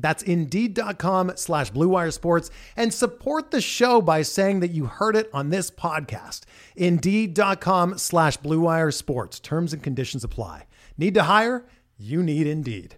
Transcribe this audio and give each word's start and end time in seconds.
That's 0.00 0.22
Indeed.com 0.22 1.32
slash 1.36 1.72
BlueWire 1.72 2.12
Sports 2.12 2.50
and 2.76 2.92
support 2.92 3.50
the 3.50 3.60
show 3.60 4.00
by 4.00 4.22
saying 4.22 4.60
that 4.60 4.70
you 4.70 4.86
heard 4.86 5.16
it 5.16 5.30
on 5.32 5.50
this 5.50 5.70
podcast. 5.70 6.42
Indeed.com 6.76 7.98
slash 7.98 8.38
BlueWire 8.38 8.92
Sports. 8.94 9.40
Terms 9.40 9.72
and 9.72 9.82
conditions 9.82 10.24
apply. 10.24 10.66
Need 10.96 11.14
to 11.14 11.24
hire? 11.24 11.64
You 11.98 12.22
need 12.22 12.46
Indeed. 12.46 12.96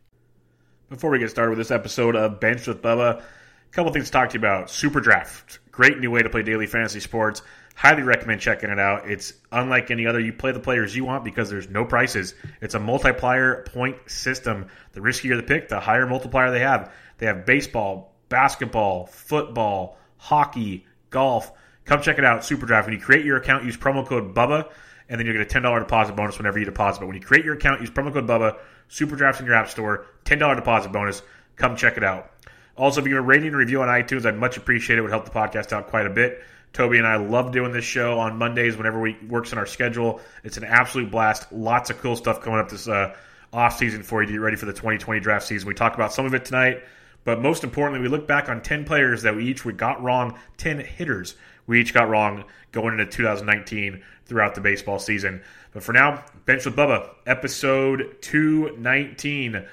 Before 0.88 1.10
we 1.10 1.18
get 1.18 1.30
started 1.30 1.50
with 1.50 1.58
this 1.58 1.70
episode 1.70 2.14
of 2.16 2.38
Benched 2.38 2.68
with 2.68 2.82
Bubba, 2.82 3.20
a 3.20 3.22
couple 3.70 3.92
things 3.92 4.06
to 4.06 4.12
talk 4.12 4.28
to 4.30 4.34
you 4.34 4.40
about. 4.40 4.70
Super 4.70 5.00
Draft, 5.00 5.58
great 5.70 5.98
new 5.98 6.10
way 6.10 6.22
to 6.22 6.28
play 6.28 6.42
daily 6.42 6.66
fantasy 6.66 7.00
sports. 7.00 7.42
Highly 7.74 8.02
recommend 8.02 8.40
checking 8.40 8.70
it 8.70 8.78
out. 8.78 9.10
It's 9.10 9.32
unlike 9.50 9.90
any 9.90 10.06
other. 10.06 10.20
You 10.20 10.32
play 10.32 10.52
the 10.52 10.60
players 10.60 10.94
you 10.94 11.04
want 11.04 11.24
because 11.24 11.50
there's 11.50 11.68
no 11.68 11.84
prices. 11.84 12.34
It's 12.60 12.74
a 12.74 12.78
multiplier 12.78 13.64
point 13.64 13.96
system. 14.06 14.66
The 14.92 15.00
riskier 15.00 15.36
the 15.36 15.42
pick, 15.42 15.68
the 15.68 15.80
higher 15.80 16.06
multiplier 16.06 16.50
they 16.50 16.60
have. 16.60 16.92
They 17.18 17.26
have 17.26 17.46
baseball, 17.46 18.14
basketball, 18.28 19.06
football, 19.06 19.98
hockey, 20.16 20.86
golf. 21.10 21.50
Come 21.84 22.02
check 22.02 22.18
it 22.18 22.24
out. 22.24 22.44
Super 22.44 22.66
Draft. 22.66 22.86
When 22.86 22.96
you 22.96 23.02
create 23.02 23.24
your 23.24 23.38
account, 23.38 23.64
use 23.64 23.76
promo 23.76 24.06
code 24.06 24.34
Bubba, 24.34 24.70
and 25.08 25.18
then 25.18 25.26
you 25.26 25.32
get 25.32 25.42
a 25.42 25.60
$10 25.60 25.78
deposit 25.80 26.14
bonus 26.14 26.38
whenever 26.38 26.58
you 26.58 26.64
deposit. 26.64 27.00
But 27.00 27.06
when 27.06 27.16
you 27.16 27.22
create 27.22 27.44
your 27.44 27.54
account, 27.54 27.80
use 27.80 27.90
promo 27.90 28.12
code 28.12 28.26
Bubba, 28.26 28.58
Super 28.88 29.16
Drafts 29.16 29.40
in 29.40 29.46
your 29.46 29.54
app 29.54 29.68
store, 29.68 30.06
$10 30.24 30.56
deposit 30.56 30.92
bonus. 30.92 31.22
Come 31.56 31.76
check 31.76 31.96
it 31.96 32.04
out. 32.04 32.30
Also, 32.76 33.00
if 33.00 33.06
you 33.06 33.14
give 33.14 33.18
a 33.18 33.26
rating 33.26 33.48
and 33.48 33.56
review 33.56 33.82
on 33.82 33.88
iTunes, 33.88 34.24
I'd 34.24 34.38
much 34.38 34.56
appreciate 34.56 34.96
it. 34.96 35.00
It 35.00 35.02
would 35.02 35.10
help 35.10 35.24
the 35.24 35.30
podcast 35.30 35.72
out 35.72 35.88
quite 35.88 36.06
a 36.06 36.10
bit. 36.10 36.42
Toby 36.72 36.98
and 36.98 37.06
I 37.06 37.16
love 37.16 37.52
doing 37.52 37.72
this 37.72 37.84
show 37.84 38.18
on 38.18 38.38
Mondays 38.38 38.76
whenever 38.76 39.00
we 39.00 39.16
works 39.28 39.52
in 39.52 39.58
our 39.58 39.66
schedule. 39.66 40.20
It's 40.42 40.56
an 40.56 40.64
absolute 40.64 41.10
blast. 41.10 41.52
Lots 41.52 41.90
of 41.90 41.98
cool 41.98 42.16
stuff 42.16 42.40
coming 42.40 42.58
up 42.58 42.68
this 42.68 42.88
uh, 42.88 43.14
off 43.52 43.76
season 43.76 44.02
for 44.02 44.22
you 44.22 44.26
to 44.26 44.32
get 44.32 44.40
ready 44.40 44.56
for 44.56 44.66
the 44.66 44.72
2020 44.72 45.20
draft 45.20 45.46
season. 45.46 45.68
We 45.68 45.74
talk 45.74 45.94
about 45.94 46.12
some 46.12 46.24
of 46.24 46.34
it 46.34 46.44
tonight, 46.44 46.82
but 47.24 47.40
most 47.40 47.62
importantly, 47.62 48.00
we 48.00 48.08
look 48.08 48.26
back 48.26 48.48
on 48.48 48.62
10 48.62 48.84
players 48.84 49.22
that 49.22 49.36
we 49.36 49.44
each 49.44 49.64
we 49.64 49.72
got 49.72 50.02
wrong, 50.02 50.38
10 50.56 50.78
hitters 50.78 51.36
we 51.66 51.80
each 51.80 51.94
got 51.94 52.08
wrong 52.08 52.44
going 52.72 52.98
into 52.98 53.06
2019 53.06 54.02
throughout 54.26 54.54
the 54.54 54.60
baseball 54.60 54.98
season. 54.98 55.42
But 55.72 55.82
for 55.82 55.92
now, 55.92 56.24
Benched 56.44 56.66
with 56.66 56.76
Bubba, 56.76 57.10
episode 57.26 58.16
219. 58.20 59.64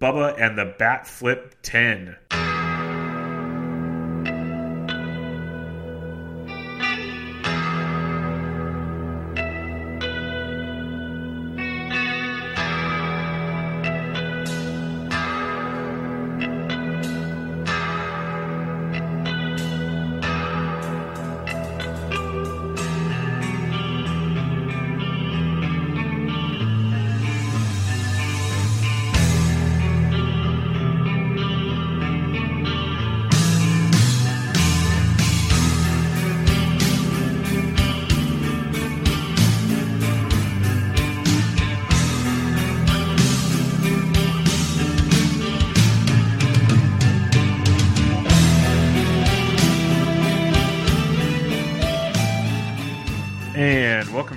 Bubba 0.00 0.40
and 0.40 0.58
the 0.58 0.74
Bat 0.78 1.06
Flip 1.06 1.54
10. 1.62 2.16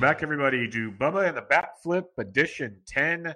Back, 0.09 0.23
everybody, 0.23 0.67
to 0.67 0.91
Bubba 0.91 1.27
and 1.27 1.37
the 1.37 1.43
Bat 1.43 1.69
Flip 1.83 2.07
Edition 2.17 2.75
10. 2.87 3.31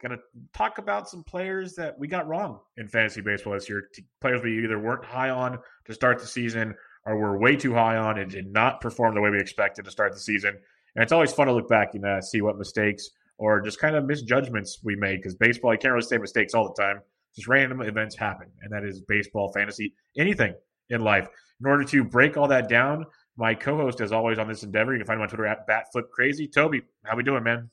Going 0.00 0.16
to 0.16 0.18
talk 0.54 0.78
about 0.78 1.08
some 1.08 1.24
players 1.24 1.74
that 1.74 1.98
we 1.98 2.06
got 2.06 2.28
wrong 2.28 2.60
in 2.76 2.86
fantasy 2.86 3.20
baseball 3.20 3.54
this 3.54 3.68
year. 3.68 3.88
Players 4.20 4.40
we 4.40 4.62
either 4.62 4.78
weren't 4.78 5.04
high 5.04 5.30
on 5.30 5.58
to 5.84 5.92
start 5.92 6.20
the 6.20 6.26
season 6.28 6.76
or 7.06 7.16
were 7.16 7.40
way 7.40 7.56
too 7.56 7.74
high 7.74 7.96
on 7.96 8.20
and 8.20 8.30
did 8.30 8.46
not 8.52 8.80
perform 8.80 9.16
the 9.16 9.20
way 9.20 9.30
we 9.30 9.40
expected 9.40 9.84
to 9.84 9.90
start 9.90 10.12
the 10.12 10.20
season. 10.20 10.50
And 10.94 11.02
it's 11.02 11.10
always 11.10 11.32
fun 11.32 11.48
to 11.48 11.52
look 11.52 11.68
back 11.68 11.94
and 11.94 12.06
uh, 12.06 12.20
see 12.20 12.40
what 12.40 12.56
mistakes 12.56 13.10
or 13.38 13.60
just 13.60 13.80
kind 13.80 13.96
of 13.96 14.04
misjudgments 14.04 14.78
we 14.84 14.94
made 14.94 15.16
because 15.16 15.34
baseball, 15.34 15.72
you 15.72 15.78
can't 15.80 15.92
really 15.92 16.06
say 16.06 16.18
mistakes 16.18 16.54
all 16.54 16.72
the 16.72 16.80
time. 16.80 17.00
Just 17.34 17.48
random 17.48 17.82
events 17.82 18.16
happen. 18.16 18.46
And 18.62 18.72
that 18.72 18.84
is 18.84 19.00
baseball, 19.00 19.50
fantasy, 19.52 19.92
anything 20.16 20.54
in 20.88 21.00
life. 21.00 21.26
In 21.60 21.66
order 21.66 21.82
to 21.82 22.04
break 22.04 22.36
all 22.36 22.46
that 22.46 22.68
down, 22.68 23.06
my 23.36 23.54
co-host, 23.54 24.00
as 24.00 24.12
always, 24.12 24.38
on 24.38 24.48
this 24.48 24.62
endeavor. 24.62 24.92
You 24.92 24.98
can 24.98 25.06
find 25.06 25.18
him 25.18 25.22
on 25.22 25.28
Twitter 25.28 25.46
at 25.46 25.66
BatFlipCrazy. 25.66 26.52
Toby, 26.52 26.82
how 27.04 27.16
we 27.16 27.22
doing, 27.22 27.42
man? 27.42 27.70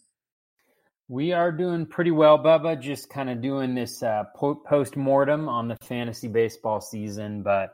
We 1.08 1.34
are 1.34 1.52
doing 1.52 1.86
pretty 1.86 2.12
well, 2.12 2.38
Bubba. 2.38 2.80
Just 2.80 3.10
kind 3.10 3.30
of 3.30 3.42
doing 3.42 3.74
this 3.74 4.04
uh, 4.04 4.26
post 4.36 4.96
mortem 4.96 5.50
on 5.50 5.68
the 5.68 5.78
fantasy 5.84 6.28
baseball 6.28 6.82
season. 6.82 7.42
But 7.42 7.74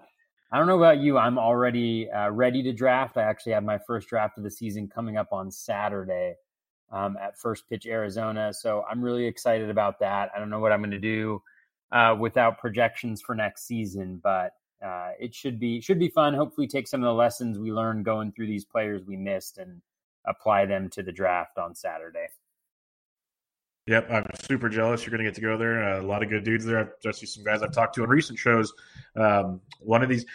I 0.52 0.58
don't 0.58 0.68
know 0.68 0.78
about 0.78 1.00
you. 1.00 1.18
I'm 1.18 1.38
already 1.38 2.10
uh, 2.10 2.30
ready 2.30 2.64
to 2.64 2.72
draft. 2.72 3.18
I 3.18 3.24
actually 3.24 3.52
have 3.54 3.64
my 3.64 3.78
first 3.78 4.08
draft 4.08 4.38
of 4.38 4.46
the 4.46 4.52
season 4.52 4.88
coming 4.88 5.18
up 5.18 5.34
on 5.34 5.52
Saturday 5.52 6.36
um, 6.92 7.18
at 7.22 7.38
First 7.38 7.70
Pitch 7.70 7.86
Arizona. 7.86 8.54
So 8.54 8.86
I'm 8.90 9.02
really 9.02 9.26
excited 9.26 9.70
about 9.70 10.00
that. 10.00 10.30
I 10.34 10.40
don't 10.40 10.50
know 10.50 10.60
what 10.60 10.72
I'm 10.72 10.80
going 10.80 10.92
to 10.92 11.00
do 11.00 11.42
uh, 11.92 12.16
without 12.18 12.60
projections 12.60 13.22
for 13.22 13.36
next 13.36 13.68
season, 13.68 14.22
but 14.24 14.54
uh, 14.86 15.12
it 15.20 15.34
should 15.34 15.60
be 15.60 15.82
should 15.82 16.00
be 16.00 16.10
fun. 16.10 16.34
Hopefully, 16.34 16.68
take 16.68 16.88
some 16.88 17.02
of 17.02 17.08
the 17.08 17.14
lessons 17.14 17.58
we 17.58 17.72
learned 17.72 18.06
going 18.06 18.32
through 18.32 18.48
these 18.48 18.66
players 18.66 19.04
we 19.06 19.18
missed 19.18 19.58
and 19.58 19.82
apply 20.26 20.66
them 20.66 20.90
to 20.90 21.04
the 21.04 21.12
draft 21.12 21.58
on 21.58 21.74
Saturday. 21.74 22.28
Yep, 23.88 24.12
I'm 24.12 24.26
super 24.42 24.68
jealous. 24.68 25.06
You're 25.06 25.12
going 25.12 25.24
to 25.24 25.30
get 25.30 25.36
to 25.36 25.42
go 25.42 25.58
there. 25.58 25.84
Uh, 25.84 26.02
a 26.02 26.08
lot 26.08 26.24
of 26.24 26.30
good 26.30 26.44
dudes 26.44 26.66
there. 26.66 26.80
I've 26.80 27.02
just 27.04 27.26
some 27.28 27.44
guys 27.44 27.62
I've 27.62 27.72
talked 27.72 27.94
to 27.96 28.04
in 28.04 28.10
recent 28.10 28.40
shows. 28.40 28.74
Um, 29.16 29.62
one 29.80 30.02
of 30.02 30.10
these 30.10 30.26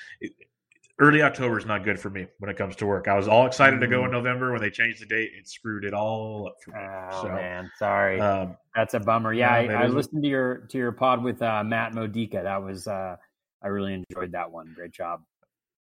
early 1.01 1.23
October 1.23 1.59
is 1.59 1.67
not 1.67 1.83
good 1.83 1.99
for 1.99 2.11
me 2.11 2.27
when 2.39 2.49
it 2.49 2.57
comes 2.57 2.77
to 2.77 2.87
work. 2.87 3.09
I 3.09 3.17
was 3.17 3.27
all 3.27 3.47
excited 3.47 3.79
mm. 3.79 3.83
to 3.83 3.89
go 3.89 4.05
in 4.05 4.11
mm. 4.11 4.15
November 4.15 4.53
when 4.53 4.61
they 4.61 4.71
changed 4.71 5.03
the 5.03 5.07
date. 5.07 5.33
It 5.37 5.49
screwed 5.49 5.85
it 5.85 5.95
all 5.95 6.47
up 6.47 6.63
for 6.63 6.71
me. 6.71 6.79
Oh 6.81 7.23
so, 7.23 7.29
man, 7.29 7.71
sorry. 7.77 8.21
Um, 8.21 8.57
That's 8.77 8.95
a 8.95 9.01
bummer. 9.01 9.33
Yeah, 9.33 9.53
I, 9.53 9.65
I 9.65 9.87
listened 9.87 10.23
to 10.23 10.29
your 10.29 10.59
to 10.69 10.79
your 10.79 10.93
pod 10.93 11.25
with 11.25 11.43
uh, 11.43 11.65
Matt 11.65 11.93
Modica. 11.93 12.43
That 12.45 12.63
was 12.63 12.87
uh, 12.87 13.17
I 13.63 13.69
really 13.69 13.95
enjoyed 13.95 14.33
that 14.33 14.51
one. 14.51 14.73
Great 14.75 14.93
job. 14.93 15.23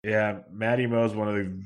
Yeah, 0.02 0.40
Matty 0.52 0.86
Mo's 0.86 1.14
one 1.14 1.28
of 1.28 1.34
the 1.34 1.62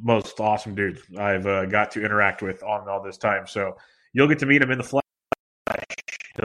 most 0.00 0.40
awesome 0.40 0.74
dudes 0.74 1.00
I've 1.18 1.46
uh, 1.46 1.66
got 1.66 1.90
to 1.92 2.04
interact 2.04 2.42
with 2.42 2.62
on 2.62 2.88
all 2.88 3.02
this 3.02 3.16
time. 3.16 3.46
So 3.46 3.76
you'll 4.12 4.28
get 4.28 4.38
to 4.40 4.46
meet 4.46 4.62
him 4.62 4.70
in 4.70 4.78
the 4.78 4.84
flesh. 4.84 5.02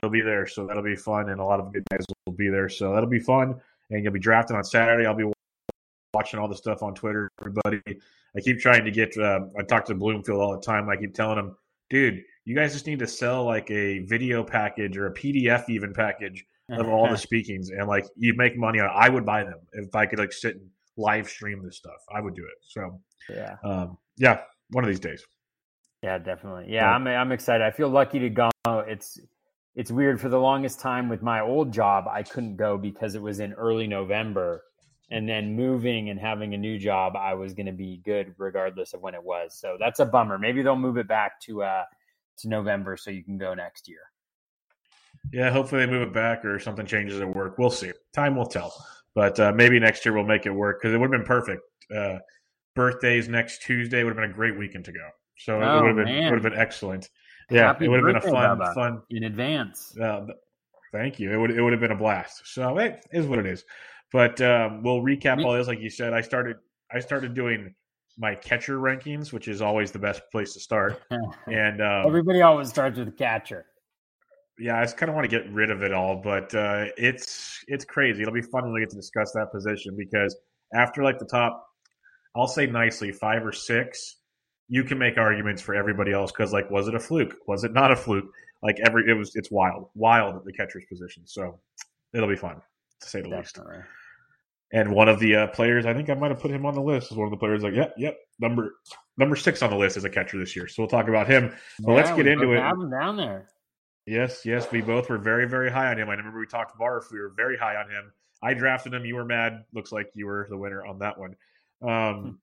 He'll 0.01 0.09
be 0.09 0.21
there, 0.21 0.47
so 0.47 0.65
that'll 0.65 0.83
be 0.83 0.95
fun, 0.95 1.29
and 1.29 1.39
a 1.39 1.43
lot 1.43 1.59
of 1.59 1.71
good 1.71 1.83
guys 1.91 2.05
will 2.25 2.33
be 2.33 2.49
there. 2.49 2.67
So 2.67 2.93
that'll 2.93 3.09
be 3.09 3.19
fun, 3.19 3.59
and 3.91 4.03
you'll 4.03 4.13
be 4.13 4.19
drafting 4.19 4.57
on 4.57 4.63
Saturday. 4.63 5.05
I'll 5.05 5.13
be 5.13 5.31
watching 6.13 6.39
all 6.39 6.47
the 6.47 6.55
stuff 6.55 6.81
on 6.81 6.95
Twitter. 6.95 7.29
Everybody, 7.39 7.81
I 8.35 8.41
keep 8.41 8.59
trying 8.59 8.85
to 8.85 8.91
get. 8.91 9.15
Uh, 9.17 9.41
I 9.57 9.63
talk 9.63 9.85
to 9.85 9.95
Bloomfield 9.95 10.41
all 10.41 10.55
the 10.55 10.61
time. 10.61 10.89
I 10.89 10.95
keep 10.95 11.13
telling 11.13 11.37
him, 11.37 11.55
dude, 11.89 12.23
you 12.45 12.55
guys 12.55 12.73
just 12.73 12.87
need 12.87 12.99
to 12.99 13.07
sell 13.07 13.43
like 13.45 13.69
a 13.69 13.99
video 13.99 14.43
package 14.43 14.97
or 14.97 15.07
a 15.07 15.13
PDF 15.13 15.69
even 15.69 15.93
package 15.93 16.45
of 16.69 16.87
all 16.87 17.09
the 17.09 17.17
speakings, 17.29 17.69
and 17.69 17.87
like 17.87 18.05
you 18.15 18.33
make 18.35 18.57
money 18.57 18.79
on. 18.79 18.89
I 18.93 19.09
would 19.09 19.25
buy 19.25 19.43
them 19.43 19.59
if 19.73 19.93
I 19.95 20.05
could 20.05 20.19
like 20.19 20.33
sit 20.33 20.55
and 20.55 20.67
live 20.97 21.27
stream 21.27 21.63
this 21.63 21.77
stuff. 21.77 22.01
I 22.13 22.21
would 22.21 22.35
do 22.35 22.43
it. 22.43 22.57
So 22.63 23.01
yeah, 23.29 23.55
um, 23.63 23.97
yeah, 24.17 24.39
one 24.69 24.83
of 24.83 24.89
these 24.89 24.99
days. 24.99 25.23
Yeah, 26.01 26.17
definitely. 26.17 26.65
Yeah, 26.67 26.89
I'm 26.89 27.07
I'm 27.07 27.31
excited. 27.31 27.63
I 27.63 27.71
feel 27.71 27.89
lucky 27.89 28.19
to 28.19 28.29
go. 28.29 28.49
It's 28.65 29.19
it's 29.75 29.91
weird 29.91 30.21
for 30.21 30.29
the 30.29 30.39
longest 30.39 30.79
time 30.79 31.09
with 31.09 31.21
my 31.21 31.41
old 31.41 31.71
job, 31.71 32.05
I 32.07 32.23
couldn't 32.23 32.57
go 32.57 32.77
because 32.77 33.15
it 33.15 33.21
was 33.21 33.39
in 33.39 33.53
early 33.53 33.87
November. 33.87 34.63
And 35.09 35.27
then 35.29 35.55
moving 35.55 36.09
and 36.09 36.19
having 36.19 36.53
a 36.53 36.57
new 36.57 36.79
job, 36.79 37.15
I 37.15 37.33
was 37.35 37.53
going 37.53 37.65
to 37.67 37.73
be 37.73 38.01
good 38.03 38.33
regardless 38.37 38.93
of 38.93 39.01
when 39.01 39.13
it 39.13 39.23
was. 39.23 39.53
So 39.59 39.77
that's 39.79 39.99
a 39.99 40.05
bummer. 40.05 40.39
Maybe 40.39 40.63
they'll 40.63 40.75
move 40.75 40.97
it 40.97 41.07
back 41.07 41.39
to 41.41 41.63
uh 41.63 41.83
to 42.39 42.47
November 42.47 42.97
so 42.97 43.11
you 43.11 43.23
can 43.23 43.37
go 43.37 43.53
next 43.53 43.87
year. 43.87 43.99
Yeah, 45.31 45.49
hopefully 45.51 45.85
they 45.85 45.91
move 45.91 46.01
it 46.07 46.13
back 46.13 46.43
or 46.45 46.59
something 46.59 46.85
changes 46.85 47.19
at 47.19 47.27
work. 47.35 47.57
We'll 47.57 47.69
see. 47.69 47.91
Time 48.13 48.35
will 48.35 48.45
tell. 48.45 48.73
But 49.15 49.39
uh, 49.39 49.51
maybe 49.53 49.79
next 49.79 50.05
year 50.05 50.13
we'll 50.13 50.25
make 50.25 50.45
it 50.45 50.51
work 50.51 50.81
because 50.81 50.93
it 50.93 50.97
would 50.97 51.11
have 51.11 51.19
been 51.19 51.25
perfect. 51.27 51.61
Uh, 51.95 52.17
birthdays 52.75 53.29
next 53.29 53.61
Tuesday 53.61 54.03
would 54.03 54.09
have 54.09 54.17
been 54.17 54.29
a 54.29 54.33
great 54.33 54.57
weekend 54.57 54.85
to 54.85 54.91
go. 54.91 55.07
So 55.37 55.61
it 55.61 55.65
Oh, 55.65 55.81
would 55.83 55.97
have 55.97 56.05
been 56.05 56.25
would 56.25 56.33
have 56.33 56.51
been 56.51 56.59
excellent. 56.59 57.09
Yeah, 57.49 57.67
Happy 57.67 57.85
it 57.85 57.87
would 57.89 57.97
have 58.03 58.07
been 58.07 58.15
a 58.15 58.21
fun, 58.21 58.57
Bubba. 58.59 58.73
fun. 58.73 59.01
In 59.09 59.23
advance. 59.25 59.97
Uh, 59.97 60.27
thank 60.91 61.19
you. 61.19 61.31
It 61.31 61.37
would 61.37 61.51
it 61.51 61.61
would 61.61 61.73
have 61.73 61.81
been 61.81 61.91
a 61.91 61.95
blast. 61.97 62.41
So 62.45 62.77
it 62.77 63.05
is 63.11 63.25
what 63.27 63.39
it 63.39 63.45
is. 63.45 63.63
But 64.11 64.39
um, 64.41 64.83
we'll 64.83 65.01
recap 65.01 65.37
Me- 65.37 65.43
all 65.43 65.53
this. 65.53 65.67
Like 65.67 65.79
you 65.79 65.89
said, 65.89 66.13
I 66.13 66.21
started 66.21 66.57
I 66.91 66.99
started 66.99 67.33
doing 67.33 67.73
my 68.17 68.35
catcher 68.35 68.77
rankings, 68.79 69.33
which 69.33 69.47
is 69.47 69.61
always 69.61 69.91
the 69.91 69.99
best 69.99 70.21
place 70.31 70.53
to 70.53 70.59
start. 70.59 71.01
And 71.47 71.81
um, 71.81 72.05
Everybody 72.07 72.41
always 72.41 72.69
starts 72.69 72.97
with 72.99 73.17
catcher. 73.17 73.65
Yeah, 74.59 74.79
I 74.79 74.83
just 74.83 74.97
kind 74.97 75.09
of 75.09 75.15
want 75.15 75.29
to 75.29 75.39
get 75.39 75.51
rid 75.51 75.71
of 75.71 75.81
it 75.81 75.91
all, 75.91 76.21
but 76.23 76.53
uh, 76.53 76.85
it's 76.97 77.63
it's 77.67 77.85
crazy. 77.85 78.21
It'll 78.21 78.33
be 78.33 78.41
fun 78.41 78.63
when 78.63 78.73
we 78.73 78.81
get 78.81 78.89
to 78.91 78.95
discuss 78.95 79.31
that 79.33 79.51
position 79.51 79.95
because 79.97 80.35
after 80.73 81.03
like 81.03 81.19
the 81.19 81.25
top, 81.25 81.65
I'll 82.35 82.47
say 82.47 82.65
nicely 82.67 83.11
five 83.11 83.45
or 83.45 83.51
six, 83.51 84.17
you 84.67 84.83
can 84.83 84.97
make 84.97 85.17
arguments 85.17 85.61
for 85.61 85.75
everybody 85.75 86.11
else 86.11 86.31
because 86.31 86.53
like, 86.53 86.69
was 86.69 86.87
it 86.87 86.95
a 86.95 86.99
fluke? 86.99 87.35
Was 87.47 87.63
it 87.63 87.73
not 87.73 87.91
a 87.91 87.95
fluke? 87.95 88.25
Like 88.61 88.77
every 88.85 89.09
it 89.09 89.13
was, 89.13 89.35
it's 89.35 89.51
wild, 89.51 89.89
wild 89.95 90.35
at 90.35 90.45
the 90.45 90.53
catcher's 90.53 90.85
position. 90.85 91.23
So 91.25 91.59
it'll 92.13 92.29
be 92.29 92.35
fun 92.35 92.61
to 93.01 93.09
say 93.09 93.21
the 93.21 93.29
least. 93.29 93.55
Definitely. 93.55 93.83
And 94.71 94.91
one 94.95 95.07
of 95.07 95.19
the 95.19 95.35
uh, 95.35 95.47
players, 95.47 95.85
I 95.85 95.93
think 95.93 96.09
I 96.09 96.15
might 96.15 96.31
have 96.31 96.39
put 96.39 96.49
him 96.49 96.65
on 96.65 96.73
the 96.73 96.81
list. 96.81 97.11
Is 97.11 97.17
one 97.17 97.27
of 97.27 97.31
the 97.31 97.37
players 97.37 97.61
like, 97.61 97.75
yep, 97.75 97.93
yep, 97.97 98.17
number 98.39 98.73
number 99.17 99.35
six 99.35 99.61
on 99.61 99.69
the 99.69 99.75
list 99.75 99.97
as 99.97 100.03
a 100.03 100.09
catcher 100.09 100.39
this 100.39 100.55
year. 100.55 100.67
So 100.67 100.81
we'll 100.81 100.89
talk 100.89 101.07
about 101.07 101.27
him. 101.27 101.53
Well, 101.81 101.95
let's 101.95 102.09
get 102.11 102.25
into 102.25 102.53
it. 102.53 102.57
Down 102.57 103.15
there. 103.17 103.49
Yes, 104.05 104.45
yes, 104.45 104.69
we 104.71 104.81
both 104.81 105.09
were 105.09 105.17
very, 105.17 105.47
very 105.47 105.71
high 105.71 105.89
on 105.89 105.97
him. 105.97 106.09
I 106.09 106.13
remember 106.13 106.39
we 106.39 106.45
talked 106.45 106.77
Barf. 106.77 107.11
We 107.11 107.19
were 107.19 107.33
very 107.35 107.57
high 107.57 107.75
on 107.75 107.89
him. 107.89 108.11
I 108.41 108.53
drafted 108.53 108.93
him. 108.93 109.05
You 109.05 109.15
were 109.15 109.25
mad. 109.25 109.63
Looks 109.73 109.93
like 109.93 110.07
you 110.13 110.25
were 110.25 110.45
the 110.49 110.57
winner 110.57 110.85
on 110.85 110.99
that 110.99 111.17
one. 111.17 111.35
Um, 111.81 112.39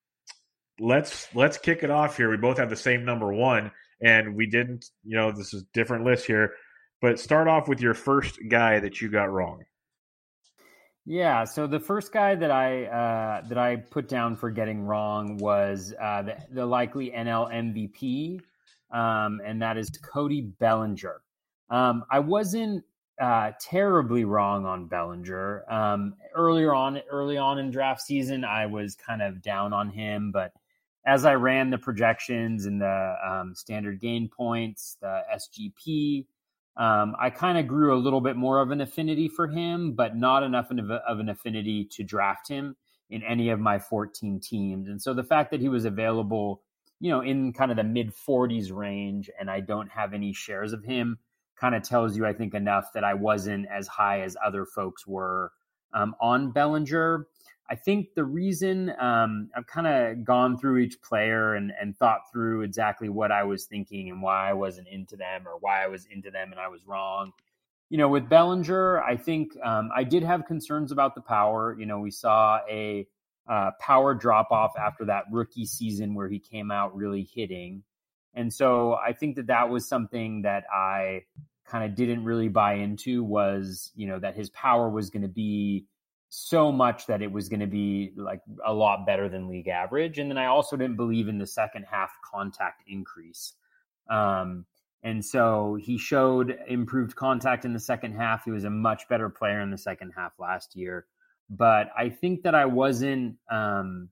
let's 0.78 1.28
let's 1.34 1.58
kick 1.58 1.82
it 1.82 1.90
off 1.90 2.16
here. 2.16 2.30
We 2.30 2.38
both 2.38 2.56
have 2.58 2.70
the 2.70 2.76
same 2.76 3.04
number 3.04 3.32
one, 3.32 3.70
and 4.02 4.34
we 4.34 4.46
didn't. 4.46 4.86
You 5.04 5.18
know, 5.18 5.32
this 5.32 5.52
is 5.52 5.64
different 5.74 6.04
list 6.04 6.26
here, 6.26 6.54
but 7.02 7.20
start 7.20 7.46
off 7.46 7.68
with 7.68 7.80
your 7.80 7.94
first 7.94 8.38
guy 8.48 8.80
that 8.80 9.02
you 9.02 9.10
got 9.10 9.30
wrong. 9.30 9.62
Yeah, 11.04 11.44
so 11.44 11.66
the 11.66 11.80
first 11.80 12.12
guy 12.12 12.34
that 12.34 12.50
I 12.50 12.84
uh, 12.84 13.48
that 13.48 13.58
I 13.58 13.76
put 13.76 14.08
down 14.08 14.36
for 14.36 14.50
getting 14.50 14.82
wrong 14.82 15.36
was 15.36 15.92
uh, 16.00 16.22
the, 16.22 16.36
the 16.50 16.66
likely 16.66 17.10
NL 17.10 17.52
MVP, 17.52 18.40
um, 18.90 19.40
and 19.44 19.60
that 19.60 19.76
is 19.76 19.90
Cody 19.90 20.40
Bellinger. 20.40 21.20
Um, 21.70 22.04
I 22.10 22.18
wasn't 22.18 22.84
uh, 23.20 23.52
terribly 23.60 24.24
wrong 24.24 24.66
on 24.66 24.86
Bellinger. 24.86 25.64
Um, 25.70 26.14
earlier 26.34 26.74
on, 26.74 27.00
early 27.10 27.36
on 27.36 27.58
in 27.58 27.70
draft 27.70 28.00
season, 28.00 28.44
I 28.44 28.66
was 28.66 28.96
kind 28.96 29.22
of 29.22 29.42
down 29.42 29.72
on 29.72 29.90
him, 29.90 30.32
but 30.32 30.52
as 31.06 31.24
I 31.24 31.34
ran 31.34 31.70
the 31.70 31.78
projections 31.78 32.66
and 32.66 32.80
the 32.80 33.16
um, 33.26 33.54
standard 33.54 34.00
gain 34.00 34.28
points, 34.28 34.96
the 35.00 35.22
SGP, 35.34 36.26
um, 36.76 37.14
I 37.18 37.30
kind 37.30 37.58
of 37.58 37.66
grew 37.66 37.94
a 37.94 38.00
little 38.00 38.20
bit 38.20 38.36
more 38.36 38.60
of 38.60 38.70
an 38.70 38.80
affinity 38.80 39.28
for 39.28 39.48
him, 39.48 39.92
but 39.92 40.16
not 40.16 40.42
enough 40.42 40.70
of, 40.70 40.90
of 40.90 41.18
an 41.18 41.28
affinity 41.28 41.84
to 41.92 42.04
draft 42.04 42.48
him 42.48 42.76
in 43.10 43.22
any 43.22 43.50
of 43.50 43.60
my 43.60 43.78
14 43.78 44.40
teams. 44.40 44.88
And 44.88 45.00
so 45.00 45.12
the 45.12 45.24
fact 45.24 45.50
that 45.50 45.60
he 45.60 45.68
was 45.68 45.84
available, 45.84 46.62
you 47.00 47.10
know, 47.10 47.20
in 47.20 47.52
kind 47.52 47.70
of 47.70 47.76
the 47.76 47.84
mid 47.84 48.14
40s 48.14 48.72
range, 48.72 49.28
and 49.38 49.50
I 49.50 49.60
don't 49.60 49.90
have 49.90 50.14
any 50.14 50.32
shares 50.32 50.72
of 50.72 50.84
him, 50.84 51.18
kind 51.60 51.74
of 51.74 51.82
tells 51.82 52.16
you, 52.16 52.26
I 52.26 52.32
think, 52.32 52.54
enough 52.54 52.92
that 52.94 53.04
I 53.04 53.14
wasn't 53.14 53.66
as 53.68 53.86
high 53.86 54.22
as 54.22 54.36
other 54.42 54.64
folks 54.64 55.06
were 55.06 55.52
um, 55.92 56.14
on 56.20 56.52
Bellinger. 56.52 57.26
I 57.68 57.76
think 57.76 58.14
the 58.14 58.24
reason 58.24 58.92
um, 58.98 59.50
I've 59.54 59.66
kind 59.66 59.86
of 59.86 60.24
gone 60.24 60.58
through 60.58 60.78
each 60.78 61.00
player 61.02 61.54
and, 61.54 61.72
and 61.80 61.96
thought 61.96 62.22
through 62.32 62.62
exactly 62.62 63.08
what 63.08 63.30
I 63.30 63.44
was 63.44 63.66
thinking 63.66 64.10
and 64.10 64.20
why 64.20 64.50
I 64.50 64.54
wasn't 64.54 64.88
into 64.88 65.16
them 65.16 65.46
or 65.46 65.56
why 65.60 65.84
I 65.84 65.86
was 65.86 66.06
into 66.06 66.32
them 66.32 66.50
and 66.50 66.60
I 66.60 66.66
was 66.66 66.84
wrong. 66.84 67.32
You 67.88 67.98
know, 67.98 68.08
with 68.08 68.28
Bellinger, 68.28 69.00
I 69.02 69.16
think 69.16 69.52
um, 69.62 69.90
I 69.94 70.02
did 70.02 70.24
have 70.24 70.46
concerns 70.46 70.90
about 70.90 71.14
the 71.14 71.20
power. 71.20 71.76
You 71.78 71.86
know, 71.86 72.00
we 72.00 72.10
saw 72.10 72.58
a 72.68 73.06
uh, 73.48 73.70
power 73.80 74.14
drop 74.14 74.50
off 74.50 74.72
after 74.76 75.04
that 75.04 75.24
rookie 75.30 75.66
season 75.66 76.14
where 76.14 76.28
he 76.28 76.38
came 76.38 76.70
out 76.70 76.96
really 76.96 77.28
hitting. 77.34 77.84
And 78.34 78.52
so 78.52 78.94
I 78.94 79.12
think 79.12 79.36
that 79.36 79.48
that 79.48 79.70
was 79.70 79.88
something 79.88 80.42
that 80.42 80.64
I 80.72 81.22
kind 81.70 81.84
of 81.84 81.94
didn't 81.94 82.24
really 82.24 82.48
buy 82.48 82.74
into 82.74 83.22
was, 83.22 83.92
you 83.94 84.06
know, 84.06 84.18
that 84.18 84.34
his 84.34 84.50
power 84.50 84.88
was 84.88 85.10
going 85.10 85.22
to 85.22 85.28
be 85.28 85.86
so 86.28 86.70
much 86.70 87.06
that 87.06 87.22
it 87.22 87.30
was 87.30 87.48
going 87.48 87.60
to 87.60 87.66
be 87.66 88.12
like 88.16 88.40
a 88.64 88.72
lot 88.72 89.06
better 89.06 89.28
than 89.28 89.48
league 89.48 89.68
average. 89.68 90.18
And 90.18 90.30
then 90.30 90.38
I 90.38 90.46
also 90.46 90.76
didn't 90.76 90.96
believe 90.96 91.28
in 91.28 91.38
the 91.38 91.46
second 91.46 91.86
half 91.90 92.10
contact 92.32 92.82
increase. 92.86 93.54
Um, 94.08 94.64
and 95.02 95.24
so 95.24 95.78
he 95.80 95.96
showed 95.96 96.56
improved 96.68 97.16
contact 97.16 97.64
in 97.64 97.72
the 97.72 97.80
second 97.80 98.14
half. 98.14 98.44
He 98.44 98.50
was 98.50 98.64
a 98.64 98.70
much 98.70 99.08
better 99.08 99.28
player 99.28 99.60
in 99.60 99.70
the 99.70 99.78
second 99.78 100.12
half 100.16 100.32
last 100.38 100.76
year. 100.76 101.06
But 101.48 101.88
I 101.96 102.10
think 102.10 102.42
that 102.42 102.54
I 102.54 102.66
wasn't, 102.66 103.36
um, 103.50 104.08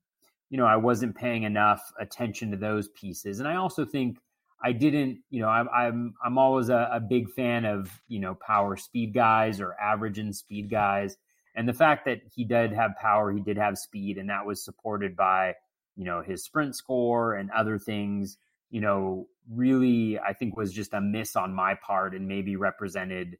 you 0.49 0.57
know, 0.57 0.65
I 0.65 0.77
wasn't 0.77 1.15
paying 1.15 1.43
enough 1.43 1.91
attention 1.99 2.51
to 2.51 2.57
those 2.57 2.89
pieces. 2.89 3.39
And 3.39 3.47
I 3.47 3.55
also 3.55 3.85
think 3.85 4.17
I 4.61 4.73
didn't, 4.73 5.19
you 5.29 5.41
know, 5.41 5.47
I'm 5.47 5.69
I'm 5.73 6.13
I'm 6.23 6.37
always 6.37 6.69
a, 6.69 6.89
a 6.93 6.99
big 6.99 7.29
fan 7.31 7.65
of 7.65 7.89
you 8.07 8.19
know 8.19 8.35
power 8.35 8.75
speed 8.75 9.13
guys 9.13 9.61
or 9.61 9.73
average 9.79 10.19
and 10.19 10.35
speed 10.35 10.69
guys. 10.69 11.17
And 11.55 11.67
the 11.67 11.73
fact 11.73 12.05
that 12.05 12.21
he 12.33 12.45
did 12.45 12.71
have 12.73 12.91
power, 13.01 13.31
he 13.31 13.41
did 13.41 13.57
have 13.57 13.77
speed, 13.77 14.17
and 14.17 14.29
that 14.29 14.45
was 14.45 14.63
supported 14.63 15.15
by, 15.15 15.55
you 15.95 16.05
know, 16.05 16.21
his 16.21 16.43
sprint 16.43 16.75
score 16.75 17.33
and 17.33 17.49
other 17.51 17.77
things, 17.77 18.37
you 18.69 18.81
know, 18.81 19.27
really, 19.51 20.19
I 20.19 20.33
think 20.33 20.55
was 20.55 20.71
just 20.71 20.93
a 20.93 21.01
miss 21.01 21.35
on 21.35 21.53
my 21.53 21.75
part 21.75 22.13
and 22.13 22.27
maybe 22.27 22.55
represented, 22.55 23.37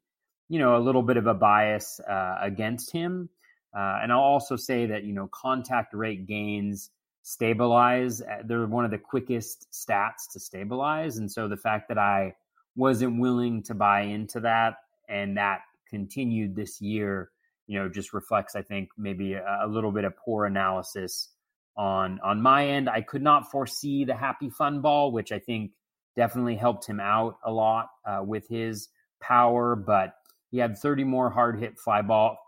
you 0.48 0.58
know, 0.58 0.76
a 0.76 0.82
little 0.82 1.02
bit 1.02 1.16
of 1.16 1.26
a 1.28 1.34
bias 1.34 2.00
uh, 2.00 2.36
against 2.40 2.90
him. 2.90 3.30
Uh, 3.74 4.00
and 4.02 4.12
I'll 4.12 4.18
also 4.18 4.56
say 4.56 4.86
that, 4.86 5.04
you 5.04 5.14
know, 5.14 5.28
contact 5.32 5.94
rate 5.94 6.26
gains 6.26 6.90
stabilize. 7.30 8.20
uh, 8.22 8.42
They're 8.44 8.66
one 8.66 8.84
of 8.84 8.90
the 8.90 8.98
quickest 8.98 9.68
stats 9.72 10.28
to 10.32 10.40
stabilize. 10.40 11.18
And 11.18 11.30
so 11.30 11.46
the 11.46 11.56
fact 11.56 11.88
that 11.88 11.98
I 11.98 12.34
wasn't 12.74 13.20
willing 13.20 13.62
to 13.64 13.74
buy 13.74 14.00
into 14.02 14.40
that 14.40 14.74
and 15.08 15.36
that 15.36 15.60
continued 15.88 16.56
this 16.56 16.80
year, 16.80 17.30
you 17.68 17.78
know, 17.78 17.88
just 17.88 18.12
reflects, 18.12 18.56
I 18.56 18.62
think, 18.62 18.88
maybe 18.98 19.34
a, 19.34 19.60
a 19.62 19.68
little 19.68 19.92
bit 19.92 20.04
of 20.04 20.16
poor 20.16 20.46
analysis 20.46 21.28
on 21.76 22.18
on 22.24 22.42
my 22.42 22.66
end. 22.66 22.90
I 22.90 23.00
could 23.00 23.22
not 23.22 23.48
foresee 23.48 24.04
the 24.04 24.16
happy 24.16 24.50
fun 24.50 24.80
ball, 24.80 25.12
which 25.12 25.30
I 25.30 25.38
think 25.38 25.70
definitely 26.16 26.56
helped 26.56 26.84
him 26.84 26.98
out 26.98 27.38
a 27.44 27.52
lot 27.52 27.90
uh, 28.04 28.22
with 28.24 28.48
his 28.48 28.88
power. 29.20 29.76
But 29.76 30.14
he 30.50 30.58
had 30.58 30.76
30 30.76 31.04
more 31.04 31.30
hard 31.30 31.60
hit 31.60 31.78
fly 31.78 32.02
ball, 32.02 32.38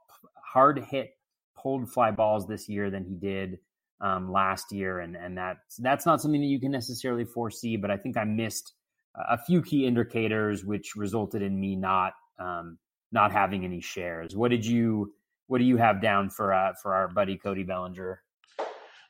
hard 0.45 0.81
hit 0.91 1.12
pulled 1.57 1.89
fly 1.89 2.11
balls 2.11 2.49
this 2.49 2.69
year 2.69 2.91
than 2.91 3.05
he 3.05 3.15
did 3.15 3.61
um, 4.02 4.30
last 4.30 4.73
year, 4.73 4.99
and 4.99 5.16
and 5.16 5.38
that's 5.38 5.76
that's 5.78 6.04
not 6.04 6.21
something 6.21 6.40
that 6.40 6.47
you 6.49 6.61
can 6.61 6.73
necessarily 6.73 7.25
foresee. 7.25 7.76
But 7.76 7.90
I 7.90 7.97
think 7.97 8.16
I 8.16 8.25
missed 8.25 8.73
a 9.16 9.38
few 9.38 9.62
key 9.62 9.87
indicators, 9.87 10.64
which 10.64 10.97
resulted 10.97 11.40
in 11.40 11.59
me 11.59 11.76
not 11.76 12.12
um, 12.38 12.78
not 13.12 13.32
having 13.32 13.64
any 13.64 13.80
shares. 13.80 14.37
What 14.37 14.50
did 14.50 14.66
you 14.66 15.14
what 15.47 15.59
do 15.59 15.64
you 15.64 15.76
have 15.76 16.02
down 16.02 16.30
for 16.30 16.52
uh, 16.52 16.73
for 16.82 16.94
our 16.94 17.09
buddy 17.09 17.37
Cody 17.37 17.62
Bellinger? 17.62 18.21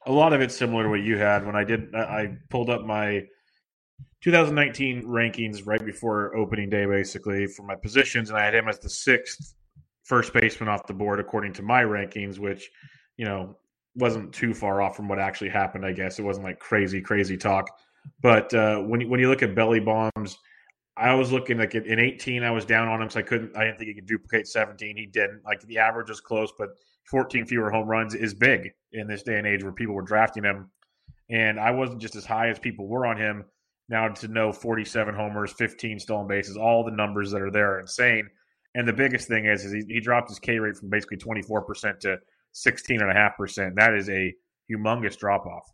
A 0.06 0.12
lot 0.12 0.32
of 0.32 0.40
it's 0.40 0.56
similar 0.56 0.82
to 0.82 0.88
what 0.88 1.00
you 1.00 1.16
had 1.16 1.46
when 1.46 1.56
I 1.56 1.64
did. 1.64 1.94
I 1.94 1.98
I 1.98 2.36
pulled 2.50 2.68
up 2.68 2.84
my 2.84 3.22
2019 4.22 5.04
rankings 5.04 5.62
right 5.66 5.84
before 5.84 6.36
opening 6.36 6.68
day, 6.68 6.84
basically 6.84 7.46
for 7.46 7.62
my 7.62 7.74
positions, 7.74 8.28
and 8.28 8.38
I 8.38 8.44
had 8.44 8.54
him 8.54 8.68
as 8.68 8.78
the 8.78 8.90
sixth 8.90 9.54
first 10.04 10.32
baseman 10.32 10.68
off 10.68 10.86
the 10.86 10.92
board 10.92 11.20
according 11.20 11.52
to 11.54 11.62
my 11.62 11.82
rankings, 11.82 12.38
which 12.38 12.70
you 13.16 13.24
know 13.24 13.56
wasn't 13.94 14.32
too 14.32 14.54
far 14.54 14.80
off 14.80 14.96
from 14.96 15.08
what 15.08 15.18
actually 15.18 15.50
happened. 15.50 15.84
I 15.84 15.92
guess 15.92 16.18
it 16.18 16.22
wasn't 16.22 16.44
like 16.44 16.58
crazy, 16.58 17.00
crazy 17.00 17.36
talk. 17.36 17.68
But 18.20 18.52
uh, 18.54 18.78
when 18.78 19.00
you, 19.00 19.08
when 19.08 19.20
you 19.20 19.28
look 19.28 19.42
at 19.42 19.54
belly 19.54 19.80
bombs, 19.80 20.38
I 20.96 21.14
was 21.14 21.32
looking 21.32 21.58
like 21.58 21.74
in 21.74 21.98
18, 21.98 22.42
I 22.42 22.50
was 22.50 22.64
down 22.64 22.88
on 22.88 23.00
him, 23.00 23.08
so 23.08 23.20
I 23.20 23.22
couldn't. 23.22 23.56
I 23.56 23.64
didn't 23.64 23.78
think 23.78 23.88
he 23.88 23.94
could 23.94 24.06
duplicate 24.06 24.46
17. 24.46 24.96
He 24.96 25.06
didn't. 25.06 25.42
Like 25.44 25.60
the 25.62 25.78
average 25.78 26.08
was 26.08 26.20
close, 26.20 26.52
but 26.58 26.70
14 27.10 27.46
fewer 27.46 27.70
home 27.70 27.88
runs 27.88 28.14
is 28.14 28.34
big 28.34 28.70
in 28.92 29.06
this 29.06 29.22
day 29.22 29.38
and 29.38 29.46
age 29.46 29.62
where 29.62 29.72
people 29.72 29.94
were 29.94 30.02
drafting 30.02 30.44
him. 30.44 30.70
And 31.30 31.58
I 31.58 31.70
wasn't 31.70 32.00
just 32.00 32.16
as 32.16 32.26
high 32.26 32.48
as 32.50 32.58
people 32.58 32.86
were 32.86 33.06
on 33.06 33.16
him. 33.16 33.44
Now 33.88 34.08
to 34.08 34.28
know 34.28 34.52
47 34.52 35.14
homers, 35.14 35.52
15 35.52 35.98
stolen 35.98 36.28
bases, 36.28 36.56
all 36.56 36.84
the 36.84 36.90
numbers 36.90 37.30
that 37.32 37.42
are 37.42 37.50
there 37.50 37.74
are 37.76 37.80
insane. 37.80 38.28
And 38.74 38.86
the 38.86 38.92
biggest 38.92 39.28
thing 39.28 39.46
is, 39.46 39.64
is 39.64 39.72
he, 39.72 39.94
he 39.94 40.00
dropped 40.00 40.30
his 40.30 40.38
K 40.38 40.58
rate 40.58 40.76
from 40.76 40.88
basically 40.88 41.18
24% 41.18 41.98
to 42.00 42.18
16.5%. 42.54 43.74
That 43.76 43.94
is 43.94 44.08
a 44.08 44.34
humongous 44.70 45.16
drop 45.16 45.46
off. 45.46 45.64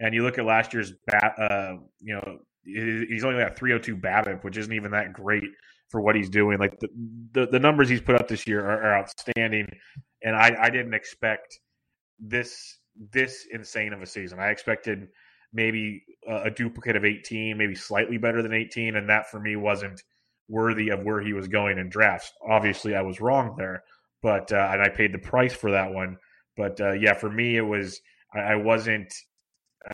And 0.00 0.14
you 0.14 0.22
look 0.22 0.38
at 0.38 0.44
last 0.44 0.72
year's 0.72 0.92
bat, 1.06 1.34
uh, 1.38 1.74
you 2.00 2.14
know, 2.14 2.38
he's 2.64 3.24
only 3.24 3.42
got 3.42 3.56
302 3.56 3.96
BABIP, 3.96 4.44
which 4.44 4.56
isn't 4.56 4.72
even 4.72 4.90
that 4.92 5.12
great 5.12 5.44
for 5.88 6.00
what 6.00 6.16
he's 6.16 6.28
doing. 6.28 6.58
Like 6.58 6.78
the 6.80 6.88
the, 7.32 7.46
the 7.46 7.58
numbers 7.58 7.88
he's 7.88 8.00
put 8.00 8.16
up 8.16 8.28
this 8.28 8.46
year 8.46 8.64
are, 8.64 8.82
are 8.82 8.98
outstanding, 8.98 9.68
and 10.22 10.34
I, 10.34 10.56
I 10.60 10.70
didn't 10.70 10.94
expect 10.94 11.58
this 12.18 12.78
this 13.12 13.46
insane 13.52 13.92
of 13.92 14.02
a 14.02 14.06
season. 14.06 14.40
I 14.40 14.50
expected 14.50 15.08
maybe 15.52 16.02
a, 16.28 16.44
a 16.44 16.50
duplicate 16.50 16.96
of 16.96 17.04
18, 17.04 17.56
maybe 17.56 17.74
slightly 17.74 18.18
better 18.18 18.42
than 18.42 18.52
18, 18.52 18.96
and 18.96 19.08
that 19.08 19.30
for 19.30 19.38
me 19.38 19.56
wasn't 19.56 20.02
worthy 20.48 20.88
of 20.88 21.04
where 21.04 21.20
he 21.20 21.32
was 21.32 21.48
going 21.48 21.78
in 21.78 21.88
drafts. 21.88 22.32
Obviously, 22.48 22.94
I 22.94 23.02
was 23.02 23.20
wrong 23.20 23.54
there, 23.56 23.84
but 24.22 24.52
uh, 24.52 24.70
and 24.72 24.82
I 24.82 24.88
paid 24.88 25.12
the 25.12 25.18
price 25.18 25.52
for 25.52 25.70
that 25.72 25.92
one. 25.92 26.16
But 26.56 26.80
uh, 26.80 26.92
yeah, 26.92 27.14
for 27.14 27.30
me, 27.30 27.56
it 27.56 27.66
was 27.66 28.00
I, 28.34 28.40
I 28.40 28.56
wasn't 28.56 29.12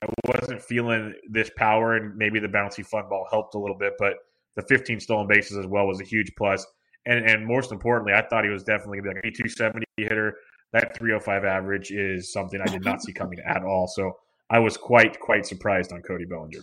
I 0.02 0.06
wasn't 0.26 0.62
feeling 0.62 1.14
this 1.30 1.50
power, 1.56 1.97
and 1.97 2.16
maybe 2.16 2.40
the 2.40 2.49
bouncy 2.49 2.85
fun 2.85 3.08
ball 3.08 3.26
helped 3.30 3.54
a 3.54 3.58
little 3.58 3.78
bit, 3.78 3.94
but 3.99 4.14
the 4.56 4.62
15 4.62 5.00
stolen 5.00 5.26
bases 5.26 5.56
as 5.56 5.66
well 5.66 5.87
was 5.87 6.00
a 6.00 6.04
huge 6.04 6.32
plus. 6.37 6.66
And 7.06 7.28
and 7.28 7.47
most 7.47 7.73
importantly, 7.73 8.12
I 8.12 8.23
thought 8.23 8.44
he 8.44 8.50
was 8.50 8.64
definitely 8.64 9.00
going 9.00 9.16
to 9.16 9.23
be 9.23 9.28
like 9.28 9.35
a 9.35 9.37
270 9.37 9.85
hitter. 9.97 10.37
That 10.73 10.97
305 10.99 11.44
average 11.44 11.90
is 11.90 12.32
something 12.32 12.61
I 12.61 12.66
did 12.66 12.85
not 12.85 13.02
see 13.02 13.12
coming 13.12 13.38
at 13.47 13.62
all. 13.62 13.87
So 13.87 14.18
I 14.50 14.58
was 14.58 14.76
quite 14.76 15.18
quite 15.20 15.47
surprised 15.47 15.92
on 15.92 16.02
Cody 16.02 16.26
Bellinger. 16.26 16.61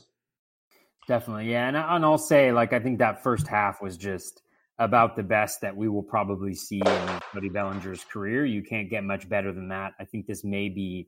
Definitely, 1.08 1.52
yeah, 1.52 1.68
and, 1.68 1.78
and 1.78 2.04
I'll 2.04 2.18
say 2.18 2.52
like 2.52 2.74
I 2.74 2.80
think 2.80 3.00
that 3.00 3.24
first 3.24 3.48
half 3.48 3.82
was 3.82 3.98
just 3.98 4.42
about 4.78 5.16
the 5.16 5.24
best 5.24 5.62
that 5.62 5.76
we 5.76 5.88
will 5.88 6.04
probably 6.04 6.54
see 6.54 6.80
in 6.80 7.20
Cody 7.34 7.50
Bellinger's 7.50 8.04
career. 8.04 8.46
You 8.46 8.62
can't 8.62 8.90
get 8.90 9.04
much 9.04 9.28
better 9.30 9.54
than 9.54 9.70
that. 9.70 9.94
I 10.00 10.06
think 10.06 10.28
this 10.28 10.44
may 10.44 10.70
be 10.70 11.08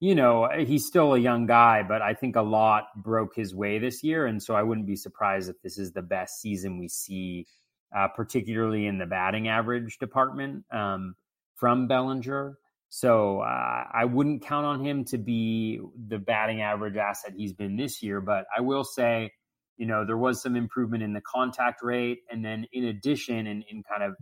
you 0.00 0.14
know, 0.14 0.48
he's 0.58 0.86
still 0.86 1.14
a 1.14 1.18
young 1.18 1.44
guy, 1.44 1.82
but 1.82 2.00
I 2.00 2.14
think 2.14 2.34
a 2.34 2.42
lot 2.42 2.84
broke 2.96 3.36
his 3.36 3.54
way 3.54 3.78
this 3.78 4.02
year. 4.02 4.24
And 4.24 4.42
so 4.42 4.54
I 4.54 4.62
wouldn't 4.62 4.86
be 4.86 4.96
surprised 4.96 5.50
if 5.50 5.60
this 5.62 5.78
is 5.78 5.92
the 5.92 6.02
best 6.02 6.40
season 6.40 6.78
we 6.78 6.88
see, 6.88 7.46
uh, 7.94 8.08
particularly 8.08 8.86
in 8.86 8.96
the 8.96 9.04
batting 9.04 9.48
average 9.48 9.98
department 9.98 10.64
um, 10.72 11.16
from 11.56 11.86
Bellinger. 11.86 12.56
So 12.88 13.40
uh, 13.40 13.84
I 13.92 14.06
wouldn't 14.06 14.42
count 14.42 14.64
on 14.64 14.84
him 14.84 15.04
to 15.06 15.18
be 15.18 15.80
the 16.08 16.18
batting 16.18 16.62
average 16.62 16.96
asset 16.96 17.34
he's 17.36 17.52
been 17.52 17.76
this 17.76 18.02
year. 18.02 18.22
But 18.22 18.46
I 18.56 18.62
will 18.62 18.84
say, 18.84 19.32
you 19.80 19.86
know, 19.86 20.04
there 20.04 20.18
was 20.18 20.42
some 20.42 20.56
improvement 20.56 21.02
in 21.02 21.14
the 21.14 21.22
contact 21.22 21.82
rate. 21.82 22.18
And 22.30 22.44
then 22.44 22.66
in 22.70 22.84
addition, 22.84 23.46
and 23.46 23.48
in, 23.48 23.78
in 23.78 23.82
kind 23.82 24.02
of 24.02 24.14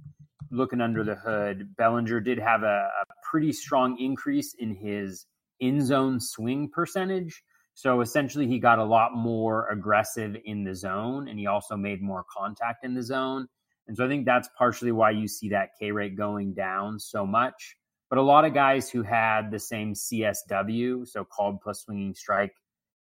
looking 0.52 0.80
under 0.80 1.02
the 1.02 1.16
hood, 1.16 1.74
Bellinger 1.76 2.20
did 2.20 2.38
have 2.38 2.62
a, 2.62 2.88
a 3.00 3.14
pretty 3.28 3.52
strong 3.52 3.98
increase 3.98 4.54
in 4.56 4.76
his 4.76 5.26
in 5.58 5.84
zone 5.84 6.20
swing 6.20 6.70
percentage. 6.72 7.42
So 7.74 8.00
essentially, 8.02 8.46
he 8.46 8.60
got 8.60 8.78
a 8.78 8.84
lot 8.84 9.16
more 9.16 9.68
aggressive 9.68 10.36
in 10.44 10.62
the 10.62 10.76
zone 10.76 11.26
and 11.26 11.40
he 11.40 11.48
also 11.48 11.76
made 11.76 12.00
more 12.00 12.24
contact 12.32 12.84
in 12.84 12.94
the 12.94 13.02
zone. 13.02 13.48
And 13.88 13.96
so 13.96 14.04
I 14.04 14.08
think 14.08 14.26
that's 14.26 14.48
partially 14.56 14.92
why 14.92 15.10
you 15.10 15.26
see 15.26 15.48
that 15.48 15.70
K 15.80 15.90
rate 15.90 16.16
going 16.16 16.54
down 16.54 17.00
so 17.00 17.26
much. 17.26 17.76
But 18.10 18.20
a 18.20 18.22
lot 18.22 18.44
of 18.44 18.54
guys 18.54 18.90
who 18.90 19.02
had 19.02 19.50
the 19.50 19.58
same 19.58 19.94
CSW, 19.94 21.08
so 21.08 21.24
called 21.24 21.60
plus 21.62 21.80
swinging 21.80 22.14
strike, 22.14 22.54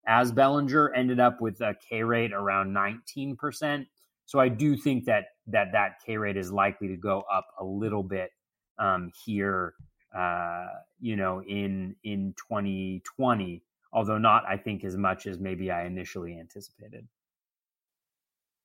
as 0.07 0.33
Bellinger 0.33 0.93
ended 0.95 1.21
up 1.21 1.41
with 1.41 1.61
a 1.61 1.75
K 1.89 2.03
rate 2.03 2.33
around 2.33 2.75
19%. 2.75 3.87
So 4.25 4.41
I 4.41 4.49
do 4.49 4.77
think 4.77 5.05
that 5.05 5.27
that 5.49 5.73
that 5.73 6.01
K 6.05 6.17
rate 6.17 6.37
is 6.37 6.53
likely 6.53 6.89
to 6.89 6.97
go 6.97 7.25
up 7.33 7.47
a 7.61 7.65
little 7.65 8.03
bit 8.03 8.31
um, 8.79 9.11
here 9.25 9.75
uh, 10.17 10.67
you 11.01 11.15
know, 11.15 11.43
in 11.43 11.95
in 12.05 12.35
2020, 12.39 13.63
although 13.93 14.19
not, 14.19 14.45
I 14.49 14.57
think, 14.57 14.85
as 14.85 14.97
much 14.97 15.27
as 15.27 15.39
maybe 15.39 15.71
I 15.71 15.85
initially 15.85 16.39
anticipated. 16.39 17.07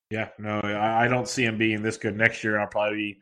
Yeah, 0.10 0.30
no, 0.38 0.60
I, 0.62 1.08
don't 1.08 1.28
see 1.28 1.46
him 1.46 1.58
being 1.58 1.82
this 1.82 1.96
good 1.96 2.18
next 2.18 2.44
year. 2.44 2.60
I'll 2.60 2.68
probably 2.68 2.98
be, 2.98 3.18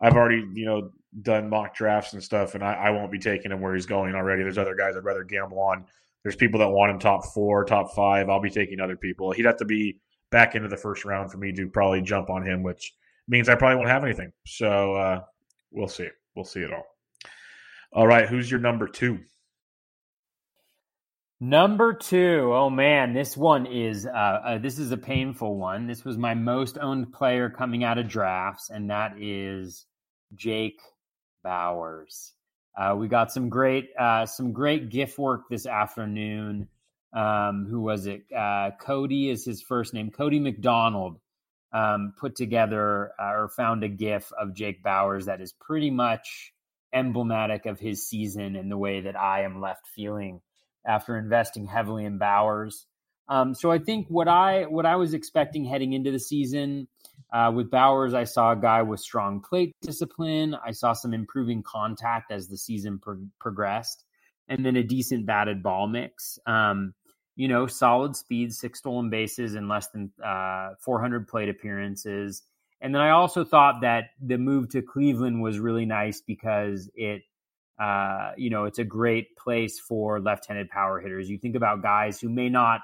I've 0.00 0.14
already, 0.14 0.42
you 0.54 0.64
know, 0.64 0.90
done 1.20 1.50
mock 1.50 1.74
drafts 1.74 2.14
and 2.14 2.22
stuff, 2.22 2.54
and 2.54 2.64
I, 2.64 2.72
I 2.72 2.90
won't 2.90 3.12
be 3.12 3.18
taking 3.18 3.52
him 3.52 3.60
where 3.60 3.74
he's 3.74 3.84
going 3.84 4.14
already. 4.14 4.42
There's 4.42 4.56
other 4.56 4.74
guys 4.74 4.96
I'd 4.96 5.04
rather 5.04 5.22
gamble 5.22 5.58
on. 5.58 5.84
There's 6.24 6.36
people 6.36 6.58
that 6.60 6.70
want 6.70 6.90
him 6.90 6.98
top 6.98 7.26
four, 7.26 7.64
top 7.64 7.94
five. 7.94 8.28
I'll 8.28 8.40
be 8.40 8.50
taking 8.50 8.80
other 8.80 8.96
people. 8.96 9.30
He'd 9.30 9.44
have 9.44 9.58
to 9.58 9.64
be 9.64 10.00
back 10.30 10.54
into 10.54 10.68
the 10.68 10.76
first 10.76 11.04
round 11.04 11.30
for 11.30 11.38
me 11.38 11.52
to 11.52 11.68
probably 11.68 12.00
jump 12.00 12.30
on 12.30 12.44
him, 12.44 12.62
which 12.62 12.94
means 13.28 13.48
I 13.48 13.54
probably 13.54 13.76
won't 13.76 13.90
have 13.90 14.04
anything. 14.04 14.32
So 14.46 14.94
uh, 14.94 15.20
we'll 15.70 15.86
see. 15.86 16.08
We'll 16.34 16.46
see 16.46 16.60
it 16.60 16.72
all. 16.72 16.86
All 17.92 18.06
right, 18.06 18.26
who's 18.26 18.50
your 18.50 18.58
number 18.58 18.88
two? 18.88 19.20
Number 21.40 21.92
two, 21.92 22.52
oh 22.54 22.70
man, 22.70 23.12
this 23.12 23.36
one 23.36 23.66
is 23.66 24.06
uh, 24.06 24.08
uh, 24.10 24.58
this 24.58 24.78
is 24.78 24.92
a 24.92 24.96
painful 24.96 25.58
one. 25.58 25.86
This 25.86 26.04
was 26.04 26.16
my 26.16 26.32
most 26.32 26.78
owned 26.78 27.12
player 27.12 27.50
coming 27.50 27.84
out 27.84 27.98
of 27.98 28.08
drafts, 28.08 28.70
and 28.70 28.88
that 28.90 29.20
is 29.20 29.84
Jake 30.34 30.80
Bauers. 31.44 32.30
Uh, 32.76 32.94
we 32.96 33.08
got 33.08 33.32
some 33.32 33.48
great 33.48 33.90
uh, 33.98 34.26
some 34.26 34.52
great 34.52 34.88
GIF 34.88 35.18
work 35.18 35.42
this 35.48 35.66
afternoon. 35.66 36.68
Um, 37.12 37.66
who 37.70 37.80
was 37.80 38.06
it? 38.06 38.24
Uh, 38.36 38.72
Cody 38.80 39.30
is 39.30 39.44
his 39.44 39.62
first 39.62 39.94
name. 39.94 40.10
Cody 40.10 40.40
McDonald 40.40 41.20
um, 41.72 42.14
put 42.18 42.34
together 42.34 43.12
uh, 43.20 43.32
or 43.32 43.48
found 43.48 43.84
a 43.84 43.88
GIF 43.88 44.32
of 44.32 44.54
Jake 44.54 44.82
Bauers 44.82 45.26
that 45.26 45.40
is 45.40 45.52
pretty 45.52 45.90
much 45.90 46.52
emblematic 46.92 47.66
of 47.66 47.78
his 47.78 48.08
season 48.08 48.56
and 48.56 48.70
the 48.70 48.78
way 48.78 49.02
that 49.02 49.18
I 49.18 49.42
am 49.42 49.60
left 49.60 49.86
feeling 49.88 50.40
after 50.86 51.16
investing 51.16 51.66
heavily 51.66 52.04
in 52.04 52.18
Bauers. 52.18 52.84
Um, 53.28 53.54
so 53.54 53.70
I 53.70 53.78
think 53.78 54.06
what 54.08 54.28
I 54.28 54.64
what 54.64 54.86
I 54.86 54.96
was 54.96 55.14
expecting 55.14 55.64
heading 55.64 55.92
into 55.92 56.10
the 56.10 56.20
season 56.20 56.88
uh, 57.32 57.50
with 57.50 57.70
Bauers, 57.70 58.14
I 58.14 58.24
saw 58.24 58.52
a 58.52 58.56
guy 58.56 58.82
with 58.82 59.00
strong 59.00 59.40
plate 59.40 59.74
discipline. 59.82 60.56
I 60.64 60.70
saw 60.70 60.92
some 60.92 61.12
improving 61.12 61.62
contact 61.62 62.30
as 62.30 62.48
the 62.48 62.56
season 62.56 62.98
pro- 62.98 63.26
progressed, 63.40 64.04
and 64.48 64.64
then 64.64 64.76
a 64.76 64.82
decent 64.82 65.26
batted 65.26 65.62
ball 65.62 65.88
mix. 65.88 66.38
Um, 66.46 66.94
you 67.36 67.48
know, 67.48 67.66
solid 67.66 68.14
speed, 68.14 68.52
six 68.52 68.78
stolen 68.78 69.10
bases, 69.10 69.54
and 69.54 69.68
less 69.68 69.88
than 69.88 70.12
uh, 70.24 70.70
400 70.80 71.26
plate 71.26 71.48
appearances. 71.48 72.42
And 72.80 72.94
then 72.94 73.02
I 73.02 73.10
also 73.10 73.44
thought 73.44 73.80
that 73.80 74.10
the 74.20 74.38
move 74.38 74.68
to 74.70 74.82
Cleveland 74.82 75.42
was 75.42 75.58
really 75.58 75.86
nice 75.86 76.20
because 76.20 76.88
it, 76.94 77.22
uh, 77.80 78.32
you 78.36 78.50
know, 78.50 78.66
it's 78.66 78.78
a 78.78 78.84
great 78.84 79.36
place 79.36 79.80
for 79.80 80.20
left-handed 80.20 80.68
power 80.68 81.00
hitters. 81.00 81.28
You 81.28 81.38
think 81.38 81.56
about 81.56 81.82
guys 81.82 82.20
who 82.20 82.28
may 82.28 82.48
not 82.48 82.82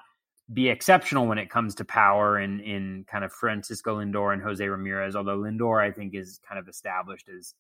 be 0.52 0.69
exceptional 0.69 1.26
when 1.26 1.38
it 1.38 1.50
comes 1.50 1.75
to 1.76 1.85
power 1.85 2.38
in 2.38 2.61
in 2.61 3.04
kind 3.11 3.25
of 3.25 3.33
Francisco 3.33 3.99
Lindor 3.99 4.33
and 4.33 4.42
Jose 4.42 4.66
Ramirez, 4.66 5.16
although 5.16 5.38
Lindor 5.38 5.83
I 5.83 5.90
think 5.92 6.14
is 6.14 6.40
kind 6.47 6.59
of 6.59 6.69
established 6.69 7.28
as, 7.28 7.54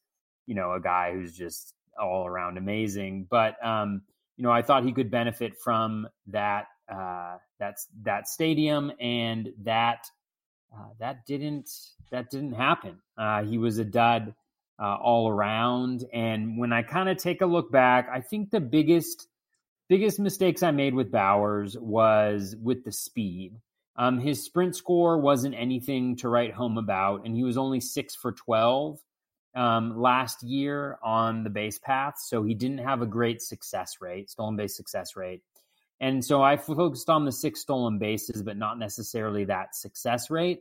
you 0.46 0.54
know, 0.54 0.72
a 0.72 0.80
guy 0.80 1.12
who's 1.12 1.36
just 1.36 1.74
all 2.00 2.26
around 2.26 2.58
amazing. 2.58 3.26
But 3.30 3.64
um, 3.64 4.02
you 4.36 4.44
know, 4.44 4.50
I 4.50 4.62
thought 4.62 4.84
he 4.84 4.92
could 4.92 5.10
benefit 5.10 5.58
from 5.58 6.08
that 6.28 6.66
uh, 6.90 7.36
that's 7.58 7.86
that 8.02 8.28
stadium 8.28 8.90
and 9.00 9.50
that 9.62 10.06
uh, 10.74 10.88
that 10.98 11.26
didn't 11.26 11.70
that 12.10 12.30
didn't 12.30 12.52
happen. 12.52 12.98
Uh, 13.16 13.44
he 13.44 13.58
was 13.58 13.78
a 13.78 13.84
dud 13.84 14.34
uh, 14.80 14.96
all 14.96 15.28
around. 15.28 16.04
And 16.12 16.58
when 16.58 16.72
I 16.72 16.82
kind 16.82 17.08
of 17.08 17.18
take 17.18 17.42
a 17.42 17.46
look 17.46 17.70
back, 17.70 18.08
I 18.12 18.20
think 18.20 18.50
the 18.50 18.60
biggest 18.60 19.28
biggest 19.90 20.20
mistakes 20.20 20.62
I 20.62 20.70
made 20.70 20.94
with 20.94 21.10
Bauers 21.10 21.76
was 21.76 22.54
with 22.62 22.84
the 22.84 22.92
speed. 22.92 23.56
Um, 23.96 24.20
his 24.20 24.44
sprint 24.44 24.76
score 24.76 25.18
wasn't 25.18 25.56
anything 25.58 26.14
to 26.18 26.28
write 26.28 26.54
home 26.54 26.78
about, 26.78 27.26
and 27.26 27.34
he 27.34 27.42
was 27.42 27.58
only 27.58 27.80
six 27.80 28.14
for 28.14 28.30
twelve 28.30 29.00
um, 29.56 30.00
last 30.00 30.44
year 30.44 30.96
on 31.02 31.42
the 31.42 31.50
base 31.50 31.80
path, 31.80 32.14
so 32.18 32.44
he 32.44 32.54
didn't 32.54 32.78
have 32.78 33.02
a 33.02 33.06
great 33.06 33.42
success 33.42 33.96
rate, 34.00 34.30
stolen 34.30 34.54
base 34.54 34.76
success 34.76 35.16
rate. 35.16 35.42
And 35.98 36.24
so 36.24 36.40
I 36.40 36.56
focused 36.56 37.10
on 37.10 37.24
the 37.24 37.32
six 37.32 37.60
stolen 37.60 37.98
bases, 37.98 38.44
but 38.44 38.56
not 38.56 38.78
necessarily 38.78 39.46
that 39.46 39.74
success 39.74 40.30
rate. 40.30 40.60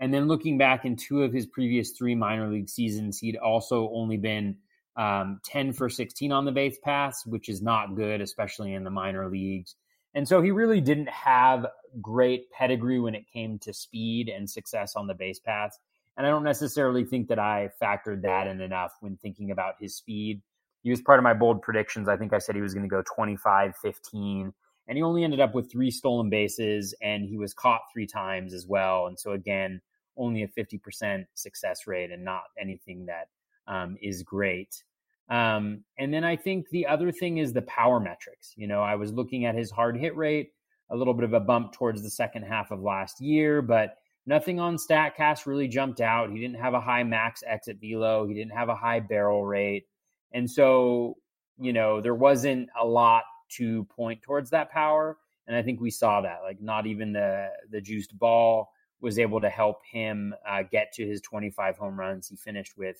And 0.00 0.12
then 0.14 0.28
looking 0.28 0.56
back 0.56 0.86
in 0.86 0.96
two 0.96 1.22
of 1.22 1.32
his 1.32 1.46
previous 1.46 1.90
three 1.90 2.14
minor 2.14 2.50
league 2.50 2.70
seasons, 2.70 3.18
he'd 3.18 3.36
also 3.36 3.90
only 3.92 4.16
been 4.16 4.56
um, 4.96 5.40
10 5.44 5.72
for 5.72 5.88
16 5.88 6.32
on 6.32 6.44
the 6.44 6.52
base 6.52 6.78
paths, 6.82 7.24
which 7.26 7.48
is 7.48 7.62
not 7.62 7.96
good, 7.96 8.20
especially 8.20 8.74
in 8.74 8.84
the 8.84 8.90
minor 8.90 9.28
leagues. 9.28 9.74
And 10.14 10.28
so 10.28 10.42
he 10.42 10.50
really 10.50 10.80
didn't 10.80 11.08
have 11.08 11.66
great 12.00 12.50
pedigree 12.50 13.00
when 13.00 13.14
it 13.14 13.24
came 13.32 13.58
to 13.60 13.72
speed 13.72 14.28
and 14.28 14.48
success 14.48 14.94
on 14.94 15.06
the 15.06 15.14
base 15.14 15.38
paths. 15.38 15.78
And 16.16 16.26
I 16.26 16.30
don't 16.30 16.44
necessarily 16.44 17.04
think 17.04 17.28
that 17.28 17.38
I 17.38 17.70
factored 17.82 18.22
that 18.22 18.46
in 18.46 18.60
enough 18.60 18.92
when 19.00 19.16
thinking 19.16 19.50
about 19.50 19.74
his 19.80 19.96
speed. 19.96 20.42
He 20.82 20.90
was 20.90 21.00
part 21.00 21.18
of 21.18 21.22
my 21.22 21.32
bold 21.32 21.62
predictions. 21.62 22.08
I 22.08 22.16
think 22.16 22.34
I 22.34 22.38
said 22.38 22.54
he 22.54 22.60
was 22.60 22.74
going 22.74 22.88
to 22.88 22.94
go 22.94 23.02
25 23.14 23.76
15 23.76 24.52
and 24.88 24.96
he 24.96 25.02
only 25.02 25.24
ended 25.24 25.40
up 25.40 25.54
with 25.54 25.70
three 25.70 25.90
stolen 25.90 26.28
bases, 26.28 26.94
and 27.00 27.24
he 27.24 27.36
was 27.36 27.54
caught 27.54 27.82
three 27.92 28.06
times 28.06 28.52
as 28.52 28.66
well. 28.66 29.06
And 29.06 29.18
so 29.18 29.32
again, 29.32 29.80
only 30.16 30.42
a 30.42 30.48
50% 30.48 31.24
success 31.34 31.86
rate, 31.86 32.10
and 32.10 32.24
not 32.24 32.42
anything 32.60 33.06
that 33.06 33.28
um, 33.66 33.96
is 34.00 34.22
great. 34.22 34.82
Um, 35.28 35.84
and 35.98 36.12
then 36.12 36.24
I 36.24 36.36
think 36.36 36.68
the 36.70 36.86
other 36.86 37.10
thing 37.10 37.38
is 37.38 37.52
the 37.52 37.62
power 37.62 38.00
metrics. 38.00 38.52
You 38.56 38.66
know, 38.66 38.82
I 38.82 38.96
was 38.96 39.12
looking 39.12 39.44
at 39.44 39.54
his 39.54 39.70
hard 39.70 39.96
hit 39.96 40.16
rate, 40.16 40.52
a 40.90 40.96
little 40.96 41.14
bit 41.14 41.24
of 41.24 41.32
a 41.32 41.40
bump 41.40 41.72
towards 41.72 42.02
the 42.02 42.10
second 42.10 42.42
half 42.42 42.70
of 42.70 42.80
last 42.80 43.20
year, 43.20 43.62
but 43.62 43.96
nothing 44.26 44.60
on 44.60 44.76
StatCast 44.76 45.46
really 45.46 45.68
jumped 45.68 46.00
out. 46.00 46.30
He 46.30 46.38
didn't 46.38 46.60
have 46.60 46.74
a 46.74 46.80
high 46.80 47.02
max 47.02 47.42
exit 47.46 47.78
velo. 47.80 48.26
He 48.26 48.34
didn't 48.34 48.52
have 48.52 48.68
a 48.68 48.76
high 48.76 49.00
barrel 49.00 49.44
rate. 49.44 49.86
And 50.32 50.50
so, 50.50 51.16
you 51.58 51.72
know, 51.72 52.00
there 52.00 52.14
wasn't 52.14 52.68
a 52.78 52.86
lot 52.86 53.24
to 53.56 53.84
point 53.84 54.22
towards 54.22 54.50
that 54.50 54.70
power. 54.70 55.16
And 55.46 55.56
I 55.56 55.62
think 55.62 55.80
we 55.80 55.90
saw 55.90 56.20
that. 56.20 56.40
Like 56.42 56.60
not 56.60 56.86
even 56.86 57.12
the 57.12 57.48
the 57.70 57.80
juiced 57.80 58.18
ball 58.18 58.70
was 59.00 59.18
able 59.18 59.40
to 59.40 59.50
help 59.50 59.78
him 59.90 60.34
uh, 60.48 60.62
get 60.70 60.92
to 60.92 61.06
his 61.06 61.20
25 61.22 61.76
home 61.76 61.98
runs. 61.98 62.28
He 62.28 62.36
finished 62.36 62.78
with 62.78 62.96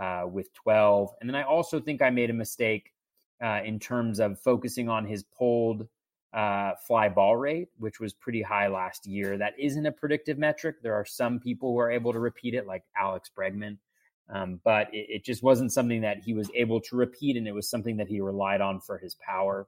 uh, 0.00 0.26
with 0.26 0.52
12. 0.54 1.10
And 1.20 1.28
then 1.28 1.36
I 1.36 1.42
also 1.42 1.78
think 1.78 2.02
I 2.02 2.10
made 2.10 2.30
a 2.30 2.34
mistake 2.34 2.92
uh, 3.42 3.60
in 3.64 3.78
terms 3.78 4.20
of 4.20 4.40
focusing 4.40 4.88
on 4.88 5.04
his 5.04 5.22
pulled 5.22 5.86
uh, 6.32 6.72
fly 6.86 7.08
ball 7.08 7.36
rate, 7.36 7.68
which 7.78 8.00
was 8.00 8.12
pretty 8.12 8.42
high 8.42 8.68
last 8.68 9.06
year. 9.06 9.36
That 9.36 9.54
isn't 9.58 9.86
a 9.86 9.92
predictive 9.92 10.38
metric. 10.38 10.76
There 10.82 10.94
are 10.94 11.04
some 11.04 11.40
people 11.40 11.72
who 11.72 11.78
are 11.78 11.90
able 11.90 12.12
to 12.12 12.18
repeat 12.18 12.54
it, 12.54 12.66
like 12.66 12.84
Alex 12.96 13.30
Bregman. 13.36 13.78
Um, 14.32 14.60
but 14.64 14.94
it, 14.94 15.06
it, 15.08 15.24
just 15.24 15.42
wasn't 15.42 15.72
something 15.72 16.02
that 16.02 16.18
he 16.24 16.34
was 16.34 16.48
able 16.54 16.80
to 16.82 16.96
repeat, 16.96 17.36
and 17.36 17.48
it 17.48 17.54
was 17.54 17.68
something 17.68 17.96
that 17.96 18.06
he 18.06 18.20
relied 18.20 18.60
on 18.60 18.78
for 18.78 18.96
his 18.96 19.16
power. 19.16 19.66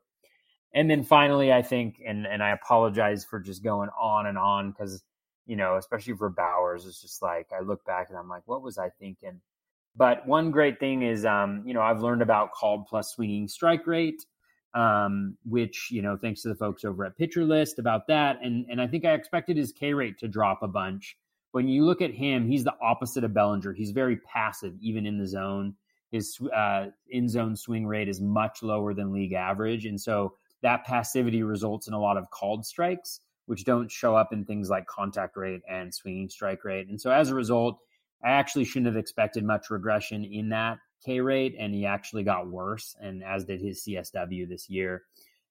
And 0.72 0.88
then 0.88 1.02
finally, 1.02 1.52
I 1.52 1.62
think, 1.62 2.00
and 2.06 2.28
and 2.28 2.44
I 2.44 2.50
apologize 2.50 3.24
for 3.24 3.40
just 3.40 3.64
going 3.64 3.90
on 4.00 4.26
and 4.26 4.38
on 4.38 4.70
because 4.70 5.02
you 5.46 5.56
know, 5.56 5.76
especially 5.76 6.14
for 6.14 6.30
Bauers, 6.30 6.86
it's 6.86 7.02
just 7.02 7.20
like 7.22 7.48
I 7.52 7.60
look 7.64 7.84
back 7.84 8.06
and 8.08 8.16
I'm 8.16 8.28
like, 8.28 8.42
what 8.46 8.62
was 8.62 8.78
I 8.78 8.90
thinking? 9.00 9.40
But 9.94 10.26
one 10.26 10.50
great 10.50 10.80
thing 10.80 11.02
is, 11.02 11.24
um, 11.24 11.62
you 11.66 11.74
know, 11.74 11.82
I've 11.82 12.02
learned 12.02 12.22
about 12.22 12.52
called 12.52 12.86
plus 12.86 13.12
swinging 13.12 13.46
strike 13.48 13.86
rate, 13.86 14.24
um, 14.74 15.36
which 15.44 15.88
you 15.90 16.00
know, 16.00 16.16
thanks 16.16 16.42
to 16.42 16.48
the 16.48 16.54
folks 16.54 16.84
over 16.84 17.04
at 17.04 17.16
Pitcher 17.18 17.44
List 17.44 17.78
about 17.78 18.06
that, 18.08 18.38
and 18.42 18.64
and 18.70 18.80
I 18.80 18.86
think 18.86 19.04
I 19.04 19.12
expected 19.12 19.56
his 19.56 19.72
K 19.72 19.92
rate 19.92 20.18
to 20.18 20.28
drop 20.28 20.62
a 20.62 20.68
bunch. 20.68 21.16
When 21.52 21.68
you 21.68 21.84
look 21.84 22.00
at 22.00 22.14
him, 22.14 22.48
he's 22.48 22.64
the 22.64 22.74
opposite 22.80 23.24
of 23.24 23.34
Bellinger. 23.34 23.74
He's 23.74 23.90
very 23.90 24.16
passive, 24.16 24.74
even 24.80 25.04
in 25.04 25.18
the 25.18 25.26
zone. 25.26 25.74
His 26.10 26.38
uh, 26.54 26.86
in 27.10 27.28
zone 27.28 27.56
swing 27.56 27.86
rate 27.86 28.08
is 28.08 28.20
much 28.20 28.62
lower 28.62 28.94
than 28.94 29.12
league 29.12 29.34
average, 29.34 29.84
and 29.84 30.00
so 30.00 30.34
that 30.62 30.84
passivity 30.84 31.42
results 31.42 31.86
in 31.86 31.92
a 31.92 32.00
lot 32.00 32.16
of 32.16 32.30
called 32.30 32.64
strikes, 32.64 33.20
which 33.46 33.64
don't 33.64 33.90
show 33.90 34.16
up 34.16 34.32
in 34.32 34.44
things 34.44 34.70
like 34.70 34.86
contact 34.86 35.36
rate 35.36 35.60
and 35.68 35.92
swinging 35.92 36.28
strike 36.28 36.64
rate. 36.64 36.88
And 36.88 37.00
so 37.00 37.10
as 37.10 37.28
a 37.28 37.34
result, 37.34 37.78
I 38.24 38.30
actually 38.30 38.64
shouldn't 38.64 38.86
have 38.86 38.96
expected 38.96 39.44
much 39.44 39.70
regression 39.70 40.24
in 40.24 40.50
that 40.50 40.78
K 41.04 41.20
rate, 41.20 41.56
and 41.58 41.74
he 41.74 41.86
actually 41.86 42.22
got 42.22 42.48
worse, 42.48 42.94
and 43.00 43.24
as 43.24 43.44
did 43.44 43.60
his 43.60 43.84
CSW 43.84 44.48
this 44.48 44.70
year. 44.70 45.02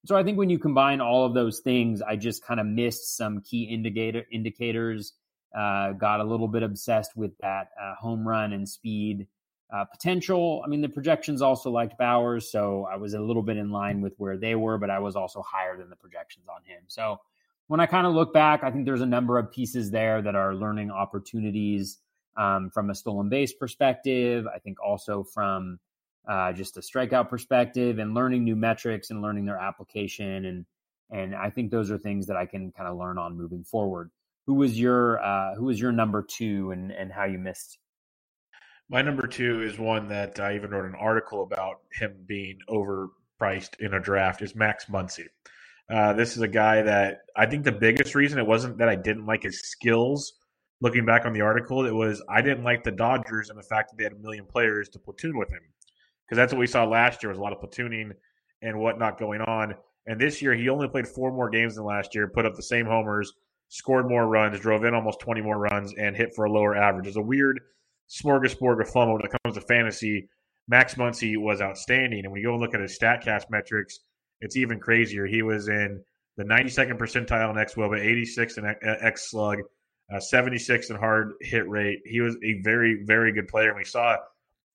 So 0.05 0.15
I 0.15 0.23
think 0.23 0.37
when 0.37 0.49
you 0.49 0.57
combine 0.57 1.01
all 1.01 1.25
of 1.25 1.33
those 1.33 1.59
things, 1.59 2.01
I 2.01 2.15
just 2.15 2.43
kind 2.43 2.59
of 2.59 2.65
missed 2.65 3.17
some 3.17 3.41
key 3.41 3.63
indicator 3.63 4.25
indicators. 4.31 5.13
Uh, 5.55 5.91
got 5.91 6.21
a 6.21 6.23
little 6.23 6.47
bit 6.47 6.63
obsessed 6.63 7.17
with 7.17 7.37
that 7.39 7.71
uh, 7.79 7.93
home 7.95 8.25
run 8.25 8.53
and 8.53 8.67
speed 8.67 9.27
uh, 9.71 9.83
potential. 9.83 10.61
I 10.65 10.69
mean, 10.69 10.81
the 10.81 10.89
projections 10.89 11.41
also 11.41 11.69
liked 11.69 11.99
Bauers, 11.99 12.43
so 12.43 12.87
I 12.91 12.95
was 12.95 13.13
a 13.13 13.19
little 13.19 13.43
bit 13.43 13.57
in 13.57 13.69
line 13.69 13.99
with 13.99 14.13
where 14.17 14.37
they 14.37 14.55
were, 14.55 14.77
but 14.77 14.89
I 14.89 14.99
was 14.99 15.17
also 15.17 15.41
higher 15.41 15.77
than 15.77 15.89
the 15.89 15.95
projections 15.97 16.47
on 16.47 16.63
him. 16.63 16.83
So 16.87 17.19
when 17.67 17.79
I 17.79 17.85
kind 17.85 18.07
of 18.07 18.13
look 18.13 18.33
back, 18.33 18.63
I 18.63 18.71
think 18.71 18.85
there's 18.85 19.01
a 19.01 19.05
number 19.05 19.37
of 19.37 19.51
pieces 19.51 19.91
there 19.91 20.21
that 20.21 20.35
are 20.35 20.55
learning 20.55 20.89
opportunities 20.89 21.99
um, 22.37 22.69
from 22.69 22.89
a 22.89 22.95
stolen 22.95 23.29
base 23.29 23.53
perspective. 23.53 24.47
I 24.47 24.59
think 24.59 24.77
also 24.83 25.23
from 25.23 25.79
uh, 26.27 26.53
just 26.53 26.77
a 26.77 26.81
strikeout 26.81 27.29
perspective 27.29 27.99
and 27.99 28.13
learning 28.13 28.43
new 28.43 28.55
metrics 28.55 29.09
and 29.09 29.21
learning 29.21 29.45
their 29.45 29.57
application. 29.57 30.45
And, 30.45 30.65
and 31.09 31.35
I 31.35 31.49
think 31.49 31.71
those 31.71 31.91
are 31.91 31.97
things 31.97 32.27
that 32.27 32.37
I 32.37 32.45
can 32.45 32.71
kind 32.71 32.87
of 32.87 32.97
learn 32.97 33.17
on 33.17 33.37
moving 33.37 33.63
forward. 33.63 34.11
Who 34.47 34.55
was 34.55 34.79
your, 34.79 35.23
uh, 35.23 35.55
who 35.55 35.65
was 35.65 35.79
your 35.79 35.91
number 35.91 36.23
two 36.23 36.71
and, 36.71 36.91
and 36.91 37.11
how 37.11 37.25
you 37.25 37.37
missed? 37.37 37.77
My 38.89 39.01
number 39.01 39.27
two 39.27 39.63
is 39.63 39.79
one 39.79 40.09
that 40.09 40.39
I 40.39 40.55
even 40.55 40.71
wrote 40.71 40.85
an 40.85 40.95
article 40.95 41.43
about 41.43 41.79
him 41.93 42.13
being 42.25 42.59
overpriced 42.69 43.79
in 43.79 43.93
a 43.93 43.99
draft 43.99 44.41
is 44.41 44.55
Max 44.55 44.85
Muncy. 44.85 45.27
Uh, 45.89 46.13
this 46.13 46.35
is 46.35 46.41
a 46.41 46.47
guy 46.47 46.81
that 46.81 47.21
I 47.35 47.45
think 47.45 47.63
the 47.63 47.71
biggest 47.71 48.15
reason 48.15 48.39
it 48.39 48.47
wasn't 48.47 48.77
that 48.77 48.89
I 48.89 48.95
didn't 48.95 49.25
like 49.25 49.43
his 49.43 49.61
skills 49.61 50.33
looking 50.81 51.05
back 51.05 51.25
on 51.25 51.33
the 51.33 51.41
article, 51.41 51.85
it 51.85 51.93
was 51.93 52.21
I 52.27 52.41
didn't 52.41 52.63
like 52.63 52.83
the 52.83 52.91
Dodgers 52.91 53.49
and 53.49 53.57
the 53.57 53.63
fact 53.63 53.91
that 53.91 53.97
they 53.97 54.03
had 54.03 54.13
a 54.13 54.17
million 54.17 54.45
players 54.45 54.89
to 54.89 54.99
platoon 54.99 55.37
with 55.37 55.49
him 55.51 55.61
because 56.25 56.37
that's 56.37 56.53
what 56.53 56.59
we 56.59 56.67
saw 56.67 56.83
last 56.85 57.23
year 57.23 57.29
was 57.29 57.37
a 57.37 57.41
lot 57.41 57.53
of 57.53 57.59
platooning 57.59 58.11
and 58.61 58.79
whatnot 58.79 59.19
going 59.19 59.41
on. 59.41 59.75
And 60.07 60.19
this 60.19 60.41
year 60.41 60.53
he 60.53 60.69
only 60.69 60.87
played 60.87 61.07
four 61.07 61.31
more 61.31 61.49
games 61.49 61.75
than 61.75 61.85
last 61.85 62.15
year, 62.15 62.27
put 62.27 62.45
up 62.45 62.55
the 62.55 62.63
same 62.63 62.85
homers, 62.85 63.33
scored 63.69 64.09
more 64.09 64.27
runs, 64.27 64.59
drove 64.59 64.83
in 64.83 64.93
almost 64.93 65.19
20 65.19 65.41
more 65.41 65.57
runs, 65.57 65.93
and 65.97 66.15
hit 66.15 66.33
for 66.35 66.45
a 66.45 66.51
lower 66.51 66.75
average. 66.75 67.07
It's 67.07 67.17
a 67.17 67.21
weird 67.21 67.59
smorgasbord 68.09 68.81
of 68.81 68.89
fun 68.89 69.11
when 69.11 69.21
it 69.21 69.31
comes 69.43 69.55
to 69.55 69.61
fantasy. 69.61 70.29
Max 70.67 70.95
Muncy 70.95 71.37
was 71.37 71.61
outstanding, 71.61 72.23
and 72.23 72.31
when 72.31 72.41
you 72.41 72.47
go 72.47 72.57
look 72.57 72.73
at 72.73 72.81
his 72.81 72.97
Statcast 72.97 73.49
metrics, 73.49 73.99
it's 74.41 74.55
even 74.55 74.79
crazier. 74.79 75.25
He 75.25 75.41
was 75.41 75.67
in 75.67 76.01
the 76.37 76.43
92nd 76.43 76.97
percentile 76.97 77.51
in 77.51 77.57
X 77.57 77.75
xWOBA, 77.75 77.99
86 77.99 78.57
in 78.57 78.65
X 78.65 78.77
uh, 78.83 79.11
Slug, 79.15 79.59
uh, 80.11 80.19
76 80.19 80.89
and 80.89 80.99
hard 80.99 81.33
hit 81.41 81.67
rate. 81.69 82.01
He 82.05 82.21
was 82.21 82.35
a 82.43 82.61
very, 82.61 83.03
very 83.03 83.31
good 83.31 83.47
player. 83.47 83.69
And 83.69 83.77
we 83.77 83.85
saw 83.85 84.17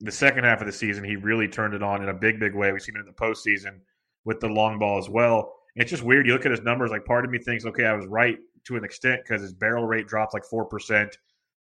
the 0.00 0.12
second 0.12 0.44
half 0.44 0.60
of 0.60 0.66
the 0.66 0.72
season, 0.72 1.04
he 1.04 1.16
really 1.16 1.48
turned 1.48 1.74
it 1.74 1.82
on 1.82 2.02
in 2.02 2.08
a 2.08 2.14
big, 2.14 2.40
big 2.40 2.54
way. 2.54 2.72
We've 2.72 2.82
seen 2.82 2.96
it 2.96 3.00
in 3.00 3.06
the 3.06 3.12
postseason 3.12 3.80
with 4.24 4.40
the 4.40 4.48
long 4.48 4.78
ball 4.78 4.98
as 4.98 5.08
well. 5.08 5.54
it's 5.76 5.90
just 5.90 6.02
weird. 6.02 6.26
You 6.26 6.32
look 6.32 6.46
at 6.46 6.50
his 6.50 6.62
numbers, 6.62 6.90
like 6.90 7.04
part 7.04 7.24
of 7.24 7.30
me 7.30 7.38
thinks, 7.38 7.64
okay, 7.64 7.84
I 7.84 7.92
was 7.92 8.06
right 8.06 8.38
to 8.64 8.76
an 8.76 8.84
extent 8.84 9.22
because 9.22 9.42
his 9.42 9.52
barrel 9.52 9.86
rate 9.86 10.08
dropped 10.08 10.34
like 10.34 10.42
4%. 10.44 11.12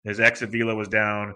His 0.04 0.20
exit 0.20 0.50
velo 0.50 0.76
was 0.76 0.88
down 0.88 1.36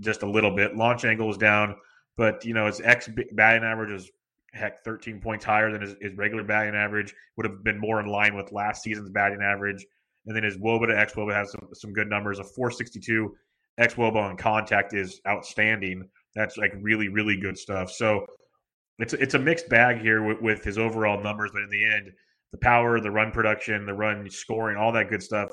just 0.00 0.22
a 0.22 0.28
little 0.28 0.54
bit. 0.54 0.76
Launch 0.76 1.04
angle 1.04 1.26
was 1.26 1.36
down, 1.36 1.76
but, 2.16 2.44
you 2.44 2.54
know, 2.54 2.66
his 2.66 2.80
X 2.80 3.08
batting 3.32 3.64
average 3.64 3.92
was 3.92 4.10
heck 4.52 4.84
13 4.84 5.20
points 5.20 5.44
higher 5.44 5.70
than 5.70 5.82
his, 5.82 5.96
his 6.00 6.14
regular 6.14 6.44
batting 6.44 6.74
average, 6.74 7.14
would 7.36 7.46
have 7.46 7.64
been 7.64 7.78
more 7.78 8.00
in 8.00 8.06
line 8.06 8.34
with 8.34 8.52
last 8.52 8.82
season's 8.82 9.10
batting 9.10 9.42
average. 9.42 9.84
And 10.26 10.34
then 10.34 10.42
his 10.42 10.56
Woba 10.56 10.88
to 10.88 10.98
X 10.98 11.14
Woba 11.14 11.34
has 11.34 11.52
some, 11.52 11.68
some 11.74 11.92
good 11.92 12.08
numbers. 12.08 12.38
A 12.38 12.44
462 12.44 13.34
X 13.78 13.94
Woba 13.94 14.16
on 14.16 14.36
contact 14.36 14.94
is 14.94 15.20
outstanding. 15.26 16.08
That's 16.34 16.56
like 16.56 16.72
really, 16.80 17.08
really 17.08 17.36
good 17.36 17.58
stuff. 17.58 17.90
So 17.90 18.26
it's 18.98 19.12
it's 19.12 19.34
a 19.34 19.38
mixed 19.38 19.68
bag 19.68 20.00
here 20.00 20.22
with, 20.22 20.40
with 20.40 20.64
his 20.64 20.78
overall 20.78 21.20
numbers, 21.22 21.50
but 21.52 21.62
in 21.62 21.70
the 21.70 21.84
end, 21.84 22.12
the 22.52 22.58
power, 22.58 23.00
the 23.00 23.10
run 23.10 23.32
production, 23.32 23.84
the 23.86 23.94
run 23.94 24.28
scoring, 24.30 24.76
all 24.76 24.92
that 24.92 25.10
good 25.10 25.22
stuff 25.22 25.50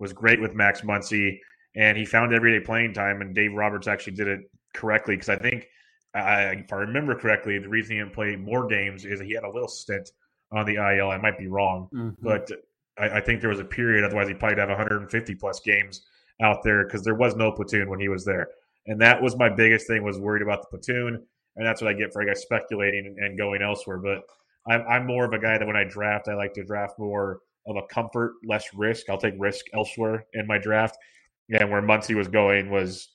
was 0.00 0.12
great 0.12 0.40
with 0.40 0.54
Max 0.54 0.80
Muncy, 0.80 1.38
and 1.76 1.96
he 1.96 2.04
found 2.04 2.34
everyday 2.34 2.64
playing 2.64 2.92
time. 2.92 3.20
And 3.20 3.34
Dave 3.34 3.52
Roberts 3.52 3.86
actually 3.86 4.14
did 4.14 4.26
it 4.26 4.40
correctly 4.74 5.14
because 5.14 5.28
I 5.28 5.36
think, 5.36 5.66
I, 6.14 6.42
if 6.64 6.72
I 6.72 6.76
remember 6.76 7.14
correctly, 7.14 7.58
the 7.58 7.68
reason 7.68 7.96
he 7.96 8.02
didn't 8.02 8.14
play 8.14 8.34
more 8.34 8.66
games 8.66 9.04
is 9.04 9.20
he 9.20 9.34
had 9.34 9.44
a 9.44 9.50
little 9.50 9.68
stint 9.68 10.10
on 10.50 10.66
the 10.66 10.74
IL. 10.74 11.10
I 11.10 11.18
might 11.18 11.38
be 11.38 11.46
wrong, 11.46 11.88
mm-hmm. 11.94 12.24
but 12.24 12.50
I, 12.98 13.18
I, 13.18 13.20
think 13.20 13.40
there 13.40 13.50
was 13.50 13.60
a 13.60 13.64
period. 13.64 14.04
Otherwise, 14.04 14.28
he 14.28 14.34
probably 14.34 14.58
have 14.58 14.68
150 14.68 15.34
plus 15.36 15.60
games 15.60 16.02
out 16.42 16.62
there 16.62 16.84
because 16.84 17.02
there 17.04 17.14
was 17.14 17.36
no 17.36 17.52
platoon 17.52 17.88
when 17.88 18.00
he 18.00 18.08
was 18.08 18.24
there, 18.24 18.48
and 18.86 19.00
that 19.00 19.20
was 19.20 19.36
my 19.36 19.48
biggest 19.48 19.86
thing. 19.86 20.02
Was 20.02 20.18
worried 20.18 20.42
about 20.42 20.62
the 20.62 20.68
platoon, 20.68 21.22
and 21.56 21.66
that's 21.66 21.80
what 21.80 21.90
I 21.90 21.94
get 21.94 22.12
for 22.12 22.22
I 22.22 22.26
guess 22.26 22.42
speculating 22.42 23.06
and, 23.06 23.18
and 23.18 23.38
going 23.38 23.62
elsewhere. 23.62 23.98
But 23.98 24.22
I'm, 24.66 24.84
I'm 24.88 25.06
more 25.06 25.24
of 25.24 25.32
a 25.32 25.38
guy 25.38 25.58
that 25.58 25.66
when 25.66 25.76
I 25.76 25.84
draft, 25.84 26.28
I 26.28 26.34
like 26.34 26.54
to 26.54 26.64
draft 26.64 26.98
more 26.98 27.40
of 27.66 27.76
a 27.76 27.82
comfort, 27.92 28.34
less 28.44 28.74
risk. 28.74 29.08
I'll 29.08 29.18
take 29.18 29.34
risk 29.38 29.66
elsewhere 29.74 30.26
in 30.34 30.46
my 30.46 30.58
draft, 30.58 30.96
and 31.50 31.70
where 31.70 31.82
Muncy 31.82 32.14
was 32.14 32.28
going 32.28 32.70
was 32.70 33.08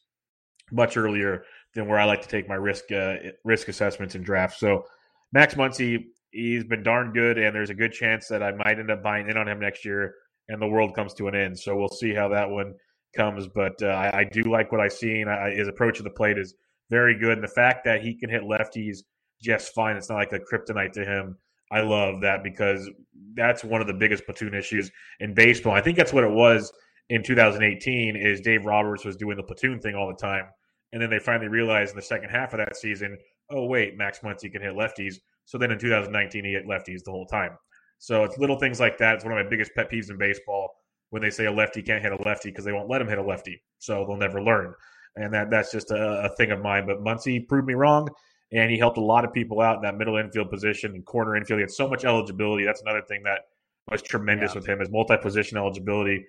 much 0.71 0.97
earlier 0.97 1.45
than 1.73 1.87
where 1.87 1.99
I 1.99 2.05
like 2.05 2.21
to 2.21 2.27
take 2.27 2.47
my 2.47 2.55
risk 2.55 2.91
uh, 2.91 3.15
risk 3.43 3.67
assessments 3.67 4.15
in 4.15 4.23
drafts. 4.23 4.59
So 4.59 4.85
Max 5.31 5.55
Muncy 5.55 6.05
he's 6.35 6.65
been 6.65 6.83
darn 6.83 7.13
good, 7.13 7.37
and 7.37 7.55
there's 7.55 7.69
a 7.69 7.75
good 7.75 7.93
chance 7.93 8.27
that 8.27 8.43
I 8.43 8.51
might 8.51 8.77
end 8.77 8.91
up 8.91 9.01
buying 9.01 9.29
in 9.29 9.37
on 9.37 9.47
him 9.47 9.59
next 9.59 9.85
year, 9.85 10.13
and 10.49 10.61
the 10.61 10.67
world 10.67 10.93
comes 10.93 11.13
to 11.15 11.27
an 11.27 11.35
end. 11.35 11.57
So 11.57 11.75
we'll 11.75 11.87
see 11.87 12.13
how 12.13 12.27
that 12.29 12.49
one 12.49 12.73
comes. 13.15 13.47
But 13.47 13.81
uh, 13.81 13.87
I, 13.87 14.19
I, 14.19 14.23
do 14.25 14.43
like 14.43 14.71
what 14.71 14.81
I've 14.81 14.93
seen. 14.93 15.27
I, 15.27 15.51
his 15.51 15.67
approach 15.67 15.97
to 15.97 16.03
the 16.03 16.09
plate 16.09 16.37
is 16.37 16.53
very 16.89 17.17
good, 17.17 17.37
and 17.37 17.43
the 17.43 17.53
fact 17.55 17.85
that 17.85 18.01
he 18.01 18.15
can 18.15 18.29
hit 18.29 18.43
lefties 18.43 18.99
just 19.41 19.73
fine. 19.73 19.95
It's 19.95 20.09
not 20.09 20.17
like 20.17 20.33
a 20.33 20.39
kryptonite 20.39 20.91
to 20.93 21.05
him. 21.05 21.37
I 21.71 21.81
love 21.81 22.21
that 22.21 22.43
because 22.43 22.89
that's 23.33 23.63
one 23.63 23.81
of 23.81 23.87
the 23.87 23.93
biggest 23.93 24.25
platoon 24.25 24.53
issues 24.53 24.91
in 25.19 25.33
baseball. 25.33 25.73
I 25.73 25.81
think 25.81 25.97
that's 25.97 26.13
what 26.13 26.23
it 26.23 26.31
was 26.31 26.71
in 27.09 27.23
2018. 27.23 28.15
Is 28.15 28.41
Dave 28.41 28.65
Roberts 28.65 29.05
was 29.05 29.15
doing 29.15 29.37
the 29.37 29.43
platoon 29.43 29.79
thing 29.79 29.95
all 29.95 30.07
the 30.07 30.21
time, 30.21 30.45
and 30.91 31.01
then 31.01 31.09
they 31.09 31.19
finally 31.19 31.47
realized 31.47 31.91
in 31.91 31.95
the 31.95 32.01
second 32.01 32.29
half 32.29 32.53
of 32.53 32.59
that 32.59 32.75
season, 32.75 33.17
oh 33.49 33.65
wait, 33.65 33.97
Max 33.97 34.19
Muncy 34.19 34.51
can 34.51 34.61
hit 34.61 34.73
lefties 34.73 35.15
so 35.45 35.57
then 35.57 35.71
in 35.71 35.79
2019, 35.79 36.43
he 36.43 36.51
hit 36.51 36.67
lefties 36.67 37.03
the 37.03 37.11
whole 37.11 37.27
time. 37.27 37.57
So 37.99 38.23
it's 38.23 38.37
little 38.37 38.57
things 38.57 38.79
like 38.79 38.97
that. 38.97 39.15
It's 39.15 39.23
one 39.23 39.37
of 39.37 39.43
my 39.43 39.49
biggest 39.49 39.73
pet 39.75 39.89
peeves 39.89 40.09
in 40.09 40.17
baseball 40.17 40.71
when 41.11 41.21
they 41.21 41.29
say 41.29 41.45
a 41.45 41.51
lefty 41.51 41.81
can't 41.81 42.03
hit 42.03 42.11
a 42.11 42.21
lefty 42.23 42.49
because 42.49 42.65
they 42.65 42.73
won't 42.73 42.89
let 42.89 43.01
him 43.01 43.07
hit 43.07 43.19
a 43.19 43.23
lefty, 43.23 43.61
so 43.79 44.05
they'll 44.05 44.17
never 44.17 44.41
learn. 44.41 44.73
And 45.15 45.33
that 45.33 45.49
that's 45.49 45.71
just 45.71 45.91
a, 45.91 46.25
a 46.25 46.35
thing 46.35 46.51
of 46.51 46.61
mine. 46.61 46.85
But 46.85 47.03
Muncy 47.03 47.47
proved 47.47 47.67
me 47.67 47.73
wrong, 47.73 48.09
and 48.51 48.69
he 48.69 48.77
helped 48.77 48.97
a 48.97 49.01
lot 49.01 49.23
of 49.23 49.31
people 49.31 49.61
out 49.61 49.77
in 49.77 49.81
that 49.83 49.97
middle 49.97 50.17
infield 50.17 50.49
position 50.49 50.93
and 50.93 51.05
corner 51.05 51.37
infield. 51.37 51.59
He 51.59 51.61
had 51.61 51.71
so 51.71 51.87
much 51.87 52.03
eligibility. 52.03 52.65
That's 52.65 52.81
another 52.81 53.03
thing 53.07 53.23
that 53.23 53.41
was 53.89 54.01
tremendous 54.01 54.51
yeah. 54.51 54.59
with 54.59 54.67
him 54.67 54.81
is 54.81 54.89
multi 54.89 55.15
position 55.15 55.57
eligibility, 55.57 56.25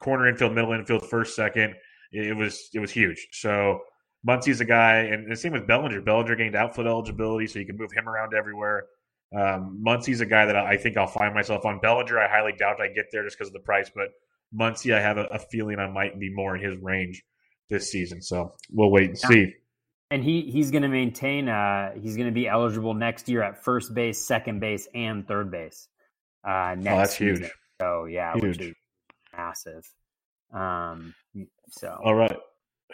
corner 0.00 0.28
infield, 0.28 0.54
middle 0.54 0.72
infield, 0.72 1.08
first, 1.08 1.34
second. 1.34 1.74
It 2.12 2.36
was 2.36 2.68
it 2.74 2.80
was 2.80 2.90
huge. 2.90 3.28
So 3.32 3.80
Muncy's 4.26 4.60
a 4.60 4.64
guy, 4.64 4.96
and 4.96 5.30
the 5.30 5.36
same 5.36 5.52
with 5.52 5.66
Bellinger. 5.66 6.00
Bellinger 6.00 6.34
gained 6.36 6.56
outfield 6.56 6.86
eligibility, 6.86 7.46
so 7.46 7.58
you 7.58 7.66
can 7.66 7.76
move 7.76 7.92
him 7.92 8.08
around 8.08 8.34
everywhere. 8.34 8.86
Um, 9.34 9.82
Muncy's 9.84 10.20
a 10.20 10.26
guy 10.26 10.46
that 10.46 10.56
I 10.56 10.76
think 10.76 10.96
I'll 10.96 11.06
find 11.06 11.34
myself 11.34 11.64
on. 11.64 11.80
Bellinger, 11.80 12.18
I 12.18 12.28
highly 12.28 12.52
doubt 12.52 12.80
I 12.80 12.88
get 12.88 13.06
there 13.12 13.24
just 13.24 13.38
because 13.38 13.48
of 13.48 13.54
the 13.54 13.60
price, 13.60 13.90
but 13.94 14.08
Muncy, 14.54 14.94
I 14.94 15.00
have 15.00 15.18
a, 15.18 15.24
a, 15.24 15.38
feeling 15.38 15.78
I 15.78 15.88
might 15.88 16.18
be 16.18 16.32
more 16.32 16.56
in 16.56 16.62
his 16.62 16.78
range 16.78 17.22
this 17.68 17.90
season. 17.90 18.22
So 18.22 18.54
we'll 18.70 18.90
wait 18.90 19.10
and 19.10 19.18
see. 19.18 19.54
And 20.10 20.22
he 20.22 20.42
he's 20.42 20.70
going 20.70 20.82
to 20.82 20.88
maintain. 20.88 21.48
Uh, 21.48 21.92
he's 22.00 22.16
going 22.16 22.28
to 22.28 22.34
be 22.34 22.46
eligible 22.46 22.94
next 22.94 23.28
year 23.28 23.42
at 23.42 23.64
first 23.64 23.92
base, 23.92 24.24
second 24.24 24.60
base, 24.60 24.88
and 24.94 25.26
third 25.26 25.50
base. 25.50 25.88
Uh, 26.44 26.76
next 26.78 26.94
oh, 26.94 26.98
that's 26.98 27.16
season. 27.16 27.42
huge. 27.42 27.52
So 27.80 28.04
yeah, 28.04 28.34
huge. 28.34 28.74
massive. 29.36 29.84
Um, 30.52 31.14
so 31.70 32.00
all 32.04 32.14
right. 32.14 32.38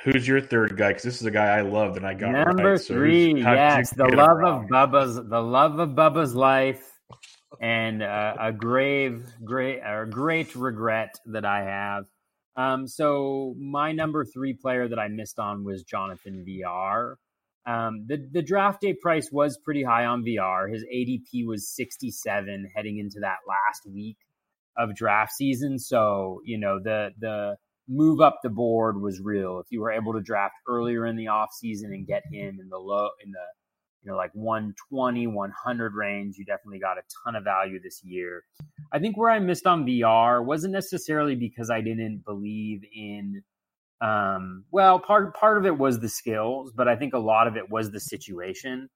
Who's 0.04 0.26
your 0.26 0.40
third 0.40 0.76
guy? 0.76 0.88
Because 0.88 1.04
this 1.04 1.20
is 1.20 1.26
a 1.26 1.30
guy 1.30 1.58
I 1.58 1.60
loved 1.60 1.96
and 1.96 2.06
I 2.06 2.14
got 2.14 2.32
number 2.32 2.72
right. 2.72 2.80
So 2.80 2.94
three. 2.94 3.40
Yes, 3.40 3.90
the 3.90 4.06
love 4.06 4.42
of 4.42 4.68
Bubba's, 4.68 5.14
the 5.14 5.40
love 5.40 5.78
of 5.78 5.90
Bubba's 5.90 6.34
life, 6.34 6.82
and 7.60 8.02
uh, 8.02 8.34
a 8.40 8.52
grave, 8.52 9.24
great, 9.44 9.78
a 9.78 10.04
great 10.08 10.56
regret 10.56 11.14
that 11.26 11.44
I 11.44 11.62
have. 11.64 12.04
Um, 12.56 12.88
so 12.88 13.54
my 13.58 13.92
number 13.92 14.24
three 14.24 14.54
player 14.54 14.88
that 14.88 14.98
I 14.98 15.08
missed 15.08 15.38
on 15.38 15.64
was 15.64 15.84
Jonathan 15.84 16.44
Villar. 16.44 17.18
Um, 17.64 18.04
the 18.08 18.28
the 18.32 18.42
draft 18.42 18.80
day 18.80 18.94
price 18.94 19.28
was 19.30 19.56
pretty 19.64 19.84
high 19.84 20.04
on 20.04 20.24
Villar. 20.24 20.68
His 20.68 20.84
ADP 20.84 21.46
was 21.46 21.68
67 21.68 22.72
heading 22.74 22.98
into 22.98 23.20
that 23.20 23.38
last 23.46 23.86
week 23.86 24.16
of 24.76 24.96
draft 24.96 25.32
season. 25.32 25.78
So 25.78 26.40
you 26.44 26.58
know 26.58 26.80
the 26.82 27.10
the 27.20 27.56
move 27.88 28.20
up 28.20 28.40
the 28.42 28.50
board 28.50 29.00
was 29.00 29.20
real. 29.20 29.58
If 29.60 29.66
you 29.70 29.80
were 29.80 29.92
able 29.92 30.12
to 30.14 30.20
draft 30.20 30.54
earlier 30.68 31.06
in 31.06 31.16
the 31.16 31.26
offseason 31.26 31.86
and 31.86 32.06
get 32.06 32.22
him 32.30 32.58
in 32.60 32.68
the 32.68 32.78
low 32.78 33.10
in 33.24 33.32
the 33.32 33.38
you 34.02 34.10
know 34.10 34.16
like 34.16 34.30
120 34.34 35.26
100 35.26 35.94
range 35.94 36.36
you 36.36 36.44
definitely 36.44 36.80
got 36.80 36.98
a 36.98 37.02
ton 37.24 37.36
of 37.36 37.44
value 37.44 37.80
this 37.80 38.02
year. 38.04 38.44
I 38.92 38.98
think 38.98 39.16
where 39.16 39.30
i 39.30 39.38
missed 39.38 39.66
on 39.66 39.84
Villar 39.84 40.42
wasn't 40.42 40.72
necessarily 40.72 41.36
because 41.36 41.70
i 41.70 41.80
didn't 41.80 42.24
believe 42.24 42.82
in 42.94 43.42
um, 44.00 44.64
well 44.72 44.98
part 44.98 45.34
part 45.36 45.58
of 45.58 45.66
it 45.66 45.78
was 45.78 46.00
the 46.00 46.08
skills 46.08 46.72
but 46.74 46.88
i 46.88 46.96
think 46.96 47.14
a 47.14 47.18
lot 47.18 47.46
of 47.46 47.56
it 47.56 47.70
was 47.70 47.90
the 47.90 48.00
situation. 48.00 48.88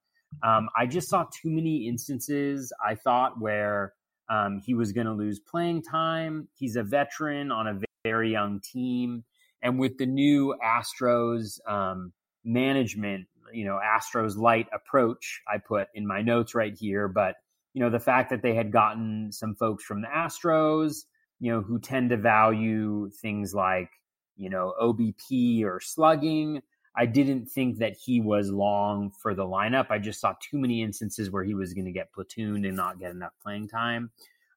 Um, 0.43 0.67
i 0.77 0.85
just 0.85 1.09
saw 1.09 1.23
too 1.23 1.49
many 1.49 1.87
instances 1.87 2.73
i 2.85 2.95
thought 2.95 3.39
where 3.39 3.93
um, 4.29 4.61
he 4.65 4.73
was 4.73 4.91
going 4.91 5.07
to 5.07 5.13
lose 5.13 5.39
playing 5.39 5.83
time. 5.83 6.47
He's 6.57 6.75
a 6.75 6.83
veteran 6.83 7.51
on 7.51 7.67
a 7.67 7.73
very 8.07 8.31
young 8.31 8.59
team. 8.61 9.23
And 9.61 9.79
with 9.79 9.97
the 9.97 10.05
new 10.05 10.55
Astros 10.63 11.59
um, 11.67 12.13
management, 12.43 13.27
you 13.53 13.65
know, 13.65 13.79
Astros 13.83 14.37
light 14.37 14.67
approach, 14.71 15.41
I 15.47 15.57
put 15.57 15.87
in 15.93 16.05
my 16.07 16.21
notes 16.21 16.55
right 16.55 16.75
here. 16.77 17.07
But, 17.07 17.35
you 17.73 17.81
know, 17.81 17.89
the 17.89 17.99
fact 17.99 18.29
that 18.29 18.41
they 18.41 18.55
had 18.55 18.71
gotten 18.71 19.31
some 19.31 19.55
folks 19.55 19.83
from 19.83 20.01
the 20.01 20.07
Astros, 20.07 21.05
you 21.39 21.51
know, 21.51 21.61
who 21.61 21.79
tend 21.79 22.09
to 22.11 22.17
value 22.17 23.09
things 23.21 23.53
like, 23.53 23.89
you 24.35 24.49
know, 24.49 24.73
OBP 24.81 25.63
or 25.63 25.79
slugging. 25.79 26.61
I 26.99 27.05
didn't 27.05 27.45
think 27.45 27.77
that 27.77 27.95
he 27.95 28.21
was 28.21 28.49
long 28.49 29.11
for 29.21 29.35
the 29.35 29.45
lineup. 29.45 29.87
I 29.91 29.99
just 29.99 30.19
saw 30.19 30.33
too 30.41 30.57
many 30.57 30.81
instances 30.81 31.29
where 31.29 31.43
he 31.43 31.53
was 31.53 31.73
going 31.73 31.85
to 31.85 31.91
get 31.91 32.11
platooned 32.11 32.65
and 32.67 32.75
not 32.75 32.99
get 32.99 33.11
enough 33.11 33.33
playing 33.43 33.67
time. 33.67 34.09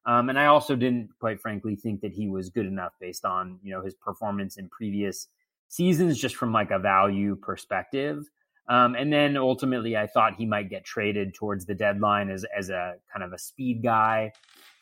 Um, 0.05 0.29
and 0.29 0.39
I 0.39 0.47
also 0.47 0.75
didn't, 0.75 1.09
quite 1.19 1.39
frankly, 1.39 1.75
think 1.75 2.01
that 2.01 2.13
he 2.13 2.27
was 2.27 2.49
good 2.49 2.65
enough 2.65 2.93
based 2.99 3.25
on 3.25 3.59
you 3.63 3.71
know 3.71 3.81
his 3.81 3.93
performance 3.93 4.57
in 4.57 4.69
previous 4.69 5.27
seasons, 5.67 6.17
just 6.17 6.35
from 6.35 6.51
like 6.51 6.71
a 6.71 6.79
value 6.79 7.35
perspective. 7.35 8.29
Um, 8.67 8.95
and 8.95 9.11
then 9.11 9.37
ultimately, 9.37 9.97
I 9.97 10.07
thought 10.07 10.35
he 10.35 10.45
might 10.45 10.69
get 10.69 10.85
traded 10.85 11.33
towards 11.33 11.65
the 11.65 11.75
deadline 11.75 12.29
as 12.29 12.45
as 12.55 12.69
a 12.69 12.95
kind 13.11 13.23
of 13.23 13.33
a 13.33 13.37
speed 13.37 13.83
guy 13.83 14.31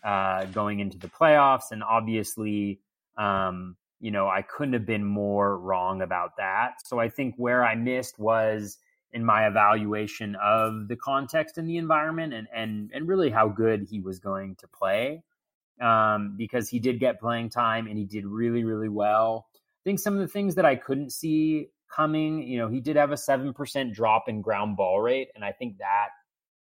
uh, 0.03 0.45
going 0.45 0.79
into 0.79 0.97
the 0.97 1.07
playoffs. 1.07 1.71
And 1.71 1.83
obviously, 1.83 2.79
um, 3.17 3.75
you 3.99 4.11
know, 4.11 4.27
I 4.27 4.41
couldn't 4.41 4.73
have 4.73 4.85
been 4.85 5.03
more 5.03 5.57
wrong 5.57 6.01
about 6.01 6.37
that. 6.37 6.85
So 6.85 6.99
I 6.99 7.09
think 7.09 7.35
where 7.37 7.63
I 7.65 7.75
missed 7.75 8.19
was 8.19 8.77
in 9.13 9.25
my 9.25 9.47
evaluation 9.47 10.35
of 10.35 10.87
the 10.87 10.95
context 10.95 11.57
and 11.57 11.67
the 11.67 11.77
environment 11.77 12.33
and 12.33 12.47
and 12.53 12.91
and 12.93 13.07
really 13.07 13.29
how 13.29 13.47
good 13.47 13.87
he 13.89 13.99
was 13.99 14.19
going 14.19 14.55
to 14.55 14.67
play 14.67 15.23
um, 15.81 16.35
because 16.37 16.69
he 16.69 16.79
did 16.79 16.99
get 16.99 17.19
playing 17.19 17.49
time 17.49 17.87
and 17.87 17.97
he 17.97 18.05
did 18.05 18.25
really 18.25 18.63
really 18.63 18.89
well. 18.89 19.47
I 19.53 19.83
think 19.83 19.99
some 19.99 20.13
of 20.13 20.19
the 20.19 20.27
things 20.27 20.55
that 20.55 20.65
I 20.65 20.75
couldn't 20.75 21.11
see 21.11 21.69
coming, 21.93 22.43
you 22.43 22.57
know, 22.57 22.67
he 22.67 22.79
did 22.79 22.95
have 22.95 23.11
a 23.11 23.17
seven 23.17 23.53
percent 23.53 23.93
drop 23.93 24.27
in 24.27 24.41
ground 24.41 24.77
ball 24.77 25.01
rate, 25.01 25.29
and 25.35 25.43
I 25.43 25.51
think 25.51 25.77
that 25.79 26.09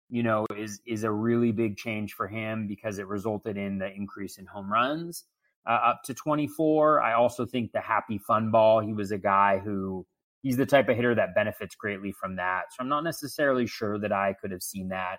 you 0.08 0.22
know 0.22 0.46
is 0.56 0.80
is 0.86 1.04
a 1.04 1.10
really 1.10 1.52
big 1.52 1.76
change 1.76 2.14
for 2.14 2.28
him 2.28 2.66
because 2.66 2.98
it 2.98 3.06
resulted 3.06 3.56
in 3.56 3.78
the 3.78 3.90
increase 3.92 4.38
in 4.38 4.46
home 4.46 4.72
runs 4.72 5.24
uh, 5.66 5.70
up 5.70 6.02
to 6.04 6.14
24. 6.14 7.02
I 7.02 7.14
also 7.14 7.44
think 7.44 7.72
the 7.72 7.80
happy 7.80 8.18
fun 8.18 8.50
ball. 8.50 8.80
He 8.80 8.92
was 8.92 9.10
a 9.10 9.18
guy 9.18 9.58
who 9.58 10.06
he's 10.46 10.56
the 10.56 10.64
type 10.64 10.88
of 10.88 10.94
hitter 10.94 11.12
that 11.12 11.34
benefits 11.34 11.74
greatly 11.74 12.12
from 12.12 12.36
that. 12.36 12.66
So 12.70 12.76
I'm 12.78 12.88
not 12.88 13.02
necessarily 13.02 13.66
sure 13.66 13.98
that 13.98 14.12
I 14.12 14.32
could 14.40 14.52
have 14.52 14.62
seen 14.62 14.90
that. 14.90 15.16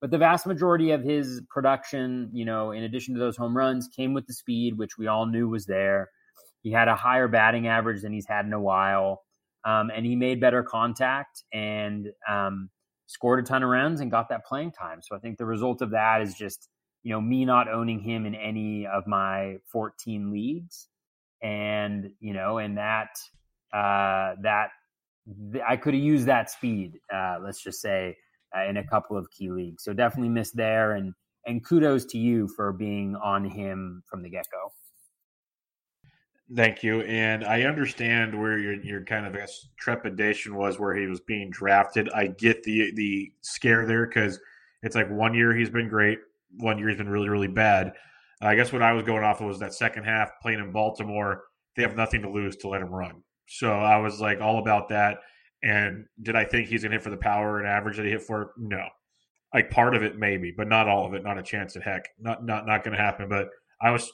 But 0.00 0.12
the 0.12 0.18
vast 0.18 0.46
majority 0.46 0.92
of 0.92 1.02
his 1.02 1.42
production, 1.50 2.30
you 2.32 2.44
know, 2.44 2.70
in 2.70 2.84
addition 2.84 3.12
to 3.14 3.18
those 3.18 3.36
home 3.36 3.56
runs, 3.56 3.88
came 3.88 4.14
with 4.14 4.28
the 4.28 4.32
speed, 4.32 4.78
which 4.78 4.96
we 4.96 5.08
all 5.08 5.26
knew 5.26 5.48
was 5.48 5.66
there. 5.66 6.10
He 6.62 6.70
had 6.70 6.86
a 6.86 6.94
higher 6.94 7.26
batting 7.26 7.66
average 7.66 8.02
than 8.02 8.12
he's 8.12 8.28
had 8.28 8.46
in 8.46 8.52
a 8.52 8.60
while. 8.60 9.24
Um, 9.64 9.90
and 9.92 10.06
he 10.06 10.14
made 10.14 10.40
better 10.40 10.62
contact 10.62 11.42
and 11.52 12.10
um, 12.28 12.70
scored 13.06 13.40
a 13.40 13.42
ton 13.42 13.64
of 13.64 13.70
runs 13.70 14.00
and 14.00 14.12
got 14.12 14.28
that 14.28 14.46
playing 14.46 14.70
time. 14.70 15.00
So 15.02 15.16
I 15.16 15.18
think 15.18 15.38
the 15.38 15.44
result 15.44 15.82
of 15.82 15.90
that 15.90 16.22
is 16.22 16.34
just, 16.34 16.68
you 17.02 17.12
know, 17.12 17.20
me 17.20 17.44
not 17.44 17.66
owning 17.66 17.98
him 17.98 18.26
in 18.26 18.36
any 18.36 18.86
of 18.86 19.08
my 19.08 19.56
14 19.72 20.30
leagues. 20.30 20.86
And, 21.42 22.10
you 22.20 22.32
know, 22.32 22.58
and 22.58 22.78
that 22.78 23.08
uh, 23.72 24.34
that 24.42 24.70
I 25.66 25.76
could 25.76 25.94
have 25.94 26.02
used 26.02 26.26
that 26.26 26.50
speed. 26.50 26.98
Uh, 27.12 27.38
let's 27.42 27.62
just 27.62 27.80
say 27.80 28.16
uh, 28.56 28.64
in 28.64 28.78
a 28.78 28.86
couple 28.86 29.16
of 29.16 29.30
key 29.30 29.50
leagues. 29.50 29.84
So 29.84 29.92
definitely 29.92 30.30
missed 30.30 30.56
there, 30.56 30.92
and 30.92 31.12
and 31.46 31.64
kudos 31.64 32.04
to 32.06 32.18
you 32.18 32.48
for 32.48 32.72
being 32.72 33.16
on 33.16 33.44
him 33.44 34.02
from 34.08 34.22
the 34.22 34.30
get 34.30 34.46
go. 34.50 34.72
Thank 36.54 36.82
you, 36.82 37.02
and 37.02 37.44
I 37.44 37.62
understand 37.62 38.38
where 38.38 38.58
your 38.58 38.74
your 38.82 39.04
kind 39.04 39.26
of 39.26 39.36
trepidation 39.78 40.54
was 40.54 40.78
where 40.78 40.96
he 40.96 41.06
was 41.06 41.20
being 41.20 41.50
drafted. 41.50 42.08
I 42.10 42.28
get 42.28 42.62
the 42.62 42.92
the 42.94 43.30
scare 43.42 43.86
there 43.86 44.06
because 44.06 44.40
it's 44.82 44.96
like 44.96 45.10
one 45.10 45.34
year 45.34 45.54
he's 45.54 45.70
been 45.70 45.88
great, 45.88 46.18
one 46.56 46.78
year 46.78 46.88
he's 46.88 46.98
been 46.98 47.08
really 47.08 47.28
really 47.28 47.48
bad. 47.48 47.92
I 48.40 48.54
guess 48.54 48.72
what 48.72 48.82
I 48.82 48.92
was 48.92 49.02
going 49.02 49.24
off 49.24 49.40
of 49.40 49.48
was 49.48 49.58
that 49.58 49.74
second 49.74 50.04
half 50.04 50.30
playing 50.40 50.60
in 50.60 50.72
Baltimore. 50.72 51.44
They 51.76 51.82
have 51.82 51.96
nothing 51.96 52.22
to 52.22 52.30
lose 52.30 52.56
to 52.56 52.68
let 52.68 52.80
him 52.80 52.90
run. 52.90 53.22
So 53.48 53.72
I 53.72 53.96
was 53.98 54.20
like 54.20 54.40
all 54.40 54.58
about 54.58 54.90
that. 54.90 55.18
And 55.62 56.06
did 56.22 56.36
I 56.36 56.44
think 56.44 56.68
he's 56.68 56.82
going 56.82 56.92
to 56.92 56.96
hit 56.96 57.02
for 57.02 57.10
the 57.10 57.16
power 57.16 57.58
and 57.58 57.66
average 57.66 57.96
that 57.96 58.04
he 58.04 58.12
hit 58.12 58.22
for? 58.22 58.52
No. 58.56 58.86
Like 59.52 59.70
part 59.70 59.96
of 59.96 60.02
it, 60.02 60.18
maybe, 60.18 60.52
but 60.56 60.68
not 60.68 60.88
all 60.88 61.06
of 61.06 61.14
it. 61.14 61.24
Not 61.24 61.38
a 61.38 61.42
chance 61.42 61.74
at 61.74 61.82
heck. 61.82 62.08
Not 62.20 62.44
not 62.44 62.66
not 62.66 62.84
going 62.84 62.96
to 62.96 63.02
happen. 63.02 63.28
But 63.28 63.48
I 63.80 63.90
was 63.90 64.12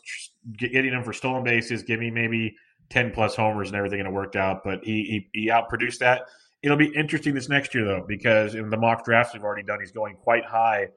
getting 0.57 0.92
him 0.92 1.03
for 1.03 1.12
stolen 1.12 1.42
bases. 1.42 1.83
Give 1.83 1.99
me 1.99 2.11
maybe 2.11 2.57
ten 2.88 3.11
plus 3.11 3.35
homers 3.35 3.68
and 3.68 3.77
everything, 3.77 3.99
and 3.99 4.09
it 4.09 4.12
worked 4.12 4.37
out. 4.37 4.62
But 4.64 4.85
he 4.85 5.27
he, 5.33 5.40
he 5.40 5.49
outproduced 5.49 5.99
that. 5.99 6.23
It'll 6.62 6.77
be 6.77 6.94
interesting 6.94 7.35
this 7.35 7.49
next 7.49 7.75
year 7.75 7.85
though, 7.85 8.05
because 8.07 8.55
in 8.55 8.70
the 8.70 8.77
mock 8.77 9.05
drafts 9.05 9.35
we've 9.35 9.42
already 9.42 9.64
done, 9.64 9.81
he's 9.81 9.92
going 9.92 10.16
quite 10.16 10.44
high, 10.44 10.88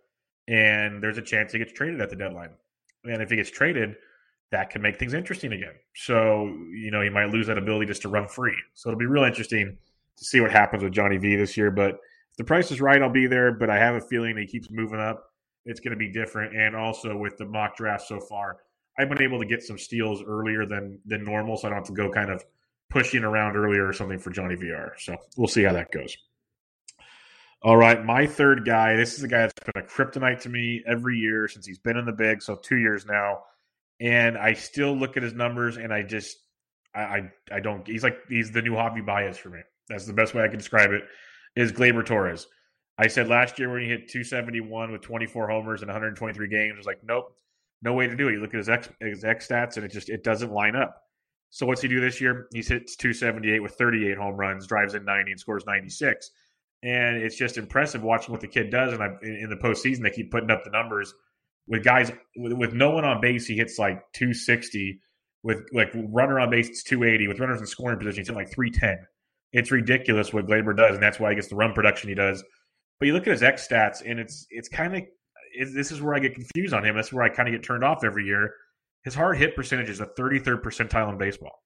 and 0.48 1.02
there's 1.02 1.18
a 1.18 1.22
chance 1.22 1.52
he 1.52 1.60
gets 1.60 1.74
traded 1.74 2.00
at 2.00 2.10
the 2.10 2.16
deadline. 2.16 2.52
And 3.04 3.22
if 3.22 3.30
he 3.30 3.36
gets 3.36 3.50
traded, 3.50 3.96
that 4.52 4.70
can 4.70 4.82
make 4.82 4.98
things 4.98 5.14
interesting 5.14 5.54
again. 5.54 5.74
So, 5.96 6.46
you 6.72 6.90
know, 6.92 7.02
he 7.02 7.10
might 7.10 7.30
lose 7.30 7.48
that 7.48 7.58
ability 7.58 7.88
just 7.88 8.02
to 8.04 8.10
run 8.10 8.28
free. 8.28 8.56
So 8.74 8.90
it'll 8.90 9.00
be 9.00 9.06
real 9.06 9.24
interesting 9.24 9.78
to 10.18 10.26
see 10.26 10.40
what 10.40 10.52
happens 10.52 10.84
with 10.84 10.94
Johnny 10.94 11.18
V 11.18 11.36
this 11.36 11.58
year. 11.58 11.70
But 11.70 11.96
if 12.32 12.38
the 12.38 12.44
price 12.44 12.72
is 12.72 12.80
right, 12.80 13.02
I'll 13.02 13.10
be 13.10 13.28
there. 13.28 13.52
But 13.52 13.70
I 13.70 13.78
have 13.78 13.96
a 13.96 14.02
feeling 14.02 14.38
he 14.38 14.46
keeps 14.46 14.72
moving 14.72 15.00
up. 15.00 15.32
It's 15.66 15.82
going 15.82 15.92
to 15.92 15.98
be 15.98 16.12
different. 16.12 16.56
And 16.56 16.76
also 16.76 17.18
with 17.18 17.38
the 17.38 17.46
mock 17.46 17.76
draft 17.76 18.08
so 18.08 18.20
far, 18.20 18.58
I've 18.98 19.10
been 19.10 19.22
able 19.22 19.40
to 19.40 19.46
get 19.46 19.62
some 19.62 19.78
steals 19.78 20.24
earlier 20.24 20.66
than 20.66 21.00
than 21.06 21.24
normal, 21.24 21.58
so 21.58 21.68
I 21.68 21.70
don't 21.70 21.80
have 21.80 21.88
to 21.88 21.94
go 21.94 22.10
kind 22.10 22.32
of 22.32 22.44
pushing 22.90 23.24
around 23.24 23.56
earlier 23.56 23.88
or 23.88 23.94
something 23.94 24.18
for 24.18 24.32
Johnny 24.32 24.56
Villar. 24.56 24.96
So 24.98 25.16
we'll 25.36 25.48
see 25.48 25.64
how 25.64 25.74
that 25.74 25.92
goes. 25.92 26.18
All 27.62 27.78
right, 27.78 28.04
my 28.04 28.26
third 28.26 28.66
guy. 28.66 28.96
This 28.96 29.18
is 29.18 29.24
a 29.24 29.28
guy 29.28 29.40
that's 29.42 29.54
been 29.60 29.84
a 29.84 29.86
kryptonite 29.86 30.40
to 30.42 30.50
me 30.50 30.84
every 30.88 31.18
year 31.18 31.48
since 31.48 31.66
he's 31.66 31.80
been 31.80 31.98
in 31.98 32.06
the 32.06 32.12
big, 32.12 32.42
so 32.42 32.56
two 32.56 32.78
years 32.78 33.06
now. 33.06 33.44
And 34.00 34.38
I 34.38 34.54
still 34.54 34.96
look 34.96 35.18
at 35.18 35.24
his 35.24 35.34
numbers, 35.34 35.78
and 35.78 35.94
I 35.94 36.04
just, 36.04 36.38
I, 36.94 37.02
I, 37.02 37.32
I 37.54 37.60
don't. 37.60 37.88
He's 37.88 38.04
like 38.04 38.18
he's 38.30 38.52
the 38.52 38.62
new 38.62 38.74
Javi 38.74 39.06
Baez 39.06 39.38
for 39.38 39.50
me. 39.50 39.60
That's 39.90 40.06
the 40.06 40.14
best 40.14 40.34
way 40.34 40.44
I 40.44 40.48
can 40.48 40.58
describe 40.58 40.92
it. 40.92 41.04
Is 41.56 41.72
Gleyber 41.72 42.06
Torres? 42.06 42.48
I 43.00 43.08
said 43.08 43.28
last 43.28 43.58
year 43.60 43.72
when 43.72 43.82
he 43.82 43.88
hit 43.88 44.10
271 44.10 44.92
with 44.92 45.02
24 45.02 45.50
homers 45.50 45.82
and 45.82 45.90
123 45.90 46.48
games, 46.48 46.74
I 46.76 46.78
was 46.78 46.86
like, 46.86 47.00
nope, 47.04 47.36
no 47.82 47.94
way 47.94 48.08
to 48.08 48.16
do 48.16 48.28
it. 48.28 48.34
You 48.34 48.40
look 48.40 48.54
at 48.54 48.58
his 48.58 48.70
X, 48.70 48.90
his 49.00 49.24
X 49.24 49.48
stats, 49.48 49.78
and 49.78 49.86
it 49.86 49.92
just 49.92 50.10
it 50.10 50.24
doesn't 50.24 50.52
line 50.52 50.76
up. 50.76 51.02
So 51.50 51.66
what's 51.66 51.82
he 51.82 51.88
do 51.88 52.02
this 52.02 52.20
year? 52.22 52.48
He's 52.54 52.68
hits 52.68 52.96
278 52.98 53.62
with 53.62 53.74
38 53.74 54.18
home 54.18 54.36
runs, 54.36 54.68
drives 54.68 54.94
in 54.94 55.06
90, 55.06 55.32
and 55.32 55.40
scores 55.40 55.66
96 55.66 56.30
and 56.84 57.18
it's 57.18 57.36
just 57.36 57.58
impressive 57.58 58.04
watching 58.04 58.32
what 58.32 58.42
the 58.42 58.48
kid 58.48 58.70
does. 58.70 58.94
And 58.94 59.02
I, 59.02 59.08
in 59.24 59.50
the 59.50 59.56
postseason, 59.56 60.04
they 60.04 60.10
keep 60.12 60.32
putting 60.32 60.52
up 60.52 60.64
the 60.64 60.70
numbers 60.70 61.14
with 61.68 61.84
guys 61.84 62.12
with, 62.36 62.54
with 62.54 62.74
no 62.74 62.92
one 62.92 63.06
on 63.06 63.22
base. 63.22 63.46
He 63.46 63.56
hits 63.56 63.78
like 63.78 64.02
260 64.14 65.00
with 65.44 65.64
like 65.74 65.92
runner 65.94 66.40
on 66.40 66.50
base. 66.50 66.70
It's 66.70 66.84
280 66.84 67.28
with 67.28 67.40
runners 67.40 67.60
in 67.60 67.68
scoring 67.68 67.98
position. 67.98 68.20
He's 68.20 68.28
hitting 68.28 68.42
like 68.42 68.54
310. 68.54 69.06
It's 69.54 69.72
ridiculous 69.72 70.34
what 70.34 70.48
Gleyber 70.48 70.76
does, 70.76 70.96
and 70.96 71.04
that's 71.04 71.20
why 71.20 71.30
he 71.30 71.36
gets 71.36 71.48
the 71.48 71.56
run 71.56 71.74
production 71.74 72.10
he 72.10 72.16
does. 72.16 72.44
But 73.00 73.08
you 73.08 73.14
look 73.14 73.28
at 73.28 73.32
his 73.32 73.44
X 73.44 73.68
stats, 73.68 74.02
and 74.06 74.20
it's 74.20 74.46
it's 74.50 74.70
kind 74.70 74.96
of 74.96 75.04
this 75.74 75.92
is 75.92 76.02
where 76.02 76.16
I 76.16 76.20
get 76.20 76.36
confused 76.36 76.74
on 76.74 76.86
him. 76.86 76.96
That's 76.96 77.14
where 77.14 77.24
I 77.24 77.30
kind 77.30 77.48
of 77.48 77.54
get 77.54 77.64
turned 77.64 77.84
off 77.84 78.04
every 78.04 78.26
year. 78.26 78.54
His 79.04 79.16
hard 79.16 79.38
hit 79.38 79.56
percentage 79.56 79.90
is 79.90 80.02
a 80.02 80.08
33rd 80.20 80.62
percentile 80.62 81.10
in 81.12 81.18
baseball. 81.18 81.64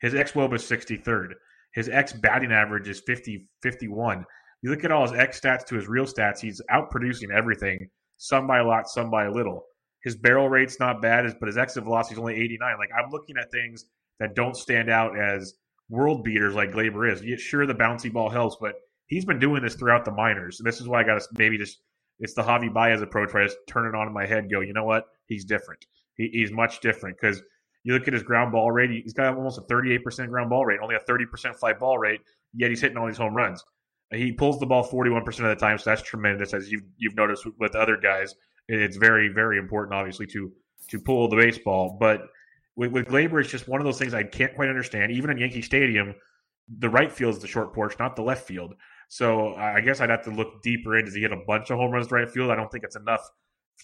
His 0.00 0.14
X 0.14 0.32
WOBA 0.32 0.54
is 0.54 0.62
63rd. 0.62 1.32
His 1.74 1.88
X 1.88 2.12
batting 2.12 2.52
average 2.52 2.88
is 2.88 3.02
50, 3.06 3.46
51. 3.62 4.24
You 4.62 4.70
look 4.70 4.84
at 4.84 4.90
all 4.90 5.02
his 5.06 5.18
X 5.18 5.40
stats 5.40 5.66
to 5.66 5.74
his 5.74 5.88
real 5.88 6.06
stats, 6.06 6.40
he's 6.40 6.60
out 6.70 6.90
producing 6.90 7.30
everything, 7.30 7.88
some 8.20 8.46
by 8.46 8.58
a 8.58 8.64
lot, 8.64 8.86
some 8.86 9.10
by 9.10 9.24
a 9.24 9.30
little. 9.30 9.64
His 10.04 10.14
barrel 10.14 10.48
rate's 10.48 10.78
not 10.78 11.00
bad, 11.00 11.34
but 11.40 11.46
his 11.46 11.56
exit 11.56 11.84
velocity 11.84 12.14
is 12.14 12.18
only 12.18 12.36
89. 12.36 12.76
Like 12.78 12.90
I'm 12.96 13.10
looking 13.10 13.36
at 13.38 13.50
things 13.50 13.86
that 14.18 14.34
don't 14.34 14.54
stand 14.54 14.90
out 14.90 15.18
as 15.18 15.54
world 15.88 16.22
beaters 16.22 16.54
like 16.54 16.70
Gleyber 16.70 17.10
is. 17.10 17.40
Sure, 17.40 17.66
the 17.66 17.74
bouncy 17.74 18.12
ball 18.12 18.28
helps, 18.28 18.56
but 18.60 18.74
he's 19.06 19.24
been 19.24 19.38
doing 19.38 19.62
this 19.62 19.74
throughout 19.74 20.04
the 20.04 20.10
minors. 20.10 20.60
And 20.60 20.66
this 20.66 20.82
is 20.82 20.86
why 20.86 21.00
I 21.00 21.04
got 21.04 21.18
to 21.18 21.26
maybe 21.32 21.56
just 21.56 21.78
it's 22.18 22.34
the 22.34 22.42
Javi 22.42 22.72
Baez 22.72 23.00
approach 23.00 23.32
where 23.32 23.42
I 23.42 23.46
just 23.46 23.56
turn 23.66 23.86
it 23.86 23.96
on 23.96 24.06
in 24.06 24.12
my 24.12 24.26
head, 24.26 24.50
go, 24.50 24.60
you 24.60 24.74
know 24.74 24.84
what? 24.84 25.06
He's 25.26 25.46
different. 25.46 25.86
He, 26.16 26.28
he's 26.30 26.52
much 26.52 26.80
different 26.80 27.16
because 27.18 27.42
you 27.84 27.94
look 27.94 28.06
at 28.06 28.12
his 28.12 28.22
ground 28.22 28.52
ball 28.52 28.70
rate. 28.70 28.90
He's 28.90 29.14
got 29.14 29.34
almost 29.34 29.58
a 29.58 29.62
38% 29.62 30.28
ground 30.28 30.50
ball 30.50 30.66
rate, 30.66 30.80
only 30.82 30.96
a 30.96 31.00
30% 31.10 31.56
fly 31.56 31.72
ball 31.72 31.96
rate, 31.96 32.20
yet 32.52 32.68
he's 32.68 32.82
hitting 32.82 32.98
all 32.98 33.06
these 33.06 33.16
home 33.16 33.34
runs. 33.34 33.64
He 34.12 34.32
pulls 34.32 34.58
the 34.58 34.66
ball 34.66 34.86
41% 34.88 35.26
of 35.26 35.36
the 35.36 35.54
time, 35.54 35.78
so 35.78 35.90
that's 35.90 36.02
tremendous. 36.02 36.52
As 36.52 36.70
you've 36.70 36.82
you've 36.96 37.14
noticed 37.14 37.46
with 37.58 37.76
other 37.76 37.96
guys, 37.96 38.34
it's 38.68 38.96
very 38.96 39.28
very 39.28 39.58
important, 39.58 39.94
obviously, 39.94 40.26
to 40.28 40.52
to 40.88 40.98
pull 40.98 41.28
the 41.28 41.36
baseball. 41.36 41.96
But 42.00 42.22
with, 42.76 42.92
with 42.92 43.06
Gleyber, 43.06 43.40
it's 43.40 43.50
just 43.50 43.68
one 43.68 43.80
of 43.80 43.84
those 43.84 43.98
things 43.98 44.14
I 44.14 44.24
can't 44.24 44.54
quite 44.54 44.68
understand. 44.68 45.12
Even 45.12 45.30
in 45.30 45.38
Yankee 45.38 45.62
Stadium, 45.62 46.14
the 46.78 46.88
right 46.88 47.10
field 47.10 47.34
is 47.34 47.40
the 47.40 47.46
short 47.46 47.72
porch, 47.72 47.94
not 47.98 48.16
the 48.16 48.22
left 48.22 48.46
field. 48.46 48.74
So 49.08 49.54
I 49.54 49.80
guess 49.80 50.00
I'd 50.00 50.10
have 50.10 50.24
to 50.24 50.30
look 50.30 50.62
deeper 50.62 50.96
in. 50.96 51.04
Does 51.04 51.14
he 51.14 51.20
hit 51.20 51.32
a 51.32 51.40
bunch 51.46 51.70
of 51.70 51.78
home 51.78 51.90
runs 51.90 52.08
to 52.08 52.14
right 52.14 52.30
field? 52.30 52.50
I 52.50 52.56
don't 52.56 52.70
think 52.70 52.84
it's 52.84 52.96
enough 52.96 53.28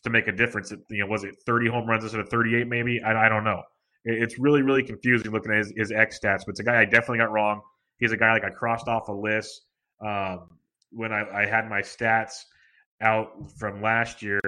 to 0.04 0.10
make 0.10 0.28
a 0.28 0.32
difference. 0.32 0.72
You 0.88 1.00
know, 1.00 1.06
was 1.06 1.24
it 1.24 1.36
30 1.46 1.68
home 1.68 1.88
runs 1.88 2.04
instead 2.04 2.20
of 2.20 2.28
38? 2.28 2.68
Maybe 2.68 3.00
I, 3.04 3.26
I 3.26 3.28
don't 3.28 3.44
know. 3.44 3.62
It's 4.04 4.38
really 4.38 4.62
really 4.62 4.84
confusing 4.84 5.32
looking 5.32 5.50
at 5.50 5.58
his, 5.58 5.72
his 5.76 5.92
X 5.92 6.18
stats. 6.18 6.40
But 6.46 6.50
it's 6.50 6.60
a 6.60 6.64
guy 6.64 6.80
I 6.80 6.84
definitely 6.84 7.18
got 7.18 7.32
wrong. 7.32 7.60
He's 7.98 8.12
a 8.12 8.16
guy 8.16 8.32
like 8.32 8.44
I 8.44 8.50
crossed 8.50 8.86
off 8.86 9.08
a 9.08 9.12
list 9.12 9.62
um, 10.00 10.48
when 10.90 11.12
I, 11.12 11.42
I, 11.42 11.46
had 11.46 11.68
my 11.68 11.80
stats 11.80 12.44
out 13.00 13.50
from 13.58 13.82
last 13.82 14.22
year, 14.22 14.40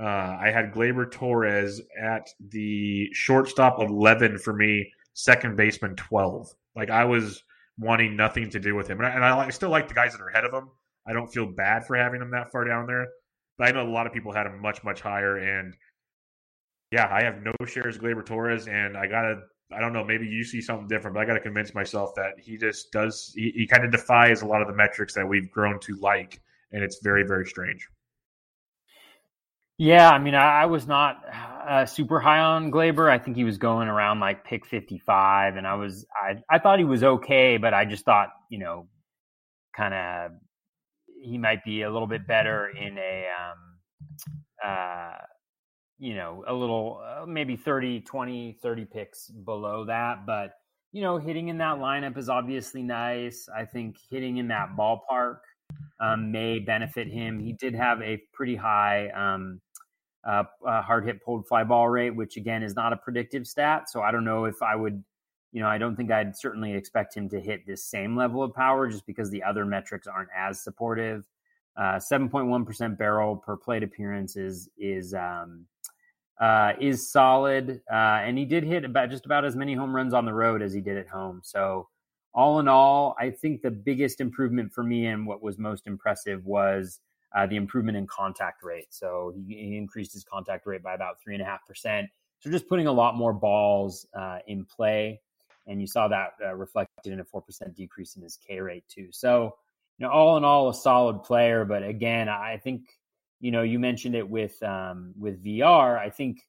uh, 0.00 0.36
I 0.40 0.50
had 0.52 0.72
Gleyber 0.72 1.10
Torres 1.10 1.80
at 2.00 2.28
the 2.50 3.08
shortstop 3.12 3.80
11 3.80 4.38
for 4.38 4.52
me, 4.52 4.90
second 5.14 5.56
baseman 5.56 5.96
12. 5.96 6.48
Like 6.74 6.90
I 6.90 7.04
was 7.04 7.42
wanting 7.78 8.16
nothing 8.16 8.50
to 8.50 8.60
do 8.60 8.74
with 8.74 8.88
him. 8.88 8.98
And 8.98 9.06
I, 9.06 9.10
and 9.10 9.24
I, 9.24 9.38
I 9.46 9.50
still 9.50 9.70
like 9.70 9.88
the 9.88 9.94
guys 9.94 10.12
that 10.12 10.20
are 10.20 10.28
ahead 10.28 10.44
of 10.44 10.52
him. 10.52 10.70
I 11.06 11.12
don't 11.12 11.28
feel 11.28 11.46
bad 11.46 11.86
for 11.86 11.96
having 11.96 12.20
him 12.20 12.30
that 12.32 12.50
far 12.50 12.64
down 12.64 12.86
there. 12.86 13.06
But 13.58 13.68
I 13.68 13.72
know 13.72 13.88
a 13.88 13.92
lot 13.92 14.06
of 14.06 14.12
people 14.12 14.32
had 14.32 14.46
him 14.46 14.60
much, 14.60 14.82
much 14.84 15.00
higher. 15.00 15.38
And 15.38 15.74
yeah, 16.90 17.08
I 17.10 17.22
have 17.22 17.42
no 17.42 17.52
shares 17.66 17.96
of 17.96 18.02
Gleyber 18.02 18.24
Torres, 18.24 18.68
and 18.68 18.96
I 18.96 19.06
got 19.06 19.22
to 19.22 19.40
I 19.72 19.80
don't 19.80 19.92
know, 19.92 20.04
maybe 20.04 20.26
you 20.26 20.44
see 20.44 20.60
something 20.60 20.86
different, 20.86 21.14
but 21.14 21.20
I 21.20 21.24
got 21.24 21.34
to 21.34 21.40
convince 21.40 21.74
myself 21.74 22.14
that 22.14 22.38
he 22.38 22.56
just 22.56 22.92
does, 22.92 23.32
he, 23.34 23.52
he 23.54 23.66
kind 23.66 23.84
of 23.84 23.90
defies 23.90 24.42
a 24.42 24.46
lot 24.46 24.62
of 24.62 24.68
the 24.68 24.74
metrics 24.74 25.14
that 25.14 25.26
we've 25.26 25.50
grown 25.50 25.80
to 25.80 25.96
like. 25.96 26.40
And 26.72 26.84
it's 26.84 27.00
very, 27.02 27.24
very 27.24 27.46
strange. 27.46 27.88
Yeah, 29.78 30.08
I 30.10 30.18
mean, 30.18 30.34
I, 30.34 30.62
I 30.62 30.66
was 30.66 30.86
not 30.86 31.22
uh, 31.68 31.84
super 31.84 32.18
high 32.18 32.38
on 32.38 32.70
Gleyber. 32.70 33.10
I 33.10 33.18
think 33.18 33.36
he 33.36 33.44
was 33.44 33.58
going 33.58 33.88
around 33.88 34.20
like 34.20 34.44
pick 34.44 34.64
55, 34.66 35.56
and 35.56 35.66
I 35.66 35.74
was, 35.74 36.06
I, 36.14 36.42
I 36.48 36.58
thought 36.58 36.78
he 36.78 36.84
was 36.84 37.02
okay, 37.02 37.58
but 37.58 37.74
I 37.74 37.84
just 37.84 38.04
thought, 38.04 38.28
you 38.48 38.58
know, 38.58 38.88
kind 39.76 39.92
of 39.92 40.30
he 41.22 41.36
might 41.36 41.62
be 41.64 41.82
a 41.82 41.92
little 41.92 42.06
bit 42.06 42.26
better 42.26 42.68
in 42.68 42.96
a, 42.96 43.26
um, 43.26 43.58
uh, 44.64 45.16
you 45.98 46.14
know, 46.14 46.44
a 46.46 46.54
little, 46.54 47.02
uh, 47.04 47.26
maybe 47.26 47.56
30, 47.56 48.00
20, 48.00 48.58
30 48.62 48.84
picks 48.84 49.28
below 49.28 49.84
that. 49.86 50.26
But, 50.26 50.52
you 50.92 51.02
know, 51.02 51.18
hitting 51.18 51.48
in 51.48 51.58
that 51.58 51.78
lineup 51.78 52.16
is 52.18 52.28
obviously 52.28 52.82
nice. 52.82 53.48
I 53.54 53.64
think 53.64 53.96
hitting 54.10 54.36
in 54.36 54.48
that 54.48 54.76
ballpark 54.78 55.38
um, 56.00 56.30
may 56.30 56.58
benefit 56.58 57.08
him. 57.08 57.38
He 57.38 57.52
did 57.52 57.74
have 57.74 58.00
a 58.02 58.20
pretty 58.32 58.56
high 58.56 59.08
um, 59.10 59.60
uh, 60.26 60.44
uh, 60.66 60.82
hard 60.82 61.04
hit 61.04 61.22
pulled 61.24 61.46
fly 61.46 61.64
ball 61.64 61.88
rate, 61.88 62.10
which 62.10 62.36
again 62.36 62.62
is 62.62 62.74
not 62.74 62.92
a 62.92 62.96
predictive 62.96 63.46
stat. 63.46 63.88
So 63.88 64.02
I 64.02 64.10
don't 64.10 64.24
know 64.24 64.44
if 64.44 64.60
I 64.62 64.74
would, 64.74 65.02
you 65.52 65.60
know, 65.60 65.68
I 65.68 65.78
don't 65.78 65.96
think 65.96 66.10
I'd 66.10 66.36
certainly 66.36 66.74
expect 66.74 67.16
him 67.16 67.28
to 67.30 67.40
hit 67.40 67.66
this 67.66 67.84
same 67.84 68.16
level 68.16 68.42
of 68.42 68.52
power 68.52 68.88
just 68.88 69.06
because 69.06 69.30
the 69.30 69.42
other 69.42 69.64
metrics 69.64 70.06
aren't 70.06 70.30
as 70.36 70.62
supportive. 70.62 71.24
Uh, 71.76 71.96
7.1% 71.96 72.98
barrel 72.98 73.36
per 73.36 73.56
plate 73.56 73.82
appearance 73.82 74.36
is, 74.36 74.68
is, 74.78 75.14
um, 75.14 75.66
uh, 76.40 76.72
is 76.80 77.10
solid, 77.10 77.80
uh, 77.90 77.94
and 77.94 78.36
he 78.36 78.44
did 78.44 78.64
hit 78.64 78.84
about 78.84 79.10
just 79.10 79.26
about 79.26 79.44
as 79.44 79.56
many 79.56 79.74
home 79.74 79.94
runs 79.94 80.12
on 80.12 80.24
the 80.24 80.34
road 80.34 80.62
as 80.62 80.72
he 80.72 80.80
did 80.80 80.96
at 80.96 81.08
home. 81.08 81.40
So, 81.42 81.88
all 82.34 82.60
in 82.60 82.68
all, 82.68 83.16
I 83.18 83.30
think 83.30 83.62
the 83.62 83.70
biggest 83.70 84.20
improvement 84.20 84.70
for 84.70 84.84
me 84.84 85.06
and 85.06 85.26
what 85.26 85.42
was 85.42 85.56
most 85.56 85.86
impressive 85.86 86.44
was 86.44 87.00
uh, 87.34 87.46
the 87.46 87.56
improvement 87.56 87.96
in 87.96 88.06
contact 88.06 88.62
rate. 88.62 88.88
So 88.90 89.32
he, 89.34 89.54
he, 89.54 89.76
increased 89.76 90.12
his 90.12 90.24
contact 90.24 90.66
rate 90.66 90.82
by 90.82 90.94
about 90.94 91.20
three 91.20 91.34
and 91.34 91.42
a 91.42 91.46
half 91.46 91.66
percent. 91.66 92.08
So 92.40 92.50
just 92.50 92.68
putting 92.68 92.86
a 92.86 92.92
lot 92.92 93.14
more 93.16 93.32
balls 93.32 94.06
uh, 94.14 94.38
in 94.46 94.64
play, 94.64 95.20
and 95.66 95.80
you 95.80 95.86
saw 95.86 96.08
that 96.08 96.34
uh, 96.44 96.54
reflected 96.54 97.12
in 97.12 97.20
a 97.20 97.24
four 97.24 97.40
percent 97.42 97.74
decrease 97.74 98.16
in 98.16 98.22
his 98.22 98.36
K 98.36 98.60
rate 98.60 98.84
too. 98.88 99.08
So, 99.10 99.56
you 99.98 100.06
know, 100.06 100.12
all 100.12 100.36
in 100.36 100.44
all, 100.44 100.68
a 100.68 100.74
solid 100.74 101.22
player. 101.22 101.64
But 101.64 101.82
again, 101.82 102.28
I 102.28 102.58
think 102.62 102.95
you 103.40 103.50
know, 103.50 103.62
you 103.62 103.78
mentioned 103.78 104.14
it 104.14 104.28
with 104.28 104.62
um, 104.62 105.14
with 105.18 105.42
Villar. 105.42 105.98
I 105.98 106.10
think 106.10 106.40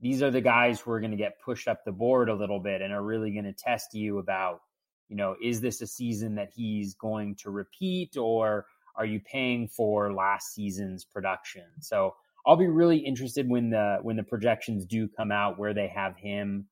these 0.00 0.22
are 0.22 0.30
the 0.30 0.40
guys 0.40 0.80
who 0.80 0.90
are 0.90 1.00
going 1.00 1.12
to 1.12 1.16
get 1.16 1.40
pushed 1.40 1.68
up 1.68 1.84
the 1.84 1.92
board 1.92 2.28
a 2.28 2.34
little 2.34 2.60
bit 2.60 2.82
and 2.82 2.92
are 2.92 3.02
really 3.02 3.32
going 3.32 3.44
to 3.44 3.52
test 3.52 3.94
you 3.94 4.18
about, 4.18 4.60
you 5.08 5.16
know, 5.16 5.36
is 5.42 5.60
this 5.60 5.80
a 5.80 5.86
season 5.86 6.34
that 6.34 6.50
he's 6.54 6.94
going 6.94 7.36
to 7.36 7.50
repeat 7.50 8.16
or 8.16 8.66
are 8.96 9.06
you 9.06 9.20
paying 9.20 9.68
for 9.68 10.12
last 10.12 10.52
season's 10.54 11.04
production? 11.04 11.64
So 11.80 12.14
I'll 12.46 12.56
be 12.56 12.68
really 12.68 12.98
interested 12.98 13.48
when 13.48 13.70
the 13.70 13.98
when 14.02 14.16
the 14.16 14.22
projections 14.22 14.84
do 14.84 15.08
come 15.08 15.32
out 15.32 15.58
where 15.58 15.72
they 15.72 15.88
have 15.88 16.16
him, 16.16 16.66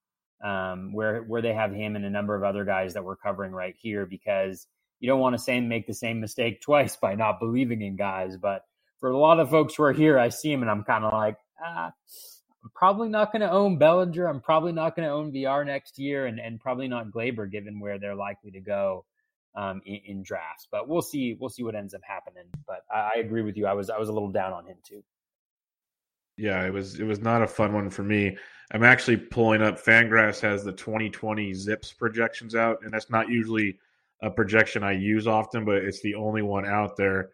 um, 0.44 0.92
where 0.92 1.22
where 1.22 1.40
they 1.40 1.54
have 1.54 1.72
him 1.72 1.96
and 1.96 2.04
a 2.04 2.10
number 2.10 2.34
of 2.36 2.42
other 2.42 2.64
guys 2.64 2.94
that 2.94 3.04
we're 3.04 3.16
covering 3.16 3.52
right 3.52 3.74
here 3.78 4.04
because 4.04 4.66
you 5.00 5.08
don't 5.08 5.20
want 5.20 5.34
to 5.34 5.42
say 5.42 5.58
make 5.60 5.86
the 5.86 5.94
same 5.94 6.20
mistake 6.20 6.60
twice 6.60 6.96
by 6.96 7.14
not 7.14 7.40
believing 7.40 7.80
in 7.80 7.96
guys, 7.96 8.36
but 8.36 8.64
for 9.02 9.10
a 9.10 9.18
lot 9.18 9.40
of 9.40 9.50
folks 9.50 9.74
who 9.74 9.82
are 9.82 9.92
here, 9.92 10.16
I 10.16 10.28
see 10.28 10.52
him 10.52 10.62
and 10.62 10.70
I'm 10.70 10.84
kind 10.84 11.04
of 11.04 11.12
like, 11.12 11.36
ah, 11.60 11.92
I'm 12.62 12.70
probably 12.72 13.08
not 13.08 13.32
going 13.32 13.40
to 13.40 13.50
own 13.50 13.76
Bellinger. 13.76 14.28
I'm 14.28 14.40
probably 14.40 14.70
not 14.70 14.94
going 14.94 15.08
to 15.08 15.12
own 15.12 15.32
Villar 15.32 15.64
next 15.64 15.98
year, 15.98 16.26
and 16.26 16.38
and 16.38 16.60
probably 16.60 16.86
not 16.86 17.10
Gleyber, 17.10 17.50
given 17.50 17.80
where 17.80 17.98
they're 17.98 18.14
likely 18.14 18.52
to 18.52 18.60
go 18.60 19.04
um, 19.56 19.82
in, 19.84 20.00
in, 20.04 20.22
drafts. 20.22 20.68
But 20.70 20.88
we'll 20.88 21.02
see. 21.02 21.36
We'll 21.40 21.50
see 21.50 21.64
what 21.64 21.74
ends 21.74 21.94
up 21.94 22.02
happening. 22.04 22.44
But 22.64 22.84
I, 22.88 23.10
I 23.16 23.18
agree 23.18 23.42
with 23.42 23.56
you. 23.56 23.66
I 23.66 23.72
was 23.72 23.90
I 23.90 23.98
was 23.98 24.08
a 24.08 24.12
little 24.12 24.30
down 24.30 24.52
on 24.52 24.64
him 24.64 24.76
too. 24.84 25.02
Yeah, 26.36 26.64
it 26.64 26.72
was 26.72 27.00
it 27.00 27.04
was 27.04 27.18
not 27.18 27.42
a 27.42 27.48
fun 27.48 27.72
one 27.72 27.90
for 27.90 28.04
me. 28.04 28.36
I'm 28.70 28.84
actually 28.84 29.16
pulling 29.16 29.62
up. 29.62 29.82
Fangraphs 29.82 30.40
has 30.42 30.62
the 30.62 30.72
2020 30.72 31.50
ZiPS 31.50 31.98
projections 31.98 32.54
out, 32.54 32.78
and 32.84 32.92
that's 32.92 33.10
not 33.10 33.28
usually 33.28 33.76
a 34.22 34.30
projection 34.30 34.84
I 34.84 34.92
use 34.92 35.26
often, 35.26 35.64
but 35.64 35.78
it's 35.78 36.00
the 36.02 36.14
only 36.14 36.42
one 36.42 36.64
out 36.64 36.96
there 36.96 37.30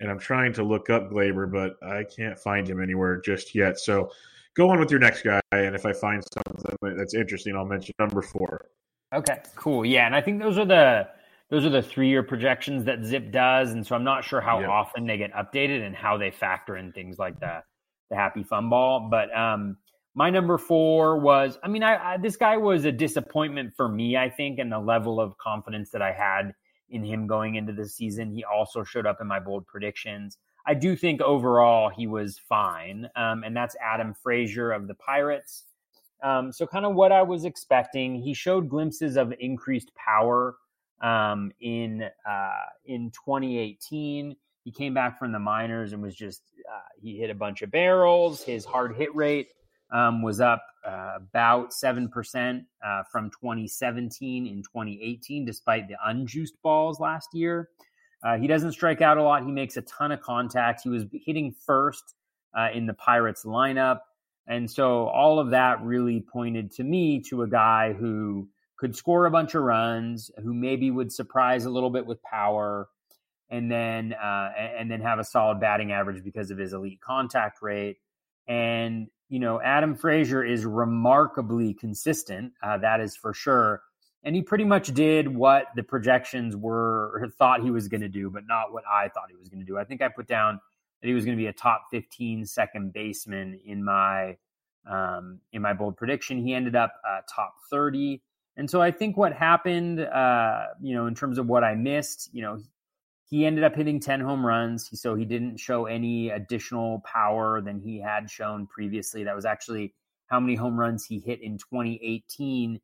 and 0.00 0.10
I'm 0.10 0.18
trying 0.18 0.52
to 0.54 0.62
look 0.62 0.90
up 0.90 1.10
Gleyber, 1.10 1.50
but 1.50 1.76
I 1.86 2.04
can't 2.04 2.38
find 2.38 2.68
him 2.68 2.82
anywhere 2.82 3.20
just 3.20 3.54
yet. 3.54 3.78
So 3.78 4.10
go 4.54 4.70
on 4.70 4.80
with 4.80 4.90
your 4.90 5.00
next 5.00 5.22
guy, 5.22 5.40
and 5.52 5.74
if 5.74 5.86
I 5.86 5.92
find 5.92 6.22
something 6.34 6.96
that's 6.96 7.14
interesting, 7.14 7.56
I'll 7.56 7.64
mention 7.64 7.94
number 7.98 8.22
four. 8.22 8.66
Okay, 9.14 9.38
cool. 9.56 9.84
Yeah, 9.84 10.06
and 10.06 10.14
I 10.14 10.20
think 10.20 10.40
those 10.40 10.58
are 10.58 10.66
the 10.66 11.08
those 11.50 11.64
are 11.64 11.70
the 11.70 11.82
three 11.82 12.08
year 12.08 12.22
projections 12.22 12.84
that 12.84 13.04
Zip 13.04 13.30
does, 13.32 13.72
and 13.72 13.86
so 13.86 13.94
I'm 13.94 14.04
not 14.04 14.24
sure 14.24 14.40
how 14.40 14.60
yep. 14.60 14.68
often 14.68 15.06
they 15.06 15.16
get 15.16 15.32
updated 15.32 15.86
and 15.86 15.96
how 15.96 16.18
they 16.18 16.30
factor 16.30 16.76
in 16.76 16.92
things 16.92 17.18
like 17.18 17.40
the 17.40 17.62
the 18.10 18.16
Happy 18.16 18.42
Fun 18.42 18.68
Ball. 18.68 19.08
But 19.10 19.34
um, 19.36 19.76
my 20.14 20.30
number 20.30 20.58
four 20.58 21.18
was, 21.18 21.58
I 21.62 21.68
mean, 21.68 21.82
I, 21.82 22.14
I, 22.14 22.16
this 22.16 22.36
guy 22.36 22.56
was 22.56 22.84
a 22.84 22.92
disappointment 22.92 23.74
for 23.76 23.88
me, 23.88 24.16
I 24.16 24.28
think, 24.28 24.58
and 24.58 24.70
the 24.70 24.78
level 24.78 25.20
of 25.20 25.36
confidence 25.38 25.90
that 25.90 26.02
I 26.02 26.12
had 26.12 26.52
in 26.90 27.04
him 27.04 27.26
going 27.26 27.56
into 27.56 27.72
the 27.72 27.86
season. 27.86 28.30
He 28.30 28.44
also 28.44 28.84
showed 28.84 29.06
up 29.06 29.20
in 29.20 29.26
my 29.26 29.40
bold 29.40 29.66
predictions. 29.66 30.38
I 30.66 30.74
do 30.74 30.96
think 30.96 31.20
overall 31.20 31.88
he 31.88 32.06
was 32.06 32.38
fine, 32.38 33.08
um, 33.16 33.42
and 33.42 33.56
that's 33.56 33.76
Adam 33.82 34.14
Frazier 34.14 34.72
of 34.72 34.86
the 34.86 34.94
Pirates. 34.94 35.64
Um, 36.22 36.52
so, 36.52 36.66
kind 36.66 36.84
of 36.84 36.94
what 36.94 37.12
I 37.12 37.22
was 37.22 37.44
expecting. 37.44 38.16
He 38.16 38.34
showed 38.34 38.68
glimpses 38.68 39.16
of 39.16 39.32
increased 39.38 39.92
power 39.94 40.56
um, 41.00 41.52
in 41.60 42.08
uh, 42.28 42.66
in 42.84 43.10
2018. 43.12 44.36
He 44.64 44.72
came 44.72 44.92
back 44.92 45.18
from 45.18 45.32
the 45.32 45.38
minors 45.38 45.92
and 45.92 46.02
was 46.02 46.14
just 46.14 46.42
uh, 46.70 46.80
he 47.00 47.16
hit 47.16 47.30
a 47.30 47.34
bunch 47.34 47.62
of 47.62 47.70
barrels. 47.70 48.42
His 48.42 48.64
hard 48.64 48.96
hit 48.96 49.14
rate 49.14 49.48
um, 49.90 50.22
was 50.22 50.40
up 50.40 50.64
uh, 50.86 51.14
about 51.16 51.72
seven 51.72 52.08
percent 52.08 52.64
uh, 52.84 53.02
from 53.10 53.30
2017 53.30 54.46
in 54.46 54.62
2018, 54.62 55.44
despite 55.44 55.88
the 55.88 55.96
unjuiced 56.04 56.60
balls 56.62 57.00
last 57.00 57.28
year. 57.32 57.68
Uh, 58.22 58.36
he 58.36 58.46
doesn't 58.46 58.72
strike 58.72 59.00
out 59.00 59.16
a 59.16 59.22
lot. 59.22 59.44
He 59.44 59.52
makes 59.52 59.76
a 59.76 59.82
ton 59.82 60.12
of 60.12 60.20
contact. 60.20 60.80
He 60.82 60.88
was 60.88 61.04
hitting 61.12 61.54
first 61.64 62.14
uh, 62.56 62.68
in 62.74 62.86
the 62.86 62.94
Pirates 62.94 63.44
lineup. 63.44 64.00
And 64.46 64.70
so 64.70 65.08
all 65.08 65.38
of 65.38 65.50
that 65.50 65.82
really 65.82 66.24
pointed 66.32 66.72
to 66.72 66.84
me 66.84 67.20
to 67.28 67.42
a 67.42 67.48
guy 67.48 67.92
who 67.92 68.48
could 68.78 68.96
score 68.96 69.26
a 69.26 69.30
bunch 69.30 69.54
of 69.54 69.62
runs, 69.62 70.30
who 70.42 70.54
maybe 70.54 70.90
would 70.90 71.12
surprise 71.12 71.64
a 71.64 71.70
little 71.70 71.90
bit 71.90 72.06
with 72.06 72.22
power, 72.22 72.88
and 73.50 73.70
then 73.70 74.14
uh, 74.14 74.50
and 74.56 74.90
then 74.90 75.00
have 75.00 75.18
a 75.18 75.24
solid 75.24 75.60
batting 75.60 75.92
average 75.92 76.24
because 76.24 76.50
of 76.50 76.58
his 76.58 76.72
elite 76.72 77.00
contact 77.00 77.60
rate. 77.60 77.98
And 78.46 79.08
you 79.28 79.38
know, 79.38 79.60
Adam 79.60 79.94
Frazier 79.94 80.44
is 80.44 80.64
remarkably 80.64 81.74
consistent. 81.74 82.52
Uh, 82.62 82.78
that 82.78 83.00
is 83.00 83.16
for 83.16 83.34
sure. 83.34 83.82
And 84.24 84.34
he 84.34 84.42
pretty 84.42 84.64
much 84.64 84.92
did 84.94 85.28
what 85.28 85.66
the 85.76 85.82
projections 85.82 86.56
were 86.56 87.30
thought 87.38 87.62
he 87.62 87.70
was 87.70 87.88
going 87.88 88.00
to 88.00 88.08
do, 88.08 88.30
but 88.30 88.44
not 88.46 88.72
what 88.72 88.84
I 88.90 89.08
thought 89.08 89.30
he 89.30 89.36
was 89.36 89.48
going 89.48 89.60
to 89.60 89.66
do. 89.66 89.78
I 89.78 89.84
think 89.84 90.02
I 90.02 90.08
put 90.08 90.26
down 90.26 90.60
that 91.00 91.08
he 91.08 91.14
was 91.14 91.24
going 91.24 91.36
to 91.36 91.40
be 91.40 91.46
a 91.46 91.52
top 91.52 91.84
15 91.90 92.44
second 92.46 92.92
baseman 92.92 93.60
in 93.64 93.84
my 93.84 94.36
um, 94.88 95.40
in 95.52 95.62
my 95.62 95.74
bold 95.74 95.96
prediction. 95.96 96.38
He 96.38 96.54
ended 96.54 96.74
up 96.74 96.94
uh, 97.06 97.20
top 97.32 97.54
30. 97.70 98.22
And 98.56 98.68
so 98.68 98.80
I 98.80 98.90
think 98.90 99.16
what 99.16 99.32
happened, 99.32 100.00
uh, 100.00 100.66
you 100.80 100.94
know, 100.94 101.06
in 101.06 101.14
terms 101.14 101.38
of 101.38 101.46
what 101.46 101.62
I 101.62 101.74
missed, 101.74 102.30
you 102.32 102.42
know, 102.42 102.58
he 103.28 103.44
ended 103.44 103.62
up 103.62 103.74
hitting 103.74 104.00
10 104.00 104.20
home 104.20 104.44
runs. 104.44 104.88
So 105.00 105.14
he 105.14 105.24
didn't 105.24 105.58
show 105.58 105.86
any 105.86 106.30
additional 106.30 107.02
power 107.04 107.60
than 107.60 107.78
he 107.78 108.00
had 108.00 108.30
shown 108.30 108.66
previously. 108.66 109.24
That 109.24 109.36
was 109.36 109.44
actually 109.44 109.94
how 110.28 110.40
many 110.40 110.54
home 110.54 110.78
runs 110.78 111.04
he 111.04 111.18
hit 111.18 111.42
in 111.42 111.58
2018 111.58 112.80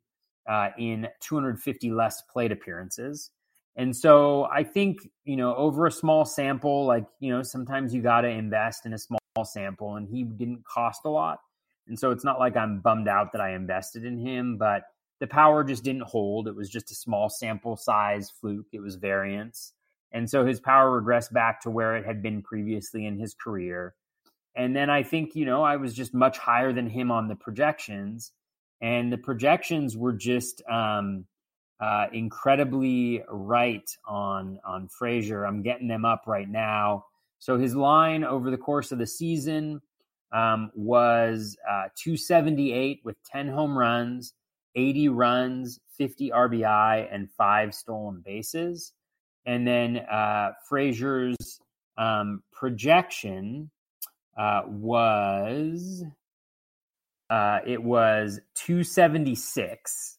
uh, 0.47 0.69
in 0.79 1.09
250 1.21 1.91
less 1.93 2.23
plate 2.23 2.53
appearances. 2.53 3.31
And 3.77 3.97
so 3.97 4.45
I 4.45 4.63
think, 4.63 4.99
you 5.25 5.37
know, 5.37 5.55
over 5.57 5.87
a 5.87 5.91
small 5.91 6.25
sample, 6.25 6.87
like, 6.87 7.07
you 7.21 7.35
know, 7.35 7.43
sometimes 7.43 7.95
you 7.95 8.03
got 8.03 8.21
to 8.21 8.29
invest 8.29 8.87
in 8.87 8.93
a 8.93 8.99
small 8.99 9.19
sample, 9.43 9.97
and 9.97 10.09
he 10.09 10.23
didn't 10.23 10.65
cost 10.65 11.01
a 11.05 11.09
lot. 11.09 11.41
And 11.89 11.99
so 11.99 12.13
it's 12.13 12.25
not 12.25 12.39
like 12.39 12.57
I'm 12.57 12.81
bummed 12.81 13.09
out 13.09 13.33
that 13.33 13.41
I 13.41 13.55
invested 13.55 14.05
in 14.05 14.19
him, 14.19 14.59
but 14.59 14.85
the 15.21 15.27
power 15.27 15.65
just 15.65 15.83
didn't 15.83 16.03
hold. 16.03 16.47
It 16.47 16.55
was 16.55 16.71
just 16.71 16.91
a 16.93 16.95
small 16.95 17.29
sample 17.29 17.77
size 17.77 18.31
fluke, 18.31 18.67
it 18.73 18.81
was 18.81 18.95
variance. 18.95 19.74
And 20.15 20.31
so 20.31 20.47
his 20.47 20.61
power 20.61 21.03
regressed 21.03 21.33
back 21.33 21.61
to 21.63 21.71
where 21.71 21.97
it 21.97 22.07
had 22.07 22.23
been 22.23 22.41
previously 22.41 23.05
in 23.05 23.19
his 23.19 23.35
career. 23.35 23.95
And 24.55 24.75
then 24.75 24.89
I 24.89 25.03
think, 25.03 25.35
you 25.35 25.45
know, 25.45 25.65
I 25.65 25.77
was 25.77 25.93
just 25.93 26.15
much 26.15 26.39
higher 26.39 26.73
than 26.73 26.89
him 26.89 27.11
on 27.11 27.27
the 27.27 27.35
projections. 27.35 28.31
And 28.81 29.13
the 29.13 29.19
projections 29.19 29.97
were 29.97 30.13
just 30.13 30.63
um, 30.71 31.27
uh, 31.81 32.07
incredibly 32.13 33.25
right 33.29 33.91
on 34.07 34.61
on 34.65 34.89
Frazier. 34.89 35.45
I'm 35.45 35.63
getting 35.63 35.89
them 35.89 36.05
up 36.05 36.23
right 36.29 36.49
now. 36.49 37.07
So 37.41 37.59
his 37.59 37.75
line 37.75 38.23
over 38.23 38.53
the 38.53 38.57
course 38.57 38.93
of 38.93 38.99
the 38.99 39.07
season 39.09 39.83
um, 40.33 40.71
was 40.75 41.57
uh, 41.69 41.89
278 41.97 43.01
with 43.05 43.17
10 43.33 43.49
home 43.49 43.77
runs, 43.77 44.33
80 44.77 45.09
runs, 45.09 45.81
50 45.99 46.31
RBI, 46.31 47.09
and 47.13 47.29
five 47.33 47.75
stolen 47.75 48.23
bases. 48.25 48.93
And 49.47 49.67
then 49.67 49.99
uh, 49.99 50.53
Frazier's 50.69 51.37
um, 51.99 52.43
projection 52.53 53.71
uh, 54.37 54.63
was 54.67 56.05
uh, 57.31 57.59
it 57.67 57.83
was 57.83 58.41
276 58.55 60.19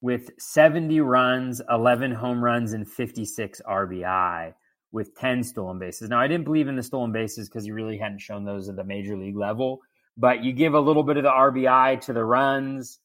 with 0.00 0.30
70 0.38 1.00
runs, 1.00 1.60
11 1.68 2.12
home 2.12 2.42
runs, 2.42 2.72
and 2.72 2.88
56 2.88 3.60
RBI 3.68 4.54
with 4.92 5.14
10 5.16 5.44
stolen 5.44 5.78
bases. 5.78 6.08
Now, 6.08 6.20
I 6.20 6.26
didn't 6.26 6.44
believe 6.44 6.68
in 6.68 6.76
the 6.76 6.82
stolen 6.82 7.12
bases 7.12 7.48
because 7.48 7.64
he 7.64 7.70
really 7.70 7.98
hadn't 7.98 8.20
shown 8.20 8.44
those 8.44 8.68
at 8.68 8.76
the 8.76 8.84
major 8.84 9.16
league 9.16 9.36
level, 9.36 9.80
but 10.16 10.42
you 10.42 10.52
give 10.52 10.74
a 10.74 10.80
little 10.80 11.02
bit 11.02 11.16
of 11.16 11.22
the 11.22 11.30
RBI 11.30 12.00
to 12.02 12.12
the 12.12 12.24
runs. 12.24 12.98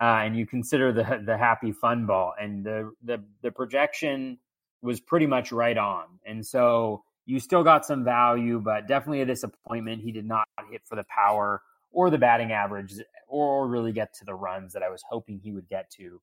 Uh, 0.00 0.22
and 0.24 0.36
you 0.36 0.44
consider 0.44 0.92
the 0.92 1.22
the 1.24 1.38
happy 1.38 1.70
fun 1.70 2.06
ball 2.06 2.32
and 2.40 2.64
the 2.64 2.90
the 3.04 3.22
the 3.42 3.52
projection 3.52 4.36
was 4.82 5.00
pretty 5.00 5.26
much 5.26 5.52
right 5.52 5.78
on. 5.78 6.04
And 6.26 6.44
so 6.44 7.04
you 7.24 7.40
still 7.40 7.62
got 7.62 7.86
some 7.86 8.04
value, 8.04 8.60
but 8.60 8.88
definitely 8.88 9.22
a 9.22 9.26
disappointment. 9.26 10.02
He 10.02 10.12
did 10.12 10.26
not 10.26 10.46
hit 10.70 10.82
for 10.84 10.96
the 10.96 11.04
power 11.04 11.62
or 11.92 12.10
the 12.10 12.18
batting 12.18 12.52
average 12.52 12.94
or 13.28 13.68
really 13.68 13.92
get 13.92 14.14
to 14.14 14.24
the 14.24 14.34
runs 14.34 14.72
that 14.72 14.82
I 14.82 14.90
was 14.90 15.02
hoping 15.08 15.38
he 15.38 15.52
would 15.52 15.68
get 15.68 15.90
to 15.98 16.20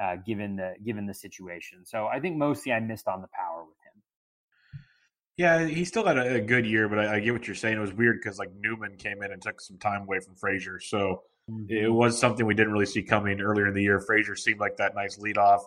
uh, 0.00 0.16
given 0.16 0.56
the 0.56 0.74
given 0.84 1.06
the 1.06 1.14
situation. 1.14 1.84
So 1.84 2.06
I 2.06 2.20
think 2.20 2.36
mostly 2.36 2.72
I 2.72 2.80
missed 2.80 3.08
on 3.08 3.20
the 3.20 3.28
power 3.28 3.64
with 3.64 3.76
him. 3.78 4.82
Yeah, 5.36 5.66
he 5.66 5.84
still 5.84 6.06
had 6.06 6.18
a, 6.18 6.36
a 6.36 6.40
good 6.40 6.66
year, 6.66 6.88
but 6.88 6.98
I, 6.98 7.16
I, 7.16 7.20
get 7.20 7.32
what 7.32 7.46
you're 7.46 7.56
saying. 7.56 7.76
It 7.76 7.80
was 7.80 7.92
weird 7.92 8.18
because 8.22 8.38
like 8.38 8.50
Newman 8.58 8.96
came 8.96 9.22
in 9.22 9.32
and 9.32 9.40
took 9.40 9.60
some 9.60 9.78
time 9.78 10.02
away 10.02 10.20
from 10.20 10.34
Frazier, 10.34 10.78
so 10.80 11.22
mm-hmm. 11.50 11.64
it 11.68 11.92
was 11.92 12.18
something 12.18 12.44
we 12.46 12.54
didn't 12.54 12.72
really 12.72 12.86
see 12.86 13.02
coming 13.02 13.40
earlier 13.40 13.66
in 13.66 13.74
the 13.74 13.82
year. 13.82 14.00
Frazier 14.00 14.36
seemed 14.36 14.60
like 14.60 14.76
that 14.76 14.94
nice 14.94 15.18
leadoff 15.18 15.62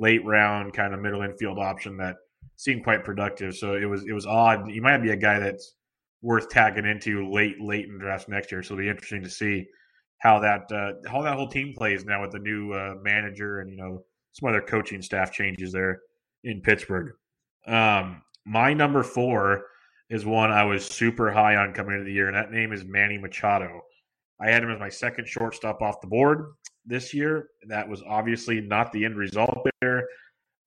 late 0.00 0.24
round 0.24 0.72
kind 0.72 0.94
of 0.94 1.00
middle 1.00 1.22
infield 1.22 1.58
option 1.58 1.96
that 1.98 2.16
seemed 2.56 2.82
quite 2.82 3.04
productive. 3.04 3.54
So 3.54 3.74
it 3.74 3.84
was 3.84 4.04
it 4.06 4.12
was 4.12 4.26
odd. 4.26 4.68
He 4.68 4.80
might 4.80 4.98
be 4.98 5.10
a 5.10 5.16
guy 5.16 5.38
that's 5.38 5.74
worth 6.22 6.48
tagging 6.48 6.86
into 6.86 7.30
late 7.30 7.60
late 7.60 7.86
in 7.86 7.98
drafts 7.98 8.28
next 8.28 8.50
year. 8.50 8.62
So 8.62 8.74
it'll 8.74 8.82
be 8.82 8.88
interesting 8.88 9.22
to 9.22 9.30
see 9.30 9.66
how 10.18 10.40
that 10.40 10.70
uh, 10.72 11.08
how 11.08 11.22
that 11.22 11.36
whole 11.36 11.48
team 11.48 11.74
plays 11.76 12.04
now 12.04 12.22
with 12.22 12.32
the 12.32 12.38
new 12.38 12.72
uh, 12.72 12.94
manager 13.02 13.60
and 13.60 13.70
you 13.70 13.76
know 13.76 14.02
some 14.32 14.48
other 14.48 14.60
coaching 14.60 15.02
staff 15.02 15.32
changes 15.32 15.72
there 15.72 16.00
in 16.44 16.60
Pittsburgh. 16.60 17.12
Um, 17.66 18.22
my 18.46 18.72
number 18.72 19.02
four 19.02 19.64
is 20.08 20.24
one 20.24 20.50
I 20.50 20.64
was 20.64 20.84
super 20.86 21.30
high 21.30 21.56
on 21.56 21.72
coming 21.72 21.94
into 21.94 22.04
the 22.04 22.12
year, 22.12 22.26
and 22.26 22.36
that 22.36 22.50
name 22.50 22.72
is 22.72 22.84
Manny 22.84 23.18
Machado. 23.18 23.80
I 24.40 24.50
had 24.50 24.62
him 24.62 24.70
as 24.70 24.80
my 24.80 24.88
second 24.88 25.28
shortstop 25.28 25.82
off 25.82 26.00
the 26.00 26.06
board 26.06 26.52
this 26.86 27.14
year. 27.14 27.48
That 27.68 27.88
was 27.88 28.02
obviously 28.06 28.60
not 28.60 28.92
the 28.92 29.04
end 29.04 29.16
result 29.16 29.66
there. 29.80 30.08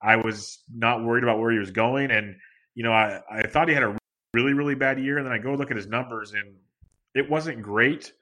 I 0.02 0.16
was 0.16 0.62
not 0.72 1.02
worried 1.02 1.24
about 1.24 1.38
where 1.38 1.50
he 1.50 1.58
was 1.58 1.70
going. 1.70 2.10
And, 2.10 2.36
you 2.74 2.82
know, 2.82 2.92
I, 2.92 3.20
I 3.30 3.46
thought 3.46 3.68
he 3.68 3.74
had 3.74 3.82
a 3.82 3.96
really, 4.34 4.52
really 4.52 4.74
bad 4.74 5.00
year. 5.00 5.18
And 5.18 5.26
then 5.26 5.32
I 5.32 5.38
go 5.38 5.54
look 5.54 5.70
at 5.70 5.76
his 5.76 5.86
numbers 5.86 6.32
and 6.32 6.56
it 7.14 7.30
wasn't 7.30 7.62
great, 7.62 8.12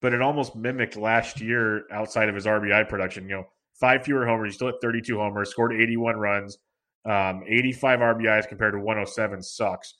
but 0.00 0.12
it 0.12 0.22
almost 0.22 0.54
mimicked 0.54 0.96
last 0.96 1.40
year 1.40 1.84
outside 1.90 2.28
of 2.28 2.34
his 2.34 2.46
RBI 2.46 2.88
production. 2.88 3.28
You 3.28 3.36
know, 3.36 3.44
five 3.80 4.04
fewer 4.04 4.26
homers. 4.26 4.52
He 4.52 4.54
still 4.54 4.68
hit 4.68 4.76
32 4.80 5.18
homers, 5.18 5.50
scored 5.50 5.72
81 5.72 6.16
runs, 6.16 6.58
um, 7.04 7.42
85 7.46 8.00
RBIs 8.00 8.48
compared 8.48 8.74
to 8.74 8.78
107 8.78 9.42
sucks. 9.42 9.94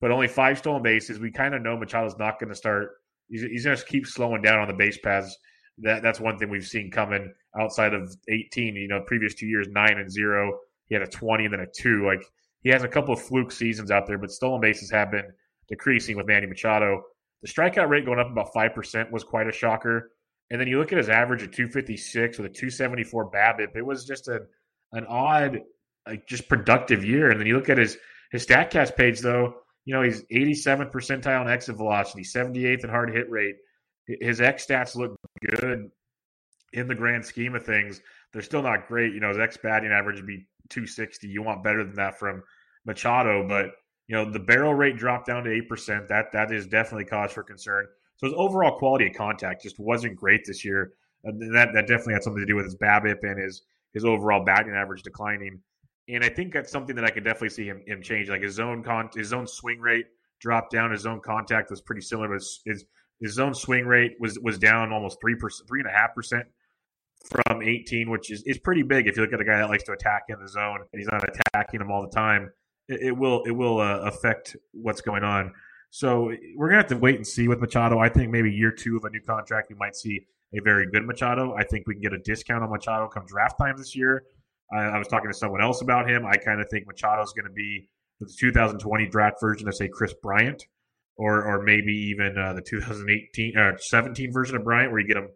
But 0.00 0.12
only 0.12 0.28
five 0.28 0.58
stolen 0.58 0.82
bases. 0.82 1.18
We 1.18 1.32
kind 1.32 1.54
of 1.54 1.62
know 1.62 1.76
Machado's 1.76 2.16
not 2.18 2.38
going 2.38 2.50
to 2.50 2.54
start. 2.54 2.92
He's, 3.28 3.42
he's 3.42 3.64
going 3.64 3.76
to 3.76 3.84
keep 3.84 4.06
slowing 4.06 4.42
down 4.42 4.60
on 4.60 4.68
the 4.68 4.74
base 4.74 4.96
paths 4.98 5.36
that 5.82 6.02
that's 6.02 6.20
one 6.20 6.38
thing 6.38 6.50
we've 6.50 6.66
seen 6.66 6.90
coming 6.90 7.32
outside 7.58 7.94
of 7.94 8.14
18. 8.28 8.76
You 8.76 8.88
know, 8.88 9.00
previous 9.06 9.34
two 9.34 9.46
years, 9.46 9.68
nine 9.68 9.98
and 9.98 10.10
zero. 10.10 10.58
He 10.88 10.94
had 10.94 11.02
a 11.02 11.06
20 11.06 11.44
and 11.44 11.52
then 11.52 11.60
a 11.60 11.66
two. 11.66 12.06
Like 12.06 12.22
he 12.62 12.70
has 12.70 12.82
a 12.82 12.88
couple 12.88 13.14
of 13.14 13.20
fluke 13.20 13.52
seasons 13.52 13.90
out 13.90 14.06
there, 14.06 14.18
but 14.18 14.30
stolen 14.30 14.60
bases 14.60 14.90
have 14.90 15.10
been 15.10 15.30
decreasing 15.68 16.16
with 16.16 16.26
Manny 16.26 16.46
Machado. 16.46 17.02
The 17.42 17.48
strikeout 17.48 17.88
rate 17.88 18.04
going 18.04 18.18
up 18.18 18.30
about 18.30 18.52
five 18.52 18.74
percent 18.74 19.12
was 19.12 19.24
quite 19.24 19.46
a 19.46 19.52
shocker. 19.52 20.12
And 20.50 20.60
then 20.60 20.66
you 20.66 20.78
look 20.78 20.92
at 20.92 20.98
his 20.98 21.10
average 21.10 21.42
of 21.42 21.50
256 21.50 22.38
with 22.38 22.46
a 22.46 22.54
274 22.54 23.30
BABIP. 23.30 23.76
It 23.76 23.84
was 23.84 24.06
just 24.06 24.28
a 24.28 24.40
an 24.92 25.04
odd, 25.06 25.60
like 26.06 26.26
just 26.26 26.48
productive 26.48 27.04
year. 27.04 27.30
And 27.30 27.38
then 27.38 27.46
you 27.46 27.56
look 27.56 27.68
at 27.68 27.78
his 27.78 27.98
his 28.32 28.46
Statcast 28.46 28.96
page 28.96 29.20
though. 29.20 29.54
You 29.84 29.94
know 29.94 30.02
he's 30.02 30.22
87th 30.24 30.92
percentile 30.92 31.42
in 31.42 31.48
exit 31.48 31.76
velocity, 31.76 32.22
78th 32.22 32.84
in 32.84 32.90
hard 32.90 33.14
hit 33.14 33.30
rate. 33.30 33.56
His 34.20 34.40
X 34.40 34.66
stats 34.66 34.96
look 34.96 35.17
good 35.40 35.90
in 36.72 36.88
the 36.88 36.94
grand 36.94 37.24
scheme 37.24 37.54
of 37.54 37.64
things. 37.64 38.00
They're 38.32 38.42
still 38.42 38.62
not 38.62 38.88
great. 38.88 39.14
You 39.14 39.20
know, 39.20 39.28
his 39.28 39.38
X 39.38 39.56
batting 39.56 39.90
average 39.90 40.16
would 40.16 40.26
be 40.26 40.46
260. 40.68 41.28
You 41.28 41.42
want 41.42 41.64
better 41.64 41.84
than 41.84 41.94
that 41.96 42.18
from 42.18 42.42
Machado, 42.84 43.46
but 43.46 43.70
you 44.06 44.16
know 44.16 44.30
the 44.30 44.38
barrel 44.38 44.74
rate 44.74 44.96
dropped 44.96 45.26
down 45.26 45.44
to 45.44 45.52
eight 45.52 45.68
percent. 45.68 46.08
That 46.08 46.32
that 46.32 46.50
is 46.50 46.66
definitely 46.66 47.04
cause 47.04 47.32
for 47.32 47.42
concern. 47.42 47.86
So 48.16 48.26
his 48.26 48.34
overall 48.36 48.78
quality 48.78 49.06
of 49.06 49.14
contact 49.14 49.62
just 49.62 49.78
wasn't 49.78 50.16
great 50.16 50.44
this 50.44 50.64
year. 50.64 50.92
And 51.24 51.54
that 51.54 51.70
that 51.74 51.86
definitely 51.86 52.14
had 52.14 52.22
something 52.22 52.40
to 52.40 52.46
do 52.46 52.56
with 52.56 52.64
his 52.64 52.76
BABIP 52.76 53.18
and 53.22 53.40
his 53.40 53.62
his 53.92 54.04
overall 54.04 54.44
batting 54.44 54.74
average 54.74 55.02
declining. 55.02 55.60
And 56.08 56.24
I 56.24 56.28
think 56.28 56.52
that's 56.52 56.72
something 56.72 56.96
that 56.96 57.04
I 57.04 57.10
could 57.10 57.24
definitely 57.24 57.50
see 57.50 57.66
him, 57.66 57.82
him 57.86 58.00
change. 58.00 58.30
Like 58.30 58.42
his 58.42 58.54
zone 58.54 58.82
con 58.82 59.10
his 59.14 59.28
zone 59.28 59.46
swing 59.46 59.80
rate 59.80 60.06
dropped 60.40 60.72
down. 60.72 60.90
His 60.90 61.02
zone 61.02 61.20
contact 61.20 61.70
was 61.70 61.80
pretty 61.80 62.00
similar. 62.00 62.32
His 62.32 62.60
his, 62.64 62.84
his 63.20 63.34
zone 63.34 63.54
swing 63.54 63.86
rate 63.86 64.12
was 64.20 64.38
was 64.40 64.58
down 64.58 64.92
almost 64.92 65.20
three 65.20 65.34
percent, 65.34 65.68
three 65.68 65.80
and 65.80 65.88
a 65.88 65.92
half 65.92 66.14
percent 66.14 66.46
from 67.24 67.62
18, 67.62 68.10
which 68.10 68.30
is, 68.30 68.42
is 68.44 68.58
pretty 68.58 68.82
big 68.82 69.08
if 69.08 69.16
you 69.16 69.22
look 69.22 69.32
at 69.32 69.40
a 69.40 69.44
guy 69.44 69.58
that 69.58 69.68
likes 69.68 69.82
to 69.84 69.92
attack 69.92 70.24
in 70.28 70.38
the 70.40 70.48
zone 70.48 70.80
and 70.92 71.00
he's 71.00 71.08
not 71.10 71.24
attacking 71.28 71.80
them 71.80 71.90
all 71.90 72.02
the 72.02 72.14
time. 72.14 72.50
It, 72.88 73.08
it 73.08 73.16
will 73.16 73.42
it 73.44 73.50
will 73.50 73.80
uh, 73.80 74.00
affect 74.00 74.56
what's 74.72 75.00
going 75.00 75.24
on. 75.24 75.52
So 75.90 76.32
we're 76.56 76.68
gonna 76.68 76.80
have 76.80 76.88
to 76.88 76.98
wait 76.98 77.16
and 77.16 77.26
see 77.26 77.48
with 77.48 77.60
Machado. 77.60 77.98
I 77.98 78.08
think 78.08 78.30
maybe 78.30 78.50
year 78.50 78.70
two 78.70 78.96
of 78.96 79.04
a 79.04 79.10
new 79.10 79.20
contract, 79.20 79.68
we 79.70 79.76
might 79.76 79.96
see 79.96 80.26
a 80.54 80.60
very 80.60 80.86
good 80.90 81.06
Machado. 81.06 81.54
I 81.54 81.64
think 81.64 81.86
we 81.86 81.94
can 81.94 82.02
get 82.02 82.12
a 82.12 82.18
discount 82.18 82.62
on 82.62 82.70
Machado 82.70 83.08
come 83.08 83.26
draft 83.26 83.58
time 83.58 83.76
this 83.76 83.94
year. 83.94 84.24
I, 84.72 84.80
I 84.80 84.98
was 84.98 85.08
talking 85.08 85.30
to 85.30 85.36
someone 85.36 85.62
else 85.62 85.82
about 85.82 86.08
him. 86.08 86.24
I 86.24 86.36
kind 86.36 86.60
of 86.60 86.68
think 86.70 86.86
Machado 86.86 87.22
is 87.22 87.32
going 87.32 87.46
to 87.46 87.52
be 87.52 87.88
the 88.20 88.26
2020 88.38 89.06
draft 89.06 89.36
version 89.40 89.68
of 89.68 89.74
say 89.74 89.88
Kris 89.88 90.14
Bryant, 90.22 90.66
or 91.18 91.44
or 91.44 91.62
maybe 91.62 91.92
even 91.92 92.38
uh, 92.38 92.54
the 92.54 92.62
2018 92.62 93.56
uh, 93.58 93.76
17 93.76 94.32
version 94.32 94.56
of 94.56 94.64
Bryant, 94.64 94.90
where 94.90 95.00
you 95.00 95.06
get 95.06 95.16
him, 95.16 95.28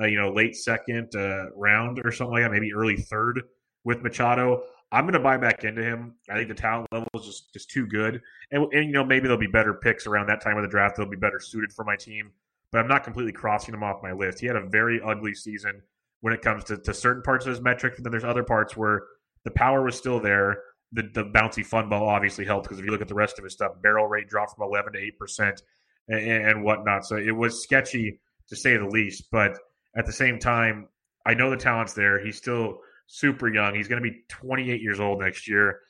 uh, 0.00 0.06
you 0.06 0.18
know, 0.18 0.32
late 0.32 0.56
second 0.56 1.14
uh, 1.14 1.50
round 1.54 2.00
or 2.04 2.10
something 2.10 2.32
like 2.32 2.42
that, 2.42 2.50
maybe 2.50 2.72
early 2.72 2.96
third 2.96 3.42
with 3.84 4.02
Machado. 4.02 4.64
I'm 4.92 5.04
going 5.04 5.14
to 5.14 5.20
buy 5.20 5.36
back 5.36 5.64
into 5.64 5.82
him. 5.82 6.14
I 6.30 6.36
think 6.36 6.48
the 6.48 6.54
talent 6.54 6.86
level 6.92 7.08
is 7.14 7.26
just, 7.26 7.52
just 7.52 7.70
too 7.70 7.86
good. 7.86 8.20
And, 8.52 8.72
and, 8.72 8.86
you 8.86 8.92
know, 8.92 9.04
maybe 9.04 9.22
there'll 9.22 9.36
be 9.36 9.48
better 9.48 9.74
picks 9.74 10.06
around 10.06 10.28
that 10.28 10.40
time 10.40 10.56
of 10.56 10.62
the 10.62 10.68
draft. 10.68 10.96
They'll 10.96 11.10
be 11.10 11.16
better 11.16 11.40
suited 11.40 11.72
for 11.72 11.84
my 11.84 11.96
team. 11.96 12.30
But 12.70 12.78
I'm 12.78 12.88
not 12.88 13.04
completely 13.04 13.32
crossing 13.32 13.74
him 13.74 13.82
off 13.82 14.02
my 14.02 14.12
list. 14.12 14.40
He 14.40 14.46
had 14.46 14.56
a 14.56 14.66
very 14.66 15.00
ugly 15.04 15.34
season 15.34 15.82
when 16.20 16.32
it 16.32 16.42
comes 16.42 16.64
to, 16.64 16.76
to 16.76 16.94
certain 16.94 17.22
parts 17.22 17.46
of 17.46 17.50
his 17.50 17.60
metrics. 17.60 17.96
And 17.96 18.04
then 18.04 18.12
there's 18.12 18.24
other 18.24 18.44
parts 18.44 18.76
where 18.76 19.02
the 19.44 19.50
power 19.50 19.82
was 19.82 19.96
still 19.96 20.20
there. 20.20 20.58
The, 20.92 21.02
the 21.12 21.24
bouncy 21.24 21.66
fun 21.66 21.88
ball 21.88 22.08
obviously 22.08 22.44
helped 22.44 22.64
because 22.64 22.78
if 22.78 22.84
you 22.84 22.92
look 22.92 23.02
at 23.02 23.08
the 23.08 23.14
rest 23.14 23.38
of 23.38 23.44
his 23.44 23.54
stuff, 23.54 23.72
barrel 23.82 24.06
rate 24.06 24.28
dropped 24.28 24.54
from 24.54 24.68
11 24.68 24.92
to 24.92 25.10
8% 25.20 25.60
and, 26.08 26.20
and 26.20 26.64
whatnot. 26.64 27.04
So 27.04 27.16
it 27.16 27.34
was 27.34 27.62
sketchy 27.62 28.20
to 28.48 28.56
say 28.56 28.76
the 28.76 28.86
least. 28.86 29.24
But 29.30 29.58
at 29.96 30.06
the 30.06 30.12
same 30.12 30.38
time, 30.38 30.88
I 31.24 31.34
know 31.34 31.50
the 31.50 31.56
talent's 31.56 31.94
there. 31.94 32.24
He's 32.24 32.36
still 32.36 32.78
super 33.06 33.52
young. 33.52 33.74
He's 33.74 33.88
going 33.88 34.02
to 34.02 34.08
be 34.08 34.22
28 34.28 34.80
years 34.80 35.00
old 35.00 35.20
next 35.20 35.48
year. 35.48 35.80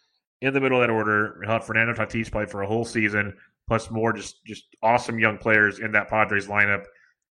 In 0.40 0.53
the 0.53 0.61
middle 0.61 0.80
of 0.80 0.86
that 0.86 0.92
order, 0.92 1.40
he'll 1.47 1.61
Fernando 1.61 1.94
Tatis 1.94 2.30
play 2.30 2.47
for 2.47 2.62
a 2.62 2.66
whole 2.66 2.84
season, 2.84 3.34
plus 3.66 3.90
more 3.90 4.12
just 4.12 4.44
just 4.44 4.64
awesome 4.82 5.18
young 5.18 5.38
players 5.38 5.78
in 5.78 5.92
that 5.92 6.09
Padres 6.09 6.47
lineup. 6.47 6.84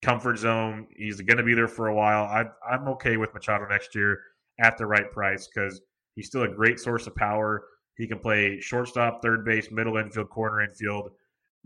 Comfort 0.03 0.39
zone. 0.39 0.87
He's 0.97 1.21
going 1.21 1.37
to 1.37 1.43
be 1.43 1.55
there 1.55 1.69
for 1.69 1.89
a 1.89 1.95
while. 1.95 2.25
I, 2.25 2.45
I'm 2.71 2.89
okay 2.89 3.17
with 3.17 3.33
Machado 3.35 3.67
next 3.67 3.95
year 3.95 4.21
at 4.59 4.79
the 4.79 4.87
right 4.87 5.11
price 5.11 5.49
because 5.53 5.81
he's 6.15 6.27
still 6.27 6.43
a 6.43 6.49
great 6.49 6.79
source 6.79 7.07
of 7.07 7.15
power. 7.15 7.65
He 7.97 8.07
can 8.07 8.19
play 8.19 8.61
shortstop, 8.61 9.23
third 9.23 9.45
base, 9.45 9.71
middle 9.71 9.97
infield, 9.97 10.31
corner 10.31 10.63
infield. 10.63 11.11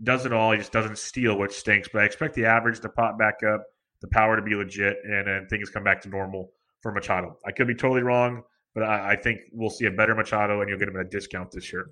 Does 0.03 0.25
it 0.25 0.33
all. 0.33 0.51
He 0.51 0.57
just 0.57 0.71
doesn't 0.71 0.97
steal, 0.97 1.37
which 1.37 1.51
stinks. 1.51 1.89
But 1.91 2.03
I 2.03 2.05
expect 2.05 2.35
the 2.35 2.45
average 2.45 2.79
to 2.81 2.89
pop 2.89 3.17
back 3.17 3.43
up, 3.43 3.63
the 4.01 4.07
power 4.09 4.35
to 4.35 4.41
be 4.41 4.55
legit, 4.55 4.97
and 5.03 5.27
then 5.27 5.47
things 5.49 5.69
come 5.69 5.83
back 5.83 6.01
to 6.01 6.09
normal 6.09 6.51
for 6.81 6.91
Machado. 6.91 7.37
I 7.45 7.51
could 7.51 7.67
be 7.67 7.75
totally 7.75 8.03
wrong, 8.03 8.43
but 8.73 8.83
I, 8.83 9.11
I 9.11 9.15
think 9.15 9.39
we'll 9.51 9.69
see 9.69 9.85
a 9.85 9.91
better 9.91 10.15
Machado, 10.15 10.61
and 10.61 10.69
you'll 10.69 10.79
get 10.79 10.87
him 10.87 10.95
at 10.95 11.05
a 11.05 11.09
discount 11.09 11.51
this 11.51 11.73
year. 11.73 11.89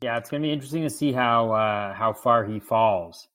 Yeah, 0.00 0.18
it's 0.18 0.30
going 0.30 0.42
to 0.42 0.46
be 0.46 0.52
interesting 0.52 0.82
to 0.82 0.90
see 0.90 1.12
how 1.12 1.52
uh, 1.52 1.94
how 1.94 2.12
far 2.12 2.44
he 2.44 2.60
falls, 2.60 3.28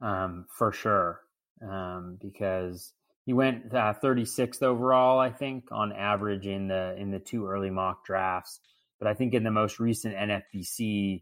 um, 0.00 0.46
for 0.56 0.72
sure, 0.72 1.20
um, 1.62 2.18
because 2.20 2.92
he 3.28 3.34
went 3.34 3.74
uh, 3.74 3.92
36th 4.02 4.62
overall, 4.62 5.18
I 5.18 5.28
think, 5.28 5.64
on 5.70 5.92
average 5.92 6.46
in 6.46 6.66
the 6.66 6.96
in 6.96 7.10
the 7.10 7.18
two 7.18 7.46
early 7.46 7.68
mock 7.68 8.02
drafts. 8.06 8.58
But 8.98 9.06
I 9.06 9.12
think 9.12 9.34
in 9.34 9.44
the 9.44 9.50
most 9.50 9.78
recent 9.78 10.14
NFBC, 10.14 11.20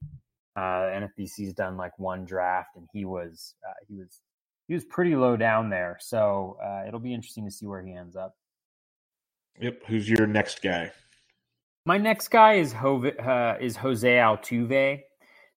uh, 0.54 0.60
NFBC's 0.60 1.52
done 1.54 1.76
like 1.76 1.98
one 1.98 2.24
draft, 2.24 2.76
and 2.76 2.86
he 2.92 3.04
was 3.04 3.56
uh, 3.68 3.72
he 3.88 3.96
was 3.96 4.20
he 4.68 4.74
was 4.74 4.84
pretty 4.84 5.16
low 5.16 5.36
down 5.36 5.68
there. 5.68 5.98
So 6.00 6.56
uh, 6.64 6.86
it'll 6.86 7.00
be 7.00 7.12
interesting 7.12 7.44
to 7.44 7.50
see 7.50 7.66
where 7.66 7.84
he 7.84 7.92
ends 7.92 8.14
up. 8.14 8.36
Yep. 9.60 9.82
Who's 9.88 10.08
your 10.08 10.28
next 10.28 10.62
guy? 10.62 10.92
My 11.86 11.98
next 11.98 12.28
guy 12.28 12.52
is 12.52 12.72
uh, 12.72 13.56
is 13.60 13.74
Jose 13.78 14.08
Altuve. 14.08 15.00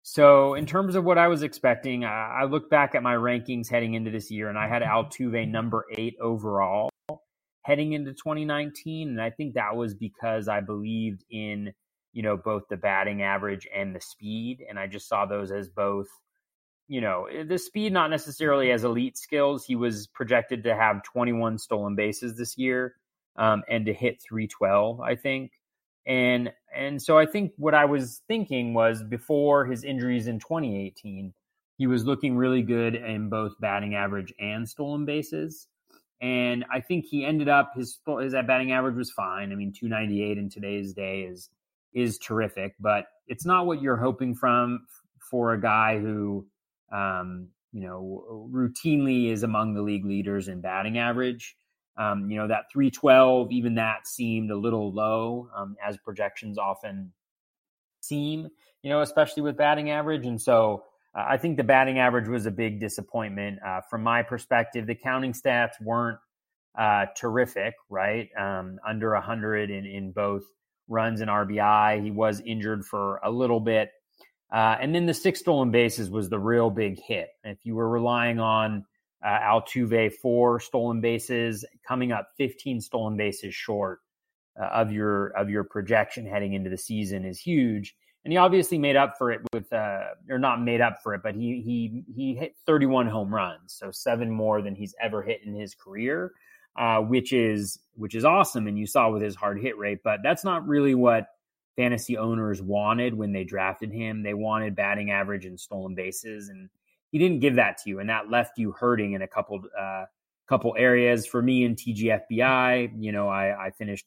So 0.09 0.53
in 0.53 0.65
terms 0.65 0.95
of 0.95 1.03
what 1.03 1.17
I 1.17 1.27
was 1.27 1.43
expecting, 1.43 2.05
I, 2.05 2.39
I 2.39 2.43
look 2.45 2.69
back 2.69 2.95
at 2.95 3.03
my 3.03 3.15
rankings 3.15 3.69
heading 3.69 3.93
into 3.93 4.09
this 4.09 4.31
year, 4.31 4.47
and 4.47 4.57
I 4.57 4.65
had 4.69 4.81
Altuve 4.81 5.49
number 5.49 5.83
eight 5.97 6.15
overall 6.21 6.89
heading 7.63 7.91
into 7.91 8.13
2019, 8.13 9.09
and 9.09 9.21
I 9.21 9.31
think 9.31 9.55
that 9.55 9.75
was 9.75 9.93
because 9.93 10.47
I 10.47 10.61
believed 10.61 11.25
in 11.29 11.73
you 12.13 12.23
know 12.23 12.37
both 12.37 12.63
the 12.69 12.77
batting 12.77 13.21
average 13.21 13.67
and 13.75 13.93
the 13.93 13.99
speed, 13.99 14.63
and 14.69 14.79
I 14.79 14.87
just 14.87 15.09
saw 15.09 15.25
those 15.25 15.51
as 15.51 15.67
both 15.67 16.07
you 16.87 17.01
know, 17.01 17.25
eh, 17.25 17.43
the 17.43 17.57
speed, 17.57 17.91
not 17.91 18.09
necessarily 18.09 18.71
as 18.71 18.85
elite 18.85 19.17
skills. 19.17 19.65
He 19.65 19.75
was 19.75 20.07
projected 20.07 20.63
to 20.63 20.73
have 20.73 21.03
21 21.03 21.57
stolen 21.57 21.95
bases 21.95 22.37
this 22.37 22.57
year 22.57 22.95
um, 23.35 23.61
and 23.69 23.85
to 23.85 23.93
hit 23.93 24.21
312, 24.21 25.01
I 25.01 25.15
think. 25.15 25.51
And 26.07 26.51
and 26.75 27.01
so 27.01 27.17
I 27.17 27.25
think 27.25 27.51
what 27.57 27.73
I 27.73 27.85
was 27.85 28.21
thinking 28.27 28.73
was 28.73 29.03
before 29.03 29.65
his 29.65 29.83
injuries 29.83 30.27
in 30.27 30.39
2018, 30.39 31.33
he 31.77 31.87
was 31.87 32.05
looking 32.05 32.37
really 32.37 32.61
good 32.61 32.95
in 32.95 33.29
both 33.29 33.59
batting 33.59 33.95
average 33.95 34.33
and 34.39 34.67
stolen 34.67 35.05
bases. 35.05 35.67
And 36.21 36.65
I 36.71 36.79
think 36.79 37.05
he 37.05 37.25
ended 37.25 37.49
up 37.49 37.73
his 37.75 37.99
his 38.21 38.33
batting 38.33 38.71
average 38.71 38.95
was 38.95 39.11
fine. 39.11 39.51
I 39.51 39.55
mean, 39.55 39.73
298 39.73 40.37
in 40.37 40.49
today's 40.49 40.93
day 40.93 41.23
is 41.23 41.49
is 41.93 42.17
terrific, 42.17 42.75
but 42.79 43.07
it's 43.27 43.45
not 43.45 43.65
what 43.65 43.81
you're 43.81 43.97
hoping 43.97 44.33
from 44.33 44.85
for 45.29 45.53
a 45.53 45.61
guy 45.61 45.99
who 45.99 46.47
um, 46.91 47.49
you 47.73 47.81
know, 47.81 48.49
routinely 48.51 49.31
is 49.31 49.43
among 49.43 49.73
the 49.73 49.81
league 49.81 50.05
leaders 50.05 50.47
in 50.47 50.61
batting 50.61 50.97
average. 50.97 51.55
Um, 51.97 52.29
you 52.29 52.37
know, 52.37 52.47
that 52.47 52.65
312, 52.71 53.51
even 53.51 53.75
that 53.75 54.07
seemed 54.07 54.51
a 54.51 54.55
little 54.55 54.93
low, 54.93 55.49
um, 55.55 55.75
as 55.85 55.97
projections 55.97 56.57
often 56.57 57.11
seem, 58.01 58.47
you 58.83 58.89
know, 58.89 59.01
especially 59.01 59.43
with 59.43 59.57
batting 59.57 59.89
average. 59.89 60.25
And 60.25 60.39
so 60.39 60.83
uh, 61.15 61.25
I 61.27 61.37
think 61.37 61.57
the 61.57 61.63
batting 61.63 61.99
average 61.99 62.27
was 62.27 62.45
a 62.45 62.51
big 62.51 62.79
disappointment. 62.79 63.59
Uh, 63.65 63.81
from 63.89 64.03
my 64.03 64.21
perspective, 64.21 64.85
the 64.85 64.95
counting 64.95 65.33
stats 65.33 65.81
weren't 65.81 66.19
uh, 66.77 67.07
terrific, 67.15 67.73
right? 67.89 68.29
Um, 68.37 68.79
under 68.87 69.13
100 69.13 69.71
in, 69.71 69.85
in 69.85 70.11
both 70.11 70.43
runs 70.87 71.21
and 71.21 71.29
RBI. 71.29 72.03
He 72.03 72.11
was 72.11 72.41
injured 72.45 72.85
for 72.85 73.19
a 73.23 73.31
little 73.31 73.59
bit 73.59 73.91
uh, 74.51 74.77
and 74.79 74.95
then 74.95 75.05
the 75.05 75.13
six 75.13 75.39
stolen 75.39 75.71
bases 75.71 76.09
was 76.09 76.29
the 76.29 76.39
real 76.39 76.69
big 76.69 76.99
hit. 76.99 77.29
If 77.43 77.59
you 77.63 77.75
were 77.75 77.89
relying 77.89 78.39
on 78.39 78.85
uh, 79.25 79.39
Altuve 79.39 80.13
four 80.13 80.59
stolen 80.59 81.01
bases, 81.01 81.65
coming 81.87 82.11
up 82.11 82.29
15 82.37 82.81
stolen 82.81 83.17
bases 83.17 83.53
short 83.53 83.99
uh, 84.59 84.65
of 84.65 84.91
your 84.91 85.27
of 85.29 85.49
your 85.49 85.63
projection 85.63 86.25
heading 86.25 86.53
into 86.53 86.69
the 86.69 86.77
season 86.77 87.25
is 87.25 87.39
huge. 87.39 87.95
And 88.23 88.33
he 88.33 88.37
obviously 88.37 88.77
made 88.77 88.97
up 88.97 89.17
for 89.17 89.31
it 89.31 89.39
with, 89.53 89.71
uh, 89.71 89.99
or 90.29 90.37
not 90.37 90.61
made 90.61 90.81
up 90.81 91.01
for 91.01 91.13
it, 91.13 91.21
but 91.23 91.35
he 91.35 91.61
he 91.61 92.03
he 92.13 92.35
hit 92.35 92.55
31 92.65 93.07
home 93.07 93.33
runs, 93.33 93.73
so 93.73 93.89
seven 93.91 94.29
more 94.29 94.61
than 94.61 94.75
he's 94.75 94.93
ever 95.01 95.21
hit 95.23 95.41
in 95.45 95.53
his 95.55 95.73
career, 95.73 96.33
uh, 96.77 96.99
which 96.99 97.31
is 97.31 97.79
which 97.93 98.15
is 98.15 98.25
awesome. 98.25 98.67
And 98.67 98.77
you 98.77 98.85
saw 98.85 99.09
with 99.11 99.21
his 99.21 99.35
hard 99.35 99.61
hit 99.61 99.77
rate, 99.77 99.99
but 100.03 100.19
that's 100.23 100.43
not 100.43 100.67
really 100.67 100.93
what 100.93 101.27
fantasy 101.77 102.17
owners 102.17 102.61
wanted 102.61 103.13
when 103.13 103.31
they 103.31 103.45
drafted 103.45 103.93
him. 103.93 104.23
They 104.23 104.33
wanted 104.33 104.75
batting 104.75 105.11
average 105.11 105.45
and 105.45 105.57
stolen 105.57 105.95
bases, 105.95 106.49
and 106.49 106.69
he 107.11 107.19
didn't 107.19 107.39
give 107.39 107.55
that 107.55 107.77
to 107.79 107.89
you, 107.89 107.99
and 107.99 108.09
that 108.09 108.29
left 108.29 108.57
you 108.57 108.71
hurting 108.71 109.13
in 109.13 109.21
a 109.21 109.27
couple 109.27 109.61
uh, 109.79 110.05
couple 110.47 110.75
areas. 110.77 111.25
For 111.25 111.41
me 111.41 111.63
in 111.63 111.75
TGFBI, 111.75 112.91
you 112.99 113.11
know, 113.11 113.27
I, 113.27 113.67
I 113.67 113.71
finished 113.71 114.05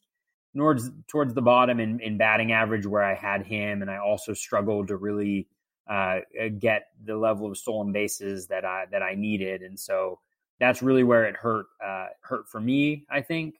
towards 0.55 0.89
towards 1.07 1.33
the 1.33 1.41
bottom 1.41 1.79
in, 1.79 1.99
in 1.99 2.17
batting 2.17 2.51
average 2.51 2.85
where 2.85 3.03
I 3.03 3.15
had 3.15 3.45
him, 3.45 3.81
and 3.81 3.89
I 3.89 3.97
also 3.97 4.33
struggled 4.33 4.89
to 4.89 4.97
really 4.97 5.47
uh, 5.89 6.19
get 6.59 6.87
the 7.03 7.17
level 7.17 7.49
of 7.49 7.57
stolen 7.57 7.91
bases 7.91 8.47
that 8.47 8.65
I 8.65 8.85
that 8.91 9.01
I 9.01 9.15
needed, 9.15 9.61
and 9.61 9.79
so 9.79 10.19
that's 10.59 10.81
really 10.81 11.03
where 11.03 11.25
it 11.25 11.35
hurt 11.35 11.65
uh, 11.83 12.07
hurt 12.21 12.47
for 12.49 12.61
me. 12.61 13.05
I 13.09 13.21
think. 13.21 13.55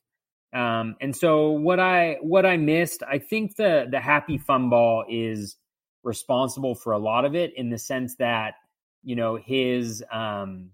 Um, 0.53 0.97
and 0.99 1.15
so 1.15 1.51
what 1.51 1.79
I 1.79 2.17
what 2.21 2.45
I 2.45 2.57
missed, 2.57 3.03
I 3.09 3.19
think 3.19 3.55
the 3.55 3.87
the 3.89 3.99
happy 3.99 4.37
fun 4.37 4.69
ball 4.69 5.05
is 5.09 5.55
responsible 6.03 6.75
for 6.75 6.93
a 6.93 6.99
lot 6.99 7.25
of 7.25 7.35
it 7.35 7.53
in 7.55 7.69
the 7.69 7.77
sense 7.77 8.15
that 8.15 8.55
you 9.03 9.15
know 9.15 9.35
his 9.35 10.03
um, 10.11 10.69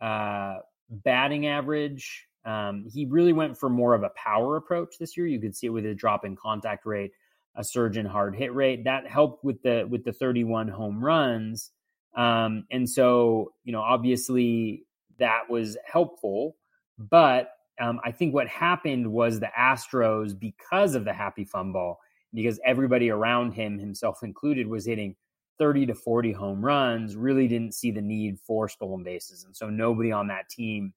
uh, 0.00 0.58
batting 0.90 1.46
average 1.46 2.26
Um, 2.44 2.86
he 2.88 3.06
really 3.06 3.32
went 3.32 3.58
for 3.58 3.68
more 3.68 3.94
of 3.94 4.04
a 4.04 4.10
power 4.10 4.56
approach 4.56 4.98
this 4.98 5.16
year. 5.16 5.26
You 5.26 5.40
could 5.40 5.56
see 5.56 5.66
it 5.66 5.70
with 5.70 5.84
a 5.84 5.94
drop 5.94 6.24
in 6.24 6.36
contact 6.36 6.86
rate, 6.86 7.10
a 7.56 7.64
surge 7.64 7.96
in 7.96 8.06
hard 8.06 8.36
hit 8.36 8.54
rate. 8.54 8.84
That 8.84 9.06
helped 9.06 9.44
with 9.44 9.62
the 9.62 9.86
with 9.90 10.04
the 10.04 10.12
31 10.12 10.68
home 10.68 11.02
runs. 11.04 11.72
Um, 12.14 12.64
and 12.70 12.88
so, 12.88 13.52
you 13.64 13.72
know, 13.72 13.82
obviously 13.82 14.84
that 15.18 15.50
was 15.50 15.76
helpful. 15.84 16.56
But 16.98 17.50
um, 17.80 18.00
I 18.04 18.12
think 18.12 18.32
what 18.32 18.48
happened 18.48 19.10
was 19.12 19.40
the 19.40 19.50
Astros, 19.58 20.38
because 20.38 20.94
of 20.94 21.04
the 21.04 21.12
happy 21.12 21.44
fun 21.44 21.72
ball, 21.72 21.98
because 22.32 22.58
everybody 22.64 23.10
around 23.10 23.52
him, 23.52 23.78
himself 23.78 24.22
included, 24.22 24.66
was 24.66 24.86
hitting 24.86 25.14
30 25.58 25.86
to 25.86 25.94
40 25.94 26.32
home 26.32 26.64
runs, 26.64 27.16
really 27.16 27.48
didn't 27.48 27.74
see 27.74 27.90
the 27.90 28.02
need 28.02 28.38
for 28.40 28.68
stolen 28.68 29.02
bases. 29.02 29.44
And 29.44 29.56
so 29.56 29.70
nobody 29.70 30.12
on 30.12 30.28
that 30.28 30.48
team 30.48 30.92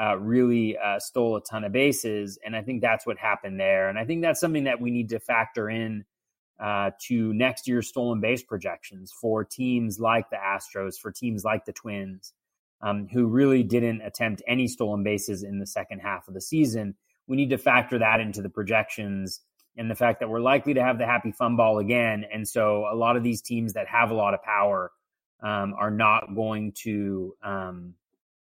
uh, 0.00 0.16
really 0.16 0.78
uh, 0.78 0.98
stole 0.98 1.36
a 1.36 1.42
ton 1.42 1.64
of 1.64 1.72
bases. 1.72 2.38
And 2.44 2.56
I 2.56 2.62
think 2.62 2.80
that's 2.80 3.06
what 3.06 3.18
happened 3.18 3.60
there. 3.60 3.88
And 3.88 3.98
I 3.98 4.04
think 4.04 4.22
that's 4.22 4.40
something 4.40 4.64
that 4.64 4.80
we 4.80 4.90
need 4.90 5.10
to 5.10 5.20
factor 5.20 5.68
in 5.68 6.04
uh, 6.60 6.90
to 7.06 7.32
next 7.34 7.66
year's 7.66 7.88
stolen 7.88 8.20
base 8.20 8.42
projections 8.42 9.12
for 9.12 9.44
teams 9.44 9.98
like 9.98 10.28
the 10.30 10.36
Astros, 10.36 10.96
for 11.00 11.10
teams 11.10 11.44
like 11.44 11.64
the 11.64 11.72
Twins, 11.72 12.32
um, 12.82 13.08
who 13.12 13.26
really 13.26 13.62
didn't 13.62 14.02
attempt 14.02 14.42
any 14.46 14.68
stolen 14.68 15.02
bases 15.02 15.42
in 15.42 15.58
the 15.58 15.66
second 15.66 16.00
half 16.00 16.28
of 16.28 16.34
the 16.34 16.40
season. 16.40 16.94
We 17.26 17.36
need 17.36 17.50
to 17.50 17.58
factor 17.58 17.98
that 17.98 18.20
into 18.20 18.42
the 18.42 18.50
projections 18.50 19.40
and 19.76 19.90
the 19.90 19.94
fact 19.94 20.20
that 20.20 20.28
we're 20.28 20.40
likely 20.40 20.74
to 20.74 20.82
have 20.82 20.98
the 20.98 21.06
happy 21.06 21.32
fun 21.32 21.56
ball 21.56 21.78
again. 21.78 22.24
And 22.32 22.46
so 22.46 22.86
a 22.90 22.94
lot 22.94 23.16
of 23.16 23.22
these 23.22 23.40
teams 23.40 23.72
that 23.74 23.86
have 23.86 24.10
a 24.10 24.14
lot 24.14 24.34
of 24.34 24.42
power 24.42 24.90
um, 25.42 25.74
are 25.78 25.90
not 25.90 26.34
going 26.34 26.72
to, 26.82 27.34
um, 27.42 27.94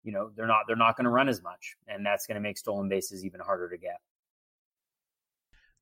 you 0.03 0.11
know, 0.11 0.31
they're 0.35 0.47
not 0.47 0.61
they're 0.67 0.75
not 0.75 0.95
going 0.95 1.05
to 1.05 1.11
run 1.11 1.29
as 1.29 1.43
much, 1.43 1.75
and 1.87 2.05
that's 2.05 2.25
going 2.25 2.35
to 2.35 2.41
make 2.41 2.57
stolen 2.57 2.89
bases 2.89 3.25
even 3.25 3.39
harder 3.41 3.69
to 3.69 3.77
get. 3.77 3.99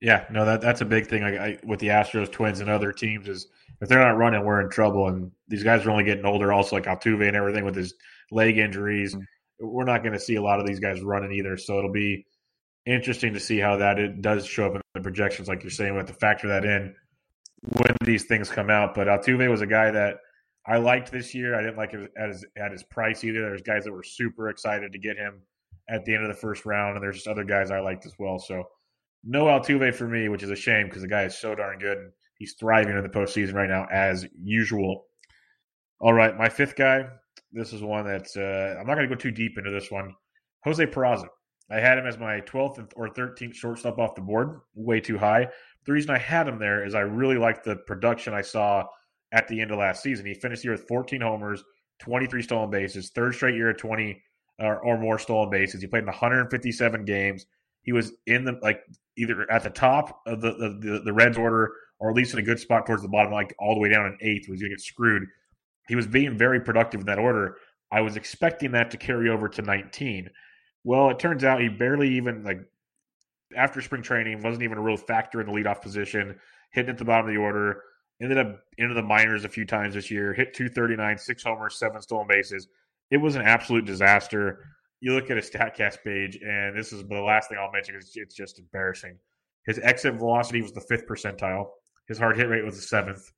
Yeah, 0.02 0.26
no, 0.30 0.46
that 0.46 0.62
that's 0.62 0.82
a 0.82 0.86
big 0.86 1.08
thing. 1.08 1.24
Like 1.24 1.40
I, 1.40 1.58
with 1.64 1.80
the 1.80 1.88
Astros, 1.88 2.32
Twins, 2.32 2.60
and 2.60 2.70
other 2.70 2.92
teams 2.92 3.28
is 3.28 3.48
if 3.82 3.90
they're 3.90 4.00
not 4.00 4.18
running, 4.18 4.44
we're 4.44 4.62
in 4.62 4.70
trouble. 4.70 5.08
And 5.08 5.32
these 5.48 5.64
guys 5.64 5.86
are 5.86 5.92
only 5.92 6.04
getting 6.04 6.26
older, 6.26 6.52
also 6.52 6.76
like 6.76 6.86
Altuve 6.86 7.28
and 7.28 7.36
everything 7.36 7.66
with 7.66 7.76
his 7.76 7.94
leg 8.32 8.58
injuries. 8.58 9.16
Mm-hmm. 9.16 9.68
We're 9.68 9.86
not 9.86 10.04
going 10.04 10.14
to 10.14 10.20
see 10.20 10.36
a 10.36 10.42
lot 10.42 10.60
of 10.60 10.68
these 10.68 10.80
guys 10.80 11.02
running 11.02 11.32
either. 11.32 11.58
So 11.58 11.80
it'll 11.80 11.92
be 11.92 12.26
interesting 12.88 13.34
to 13.34 13.40
see 13.40 13.60
how 13.60 13.78
that 13.78 14.00
it 14.00 14.22
does 14.22 14.46
show 14.46 14.68
up 14.68 14.76
in 14.76 14.82
the 14.94 15.02
projections, 15.02 15.48
like 15.48 15.64
you're 15.64 15.70
saying. 15.70 15.94
We 15.94 15.98
have 15.98 16.08
to 16.08 16.14
factor 16.14 16.48
that 16.48 16.66
in 16.66 16.96
when 17.62 17.96
these 18.04 18.26
things 18.26 18.50
come 18.50 18.70
out. 18.70 18.96
But 18.96 19.08
Altuve 19.08 19.50
was 19.50 19.62
a 19.62 19.68
guy 19.68 19.92
that 19.92 20.18
I 20.66 20.78
liked 20.78 21.12
this 21.12 21.36
year. 21.36 21.56
I 21.56 21.62
didn't 21.62 21.78
like 21.78 21.94
it 21.94 22.12
at 22.18 22.30
his, 22.30 22.46
at 22.58 22.72
his 22.72 22.84
price 22.84 23.24
either. 23.24 23.42
There's 23.42 23.62
guys 23.62 23.84
that 23.84 23.92
were 23.92 24.04
super 24.04 24.50
excited 24.50 24.92
to 24.94 25.00
get 25.00 25.18
him 25.18 25.42
at 25.90 26.04
the 26.06 26.14
end 26.14 26.24
of 26.24 26.30
the 26.30 26.40
first 26.40 26.66
round, 26.66 26.96
and 26.96 27.04
there's 27.04 27.16
just 27.18 27.28
other 27.28 27.44
guys 27.44 27.72
I 27.72 27.80
liked 27.80 28.06
as 28.06 28.14
well. 28.20 28.40
So 28.40 28.64
no 29.24 29.46
Altuve 29.46 29.94
for 29.96 30.08
me, 30.08 30.30
which 30.30 30.44
is 30.44 30.50
a 30.50 30.56
shame 30.56 30.88
because 30.88 31.02
the 31.02 31.08
guy 31.08 31.24
is 31.24 31.38
so 31.38 31.56
darn 31.56 31.80
good 31.80 31.98
and 31.98 32.12
he's 32.38 32.54
thriving 32.54 32.98
in 32.98 33.04
the 33.04 33.10
postseason 33.10 33.54
right 33.54 33.70
now 33.70 33.88
as 33.92 34.26
usual. 34.42 35.06
All 36.00 36.14
right, 36.14 36.38
my 36.38 36.50
fifth 36.50 36.76
guy. 36.76 37.06
This 37.52 37.74
is 37.74 37.82
one 37.82 38.06
that's 38.06 38.36
uh, 38.36 38.76
I'm 38.80 38.86
not 38.86 38.96
going 38.96 39.10
to 39.10 39.16
go 39.16 39.20
too 39.20 39.32
deep 39.32 39.58
into 39.58 39.72
this 39.72 39.90
one. 39.90 40.14
Jose 40.64 40.86
Peraza. 40.86 41.28
I 41.70 41.80
had 41.80 41.98
him 41.98 42.06
as 42.06 42.18
my 42.18 42.42
12th 42.42 42.92
or 42.96 43.10
13th 43.10 43.54
shortstop 43.54 44.00
off 44.00 44.16
the 44.16 44.22
board, 44.22 44.62
way 44.74 45.02
too 45.02 45.18
high. 45.18 45.48
The 45.86 45.92
reason 45.92 46.12
I 46.12 46.18
had 46.18 46.48
him 46.48 46.60
there 46.60 46.86
is 46.86 46.96
I 46.96 47.02
really 47.02 47.38
liked 47.38 47.66
the 47.66 47.76
production 47.76 48.34
I 48.34 48.42
saw 48.42 48.86
at 49.32 49.48
the 49.48 49.60
end 49.60 49.72
of 49.72 49.80
last 49.80 50.02
season. 50.02 50.26
He 50.26 50.34
finished 50.34 50.62
the 50.62 50.68
year 50.68 50.74
with 50.74 50.88
14 50.88 51.20
homers, 51.22 51.64
23 52.00 52.42
stolen 52.42 52.70
bases, 52.70 53.10
third 53.10 53.36
straight 53.36 53.56
year 53.56 53.72
of 53.72 53.78
20 53.78 54.22
or, 54.60 54.80
or 54.80 54.98
more 54.98 55.20
stolen 55.20 55.50
bases. 55.50 55.82
He 55.82 55.88
played 55.88 56.04
in 56.04 56.08
157 56.08 57.06
games. 57.06 57.46
He 57.82 57.92
was 57.92 58.14
in 58.26 58.46
the 58.46 58.60
like 58.62 58.84
either 59.18 59.50
at 59.52 59.64
the 59.64 59.70
top 59.70 60.22
of 60.26 60.42
the, 60.42 60.52
the, 60.52 61.02
the 61.04 61.14
Reds 61.14 61.38
order 61.38 61.74
or 62.00 62.10
at 62.10 62.16
least 62.16 62.34
in 62.34 62.40
a 62.40 62.44
good 62.44 62.60
spot 62.60 62.86
towards 62.86 63.02
the 63.02 63.10
bottom, 63.10 63.32
like 63.32 63.56
all 63.60 63.74
the 63.74 63.80
way 63.80 63.90
down 63.90 64.06
in 64.06 64.18
eighth, 64.22 64.48
was 64.48 64.60
going 64.60 64.70
to 64.70 64.76
get 64.76 64.82
screwed. 64.82 65.24
He 65.88 65.96
was 65.96 66.06
being 66.06 66.38
very 66.38 66.60
productive 66.60 67.02
in 67.02 67.08
that 67.08 67.18
order. 67.20 67.58
I 67.92 68.02
was 68.02 68.18
expecting 68.18 68.72
that 68.72 68.92
to 68.92 68.98
carry 68.98 69.30
over 69.30 69.48
to 69.50 69.62
19. 69.62 70.30
Well, 70.88 71.10
it 71.10 71.20
turns 71.20 71.44
out 71.44 71.60
he 71.60 71.68
barely 71.68 72.16
even 72.16 72.44
like 72.44 72.62
after 73.54 73.82
spring 73.82 74.04
training 74.04 74.42
wasn't 74.42 74.64
even 74.64 74.78
a 74.78 74.82
real 74.82 74.96
factor 74.96 75.42
in 75.42 75.48
the 75.48 75.52
leadoff 75.52 75.82
position, 75.82 76.40
hitting 76.72 76.92
at 76.92 76.98
the 76.98 77.04
bottom 77.04 77.28
of 77.28 77.34
the 77.34 77.42
order. 77.42 77.82
Ended 78.22 78.38
up 78.38 78.62
into 78.78 78.94
the 78.94 79.04
minors 79.04 79.44
a 79.44 79.50
few 79.50 79.66
times 79.66 79.96
this 79.96 80.10
year. 80.10 80.34
Hit 80.34 80.54
239, 80.54 81.18
six 81.18 81.44
homers, 81.44 81.78
seven 81.78 82.02
stolen 82.02 82.26
bases. 82.26 82.70
It 83.12 83.18
was 83.18 83.36
an 83.36 83.42
absolute 83.42 83.84
disaster 83.84 84.64
you 85.02 85.14
look 85.14 85.30
at 85.30 85.36
his 85.36 85.50
Statcast 85.50 85.98
page, 86.06 86.40
and 86.42 86.78
this 86.78 86.94
is 86.94 87.04
the 87.06 87.20
last 87.22 87.50
thing 87.50 87.58
I'll 87.60 87.70
mention 87.70 87.96
because 87.96 88.14
it's 88.16 88.34
just 88.34 88.58
embarrassing. 88.58 89.18
His 89.66 89.80
exit 89.84 90.16
velocity 90.16 90.62
was 90.62 90.72
the 90.72 90.82
fifth 90.82 91.06
percentile. 91.06 91.68
His 92.08 92.18
hard 92.18 92.38
hit 92.38 92.48
rate 92.48 92.64
was 92.64 92.78
the 92.78 92.82
seventh. 92.82 93.30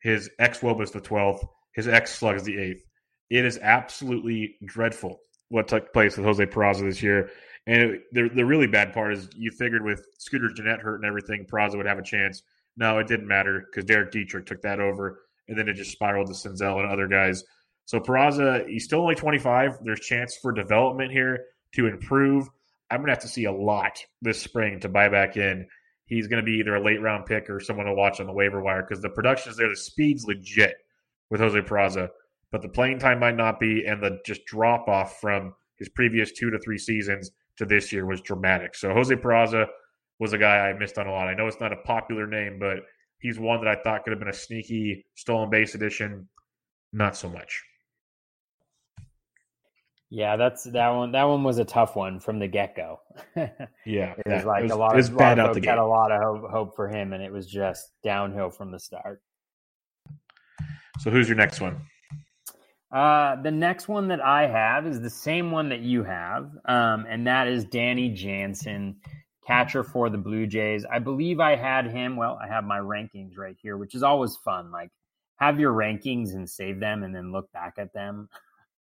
His 0.00 0.30
X 0.38 0.62
wob 0.62 0.78
was 0.78 0.92
the 0.92 1.02
twelfth. 1.02 1.44
His 1.74 1.88
X 1.88 2.14
slug 2.14 2.36
is 2.36 2.44
the 2.44 2.58
eighth. 2.58 2.84
It 3.28 3.44
is 3.44 3.58
absolutely 3.58 4.56
dreadful 4.64 5.20
what 5.48 5.68
took 5.68 5.92
place 5.92 6.16
with 6.16 6.26
Jose 6.26 6.44
Peraza 6.46 6.82
this 6.82 7.02
year. 7.02 7.30
And 7.66 7.82
it, 7.82 8.02
the 8.12 8.28
the 8.34 8.44
really 8.44 8.66
bad 8.66 8.92
part 8.92 9.12
is 9.12 9.28
you 9.36 9.50
figured 9.50 9.84
with 9.84 10.06
Scooter 10.18 10.50
Gennett 10.54 10.80
hurt 10.80 10.96
and 10.96 11.04
everything, 11.04 11.46
Peraza 11.46 11.76
would 11.76 11.86
have 11.86 11.98
a 11.98 12.02
chance. 12.02 12.42
No, 12.76 12.98
it 12.98 13.06
didn't 13.06 13.26
matter 13.26 13.66
because 13.66 13.84
Derek 13.84 14.12
Dietrich 14.12 14.46
took 14.46 14.62
that 14.62 14.80
over, 14.80 15.22
and 15.48 15.58
then 15.58 15.68
it 15.68 15.74
just 15.74 15.92
spiraled 15.92 16.28
to 16.28 16.32
Senzel 16.32 16.80
and 16.80 16.90
other 16.90 17.08
guys. 17.08 17.42
So 17.86 18.00
Peraza, 18.00 18.68
he's 18.68 18.84
still 18.84 19.00
only 19.00 19.14
25. 19.14 19.78
There's 19.82 20.00
chance 20.00 20.36
for 20.42 20.52
development 20.52 21.12
here 21.12 21.44
to 21.72 21.86
improve. 21.86 22.48
I'm 22.90 22.98
going 22.98 23.06
to 23.06 23.12
have 23.12 23.22
to 23.22 23.28
see 23.28 23.44
a 23.44 23.52
lot 23.52 24.04
this 24.22 24.40
spring 24.40 24.80
to 24.80 24.88
buy 24.88 25.08
back 25.08 25.36
in. 25.36 25.66
He's 26.06 26.28
going 26.28 26.40
to 26.40 26.46
be 26.46 26.58
either 26.58 26.76
a 26.76 26.84
late 26.84 27.00
round 27.00 27.26
pick 27.26 27.50
or 27.50 27.58
someone 27.58 27.86
to 27.86 27.94
watch 27.94 28.20
on 28.20 28.26
the 28.26 28.32
waiver 28.32 28.60
wire 28.60 28.82
because 28.82 29.02
the 29.02 29.08
production 29.08 29.50
is 29.50 29.56
there. 29.56 29.68
The 29.68 29.76
speed's 29.76 30.24
legit 30.24 30.76
with 31.30 31.40
Jose 31.40 31.60
Peraza, 31.60 32.10
but 32.56 32.62
the 32.62 32.68
playing 32.70 32.98
time 32.98 33.20
might 33.20 33.36
not 33.36 33.60
be, 33.60 33.84
and 33.86 34.02
the 34.02 34.18
just 34.24 34.46
drop 34.46 34.88
off 34.88 35.20
from 35.20 35.52
his 35.78 35.90
previous 35.90 36.32
two 36.32 36.48
to 36.48 36.58
three 36.58 36.78
seasons 36.78 37.30
to 37.58 37.66
this 37.66 37.92
year 37.92 38.06
was 38.06 38.22
dramatic. 38.22 38.74
So 38.74 38.94
Jose 38.94 39.14
Peraza 39.14 39.66
was 40.18 40.32
a 40.32 40.38
guy 40.38 40.66
I 40.66 40.72
missed 40.72 40.96
on 40.96 41.06
a 41.06 41.12
lot. 41.12 41.28
I 41.28 41.34
know 41.34 41.48
it's 41.48 41.60
not 41.60 41.74
a 41.74 41.76
popular 41.84 42.26
name, 42.26 42.58
but 42.58 42.78
he's 43.18 43.38
one 43.38 43.62
that 43.62 43.68
I 43.68 43.82
thought 43.82 44.04
could 44.04 44.12
have 44.12 44.20
been 44.20 44.30
a 44.30 44.32
sneaky 44.32 45.04
stolen 45.16 45.50
base 45.50 45.74
edition. 45.74 46.30
Not 46.94 47.14
so 47.14 47.28
much. 47.28 47.62
Yeah, 50.08 50.36
that's 50.36 50.64
that 50.64 50.88
one. 50.88 51.12
That 51.12 51.24
one 51.24 51.44
was 51.44 51.58
a 51.58 51.64
tough 51.66 51.94
one 51.94 52.20
from 52.20 52.38
the 52.38 52.48
get 52.48 52.74
go. 52.74 53.00
yeah, 53.84 54.14
it 54.16 54.28
was 54.28 54.46
like 54.46 54.60
it 54.60 54.62
was, 54.62 54.72
a 54.72 54.76
lot 54.76 54.98
of, 54.98 55.14
bad 55.18 55.38
out 55.38 55.52
the 55.52 55.60
had 55.60 55.76
a 55.76 55.84
lot 55.84 56.10
of 56.10 56.22
hope, 56.22 56.50
hope 56.50 56.74
for 56.74 56.88
him, 56.88 57.12
and 57.12 57.22
it 57.22 57.30
was 57.30 57.46
just 57.46 57.90
downhill 58.02 58.48
from 58.48 58.70
the 58.70 58.78
start. 58.78 59.20
So, 61.00 61.10
who's 61.10 61.28
your 61.28 61.36
next 61.36 61.60
one? 61.60 61.82
Uh, 62.96 63.36
the 63.42 63.50
next 63.50 63.88
one 63.88 64.08
that 64.08 64.24
I 64.24 64.46
have 64.46 64.86
is 64.86 65.02
the 65.02 65.10
same 65.10 65.50
one 65.50 65.68
that 65.68 65.80
you 65.80 66.02
have, 66.02 66.50
um, 66.64 67.04
and 67.06 67.26
that 67.26 67.46
is 67.46 67.66
Danny 67.66 68.08
Jansen, 68.08 68.96
catcher 69.46 69.84
for 69.84 70.08
the 70.08 70.16
Blue 70.16 70.46
Jays. 70.46 70.86
I 70.90 70.98
believe 70.98 71.38
I 71.38 71.56
had 71.56 71.90
him. 71.90 72.16
Well, 72.16 72.38
I 72.42 72.48
have 72.48 72.64
my 72.64 72.78
rankings 72.78 73.36
right 73.36 73.54
here, 73.60 73.76
which 73.76 73.94
is 73.94 74.02
always 74.02 74.36
fun. 74.36 74.70
Like, 74.70 74.88
have 75.36 75.60
your 75.60 75.74
rankings 75.74 76.32
and 76.32 76.48
save 76.48 76.80
them, 76.80 77.02
and 77.02 77.14
then 77.14 77.32
look 77.32 77.52
back 77.52 77.74
at 77.76 77.92
them 77.92 78.30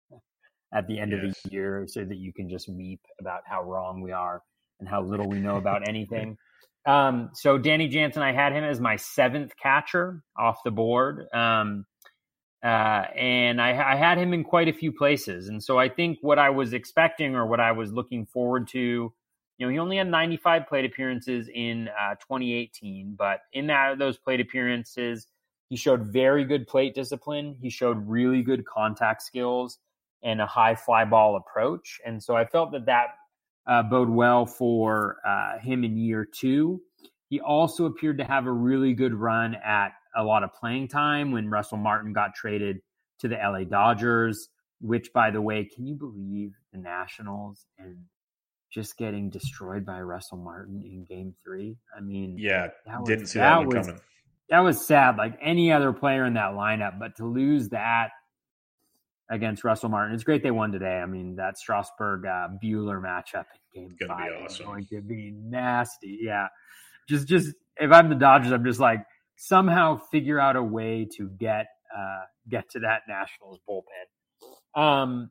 at 0.74 0.88
the 0.88 0.98
end 0.98 1.12
yes. 1.12 1.22
of 1.22 1.36
the 1.44 1.52
year 1.54 1.84
so 1.86 2.06
that 2.06 2.16
you 2.16 2.32
can 2.32 2.50
just 2.50 2.70
weep 2.70 3.02
about 3.20 3.42
how 3.46 3.64
wrong 3.64 4.00
we 4.00 4.14
are 4.14 4.42
and 4.80 4.88
how 4.88 5.02
little 5.02 5.28
we 5.28 5.42
know 5.42 5.58
about 5.58 5.90
anything. 5.90 6.38
Um, 6.86 7.32
so 7.34 7.58
Danny 7.58 7.90
Jansen, 7.90 8.22
I 8.22 8.32
had 8.32 8.54
him 8.54 8.64
as 8.64 8.80
my 8.80 8.96
seventh 8.96 9.52
catcher 9.62 10.24
off 10.38 10.64
the 10.64 10.72
board. 10.72 11.26
Um, 11.34 11.86
uh, 12.66 13.06
and 13.16 13.62
I, 13.62 13.94
I, 13.94 13.96
had 13.96 14.18
him 14.18 14.34
in 14.34 14.44
quite 14.44 14.68
a 14.68 14.74
few 14.74 14.92
places. 14.92 15.50
And 15.50 15.64
so 15.64 15.78
I 15.78 15.88
think 15.88 16.18
what 16.22 16.40
I 16.40 16.50
was 16.50 16.74
expecting 16.74 17.36
or 17.36 17.46
what 17.46 17.60
I 17.60 17.72
was 17.72 17.94
looking 17.94 18.26
forward 18.26 18.68
to, 18.70 18.80
you 18.80 19.14
know, 19.60 19.70
he 19.70 19.78
only 19.78 19.98
had 19.98 20.10
95 20.10 20.66
plate 20.66 20.84
appearances 20.84 21.48
in 21.54 21.90
uh, 21.90 22.16
2018, 22.16 23.14
but 23.16 23.42
in 23.54 23.68
that 23.68 24.00
those 24.00 24.18
plate 24.18 24.42
appearances, 24.42 25.28
he 25.70 25.76
showed 25.76 26.08
very 26.08 26.44
good 26.44 26.66
plate 26.66 26.96
discipline. 26.96 27.56
He 27.62 27.70
showed 27.70 27.98
really 28.08 28.42
good 28.42 28.66
contact 28.66 29.22
skills 29.22 29.78
and 30.24 30.42
a 30.42 30.48
high 30.48 30.74
fly 30.74 31.06
ball 31.06 31.36
approach. 31.36 32.02
And 32.04 32.22
so 32.22 32.36
I 32.36 32.46
felt 32.46 32.72
that 32.72 32.88
that 32.88 33.10
uh, 33.68 33.84
bode 33.84 34.10
well 34.10 34.48
for 34.48 35.18
uh, 35.24 35.60
him 35.60 35.84
in 35.84 35.98
year 35.98 36.26
two. 36.26 36.82
He 37.30 37.40
also 37.40 37.86
appeared 37.86 38.18
to 38.18 38.24
have 38.24 38.48
a 38.48 38.52
really 38.52 38.94
good 38.94 39.14
run 39.14 39.56
at 39.64 39.94
a 40.16 40.24
lot 40.24 40.44
of 40.44 40.54
playing 40.54 40.88
time 40.88 41.32
when 41.32 41.50
Russell 41.50 41.78
Martin 41.78 42.14
got 42.14 42.36
traded 42.36 42.82
to 43.20 43.28
the 43.28 43.36
LA 43.36 43.64
Dodgers, 43.64 44.50
which, 44.82 45.12
by 45.14 45.32
the 45.32 45.42
way, 45.42 45.66
can 45.66 45.86
you 45.86 45.96
believe 45.96 46.54
the 46.72 46.80
Nationals 46.80 47.66
and 47.78 47.98
just 48.72 48.98
getting 48.98 49.30
destroyed 49.30 49.86
by 49.86 50.02
Russell 50.02 50.38
Martin 50.38 50.82
in 50.84 51.06
game 51.06 51.34
three? 51.44 51.78
I 51.96 52.02
mean, 52.02 52.38
yeah, 52.38 52.70
was, 52.88 53.08
didn't 53.08 53.28
see 53.28 53.40
that, 53.40 53.60
that 53.60 53.68
was, 53.68 53.88
coming. 53.88 54.02
That 54.50 54.60
was 54.60 54.86
sad, 54.86 55.18
like 55.18 55.38
any 55.42 55.72
other 55.72 55.92
player 55.92 56.26
in 56.26 56.34
that 56.36 56.52
lineup, 56.52 57.00
but 57.00 57.16
to 57.18 57.26
lose 57.26 57.70
that 57.70 58.10
against 59.30 59.64
Russell 59.64 59.90
Martin. 59.90 60.14
It's 60.14 60.24
great 60.24 60.44
they 60.44 60.52
won 60.52 60.72
today. 60.72 61.00
I 61.00 61.06
mean, 61.06 61.36
that 61.38 61.58
Strasburg 61.58 62.26
uh, 62.26 62.50
Buehler 62.64 63.02
matchup 63.02 63.46
in 63.74 63.88
Game 63.88 64.08
Five 64.08 64.32
awesome. 64.44 64.46
is 64.46 64.58
going 64.60 64.86
to 64.88 65.02
be 65.02 65.34
nasty. 65.36 66.20
Yeah, 66.22 66.48
just 67.10 67.28
just 67.28 67.54
if 67.78 67.92
I'm 67.92 68.10
the 68.10 68.16
Dodgers, 68.16 68.52
I'm 68.52 68.66
just 68.66 68.80
like 68.80 69.00
somehow 69.36 69.98
figure 69.98 70.40
out 70.40 70.56
a 70.56 70.64
way 70.64 71.08
to 71.18 71.30
get 71.30 71.68
uh, 71.96 72.24
get 72.50 72.70
to 72.72 72.80
that 72.80 73.02
Nationals 73.08 73.60
bullpen. 73.70 74.80
Um. 74.82 75.30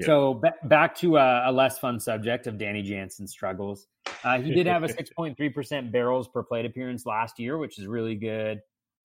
So 0.00 0.34
ba- 0.34 0.54
back 0.64 0.94
to 0.98 1.16
a, 1.16 1.50
a 1.50 1.52
less 1.52 1.78
fun 1.78 1.98
subject 1.98 2.46
of 2.46 2.56
Danny 2.56 2.82
Jansen's 2.82 3.32
struggles. 3.32 3.88
Uh, 4.24 4.40
he 4.40 4.52
did 4.52 4.66
have 4.66 4.82
a 4.82 4.88
6.3% 4.88 5.92
barrels 5.92 6.28
per 6.28 6.42
plate 6.42 6.66
appearance 6.66 7.06
last 7.06 7.38
year, 7.38 7.58
which 7.58 7.78
is 7.78 7.86
really 7.86 8.14
good. 8.14 8.60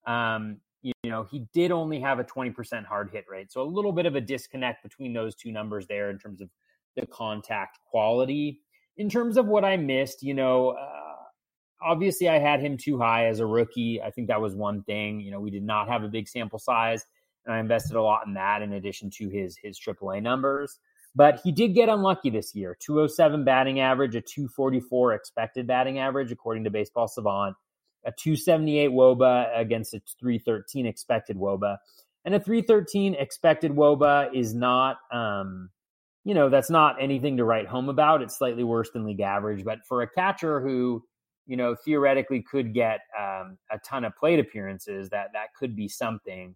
Um, 0.06 0.58
you, 0.82 0.92
you 1.02 1.10
know, 1.10 1.24
he 1.24 1.46
did 1.52 1.72
only 1.72 2.00
have 2.00 2.18
a 2.18 2.24
20% 2.24 2.84
hard 2.84 3.10
hit 3.10 3.24
rate. 3.28 3.50
So 3.50 3.62
a 3.62 3.64
little 3.64 3.92
bit 3.92 4.06
of 4.06 4.14
a 4.14 4.20
disconnect 4.20 4.82
between 4.82 5.12
those 5.12 5.34
two 5.34 5.50
numbers 5.50 5.86
there 5.86 6.10
in 6.10 6.18
terms 6.18 6.40
of 6.40 6.50
the 6.96 7.06
contact 7.06 7.78
quality. 7.90 8.60
In 8.96 9.08
terms 9.08 9.36
of 9.36 9.46
what 9.46 9.64
I 9.64 9.76
missed, 9.76 10.22
you 10.22 10.34
know, 10.34 10.70
uh, 10.70 11.13
obviously 11.84 12.28
I 12.28 12.38
had 12.38 12.60
him 12.60 12.76
too 12.76 12.98
high 12.98 13.26
as 13.26 13.40
a 13.40 13.46
rookie. 13.46 14.00
I 14.02 14.10
think 14.10 14.28
that 14.28 14.40
was 14.40 14.54
one 14.54 14.82
thing. 14.82 15.20
You 15.20 15.30
know, 15.30 15.40
we 15.40 15.50
did 15.50 15.62
not 15.62 15.88
have 15.88 16.02
a 16.02 16.08
big 16.08 16.28
sample 16.28 16.58
size, 16.58 17.04
and 17.44 17.54
I 17.54 17.60
invested 17.60 17.96
a 17.96 18.02
lot 18.02 18.26
in 18.26 18.34
that 18.34 18.62
in 18.62 18.72
addition 18.72 19.10
to 19.10 19.28
his 19.28 19.56
his 19.62 19.78
AAA 19.78 20.22
numbers. 20.22 20.78
But 21.16 21.40
he 21.44 21.52
did 21.52 21.74
get 21.74 21.88
unlucky 21.88 22.30
this 22.30 22.54
year. 22.54 22.76
207 22.80 23.44
batting 23.44 23.80
average, 23.80 24.16
a 24.16 24.20
244 24.20 25.12
expected 25.12 25.66
batting 25.66 25.98
average, 25.98 26.32
according 26.32 26.64
to 26.64 26.70
Baseball 26.70 27.06
Savant, 27.06 27.54
a 28.04 28.10
278 28.10 28.90
Woba 28.90 29.56
against 29.56 29.94
a 29.94 30.00
313 30.18 30.86
expected 30.86 31.36
Woba. 31.36 31.76
And 32.24 32.34
a 32.34 32.40
313 32.40 33.14
expected 33.14 33.72
Woba 33.72 34.34
is 34.34 34.54
not, 34.54 34.96
um, 35.12 35.70
you 36.24 36.34
know, 36.34 36.48
that's 36.48 36.70
not 36.70 36.96
anything 37.00 37.36
to 37.36 37.44
write 37.44 37.68
home 37.68 37.88
about. 37.88 38.22
It's 38.22 38.38
slightly 38.38 38.64
worse 38.64 38.90
than 38.90 39.04
league 39.04 39.20
average. 39.20 39.64
But 39.64 39.86
for 39.86 40.02
a 40.02 40.08
catcher 40.08 40.60
who, 40.60 41.04
you 41.46 41.56
know, 41.56 41.74
theoretically 41.74 42.42
could 42.42 42.72
get 42.72 43.00
um, 43.18 43.58
a 43.70 43.78
ton 43.84 44.04
of 44.04 44.16
plate 44.16 44.38
appearances, 44.38 45.08
that 45.10 45.30
that 45.32 45.54
could 45.54 45.76
be 45.76 45.88
something 45.88 46.54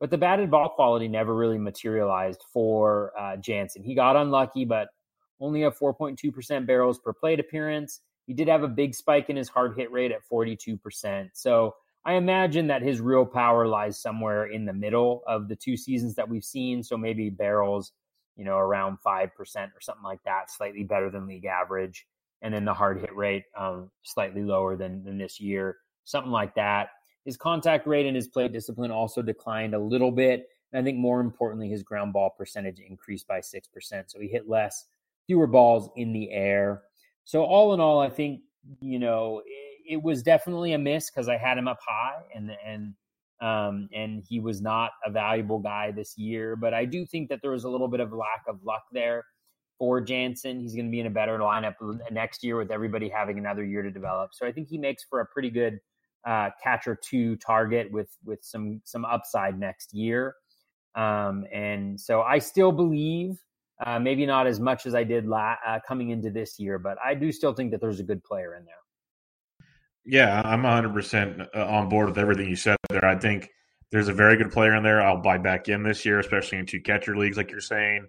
but 0.00 0.10
the 0.10 0.18
batted 0.18 0.50
ball 0.50 0.70
quality 0.70 1.06
never 1.06 1.36
really 1.36 1.58
materialized 1.58 2.42
for 2.50 3.12
uh, 3.18 3.36
Jansen. 3.36 3.84
He 3.84 3.94
got 3.94 4.16
unlucky, 4.16 4.64
but 4.64 4.88
only 5.40 5.64
a 5.64 5.70
4.2% 5.70 6.66
barrels 6.66 6.98
per 6.98 7.12
plate 7.12 7.38
appearance. 7.38 8.00
He 8.26 8.32
did 8.32 8.48
have 8.48 8.62
a 8.62 8.68
big 8.68 8.94
spike 8.94 9.28
in 9.28 9.36
his 9.36 9.48
hard 9.48 9.76
hit 9.76 9.92
rate 9.92 10.10
at 10.10 10.20
42%. 10.30 11.28
So 11.34 11.74
I 12.06 12.14
imagine 12.14 12.66
that 12.68 12.80
his 12.80 13.00
real 13.00 13.26
power 13.26 13.66
lies 13.66 14.00
somewhere 14.00 14.46
in 14.46 14.64
the 14.64 14.72
middle 14.72 15.22
of 15.26 15.48
the 15.48 15.56
two 15.56 15.76
seasons 15.76 16.14
that 16.14 16.28
we've 16.28 16.44
seen. 16.44 16.82
So 16.82 16.96
maybe 16.96 17.28
barrels, 17.28 17.92
you 18.36 18.44
know, 18.44 18.56
around 18.56 18.98
5% 19.06 19.28
or 19.36 19.80
something 19.80 20.04
like 20.04 20.22
that, 20.24 20.50
slightly 20.50 20.82
better 20.82 21.10
than 21.10 21.26
league 21.26 21.44
average. 21.44 22.06
And 22.42 22.54
then 22.54 22.64
the 22.64 22.74
hard 22.74 23.00
hit 23.00 23.14
rate 23.14 23.44
um, 23.56 23.90
slightly 24.02 24.42
lower 24.42 24.76
than, 24.76 25.04
than 25.04 25.18
this 25.18 25.40
year, 25.40 25.76
something 26.04 26.32
like 26.32 26.54
that. 26.54 26.90
His 27.24 27.36
contact 27.36 27.86
rate 27.86 28.06
and 28.06 28.16
his 28.16 28.28
plate 28.28 28.52
discipline 28.52 28.90
also 28.90 29.20
declined 29.20 29.74
a 29.74 29.78
little 29.78 30.10
bit. 30.10 30.48
And 30.72 30.80
I 30.80 30.84
think 30.84 30.98
more 30.98 31.20
importantly, 31.20 31.68
his 31.68 31.82
ground 31.82 32.12
ball 32.12 32.30
percentage 32.30 32.80
increased 32.80 33.26
by 33.26 33.40
6%. 33.40 33.62
So 34.06 34.20
he 34.20 34.28
hit 34.28 34.48
less, 34.48 34.86
fewer 35.26 35.46
balls 35.46 35.90
in 35.96 36.12
the 36.12 36.30
air. 36.30 36.82
So 37.24 37.44
all 37.44 37.74
in 37.74 37.80
all, 37.80 38.00
I 38.00 38.08
think, 38.08 38.40
you 38.80 38.98
know, 38.98 39.42
it, 39.44 39.94
it 39.94 40.02
was 40.02 40.22
definitely 40.22 40.72
a 40.72 40.78
miss 40.78 41.10
because 41.10 41.28
I 41.28 41.36
had 41.36 41.58
him 41.58 41.68
up 41.68 41.78
high 41.86 42.22
and, 42.34 42.50
and, 42.64 42.94
um, 43.42 43.88
and 43.92 44.22
he 44.26 44.40
was 44.40 44.60
not 44.62 44.92
a 45.04 45.10
valuable 45.10 45.58
guy 45.58 45.90
this 45.90 46.16
year. 46.16 46.56
But 46.56 46.72
I 46.72 46.84
do 46.86 47.04
think 47.04 47.28
that 47.28 47.40
there 47.42 47.50
was 47.50 47.64
a 47.64 47.68
little 47.68 47.88
bit 47.88 48.00
of 48.00 48.12
lack 48.12 48.44
of 48.48 48.62
luck 48.64 48.84
there 48.92 49.24
for 49.80 49.98
Jansen. 49.98 50.60
He's 50.60 50.74
going 50.74 50.84
to 50.84 50.90
be 50.90 51.00
in 51.00 51.06
a 51.06 51.10
better 51.10 51.38
lineup 51.38 51.74
next 52.12 52.44
year 52.44 52.58
with 52.58 52.70
everybody 52.70 53.08
having 53.08 53.38
another 53.38 53.64
year 53.64 53.82
to 53.82 53.90
develop. 53.90 54.34
So 54.34 54.46
I 54.46 54.52
think 54.52 54.68
he 54.68 54.76
makes 54.76 55.02
for 55.02 55.20
a 55.20 55.26
pretty 55.26 55.50
good 55.50 55.80
uh, 56.26 56.50
catcher 56.62 56.96
two 57.02 57.34
target 57.36 57.90
with 57.90 58.14
with 58.22 58.40
some 58.42 58.82
some 58.84 59.06
upside 59.06 59.58
next 59.58 59.94
year. 59.94 60.36
Um, 60.94 61.46
and 61.50 61.98
so 61.98 62.20
I 62.20 62.40
still 62.40 62.72
believe, 62.72 63.38
uh, 63.84 63.98
maybe 63.98 64.26
not 64.26 64.46
as 64.46 64.60
much 64.60 64.84
as 64.84 64.94
I 64.94 65.02
did 65.02 65.26
la- 65.26 65.56
uh, 65.66 65.78
coming 65.88 66.10
into 66.10 66.30
this 66.30 66.58
year, 66.58 66.78
but 66.78 66.98
I 67.02 67.14
do 67.14 67.32
still 67.32 67.54
think 67.54 67.70
that 67.70 67.80
there's 67.80 68.00
a 68.00 68.04
good 68.04 68.22
player 68.22 68.56
in 68.56 68.66
there. 68.66 68.74
Yeah, 70.04 70.42
I'm 70.44 70.62
100% 70.62 71.56
on 71.56 71.88
board 71.88 72.08
with 72.08 72.18
everything 72.18 72.48
you 72.48 72.56
said 72.56 72.76
there. 72.88 73.04
I 73.04 73.16
think 73.16 73.48
there's 73.92 74.08
a 74.08 74.12
very 74.12 74.36
good 74.36 74.50
player 74.50 74.74
in 74.74 74.82
there. 74.82 75.00
I'll 75.00 75.22
buy 75.22 75.38
back 75.38 75.68
in 75.68 75.84
this 75.84 76.04
year, 76.04 76.18
especially 76.18 76.58
in 76.58 76.66
two 76.66 76.80
catcher 76.80 77.16
leagues, 77.16 77.36
like 77.36 77.50
you're 77.50 77.60
saying. 77.60 78.08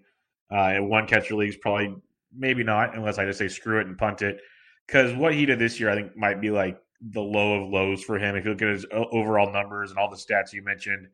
Uh, 0.52 0.74
in 0.76 0.90
one 0.90 1.08
catcher 1.08 1.36
leagues, 1.36 1.56
probably 1.58 1.96
maybe 2.36 2.64
not, 2.64 2.96
unless 2.96 3.18
I 3.18 3.26
just 3.26 3.40
say 3.40 3.48
screw 3.48 3.80
it 3.80 3.88
and 3.88 3.98
punt 3.98 4.22
it. 4.22 4.40
Because 4.88 5.14
what 5.14 5.34
he 5.34 5.46
did 5.46 5.60
this 5.60 5.80
year, 5.80 5.90
I 5.90 5.96
think, 5.96 6.18
might 6.18 6.42
be 6.42 6.50
like 6.50 6.78
the 7.02 7.22
low 7.22 7.62
of 7.62 7.70
lows 7.70 8.04
for 8.04 8.18
him. 8.18 8.36
If 8.36 8.46
you 8.46 8.52
look 8.52 8.62
at 8.62 8.70
his 8.70 8.86
overall 8.92 9.52
numbers 9.52 9.90
and 9.90 10.00
all 10.00 10.10
the 10.10 10.18
stats 10.18 10.54
you 10.54 10.64
mentioned, 10.64 11.08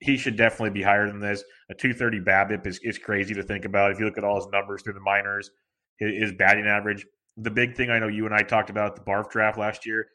he 0.00 0.16
should 0.16 0.36
definitely 0.36 0.70
be 0.70 0.82
higher 0.82 1.06
than 1.06 1.20
this. 1.20 1.42
A 1.70 1.74
230 1.74 2.20
BABIP 2.20 2.66
is, 2.66 2.78
is 2.82 2.98
crazy 2.98 3.34
to 3.34 3.42
think 3.42 3.64
about. 3.64 3.92
If 3.92 3.98
you 3.98 4.04
look 4.04 4.18
at 4.18 4.24
all 4.24 4.36
his 4.36 4.48
numbers 4.52 4.82
through 4.82 4.94
the 4.94 5.00
minors, 5.00 5.50
his, 5.98 6.22
his 6.22 6.32
batting 6.32 6.66
average. 6.66 7.06
The 7.36 7.50
big 7.50 7.74
thing 7.74 7.90
I 7.90 7.98
know 7.98 8.08
you 8.08 8.26
and 8.26 8.34
I 8.34 8.42
talked 8.42 8.70
about 8.70 8.96
the 8.96 9.02
Barf 9.02 9.30
draft 9.30 9.58
last 9.58 9.86
year, 9.86 10.06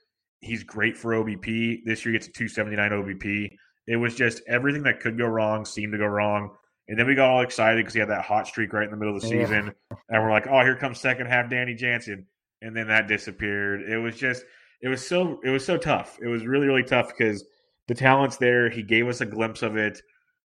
he's 0.42 0.64
great 0.64 0.98
for 0.98 1.14
OBP. 1.14 1.80
This 1.86 2.06
year 2.06 2.14
he 2.14 2.20
gets 2.20 2.28
a 2.28 2.32
279 2.32 2.92
OBP. 2.92 3.50
It 3.88 3.98
was 3.98 4.16
just 4.16 4.42
everything 4.48 4.84
that 4.84 5.00
could 5.00 5.18
go 5.18 5.26
wrong 5.26 5.66
seemed 5.66 5.92
to 5.94 5.98
go 5.98 6.06
wrong. 6.06 6.52
And 6.90 7.00
then 7.00 7.08
we 7.08 7.16
got 7.16 7.30
all 7.30 7.42
excited 7.42 7.78
because 7.78 7.94
he 7.94 8.02
had 8.02 8.10
that 8.10 8.26
hot 8.26 8.48
streak 8.48 8.74
right 8.74 8.84
in 8.84 8.92
the 8.92 8.98
middle 8.98 9.16
of 9.16 9.22
the 9.22 9.28
season. 9.30 9.74
Yeah. 9.92 9.98
And 10.10 10.24
we're 10.24 10.32
like, 10.32 10.48
oh, 10.48 10.62
here 10.62 10.76
comes 10.76 11.00
second 11.00 11.28
half 11.28 11.50
Danny 11.50 11.76
Jansen. 11.76 12.26
And 12.62 12.76
then 12.76 12.90
that 12.90 13.08
disappeared. 13.08 13.84
It 13.90 13.98
was 13.98 14.18
just– 14.18 14.44
it 14.82 14.88
was 14.88 15.06
so 15.06 15.40
it 15.44 15.50
was 15.50 15.66
so 15.66 15.78
tough. 15.78 16.18
It 16.22 16.28
was 16.28 16.46
really 16.46 16.68
really 16.68 16.84
tough 16.84 17.10
because 17.10 17.44
the 17.88 17.96
talent's 17.96 18.38
there. 18.38 18.70
He 18.70 18.84
gave 18.84 19.08
us 19.08 19.22
a 19.22 19.26
glimpse 19.26 19.62
of 19.62 19.76
it. 19.76 20.02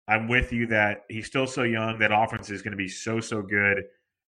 I'm 0.08 0.28
with 0.28 0.52
you 0.52 0.68
that 0.68 1.04
he's 1.10 1.28
still 1.28 1.48
so 1.48 1.64
young. 1.64 2.00
That 2.00 2.12
offense 2.14 2.50
is 2.50 2.62
going 2.62 2.72
to 2.72 2.78
be 2.78 2.88
so 2.88 3.20
so 3.20 3.42
good. 3.42 3.84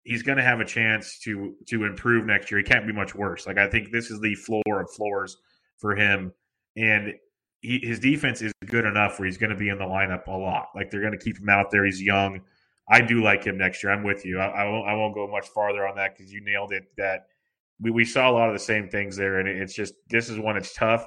He's 0.03 0.23
going 0.23 0.39
to 0.39 0.45
have 0.45 0.61
a 0.61 0.65
chance 0.65 1.19
to 1.21 1.55
to 1.69 1.85
improve 1.85 2.27
next 2.27 2.51
year. 2.51 2.59
He 2.59 2.65
can't 2.65 2.87
be 2.87 2.93
much 2.93 3.15
worse. 3.15 3.47
Like 3.47 3.59
I 3.59 3.69
think 3.69 3.91
this 3.91 4.11
is 4.11 4.21
the 4.21 4.35
floor 4.35 4.63
of 4.81 4.91
floors 4.91 5.37
for 5.79 5.97
him, 5.97 6.33
and 6.77 7.15
he, 7.61 7.81
his 7.83 7.99
defense 7.99 8.43
is 8.43 8.53
good 8.67 8.85
enough 8.85 9.19
where 9.19 9.27
he's 9.27 9.39
going 9.39 9.51
to 9.51 9.57
be 9.57 9.69
in 9.69 9.79
the 9.79 9.85
lineup 9.85 10.27
a 10.27 10.31
lot. 10.31 10.69
Like 10.75 10.91
they're 10.91 11.01
going 11.01 11.19
to 11.19 11.25
keep 11.25 11.39
him 11.39 11.49
out 11.49 11.71
there. 11.71 11.85
He's 11.85 12.03
young. 12.03 12.43
I 12.89 13.01
do 13.01 13.23
like 13.23 13.45
him 13.45 13.59
next 13.59 13.83
year. 13.83 13.93
I'm 13.93 14.05
with 14.05 14.25
you. 14.25 14.39
I, 14.39 14.47
I 14.47 14.65
won't 14.65 14.89
I 14.89 14.95
won't 14.95 15.15
go 15.15 15.27
much 15.27 15.49
farther 15.49 15.87
on 15.87 15.97
that 15.97 16.17
because 16.17 16.33
you 16.33 16.41
nailed 16.41 16.73
it. 16.73 16.85
That 16.97 17.27
we, 17.81 17.91
we 17.91 18.05
saw 18.05 18.31
a 18.31 18.33
lot 18.33 18.49
of 18.49 18.55
the 18.55 18.61
same 18.61 18.89
things 18.89 19.17
there, 19.17 19.39
and 19.39 19.49
it's 19.49 19.75
just 19.75 19.95
this 20.09 20.29
is 20.29 20.39
when 20.39 20.57
it's 20.57 20.75
tough, 20.75 21.07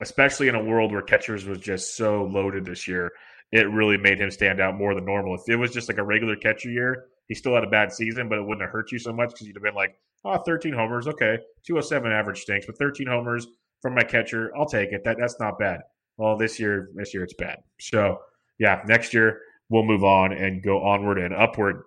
especially 0.00 0.48
in 0.48 0.54
a 0.54 0.64
world 0.64 0.92
where 0.92 1.02
catchers 1.02 1.44
was 1.44 1.58
just 1.58 1.96
so 1.96 2.24
loaded 2.24 2.64
this 2.64 2.88
year. 2.88 3.12
It 3.52 3.70
really 3.70 3.98
made 3.98 4.18
him 4.18 4.30
stand 4.30 4.60
out 4.60 4.76
more 4.76 4.94
than 4.94 5.04
normal. 5.04 5.34
If 5.34 5.42
it 5.48 5.56
was 5.56 5.72
just 5.72 5.88
like 5.88 5.98
a 5.98 6.02
regular 6.02 6.36
catcher 6.36 6.70
year, 6.70 7.04
he 7.28 7.34
still 7.34 7.54
had 7.54 7.64
a 7.64 7.70
bad 7.70 7.92
season, 7.92 8.28
but 8.28 8.38
it 8.38 8.42
wouldn't 8.42 8.62
have 8.62 8.70
hurt 8.70 8.90
you 8.90 8.98
so 8.98 9.12
much 9.12 9.30
because 9.30 9.46
you'd 9.46 9.56
have 9.56 9.62
been 9.62 9.74
like, 9.74 9.94
oh, 10.24 10.38
13 10.38 10.72
homers, 10.72 11.06
okay, 11.06 11.38
207 11.66 12.10
average 12.10 12.40
stinks, 12.40 12.66
but 12.66 12.78
13 12.78 13.06
homers 13.06 13.46
from 13.82 13.94
my 13.94 14.04
catcher, 14.04 14.52
I'll 14.56 14.66
take 14.66 14.92
it. 14.92 15.02
That 15.04 15.18
that's 15.18 15.38
not 15.38 15.58
bad. 15.58 15.80
Well, 16.16 16.36
this 16.36 16.58
year, 16.58 16.90
this 16.94 17.12
year 17.12 17.24
it's 17.24 17.34
bad. 17.34 17.58
So 17.80 18.18
yeah, 18.58 18.80
next 18.86 19.12
year 19.12 19.40
we'll 19.68 19.84
move 19.84 20.04
on 20.04 20.32
and 20.32 20.62
go 20.62 20.82
onward 20.82 21.18
and 21.18 21.34
upward. 21.34 21.82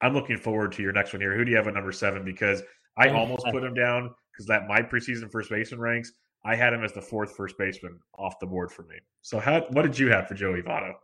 I'm 0.00 0.14
looking 0.14 0.38
forward 0.38 0.72
to 0.72 0.82
your 0.82 0.92
next 0.92 1.12
one 1.12 1.20
here. 1.20 1.36
Who 1.36 1.44
do 1.44 1.50
you 1.50 1.56
have 1.56 1.68
at 1.68 1.74
number 1.74 1.92
seven? 1.92 2.24
Because 2.24 2.62
I 2.96 3.08
almost 3.08 3.46
put 3.46 3.62
him 3.62 3.74
down 3.74 4.10
because 4.32 4.46
that 4.46 4.68
my 4.68 4.80
preseason 4.82 5.30
first 5.30 5.50
baseman 5.50 5.80
ranks. 5.80 6.12
I 6.44 6.56
had 6.56 6.72
him 6.72 6.82
as 6.82 6.92
the 6.92 7.02
fourth 7.02 7.36
first 7.36 7.56
baseman 7.56 8.00
off 8.18 8.34
the 8.40 8.46
board 8.46 8.72
for 8.72 8.82
me. 8.82 8.96
So, 9.22 9.38
how 9.38 9.60
what 9.70 9.82
did 9.82 9.98
you 9.98 10.10
have 10.10 10.26
for 10.26 10.34
Joey 10.34 10.60
Votto? 10.60 10.94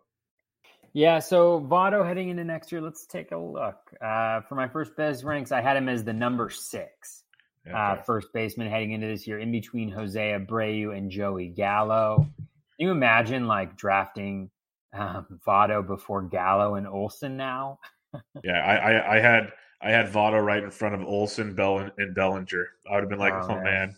Yeah, 0.93 1.21
so 1.21 1.61
Votto 1.61 2.05
heading 2.05 2.29
into 2.29 2.45
next 2.45 2.73
year. 2.73 2.81
Let's 2.81 3.07
take 3.07 3.31
a 3.31 3.37
look. 3.37 3.77
Uh, 4.01 4.41
for 4.43 4.57
my 4.57 4.67
first 4.67 4.97
best 4.97 5.23
ranks, 5.23 5.53
I 5.53 5.61
had 5.61 5.77
him 5.77 5.89
as 5.89 6.03
the 6.03 6.13
number 6.13 6.51
six 6.51 7.25
okay. 7.69 7.77
uh, 7.77 7.97
first 8.03 8.29
baseman 8.33 8.69
heading 8.69 8.93
into 8.93 9.07
this 9.07 9.27
year, 9.27 9.39
in 9.39 9.53
between 9.53 9.91
Jose 9.91 10.21
Abreu 10.21 10.97
and 10.97 11.11
Joey 11.11 11.49
Gallo. 11.49 12.17
Can 12.37 12.87
you 12.87 12.91
imagine 12.91 13.47
like 13.47 13.77
drafting 13.77 14.51
um, 14.93 15.41
Votto 15.47 15.87
before 15.87 16.23
Gallo 16.23 16.77
and 16.77 16.87
Olson 16.87 17.37
now? 17.37 17.79
yeah, 18.45 18.61
I, 18.65 18.75
I, 18.75 19.17
I 19.17 19.21
had 19.21 19.53
I 19.81 19.91
had 19.91 20.07
Votto 20.09 20.45
right 20.45 20.63
in 20.63 20.71
front 20.71 20.95
of 20.95 21.03
Olson, 21.03 21.55
Bell, 21.55 21.91
and 21.99 22.15
Bellinger. 22.15 22.69
I 22.91 22.95
would 22.95 23.03
have 23.05 23.11
been 23.11 23.19
like, 23.19 23.35
oh, 23.35 23.47
oh 23.51 23.63
man. 23.63 23.97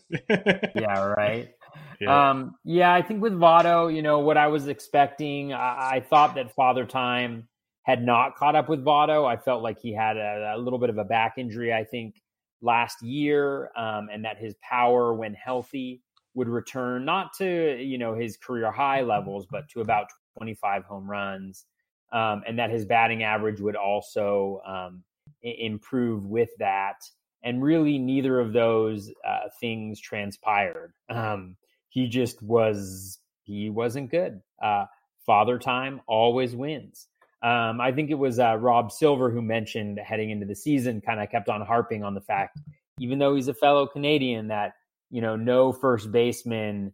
yeah, 0.75 0.99
right. 0.99 1.49
Yeah. 2.01 2.31
Um, 2.31 2.55
yeah, 2.65 2.91
I 2.91 3.03
think 3.03 3.21
with 3.21 3.33
Votto, 3.33 3.93
you 3.93 4.01
know, 4.01 4.19
what 4.19 4.35
I 4.35 4.47
was 4.47 4.67
expecting, 4.67 5.53
I, 5.53 5.91
I, 5.93 5.99
thought 5.99 6.33
that 6.33 6.53
Father 6.55 6.83
Time 6.83 7.47
had 7.83 8.03
not 8.03 8.35
caught 8.35 8.55
up 8.55 8.67
with 8.69 8.83
Votto. 8.83 9.25
I 9.25 9.37
felt 9.37 9.61
like 9.61 9.79
he 9.79 9.93
had 9.93 10.17
a, 10.17 10.55
a 10.55 10.57
little 10.57 10.79
bit 10.79 10.89
of 10.89 10.97
a 10.97 11.03
back 11.03 11.35
injury, 11.37 11.71
I 11.71 11.83
think, 11.83 12.15
last 12.61 13.01
year, 13.01 13.71
um, 13.75 14.09
and 14.11 14.25
that 14.25 14.37
his 14.37 14.55
power, 14.61 15.13
when 15.13 15.33
healthy, 15.33 16.01
would 16.33 16.47
return 16.47 17.03
not 17.05 17.33
to, 17.37 17.81
you 17.81 17.97
know, 17.97 18.15
his 18.15 18.37
career 18.37 18.71
high 18.71 19.01
levels, 19.01 19.47
but 19.49 19.67
to 19.69 19.81
about 19.81 20.07
25 20.37 20.85
home 20.85 21.09
runs 21.09 21.65
um, 22.11 22.43
and 22.45 22.59
that 22.59 22.69
his 22.69 22.85
batting 22.85 23.23
average 23.23 23.59
would 23.61 23.75
also 23.75 24.61
um, 24.65 25.03
improve 25.41 26.25
with 26.25 26.49
that. 26.59 26.95
And 27.43 27.63
really, 27.63 27.97
neither 27.97 28.39
of 28.39 28.53
those 28.53 29.11
uh, 29.27 29.49
things 29.59 29.99
transpired. 29.99 30.93
Um, 31.09 31.55
he 31.89 32.07
just 32.07 32.41
was 32.41 33.19
he 33.43 33.69
wasn't 33.69 34.11
good. 34.11 34.41
Uh, 34.61 34.85
father 35.25 35.57
time 35.57 36.01
always 36.07 36.55
wins. 36.55 37.07
Um, 37.43 37.81
I 37.81 37.91
think 37.91 38.11
it 38.11 38.19
was 38.19 38.39
uh, 38.39 38.55
Rob 38.57 38.91
Silver 38.91 39.31
who 39.31 39.41
mentioned 39.41 39.99
heading 40.03 40.29
into 40.29 40.45
the 40.45 40.55
season, 40.55 41.01
kind 41.01 41.19
of 41.19 41.29
kept 41.29 41.49
on 41.49 41.61
harping 41.61 42.03
on 42.03 42.13
the 42.13 42.21
fact, 42.21 42.59
even 42.99 43.17
though 43.17 43.35
he's 43.35 43.47
a 43.47 43.53
fellow 43.53 43.87
Canadian, 43.87 44.49
that 44.49 44.73
you 45.09 45.21
know 45.21 45.35
no 45.35 45.71
first 45.73 46.11
baseman, 46.11 46.93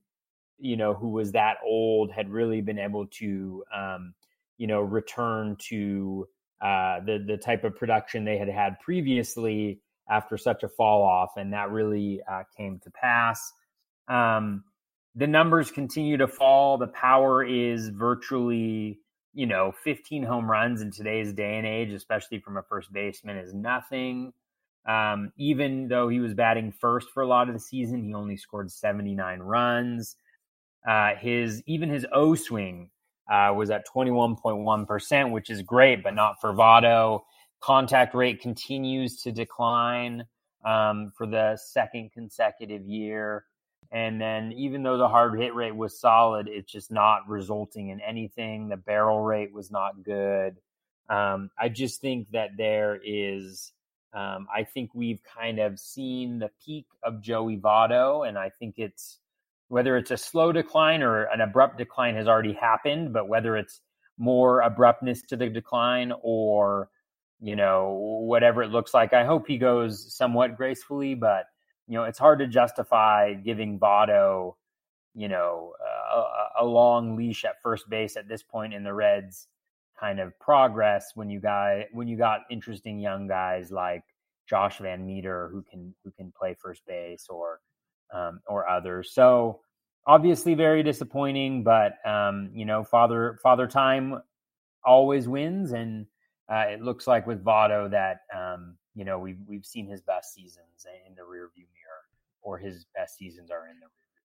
you 0.57 0.77
know 0.77 0.93
who 0.93 1.09
was 1.09 1.33
that 1.33 1.57
old 1.65 2.11
had 2.11 2.29
really 2.29 2.61
been 2.61 2.79
able 2.79 3.07
to 3.07 3.63
um, 3.75 4.13
you 4.57 4.67
know 4.67 4.79
return 4.81 5.57
to 5.69 6.27
uh, 6.61 7.01
the 7.01 7.23
the 7.27 7.37
type 7.37 7.65
of 7.65 7.75
production 7.75 8.23
they 8.23 8.37
had 8.37 8.49
had 8.49 8.79
previously 8.79 9.81
after 10.09 10.37
such 10.37 10.63
a 10.63 10.69
fall 10.69 11.03
off, 11.03 11.31
and 11.35 11.51
that 11.51 11.71
really 11.71 12.21
uh, 12.31 12.43
came 12.55 12.79
to 12.83 12.91
pass. 12.91 13.51
Um, 14.07 14.63
the 15.15 15.27
numbers 15.27 15.71
continue 15.71 16.17
to 16.17 16.27
fall. 16.27 16.77
The 16.77 16.87
power 16.87 17.43
is 17.43 17.89
virtually 17.89 18.99
you 19.37 19.45
know, 19.45 19.71
15 19.83 20.23
home 20.23 20.49
runs 20.49 20.81
in 20.81 20.89
today's 20.89 21.31
day 21.31 21.57
and 21.57 21.67
age, 21.67 21.91
especially 21.91 22.39
from 22.39 22.57
a 22.57 22.63
first 22.63 22.91
baseman, 22.91 23.37
is 23.37 23.53
nothing. 23.53 24.33
Um, 24.87 25.31
even 25.37 25.87
though 25.87 26.09
he 26.09 26.19
was 26.19 26.33
batting 26.33 26.71
first 26.71 27.09
for 27.13 27.21
a 27.21 27.27
lot 27.27 27.47
of 27.47 27.53
the 27.53 27.59
season, 27.59 28.03
he 28.03 28.15
only 28.15 28.35
scored 28.35 28.71
79 28.71 29.39
runs. 29.41 30.15
Uh, 30.87 31.13
his 31.19 31.61
even 31.67 31.87
his 31.87 32.03
O 32.11 32.33
swing 32.33 32.89
uh, 33.31 33.53
was 33.55 33.69
at 33.69 33.85
21.1%, 33.87 35.31
which 35.31 35.51
is 35.51 35.61
great, 35.61 36.01
but 36.01 36.15
not 36.15 36.41
for 36.41 36.51
Votto. 36.51 37.21
Contact 37.59 38.15
rate 38.15 38.41
continues 38.41 39.21
to 39.21 39.31
decline 39.31 40.25
um, 40.65 41.11
for 41.15 41.27
the 41.27 41.59
second 41.63 42.11
consecutive 42.11 42.87
year. 42.87 43.45
And 43.91 44.19
then 44.19 44.51
even 44.51 44.83
though 44.83 44.97
the 44.97 45.07
hard 45.07 45.39
hit 45.39 45.55
rate 45.55 45.75
was 45.75 45.99
solid, 45.99 46.47
it's 46.49 46.71
just 46.71 46.91
not 46.91 47.27
resulting 47.29 47.89
in 47.89 48.01
anything. 48.01 48.67
The 48.67 48.77
barrel 48.77 49.21
rate 49.21 49.53
was 49.53 49.71
not 49.71 50.03
good. 50.03 50.57
Um, 51.09 51.51
I 51.57 51.69
just 51.69 52.01
think 52.01 52.31
that 52.31 52.57
there 52.57 52.99
is, 53.01 53.71
um, 54.13 54.47
I 54.53 54.63
think 54.63 54.91
we've 54.93 55.21
kind 55.23 55.59
of 55.59 55.79
seen 55.79 56.39
the 56.39 56.49
peak 56.65 56.85
of 57.01 57.21
Joey 57.21 57.57
Votto, 57.57 58.27
and 58.27 58.37
I 58.37 58.51
think 58.59 58.75
it's 58.77 59.19
whether 59.69 59.97
it's 59.97 60.11
a 60.11 60.17
slow 60.17 60.51
decline 60.51 61.01
or 61.01 61.23
an 61.23 61.41
abrupt 61.41 61.77
decline 61.77 62.15
has 62.15 62.27
already 62.27 62.53
happened, 62.53 63.13
but 63.13 63.27
whether 63.27 63.55
it's 63.55 63.81
more 64.17 64.61
abruptness 64.61 65.21
to 65.29 65.37
the 65.37 65.47
decline 65.47 66.11
or 66.21 66.89
you 67.39 67.55
know 67.55 68.21
whatever 68.25 68.63
it 68.63 68.71
looks 68.71 68.93
like, 68.93 69.13
I 69.13 69.25
hope 69.25 69.47
he 69.47 69.57
goes 69.57 70.13
somewhat 70.15 70.57
gracefully, 70.57 71.15
but 71.15 71.45
you 71.87 71.95
know, 71.97 72.03
it's 72.03 72.19
hard 72.19 72.39
to 72.39 72.47
justify 72.47 73.33
giving 73.33 73.79
Votto, 73.79 74.55
you 75.15 75.27
know, 75.27 75.73
a, 76.13 76.63
a, 76.63 76.65
long 76.65 77.15
leash 77.15 77.45
at 77.45 77.61
first 77.61 77.89
base 77.89 78.17
at 78.17 78.27
this 78.27 78.43
point 78.43 78.73
in 78.73 78.83
the 78.83 78.93
Reds' 78.93 79.47
kind 79.99 80.19
of 80.19 80.37
progress 80.39 81.11
when 81.15 81.29
you 81.29 81.39
got 81.39 81.85
when 81.91 82.07
you 82.07 82.17
got 82.17 82.41
interesting 82.51 82.99
young 82.99 83.27
guys 83.27 83.71
like 83.71 84.03
Josh 84.47 84.79
VanMeter 84.79 85.49
who 85.51 85.63
can 85.63 85.95
who 86.03 86.11
can 86.11 86.31
play 86.37 86.55
first 86.59 86.85
base 86.85 87.27
or 87.29 87.61
um, 88.13 88.41
or 88.47 88.67
others. 88.69 89.11
So 89.13 89.61
obviously 90.05 90.53
very 90.53 90.83
disappointing, 90.83 91.63
but 91.63 91.93
um, 92.05 92.49
you 92.53 92.65
know, 92.65 92.83
father 92.83 93.39
father 93.41 93.67
time 93.67 94.21
always 94.83 95.27
wins, 95.27 95.71
and 95.71 96.05
uh, 96.51 96.65
it 96.69 96.81
looks 96.81 97.07
like 97.07 97.27
with 97.27 97.43
Votto 97.43 97.89
that 97.91 98.21
um, 98.35 98.75
you 98.95 99.05
know 99.05 99.19
we've 99.19 99.39
we've 99.47 99.65
seen 99.65 99.87
his 99.87 100.01
best 100.01 100.33
seasons 100.33 100.85
in 101.07 101.15
the 101.15 101.23
rear 101.23 101.49
view 101.55 101.65
or 102.47 102.57
his 102.57 102.85
best 102.95 103.17
seasons 103.17 103.51
are 103.51 103.67
in 103.67 103.77
the 103.81 103.85
rear. 103.85 104.23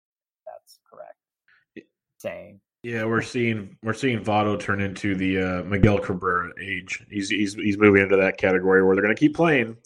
That's 0.45 0.81
correct. 0.91 1.87
Saying. 2.19 2.61
Yeah, 2.83 3.05
we're 3.05 3.23
seeing 3.23 3.77
we're 3.83 3.95
seeing 3.95 4.25
Votto 4.25 4.59
turn 4.59 4.81
into 4.81 5.14
the 5.14 5.39
uh, 5.39 5.62
Miguel 5.64 5.99
Cabrera 5.99 6.51
age. 6.61 7.05
He's 7.09 7.29
he's 7.29 7.55
he's 7.55 7.79
moving 7.79 8.03
into 8.03 8.16
that 8.16 8.39
category 8.39 8.83
where 8.83 8.97
they're 8.97 9.05
going 9.05 9.14
to 9.14 9.19
keep 9.19 9.37
playing, 9.37 9.77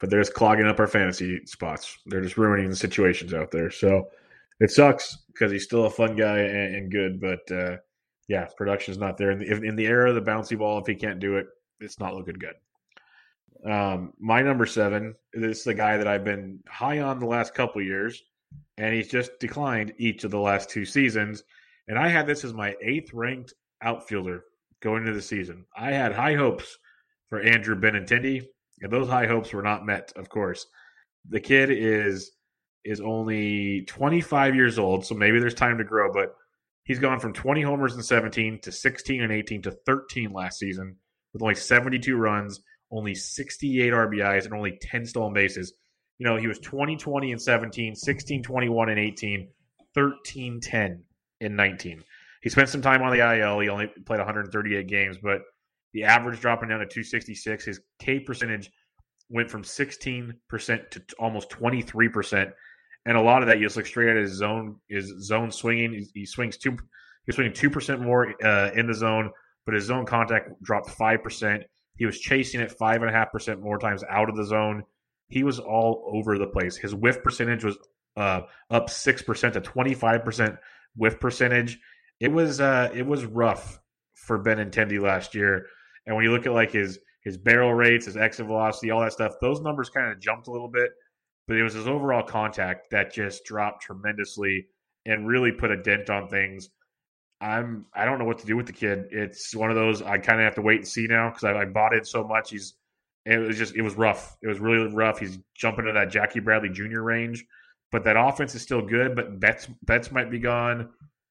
but 0.00 0.08
they're 0.08 0.20
just 0.20 0.34
clogging 0.34 0.66
up 0.66 0.80
our 0.80 0.86
fantasy 0.86 1.44
spots. 1.44 1.98
They're 2.06 2.22
just 2.22 2.38
ruining 2.38 2.70
the 2.70 2.76
situations 2.76 3.34
out 3.34 3.50
there. 3.50 3.70
So 3.70 4.08
it 4.60 4.70
sucks 4.70 5.18
because 5.26 5.52
he's 5.52 5.64
still 5.64 5.84
a 5.84 5.90
fun 5.90 6.16
guy 6.16 6.38
and, 6.38 6.76
and 6.76 6.92
good, 6.92 7.20
but 7.20 7.50
uh, 7.54 7.76
yeah, 8.28 8.46
production's 8.56 8.98
not 8.98 9.18
there. 9.18 9.30
In 9.30 9.38
the, 9.38 9.62
in 9.62 9.76
the 9.76 9.86
era 9.86 10.08
of 10.08 10.14
the 10.14 10.30
bouncy 10.30 10.56
ball, 10.56 10.78
if 10.78 10.86
he 10.86 10.94
can't 10.94 11.20
do 11.20 11.36
it, 11.36 11.46
it's 11.80 11.98
not 11.98 12.14
looking 12.14 12.34
good. 12.34 12.54
Um, 13.64 14.12
my 14.18 14.42
number 14.42 14.66
seven 14.66 15.14
this 15.32 15.58
is 15.58 15.64
the 15.64 15.74
guy 15.74 15.96
that 15.96 16.06
I've 16.06 16.24
been 16.24 16.60
high 16.68 17.00
on 17.00 17.18
the 17.18 17.26
last 17.26 17.54
couple 17.54 17.82
years, 17.82 18.22
and 18.76 18.94
he's 18.94 19.08
just 19.08 19.38
declined 19.40 19.94
each 19.98 20.24
of 20.24 20.30
the 20.30 20.38
last 20.38 20.70
two 20.70 20.84
seasons. 20.84 21.42
And 21.88 21.98
I 21.98 22.08
had 22.08 22.26
this 22.26 22.44
as 22.44 22.54
my 22.54 22.74
eighth 22.82 23.12
ranked 23.12 23.54
outfielder 23.82 24.44
going 24.80 25.02
into 25.02 25.14
the 25.14 25.22
season. 25.22 25.64
I 25.76 25.92
had 25.92 26.12
high 26.12 26.34
hopes 26.34 26.78
for 27.28 27.40
Andrew 27.40 27.74
Benintendi, 27.74 28.46
and 28.80 28.92
those 28.92 29.08
high 29.08 29.26
hopes 29.26 29.52
were 29.52 29.62
not 29.62 29.86
met. 29.86 30.12
Of 30.16 30.28
course, 30.28 30.66
the 31.28 31.40
kid 31.40 31.70
is 31.70 32.32
is 32.84 33.00
only 33.00 33.82
25 33.86 34.54
years 34.54 34.78
old, 34.78 35.06
so 35.06 35.14
maybe 35.14 35.38
there's 35.38 35.54
time 35.54 35.78
to 35.78 35.84
grow. 35.84 36.12
But 36.12 36.34
he's 36.84 36.98
gone 36.98 37.18
from 37.18 37.32
20 37.32 37.62
homers 37.62 37.94
in 37.94 38.02
17 38.02 38.60
to 38.60 38.72
16 38.72 39.22
and 39.22 39.32
18 39.32 39.62
to 39.62 39.70
13 39.70 40.32
last 40.32 40.58
season 40.58 40.96
with 41.32 41.42
only 41.42 41.54
72 41.54 42.16
runs 42.16 42.60
only 42.94 43.14
68 43.14 43.92
RBIs, 43.92 44.44
and 44.44 44.54
only 44.54 44.78
10 44.80 45.06
stolen 45.06 45.32
bases. 45.32 45.74
You 46.18 46.26
know, 46.26 46.36
he 46.36 46.46
was 46.46 46.58
20 46.60 46.96
20 46.96 47.32
and 47.32 47.42
17, 47.42 47.94
16 47.94 48.42
21 48.42 48.88
and 48.88 48.98
18, 48.98 49.48
13 49.94 50.60
10 50.60 51.02
in 51.40 51.56
19. 51.56 52.04
He 52.42 52.50
spent 52.50 52.68
some 52.68 52.82
time 52.82 53.02
on 53.02 53.12
the 53.12 53.38
IL. 53.38 53.60
He 53.60 53.68
only 53.68 53.86
played 54.06 54.18
138 54.18 54.86
games, 54.86 55.16
but 55.22 55.40
the 55.92 56.04
average 56.04 56.40
dropping 56.40 56.68
down 56.68 56.80
to 56.80 56.86
266. 56.86 57.64
His 57.64 57.80
K 57.98 58.20
percentage 58.20 58.70
went 59.30 59.50
from 59.50 59.62
16% 59.62 60.34
to 60.90 61.02
almost 61.18 61.50
23%. 61.50 62.52
And 63.06 63.16
a 63.16 63.20
lot 63.20 63.42
of 63.42 63.48
that, 63.48 63.58
you 63.58 63.66
just 63.66 63.76
look 63.76 63.86
straight 63.86 64.10
at 64.10 64.16
his 64.16 64.32
zone, 64.32 64.76
his 64.88 65.12
zone 65.24 65.50
swinging. 65.50 65.92
He, 65.92 66.20
he 66.20 66.26
swings 66.26 66.56
two, 66.56 66.76
he's 67.26 67.34
swinging 67.34 67.52
2% 67.52 68.00
more 68.00 68.34
uh, 68.44 68.70
in 68.74 68.86
the 68.86 68.94
zone, 68.94 69.30
but 69.66 69.74
his 69.74 69.84
zone 69.84 70.06
contact 70.06 70.50
dropped 70.62 70.88
5%. 70.88 71.62
He 71.96 72.06
was 72.06 72.18
chasing 72.18 72.60
it 72.60 72.72
five 72.72 73.02
and 73.02 73.10
a 73.10 73.12
half 73.12 73.32
percent 73.32 73.62
more 73.62 73.78
times 73.78 74.02
out 74.08 74.28
of 74.28 74.36
the 74.36 74.44
zone. 74.44 74.84
He 75.28 75.44
was 75.44 75.58
all 75.58 76.10
over 76.12 76.38
the 76.38 76.46
place. 76.46 76.76
His 76.76 76.94
whiff 76.94 77.22
percentage 77.22 77.64
was 77.64 77.78
uh, 78.16 78.42
up 78.70 78.90
six 78.90 79.22
percent 79.22 79.54
to 79.54 79.60
twenty 79.60 79.94
five 79.94 80.24
percent 80.24 80.56
whiff 80.96 81.18
percentage. 81.20 81.78
It 82.20 82.32
was 82.32 82.60
uh, 82.60 82.90
it 82.94 83.06
was 83.06 83.24
rough 83.24 83.80
for 84.14 84.42
Benintendi 84.42 85.00
last 85.00 85.34
year. 85.34 85.66
And 86.06 86.14
when 86.14 86.24
you 86.24 86.32
look 86.32 86.46
at 86.46 86.52
like 86.52 86.72
his 86.72 86.98
his 87.22 87.38
barrel 87.38 87.74
rates, 87.74 88.06
his 88.06 88.16
exit 88.16 88.46
velocity, 88.46 88.90
all 88.90 89.00
that 89.00 89.12
stuff, 89.12 89.34
those 89.40 89.60
numbers 89.60 89.88
kind 89.88 90.12
of 90.12 90.20
jumped 90.20 90.48
a 90.48 90.52
little 90.52 90.68
bit. 90.68 90.90
But 91.46 91.56
it 91.56 91.62
was 91.62 91.74
his 91.74 91.88
overall 91.88 92.22
contact 92.22 92.90
that 92.90 93.12
just 93.12 93.44
dropped 93.44 93.82
tremendously 93.82 94.66
and 95.06 95.28
really 95.28 95.52
put 95.52 95.70
a 95.70 95.82
dent 95.82 96.08
on 96.10 96.28
things. 96.28 96.70
I'm 97.44 97.84
I 97.94 98.06
don't 98.06 98.18
know 98.18 98.24
what 98.24 98.38
to 98.38 98.46
do 98.46 98.56
with 98.56 98.66
the 98.66 98.72
kid. 98.72 99.08
It's 99.10 99.54
one 99.54 99.70
of 99.70 99.76
those 99.76 100.00
I 100.00 100.16
kind 100.18 100.40
of 100.40 100.44
have 100.44 100.54
to 100.54 100.62
wait 100.62 100.78
and 100.78 100.88
see 100.88 101.06
now 101.06 101.28
because 101.28 101.44
I, 101.44 101.52
I, 101.60 101.64
bought 101.66 101.94
it 101.94 102.06
so 102.06 102.24
much. 102.24 102.50
He's 102.50 102.74
it 103.26 103.36
was 103.38 103.58
just 103.58 103.76
it 103.76 103.82
was 103.82 103.94
rough. 103.94 104.36
It 104.42 104.48
was 104.48 104.60
really 104.60 104.92
rough. 104.92 105.18
He's 105.18 105.38
jumping 105.54 105.84
to 105.84 105.92
that 105.92 106.10
Jackie 106.10 106.40
Bradley 106.40 106.70
Jr. 106.70 107.02
range, 107.02 107.44
but 107.92 108.02
that 108.04 108.16
offense 108.16 108.54
is 108.54 108.62
still 108.62 108.80
good. 108.80 109.14
But 109.14 109.40
Betts 109.40 109.68
Betts 109.82 110.10
might 110.10 110.30
be 110.30 110.38
gone. 110.38 110.88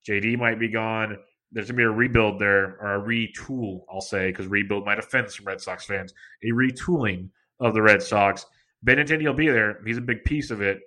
JD 0.07 0.37
might 0.37 0.59
be 0.59 0.69
gone. 0.69 1.17
There's 1.51 1.67
gonna 1.67 1.77
be 1.77 1.83
a 1.83 1.89
rebuild 1.89 2.39
there 2.39 2.77
or 2.79 2.95
a 2.95 3.01
retool. 3.01 3.81
I'll 3.91 4.01
say 4.01 4.27
because 4.27 4.45
rebuild 4.45 4.85
might 4.85 4.99
offend 4.99 5.31
some 5.31 5.47
Red 5.47 5.61
Sox 5.61 5.85
fans. 5.85 6.13
A 6.43 6.51
retooling 6.51 7.29
of 7.59 7.73
the 7.73 7.81
Red 7.81 8.03
Sox. 8.03 8.45
Benintendi 8.85 9.25
will 9.25 9.33
be 9.33 9.49
there. 9.49 9.79
He's 9.83 9.97
a 9.97 10.01
big 10.01 10.25
piece 10.25 10.51
of 10.51 10.61
it. 10.61 10.81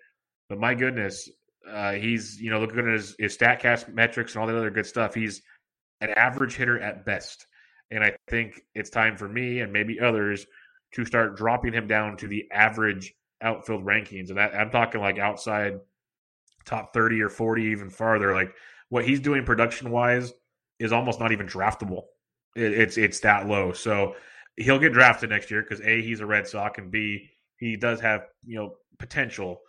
But 0.48 0.58
my 0.58 0.74
goodness, 0.74 1.28
uh, 1.70 1.92
he's 1.92 2.40
you 2.40 2.50
know 2.50 2.60
looking 2.60 2.78
at 2.78 2.86
his, 2.86 3.14
his 3.18 3.36
Statcast 3.36 3.92
metrics 3.92 4.34
and 4.34 4.40
all 4.40 4.46
that 4.46 4.56
other 4.56 4.70
good 4.70 4.86
stuff. 4.86 5.14
He's 5.14 5.42
an 6.00 6.10
average 6.10 6.56
hitter 6.56 6.80
at 6.80 7.04
best, 7.04 7.46
and 7.90 8.02
I 8.02 8.16
think 8.28 8.60
it's 8.74 8.90
time 8.90 9.16
for 9.16 9.28
me 9.28 9.60
and 9.60 9.72
maybe 9.72 10.00
others 10.00 10.46
to 10.94 11.04
start 11.04 11.36
dropping 11.36 11.72
him 11.72 11.86
down 11.86 12.16
to 12.18 12.28
the 12.28 12.50
average 12.52 13.14
outfield 13.42 13.84
rankings. 13.84 14.28
And 14.28 14.38
that, 14.38 14.54
I'm 14.54 14.70
talking 14.70 15.00
like 15.00 15.18
outside 15.18 15.80
top 16.64 16.92
30 16.92 17.22
or 17.22 17.28
40, 17.28 17.64
even 17.64 17.90
farther. 17.90 18.34
Like 18.34 18.54
what 18.88 19.04
he's 19.04 19.20
doing 19.20 19.44
production 19.44 19.90
wise 19.90 20.32
is 20.78 20.92
almost 20.92 21.20
not 21.20 21.32
even 21.32 21.46
draftable. 21.46 22.04
It, 22.54 22.72
it's 22.72 22.98
it's 22.98 23.20
that 23.20 23.46
low. 23.46 23.72
So 23.72 24.16
he'll 24.56 24.78
get 24.78 24.92
drafted 24.92 25.30
next 25.30 25.50
year 25.50 25.62
because 25.62 25.80
a 25.80 26.02
he's 26.02 26.20
a 26.20 26.26
Red 26.26 26.46
Sox 26.46 26.78
and 26.78 26.90
b 26.90 27.30
he 27.58 27.76
does 27.76 28.00
have 28.00 28.26
you 28.44 28.58
know 28.58 28.74
potential. 28.98 29.60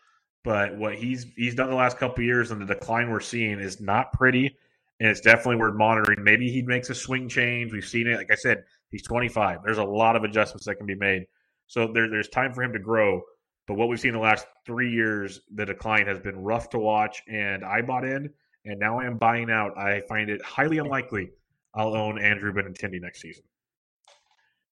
But 0.47 0.77
what 0.77 0.95
he's 0.95 1.25
he's 1.35 1.55
done 1.55 1.69
the 1.69 1.75
last 1.75 1.97
couple 1.97 2.23
years 2.23 2.51
and 2.51 2.61
the 2.61 2.65
decline 2.65 3.11
we're 3.11 3.19
seeing 3.19 3.59
is 3.59 3.81
not 3.81 4.13
pretty. 4.13 4.55
and 5.01 5.09
it's 5.09 5.19
definitely 5.19 5.57
worth 5.57 5.75
monitoring. 5.75 6.23
Maybe 6.23 6.49
he 6.49 6.61
makes 6.61 6.89
a 6.89 6.95
swing 6.95 7.27
change. 7.27 7.73
We've 7.73 7.85
seen 7.85 8.07
it. 8.07 8.15
Like 8.15 8.31
I 8.31 8.35
said, 8.35 8.63
he's 8.89 9.03
25. 9.03 9.59
There's 9.65 9.77
a 9.77 9.83
lot 9.83 10.15
of 10.15 10.23
adjustments 10.23 10.65
that 10.65 10.75
can 10.75 10.85
be 10.85 10.95
made. 10.95 11.27
So 11.67 11.91
there, 11.93 12.09
there's 12.09 12.29
time 12.29 12.53
for 12.53 12.63
him 12.63 12.71
to 12.71 12.79
grow. 12.79 13.21
But 13.67 13.73
what 13.73 13.89
we've 13.89 13.99
seen 13.99 14.13
in 14.13 14.15
the 14.15 14.21
last 14.21 14.47
three 14.65 14.89
years, 14.89 15.41
the 15.53 15.65
decline 15.65 16.07
has 16.07 16.17
been 16.17 16.41
rough 16.41 16.69
to 16.69 16.79
watch, 16.79 17.21
and 17.27 17.65
I 17.65 17.81
bought 17.81 18.05
in, 18.05 18.29
and 18.63 18.79
now 18.79 18.99
I 18.99 19.05
am 19.05 19.17
buying 19.17 19.51
out. 19.51 19.77
I 19.77 19.99
find 20.07 20.29
it 20.29 20.41
highly 20.41 20.77
unlikely 20.77 21.31
I'll 21.75 21.93
own 21.93 22.17
Andrew 22.17 22.53
Benintendi 22.53 23.01
next 23.01 23.19
season. 23.21 23.43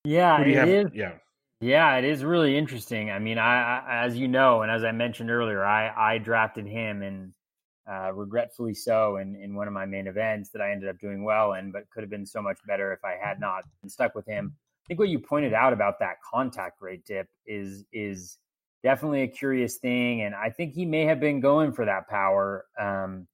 Yeah, 0.06 0.40
it 0.40 0.56
have? 0.56 0.70
is. 0.70 0.92
Yeah. 0.94 1.16
Yeah, 1.66 1.96
it 1.98 2.06
is 2.06 2.24
really 2.24 2.56
interesting. 2.56 3.10
I 3.10 3.18
mean, 3.18 3.40
I, 3.40 3.80
I, 3.80 4.06
as 4.06 4.16
you 4.16 4.28
know, 4.28 4.62
and 4.62 4.72
as 4.72 4.84
I 4.84 4.92
mentioned 4.92 5.32
earlier, 5.32 5.66
I 5.66 6.14
I 6.14 6.20
drafted 6.20 6.68
him 6.68 7.02
and 7.02 7.34
uh, 7.90 8.14
regretfully 8.14 8.76
so 8.76 9.18
in 9.18 9.36
in 9.36 9.56
one 9.56 9.68
of 9.68 9.74
my 9.74 9.88
main 9.88 10.06
events 10.06 10.52
that 10.52 10.62
I 10.62 10.72
ended 10.72 10.90
up 10.90 11.00
doing 11.00 11.24
well 11.24 11.54
in, 11.54 11.72
but 11.72 11.90
could 11.90 12.04
have 12.04 12.12
been 12.12 12.28
so 12.28 12.40
much 12.40 12.60
better 12.68 12.94
if 12.94 13.00
I 13.04 13.16
had 13.20 13.40
not 13.40 13.64
been 13.82 13.90
stuck 13.90 14.14
with 14.14 14.28
him. 14.28 14.54
I 14.56 14.86
think 14.90 15.00
what 15.00 15.10
you 15.10 15.18
pointed 15.18 15.54
out 15.54 15.74
about 15.74 15.98
that 16.02 16.18
contact 16.32 16.84
rate 16.84 17.04
dip 17.04 17.28
is 17.48 17.84
is 17.92 18.38
definitely 18.84 19.24
a 19.24 19.28
curious 19.28 19.78
thing, 19.78 20.22
and 20.22 20.36
I 20.36 20.52
think 20.52 20.76
he 20.76 20.86
may 20.86 21.06
have 21.06 21.20
been 21.20 21.40
going 21.40 21.74
for 21.74 21.86
that 21.86 22.08
power. 22.08 22.66
Um, 22.80 23.28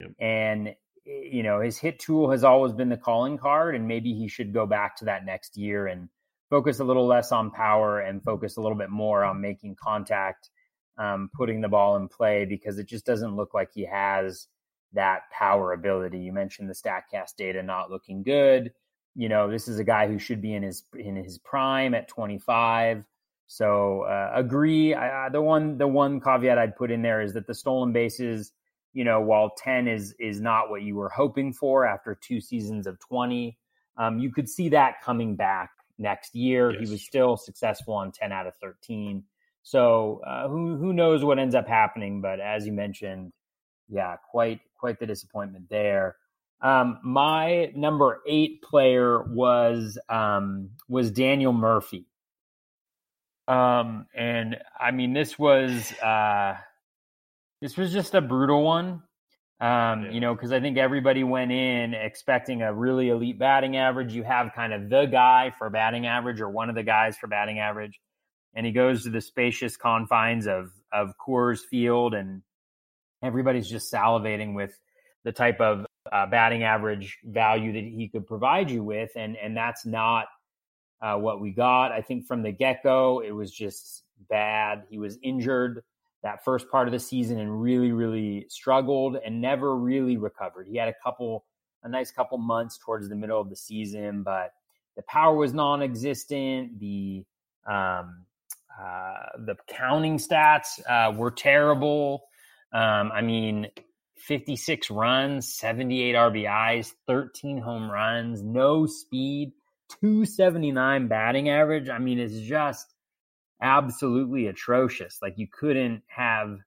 yep. 0.00 0.12
And 0.18 0.74
you 1.04 1.42
know, 1.42 1.60
his 1.60 1.76
hit 1.76 1.98
tool 1.98 2.30
has 2.30 2.42
always 2.42 2.72
been 2.72 2.88
the 2.88 2.96
calling 2.96 3.36
card, 3.36 3.74
and 3.74 3.86
maybe 3.86 4.14
he 4.14 4.28
should 4.28 4.54
go 4.54 4.64
back 4.64 4.96
to 4.96 5.04
that 5.04 5.26
next 5.26 5.58
year 5.58 5.88
and 5.88 6.08
focus 6.50 6.78
a 6.78 6.84
little 6.84 7.06
less 7.06 7.32
on 7.32 7.50
power 7.50 8.00
and 8.00 8.22
focus 8.22 8.56
a 8.56 8.60
little 8.60 8.78
bit 8.78 8.90
more 8.90 9.24
on 9.24 9.40
making 9.40 9.76
contact, 9.76 10.50
um, 10.98 11.30
putting 11.34 11.60
the 11.60 11.68
ball 11.68 11.96
in 11.96 12.08
play 12.08 12.44
because 12.44 12.78
it 12.78 12.86
just 12.86 13.04
doesn't 13.04 13.36
look 13.36 13.54
like 13.54 13.70
he 13.74 13.84
has 13.84 14.46
that 14.92 15.22
power 15.32 15.72
ability. 15.72 16.18
You 16.18 16.32
mentioned 16.32 16.70
the 16.70 16.74
Statcast 16.74 17.36
data 17.36 17.62
not 17.62 17.90
looking 17.90 18.22
good. 18.22 18.72
You 19.14 19.28
know, 19.28 19.50
this 19.50 19.68
is 19.68 19.78
a 19.78 19.84
guy 19.84 20.08
who 20.08 20.18
should 20.18 20.42
be 20.42 20.54
in 20.54 20.62
his 20.62 20.84
in 20.94 21.16
his 21.16 21.38
prime 21.38 21.94
at 21.94 22.08
25. 22.08 23.04
So 23.48 24.02
uh, 24.02 24.32
agree. 24.34 24.94
I, 24.94 25.28
the 25.30 25.40
one 25.40 25.78
the 25.78 25.88
one 25.88 26.20
caveat 26.20 26.58
I'd 26.58 26.76
put 26.76 26.90
in 26.90 27.02
there 27.02 27.22
is 27.22 27.32
that 27.34 27.46
the 27.46 27.54
stolen 27.54 27.92
bases 27.92 28.52
you 28.96 29.04
know, 29.04 29.20
while 29.20 29.52
10 29.58 29.88
is 29.88 30.14
is 30.18 30.40
not 30.40 30.70
what 30.70 30.80
you 30.80 30.96
were 30.96 31.10
hoping 31.10 31.52
for 31.52 31.84
after 31.84 32.18
two 32.18 32.40
seasons 32.40 32.86
of 32.86 32.98
20, 33.00 33.58
um, 33.98 34.18
you 34.18 34.32
could 34.32 34.48
see 34.48 34.70
that 34.70 35.02
coming 35.02 35.36
back 35.36 35.70
next 35.98 36.34
year. 36.34 36.70
Yes. 36.70 36.80
He 36.80 36.92
was 36.92 37.02
still 37.02 37.36
successful 37.36 37.94
on 37.94 38.12
10 38.12 38.32
out 38.32 38.46
of 38.46 38.54
13. 38.56 39.24
So 39.62 40.20
uh, 40.24 40.48
who 40.48 40.76
who 40.76 40.92
knows 40.92 41.24
what 41.24 41.40
ends 41.40 41.56
up 41.56 41.66
happening? 41.66 42.20
But 42.20 42.38
as 42.38 42.64
you 42.64 42.72
mentioned, 42.72 43.32
yeah, 43.88 44.14
quite 44.30 44.60
quite 44.78 45.00
the 45.00 45.06
disappointment 45.06 45.68
there. 45.68 46.16
Um, 46.60 47.00
my 47.02 47.72
number 47.74 48.20
eight 48.28 48.62
player 48.62 49.22
was 49.22 49.98
um, 50.08 50.70
was 50.88 51.10
Daniel 51.10 51.52
Murphy. 51.52 52.06
Um, 53.48 54.06
and 54.14 54.56
I 54.80 54.92
mean, 54.92 55.12
this 55.12 55.36
was 55.36 55.92
uh, 56.00 56.54
this 57.60 57.76
was 57.76 57.92
just 57.92 58.14
a 58.14 58.20
brutal 58.20 58.62
one. 58.62 59.02
Um, 59.58 60.04
yeah. 60.04 60.10
You 60.10 60.20
know, 60.20 60.34
because 60.34 60.52
I 60.52 60.60
think 60.60 60.76
everybody 60.76 61.24
went 61.24 61.50
in 61.50 61.94
expecting 61.94 62.60
a 62.62 62.74
really 62.74 63.08
elite 63.08 63.38
batting 63.38 63.76
average. 63.76 64.12
You 64.12 64.22
have 64.22 64.52
kind 64.54 64.74
of 64.74 64.90
the 64.90 65.06
guy 65.06 65.52
for 65.58 65.70
batting 65.70 66.06
average 66.06 66.40
or 66.40 66.50
one 66.50 66.68
of 66.68 66.74
the 66.74 66.82
guys 66.82 67.16
for 67.16 67.26
batting 67.26 67.58
average. 67.58 67.98
And 68.54 68.66
he 68.66 68.72
goes 68.72 69.04
to 69.04 69.10
the 69.10 69.20
spacious 69.20 69.76
confines 69.76 70.46
of, 70.46 70.72
of 70.92 71.14
Coors 71.18 71.60
Field, 71.60 72.14
and 72.14 72.42
everybody's 73.22 73.68
just 73.68 73.92
salivating 73.92 74.54
with 74.54 74.78
the 75.24 75.32
type 75.32 75.60
of 75.60 75.86
uh, 76.10 76.26
batting 76.26 76.62
average 76.62 77.18
value 77.24 77.72
that 77.72 77.84
he 77.84 78.08
could 78.08 78.26
provide 78.26 78.70
you 78.70 78.82
with. 78.82 79.10
And, 79.16 79.36
and 79.36 79.56
that's 79.56 79.84
not 79.84 80.26
uh, 81.00 81.16
what 81.16 81.40
we 81.40 81.50
got. 81.50 81.92
I 81.92 82.02
think 82.02 82.26
from 82.26 82.42
the 82.42 82.52
get 82.52 82.82
go, 82.82 83.20
it 83.20 83.32
was 83.32 83.50
just 83.50 84.04
bad. 84.28 84.84
He 84.88 84.98
was 84.98 85.18
injured 85.22 85.82
that 86.26 86.44
first 86.44 86.68
part 86.68 86.88
of 86.88 86.92
the 86.92 86.98
season 86.98 87.38
and 87.38 87.62
really, 87.62 87.92
really 87.92 88.46
struggled 88.48 89.16
and 89.24 89.40
never 89.40 89.76
really 89.76 90.16
recovered. 90.16 90.66
He 90.66 90.76
had 90.76 90.88
a 90.88 90.94
couple, 91.04 91.44
a 91.84 91.88
nice 91.88 92.10
couple 92.10 92.36
months 92.36 92.78
towards 92.84 93.08
the 93.08 93.14
middle 93.14 93.40
of 93.40 93.48
the 93.48 93.54
season, 93.54 94.24
but 94.24 94.52
the 94.96 95.02
power 95.02 95.36
was 95.36 95.54
non-existent. 95.54 96.80
The 96.80 97.24
um, 97.64 98.24
uh, 98.76 99.12
the 99.38 99.54
counting 99.68 100.18
stats 100.18 100.80
uh, 100.88 101.12
were 101.16 101.30
terrible. 101.30 102.24
Um, 102.72 103.12
I 103.12 103.22
mean, 103.22 103.68
56 104.16 104.90
runs, 104.90 105.54
78 105.54 106.16
RBIs, 106.16 106.92
13 107.06 107.58
home 107.58 107.88
runs, 107.88 108.42
no 108.42 108.86
speed, 108.86 109.52
279 110.00 111.06
batting 111.06 111.48
average. 111.50 111.88
I 111.88 111.98
mean, 111.98 112.18
it's 112.18 112.40
just 112.40 112.92
absolutely 113.60 114.46
atrocious. 114.46 115.18
Like 115.22 115.34
you 115.36 115.46
couldn't 115.46 116.02
have 116.08 116.58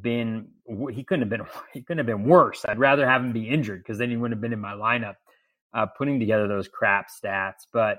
been 0.00 0.48
he 0.92 1.04
couldn't 1.04 1.22
have 1.22 1.30
been 1.30 1.46
he 1.72 1.82
couldn't 1.82 1.98
have 1.98 2.06
been 2.06 2.24
worse. 2.24 2.64
I'd 2.68 2.78
rather 2.78 3.08
have 3.08 3.22
him 3.22 3.32
be 3.32 3.48
injured 3.48 3.82
because 3.82 3.98
then 3.98 4.10
he 4.10 4.16
wouldn't 4.16 4.36
have 4.36 4.42
been 4.42 4.52
in 4.52 4.60
my 4.60 4.72
lineup 4.72 5.14
uh, 5.74 5.86
putting 5.86 6.18
together 6.18 6.48
those 6.48 6.68
crap 6.68 7.08
stats. 7.10 7.66
But 7.72 7.98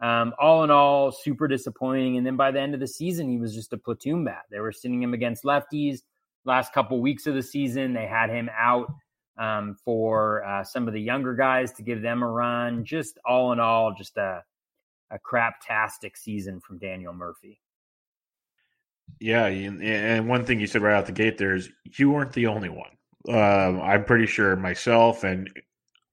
um, 0.00 0.34
all 0.38 0.62
in 0.64 0.70
all, 0.70 1.10
super 1.10 1.48
disappointing. 1.48 2.16
And 2.16 2.26
then 2.26 2.36
by 2.36 2.50
the 2.50 2.60
end 2.60 2.74
of 2.74 2.80
the 2.80 2.86
season, 2.86 3.28
he 3.28 3.38
was 3.38 3.54
just 3.54 3.72
a 3.72 3.78
platoon 3.78 4.24
bat. 4.24 4.42
They 4.50 4.60
were 4.60 4.72
sitting 4.72 5.02
him 5.02 5.14
against 5.14 5.44
lefties. 5.44 6.00
Last 6.44 6.72
couple 6.72 7.00
weeks 7.00 7.26
of 7.26 7.34
the 7.34 7.42
season, 7.42 7.92
they 7.92 8.06
had 8.06 8.30
him 8.30 8.48
out 8.56 8.92
um, 9.38 9.76
for 9.84 10.44
uh, 10.44 10.62
some 10.62 10.86
of 10.86 10.94
the 10.94 11.00
younger 11.00 11.34
guys 11.34 11.72
to 11.72 11.82
give 11.82 12.02
them 12.02 12.22
a 12.22 12.28
run. 12.28 12.84
Just 12.84 13.18
all 13.24 13.52
in 13.52 13.58
all, 13.58 13.92
just 13.94 14.16
a 14.16 14.44
a 15.10 15.18
craptastic 15.18 16.16
season 16.16 16.60
from 16.60 16.78
Daniel 16.78 17.12
Murphy. 17.12 17.60
Yeah, 19.20 19.46
and 19.46 20.28
one 20.28 20.44
thing 20.44 20.60
you 20.60 20.66
said 20.66 20.82
right 20.82 20.94
out 20.94 21.06
the 21.06 21.12
gate 21.12 21.38
there 21.38 21.54
is 21.54 21.70
you 21.96 22.10
weren't 22.10 22.32
the 22.32 22.48
only 22.48 22.68
one. 22.68 22.90
Um, 23.28 23.80
I'm 23.80 24.04
pretty 24.04 24.26
sure 24.26 24.56
myself 24.56 25.24
and 25.24 25.50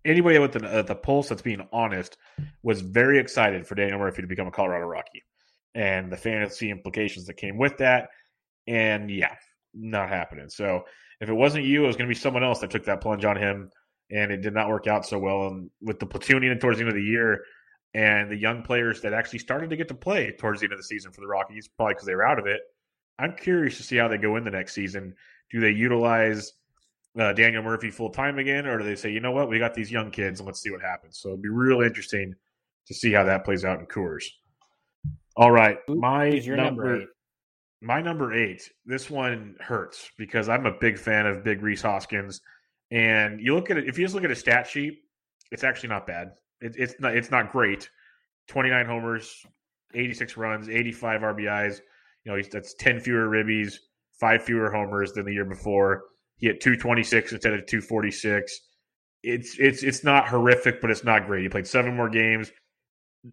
anybody 0.06 0.40
with 0.40 0.54
the, 0.54 0.66
uh, 0.66 0.82
the 0.82 0.96
pulse 0.96 1.30
that's 1.30 1.42
being 1.42 1.68
honest 1.72 2.18
was 2.62 2.82
very 2.82 3.20
excited 3.20 3.68
for 3.68 3.76
Daniel 3.76 4.00
Murphy 4.00 4.22
to 4.22 4.28
become 4.28 4.48
a 4.48 4.52
Colorado 4.52 4.86
Rocky 4.86 5.24
and 5.76 6.12
the 6.12 6.18
fantasy 6.18 6.70
implications 6.70 7.26
that 7.28 7.36
came 7.36 7.58
with 7.58 7.78
that. 7.78 8.10
And 8.68 9.10
yeah, 9.10 9.36
not 9.74 10.10
happening. 10.10 10.50
So 10.50 10.84
if 11.20 11.30
it 11.30 11.34
wasn't 11.34 11.66
you, 11.66 11.84
it 11.84 11.88
was 11.88 11.96
going 11.96 12.08
to 12.08 12.14
be 12.14 12.20
someone 12.20 12.44
else 12.44 12.60
that 12.60 12.72
took 12.72 12.86
that 12.86 13.02
plunge 13.02 13.26
on 13.26 13.38
him, 13.38 13.70
and 14.12 14.32
it 14.32 14.42
did 14.42 14.54
not 14.54 14.70
work 14.70 14.88
out 14.88 15.06
so 15.06 15.18
well. 15.18 15.48
And 15.48 15.70
with 15.82 16.00
the 16.00 16.06
platooning 16.06 16.52
and 16.52 16.62
towards 16.62 16.78
the 16.78 16.84
end 16.84 16.90
of 16.90 16.96
the 16.96 17.04
year, 17.04 17.44
and 17.94 18.32
the 18.32 18.36
young 18.36 18.64
players 18.64 19.02
that 19.02 19.14
actually 19.14 19.40
started 19.40 19.70
to 19.70 19.76
get 19.76 19.88
to 19.90 19.94
play 19.94 20.36
towards 20.38 20.60
the 20.60 20.66
end 20.66 20.74
of 20.74 20.80
the 20.80 20.84
season 20.84 21.12
for 21.12 21.22
the 21.22 21.28
Rockies, 21.28 21.68
probably 21.68 21.94
because 21.94 22.08
they 22.08 22.16
were 22.16 22.26
out 22.26 22.40
of 22.40 22.48
it. 22.48 22.62
I'm 23.20 23.36
curious 23.36 23.78
to 23.78 23.84
see 23.84 23.98
how 23.98 24.08
they 24.08 24.18
go 24.18 24.36
in 24.36 24.44
the 24.44 24.52
next 24.52 24.74
season. 24.74 25.16
Do 25.52 25.60
they 25.60 25.70
utilize 25.70 26.54
uh, 27.20 27.34
Daniel 27.34 27.62
Murphy 27.62 27.92
full 27.92 28.10
time 28.10 28.40
again, 28.40 28.66
or 28.66 28.80
do 28.80 28.84
they 28.84 28.96
say, 28.96 29.12
you 29.12 29.20
know 29.20 29.32
what, 29.32 29.50
we 29.50 29.60
got 29.60 29.76
these 29.76 29.92
young 29.92 30.10
kids 30.10 30.40
and 30.40 30.48
let's 30.48 30.62
see 30.62 30.72
what 30.72 30.82
happens? 30.82 31.20
So 31.20 31.30
it'd 31.30 31.44
be 31.44 31.50
real 31.50 31.82
interesting 31.82 32.34
to 32.88 32.94
see 32.94 33.12
how 33.12 33.24
that 33.26 33.46
plays 33.46 33.64
out 33.64 33.80
in 33.80 33.86
Coors. 33.86 34.26
All 35.36 35.52
right, 35.52 35.78
my 35.88 36.30
number, 36.30 36.56
number 36.56 37.02
eight? 37.02 37.08
my 37.82 38.02
number 38.02 38.34
eight. 38.34 38.70
This 38.86 39.10
one 39.10 39.56
hurts 39.60 40.10
because 40.18 40.50
I'm 40.50 40.66
a 40.66 40.74
big 40.80 40.98
fan 40.98 41.26
of 41.26 41.44
Big 41.44 41.62
Rhys 41.62 41.82
Hoskins, 41.82 42.42
and 42.92 43.40
you 43.40 43.54
look 43.54 43.70
at 43.70 43.78
it. 43.78 43.88
If 43.88 43.98
you 43.98 44.06
just 44.06 44.16
look 44.16 44.24
at 44.24 44.32
a 44.32 44.36
stat 44.36 44.68
sheet, 44.68 45.00
it's 45.52 45.64
actually 45.64 45.90
not 45.90 46.08
bad. 46.08 46.32
It, 46.64 46.76
it's 46.78 46.96
not 47.00 47.16
it's 47.16 47.32
not 47.32 47.52
great. 47.52 47.90
29 48.48 48.86
homers, 48.86 49.46
86 49.94 50.38
runs, 50.38 50.70
85 50.70 51.22
RBIs. 51.22 51.80
You 52.26 52.32
know, 52.32 52.42
that's 52.52 52.74
10 52.76 53.00
fewer 53.00 53.28
ribbies, 53.28 53.74
five 54.20 54.44
fewer 54.44 54.72
homers 54.72 55.12
than 55.14 55.26
the 55.26 55.34
year 55.34 55.46
before. 55.46 56.04
He 56.38 56.48
hit 56.48 56.62
226 56.62 57.34
instead 57.34 57.54
of 57.54 57.66
246. 57.66 58.60
It's 59.24 59.58
it's 59.60 59.84
it's 59.84 60.04
not 60.04 60.28
horrific, 60.28 60.82
but 60.82 60.90
it's 60.92 61.04
not 61.04 61.26
great. 61.26 61.44
He 61.44 61.50
played 61.50 61.68
seven 61.68 61.96
more 61.96 62.10
games. 62.10 62.52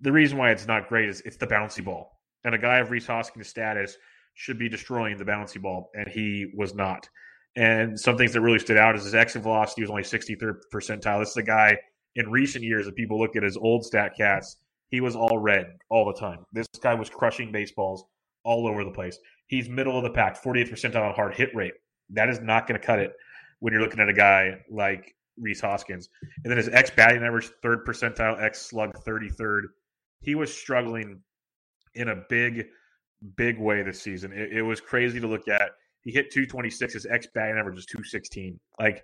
The 0.01 0.13
reason 0.13 0.39
why 0.39 0.51
it's 0.51 0.67
not 0.67 0.89
great 0.89 1.09
is 1.09 1.21
it's 1.23 1.37
the 1.37 1.47
bouncy 1.47 1.85
ball, 1.85 2.21
and 2.45 2.55
a 2.55 2.59
guy 2.59 2.79
of 2.79 2.91
Rhys 2.91 3.07
Hoskins' 3.07 3.49
status 3.49 3.97
should 4.35 4.59
be 4.59 4.69
destroying 4.69 5.17
the 5.17 5.25
bouncy 5.25 5.61
ball, 5.61 5.91
and 5.95 6.07
he 6.07 6.53
was 6.57 6.75
not. 6.75 7.09
And 7.57 7.99
some 7.99 8.17
things 8.17 8.33
that 8.33 8.41
really 8.41 8.61
stood 8.61 8.77
out 8.77 8.95
is 8.95 9.03
his 9.03 9.15
exit 9.17 9.43
velocity 9.43 9.83
was 9.83 9.91
only 9.91 10.05
63rd 10.05 10.55
percentile. 10.73 11.21
This 11.21 11.31
is 11.31 11.37
a 11.37 11.43
guy 11.43 11.77
in 12.17 12.31
recent 12.31 12.65
years, 12.65 12.87
if 12.87 12.95
people 12.95 13.19
look 13.19 13.37
at 13.37 13.43
his 13.43 13.57
old 13.57 13.85
Statcast, 13.85 14.57
he 14.89 15.01
was 15.01 15.15
all 15.15 15.39
red 15.39 15.67
all 15.89 16.05
the 16.05 16.19
time. 16.19 16.45
This 16.53 16.67
guy 16.83 16.95
was 16.95 17.09
crushing 17.09 17.53
baseballs 17.53 18.05
all 18.45 18.67
over 18.67 18.85
the 18.85 18.91
place. 18.91 19.19
He's 19.47 19.69
middle 19.69 19.97
of 19.97 20.05
the 20.05 20.11
pack, 20.11 20.43
48th 20.43 20.71
percentile 20.71 21.09
on 21.09 21.15
hard 21.15 21.35
hit 21.35 21.55
rate. 21.55 21.75
That 22.11 22.29
is 22.29 22.41
not 22.41 22.67
going 22.67 22.81
to 22.81 22.87
cut 22.87 22.99
it 22.99 23.13
when 23.61 23.73
you're 23.73 23.83
looking 23.83 24.01
at 24.01 24.09
a 24.09 24.13
guy 24.13 24.59
like 24.71 25.15
Rhys 25.39 25.61
Hoskins. 25.61 26.09
And 26.45 26.51
then 26.51 26.57
his 26.57 26.69
X 26.69 26.91
batting 26.91 27.23
average, 27.23 27.51
third 27.63 27.87
percentile, 27.87 28.43
X 28.43 28.63
slug, 28.63 28.93
33rd. 29.07 29.63
He 30.21 30.35
was 30.35 30.53
struggling 30.53 31.21
in 31.95 32.09
a 32.09 32.17
big, 32.29 32.67
big 33.37 33.59
way 33.59 33.83
this 33.83 34.03
season. 34.03 34.33
It, 34.33 34.59
it 34.59 34.63
was 34.63 34.81
crazy 34.81 35.21
to 35.21 35.27
look 35.27 35.49
at. 35.49 35.71
He 36.03 36.13
hit 36.13 36.31
226. 36.33 36.95
His 36.95 37.07
X 37.07 37.29
batting 37.35 37.59
average 37.59 37.77
was 37.77 37.87
216. 37.87 38.59
Like 38.79 39.03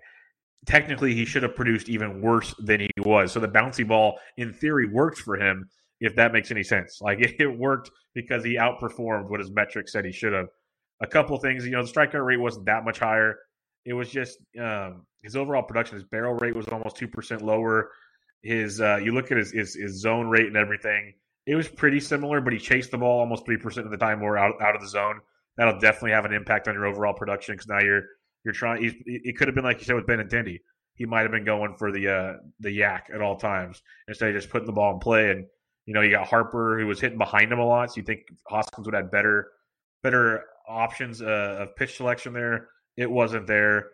technically 0.65 1.13
he 1.13 1.25
should 1.25 1.43
have 1.43 1.55
produced 1.55 1.89
even 1.89 2.21
worse 2.21 2.53
than 2.59 2.81
he 2.81 2.89
was. 2.97 3.31
So 3.31 3.39
the 3.39 3.47
bouncy 3.47 3.87
ball, 3.87 4.19
in 4.37 4.53
theory, 4.53 4.87
worked 4.87 5.19
for 5.19 5.35
him. 5.37 5.69
If 5.99 6.15
that 6.15 6.31
makes 6.31 6.51
any 6.51 6.63
sense, 6.63 6.99
like 7.01 7.19
it 7.21 7.57
worked 7.57 7.89
because 8.13 8.43
he 8.43 8.55
outperformed 8.55 9.29
what 9.29 9.39
his 9.39 9.51
metrics 9.51 9.91
said 9.91 10.05
he 10.05 10.11
should 10.11 10.33
have. 10.33 10.47
A 11.01 11.07
couple 11.07 11.37
things, 11.37 11.63
you 11.63 11.71
know, 11.71 11.83
the 11.83 11.91
strikeout 11.91 12.25
rate 12.25 12.39
wasn't 12.39 12.65
that 12.65 12.83
much 12.83 12.99
higher. 12.99 13.37
It 13.85 13.93
was 13.93 14.09
just 14.09 14.39
um, 14.59 15.05
his 15.23 15.35
overall 15.35 15.63
production, 15.63 15.95
his 15.95 16.03
barrel 16.03 16.35
rate 16.35 16.55
was 16.55 16.67
almost 16.67 16.97
two 16.97 17.07
percent 17.07 17.41
lower. 17.41 17.91
His 18.41 18.81
uh, 18.81 18.97
you 18.97 19.13
look 19.13 19.31
at 19.31 19.37
his, 19.37 19.51
his, 19.51 19.75
his 19.75 20.01
zone 20.01 20.27
rate 20.27 20.47
and 20.47 20.57
everything, 20.57 21.13
it 21.45 21.55
was 21.55 21.67
pretty 21.67 21.99
similar, 21.99 22.41
but 22.41 22.53
he 22.53 22.59
chased 22.59 22.91
the 22.91 22.97
ball 22.97 23.19
almost 23.19 23.45
three 23.45 23.57
percent 23.57 23.85
of 23.85 23.91
the 23.91 23.97
time 23.97 24.19
more 24.19 24.37
out 24.37 24.55
out 24.61 24.75
of 24.75 24.81
the 24.81 24.87
zone. 24.87 25.19
That'll 25.55 25.79
definitely 25.79 26.11
have 26.11 26.25
an 26.25 26.33
impact 26.33 26.67
on 26.67 26.75
your 26.75 26.85
overall 26.85 27.13
production 27.13 27.55
because 27.55 27.67
now 27.67 27.79
you're 27.79 28.03
you're 28.47 28.53
trying. 28.53 28.81
it 29.05 29.37
could 29.37 29.49
have 29.49 29.55
been 29.55 29.65
like 29.65 29.79
you 29.79 29.85
said 29.85 29.95
with 29.95 30.07
Benintendi. 30.07 30.61
He 30.95 31.05
might 31.05 31.21
have 31.21 31.31
been 31.31 31.43
going 31.43 31.75
for 31.75 31.91
the 31.91 32.07
uh, 32.07 32.33
the 32.61 32.71
yak 32.71 33.09
at 33.13 33.21
all 33.21 33.35
times 33.35 33.81
instead 34.07 34.29
of 34.29 34.35
just 34.35 34.49
putting 34.49 34.65
the 34.65 34.71
ball 34.71 34.93
in 34.93 34.99
play. 34.99 35.31
And 35.31 35.45
you 35.85 35.93
know, 35.93 36.01
you 36.01 36.11
got 36.11 36.27
Harper 36.27 36.79
who 36.79 36.87
was 36.87 37.01
hitting 37.01 37.17
behind 37.17 37.51
him 37.51 37.59
a 37.59 37.65
lot. 37.65 37.91
So 37.91 37.97
you 37.97 38.03
think 38.03 38.21
Hoskins 38.47 38.87
would 38.87 38.95
have 38.95 39.11
better 39.11 39.49
better 40.01 40.45
options 40.67 41.21
uh, 41.21 41.57
of 41.59 41.75
pitch 41.75 41.97
selection 41.97 42.31
there. 42.31 42.69
It 42.95 43.11
wasn't 43.11 43.47
there. 43.47 43.89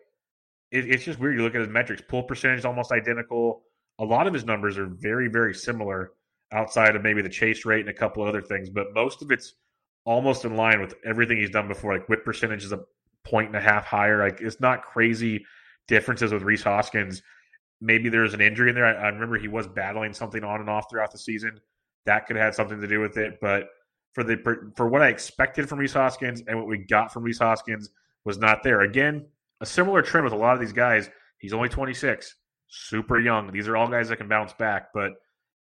It, 0.71 0.89
it's 0.89 1.03
just 1.03 1.19
weird. 1.19 1.35
You 1.35 1.43
look 1.43 1.55
at 1.55 1.61
his 1.61 1.69
metrics. 1.69 2.03
Pull 2.07 2.23
percentage 2.23 2.63
almost 2.63 2.91
identical. 2.91 3.63
A 3.99 4.05
lot 4.05 4.27
of 4.27 4.33
his 4.33 4.45
numbers 4.45 4.77
are 4.77 4.85
very 4.87 5.29
very 5.29 5.55
similar 5.55 6.11
outside 6.51 6.95
of 6.95 7.01
maybe 7.01 7.23
the 7.23 7.29
chase 7.29 7.65
rate 7.65 7.81
and 7.81 7.89
a 7.89 7.93
couple 7.93 8.23
other 8.23 8.41
things, 8.41 8.69
but 8.69 8.93
most 8.93 9.23
of 9.23 9.31
it's 9.31 9.55
almost 10.05 10.45
in 10.45 10.55
line 10.55 10.79
with 10.79 10.93
everything 11.05 11.37
he's 11.37 11.49
done 11.49 11.67
before. 11.67 11.93
Like 11.93 12.07
whip 12.07 12.23
percentage 12.23 12.63
is 12.63 12.71
a 12.71 12.81
point 13.25 13.47
and 13.47 13.55
a 13.55 13.61
half 13.61 13.85
higher. 13.85 14.19
Like 14.19 14.41
it's 14.41 14.59
not 14.59 14.83
crazy 14.83 15.45
differences 15.87 16.31
with 16.31 16.43
Rhys 16.43 16.63
Hoskins. 16.63 17.21
Maybe 17.81 18.09
there's 18.09 18.33
an 18.33 18.41
injury 18.41 18.69
in 18.69 18.75
there. 18.75 18.85
I, 18.85 18.93
I, 18.93 19.09
remember 19.09 19.37
he 19.37 19.47
was 19.47 19.67
battling 19.67 20.13
something 20.13 20.43
on 20.43 20.61
and 20.61 20.69
off 20.69 20.85
throughout 20.89 21.11
the 21.11 21.17
season. 21.17 21.59
That 22.05 22.25
could 22.27 22.35
have 22.35 22.45
had 22.45 22.55
something 22.55 22.79
to 22.79 22.87
do 22.87 22.99
with 22.99 23.17
it. 23.17 23.39
But 23.41 23.67
for 24.13 24.23
the 24.23 24.71
for 24.75 24.87
what 24.87 25.01
I 25.01 25.09
expected 25.09 25.67
from 25.67 25.79
Rhys 25.79 25.93
Hoskins 25.93 26.43
and 26.47 26.57
what 26.57 26.67
we 26.67 26.77
got 26.77 27.11
from 27.11 27.23
Rhys 27.23 27.39
Hoskins 27.39 27.89
was 28.25 28.37
not 28.37 28.63
there. 28.63 28.81
Again, 28.81 29.25
a 29.61 29.65
similar 29.65 30.01
trend 30.01 30.23
with 30.23 30.33
a 30.33 30.37
lot 30.37 30.53
of 30.53 30.59
these 30.59 30.73
guys. 30.73 31.09
He's 31.39 31.53
only 31.53 31.69
26, 31.69 32.35
super 32.67 33.19
young. 33.19 33.51
These 33.51 33.67
are 33.67 33.75
all 33.75 33.89
guys 33.89 34.09
that 34.09 34.17
can 34.17 34.29
bounce 34.29 34.53
back, 34.53 34.89
but 34.93 35.11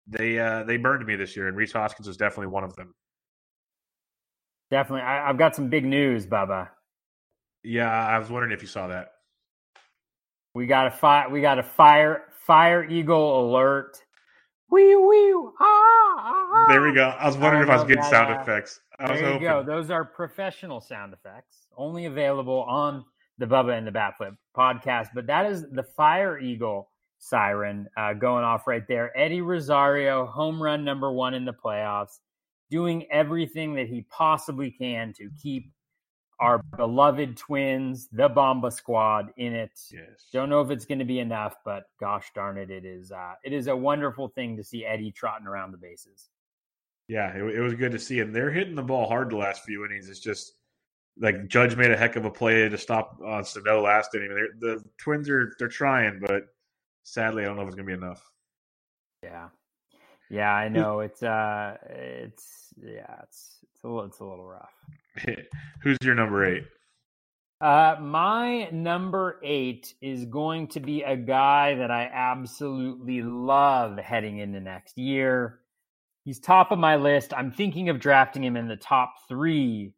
they 0.07 0.39
uh, 0.39 0.63
they 0.63 0.77
burned 0.77 1.05
me 1.05 1.15
this 1.15 1.35
year, 1.35 1.47
and 1.47 1.57
Rhys 1.57 1.73
Hoskins 1.73 2.07
was 2.07 2.17
definitely 2.17 2.47
one 2.47 2.63
of 2.63 2.75
them. 2.75 2.95
Definitely, 4.71 5.01
I, 5.01 5.27
have 5.27 5.37
got 5.37 5.55
some 5.55 5.69
big 5.69 5.85
news, 5.85 6.25
Bubba. 6.25 6.69
Yeah, 7.67 7.91
I 7.91 8.17
was 8.17 8.29
wondering 8.29 8.53
if 8.53 8.61
you 8.61 8.67
saw 8.67 8.87
that. 8.87 9.11
We 10.53 10.67
got 10.67 10.87
a 10.87 10.91
fire. 10.91 11.29
We 11.29 11.41
got 11.41 11.59
a 11.59 11.63
fire. 11.63 12.23
Fire 12.45 12.85
Eagle 12.85 13.45
alert. 13.45 14.01
Wee 14.71 14.95
wee. 14.95 15.33
Ah, 15.59 16.15
ah, 16.17 16.65
there 16.69 16.81
we 16.81 16.93
go. 16.93 17.09
I 17.09 17.25
was 17.25 17.37
wondering 17.37 17.63
I 17.63 17.65
if 17.65 17.69
I 17.69 17.75
was 17.75 17.83
getting 17.83 18.03
that, 18.03 18.09
sound 18.09 18.33
uh, 18.33 18.39
effects. 18.39 18.79
I 18.99 19.07
there 19.07 19.17
you 19.17 19.25
hoping. 19.25 19.41
go. 19.41 19.63
Those 19.63 19.91
are 19.91 20.05
professional 20.05 20.79
sound 20.79 21.13
effects, 21.13 21.67
only 21.75 22.05
available 22.05 22.61
on 22.63 23.03
the 23.37 23.45
Bubba 23.45 23.77
and 23.77 23.85
the 23.85 23.91
Batflip 23.91 24.37
podcast. 24.55 25.09
But 25.13 25.27
that 25.27 25.45
is 25.45 25.63
the 25.69 25.83
Fire 25.83 26.39
Eagle 26.39 26.89
siren 27.19 27.87
uh, 27.97 28.13
going 28.13 28.45
off 28.45 28.65
right 28.65 28.87
there. 28.87 29.15
Eddie 29.17 29.41
Rosario, 29.41 30.25
home 30.25 30.63
run 30.63 30.85
number 30.85 31.11
one 31.11 31.33
in 31.33 31.43
the 31.43 31.53
playoffs, 31.53 32.19
doing 32.71 33.05
everything 33.11 33.75
that 33.75 33.87
he 33.87 34.05
possibly 34.09 34.71
can 34.71 35.11
to 35.17 35.29
keep 35.41 35.69
our 36.39 36.61
beloved 36.77 37.37
twins, 37.37 38.07
the 38.11 38.29
Bomba 38.29 38.71
Squad, 38.71 39.31
in 39.37 39.53
it. 39.53 39.71
Yes. 39.91 40.25
Don't 40.31 40.49
know 40.49 40.61
if 40.61 40.69
it's 40.69 40.85
going 40.85 40.99
to 40.99 41.05
be 41.05 41.19
enough, 41.19 41.55
but 41.65 41.85
gosh 41.99 42.31
darn 42.35 42.57
it, 42.57 42.69
it 42.69 42.85
is. 42.85 43.11
Uh, 43.11 43.33
it 43.43 43.53
is 43.53 43.67
a 43.67 43.75
wonderful 43.75 44.27
thing 44.29 44.57
to 44.57 44.63
see 44.63 44.85
Eddie 44.85 45.11
trotting 45.11 45.47
around 45.47 45.71
the 45.71 45.77
bases. 45.77 46.29
Yeah, 47.07 47.35
it, 47.35 47.41
it 47.41 47.61
was 47.61 47.73
good 47.73 47.91
to 47.93 47.99
see 47.99 48.19
him. 48.19 48.33
They're 48.33 48.51
hitting 48.51 48.75
the 48.75 48.83
ball 48.83 49.07
hard 49.07 49.29
the 49.29 49.37
last 49.37 49.63
few 49.63 49.85
innings. 49.85 50.09
It's 50.09 50.19
just 50.19 50.53
like 51.19 51.47
Judge 51.47 51.75
made 51.75 51.91
a 51.91 51.97
heck 51.97 52.15
of 52.15 52.25
a 52.25 52.31
play 52.31 52.69
to 52.69 52.77
stop 52.77 53.17
uh, 53.25 53.41
Sano 53.41 53.81
last 53.81 54.13
inning. 54.13 54.29
They're, 54.59 54.75
the 54.75 54.83
Twins 54.97 55.29
are 55.29 55.53
they're 55.57 55.67
trying, 55.67 56.19
but 56.19 56.43
sadly, 57.03 57.43
I 57.43 57.45
don't 57.45 57.55
know 57.55 57.63
if 57.63 57.69
it's 57.69 57.75
going 57.75 57.87
to 57.87 57.97
be 57.97 58.05
enough. 58.05 58.29
Yeah, 59.23 59.47
yeah, 60.29 60.53
I 60.53 60.69
know. 60.69 60.99
It's 60.99 61.23
uh, 61.23 61.77
it's 61.89 62.73
yeah, 62.79 63.21
it's 63.23 63.57
it's 63.73 63.83
a 63.83 63.87
little, 63.87 64.03
it's 64.03 64.19
a 64.19 64.25
little 64.25 64.45
rough. 64.45 64.73
Who's 65.81 65.97
your 66.03 66.15
number 66.15 66.45
eight? 66.45 66.63
Uh, 67.59 67.95
my 67.99 68.69
number 68.71 69.39
eight 69.43 69.93
is 70.01 70.25
going 70.25 70.67
to 70.67 70.79
be 70.79 71.01
a 71.01 71.17
guy 71.17 71.75
that 71.75 71.89
I 71.89 72.09
absolutely 72.13 73.23
love 73.23 73.97
heading 73.97 74.37
into 74.37 74.59
next 74.59 74.97
year. 74.97 75.59
He's 76.23 76.39
top 76.39 76.71
of 76.71 76.77
my 76.77 76.97
list. 76.97 77.33
I'm 77.33 77.51
thinking 77.51 77.89
of 77.89 77.99
drafting 77.99 78.43
him 78.43 78.57
in 78.57 78.67
the 78.67 78.75
top 78.75 79.13
three 79.27 79.93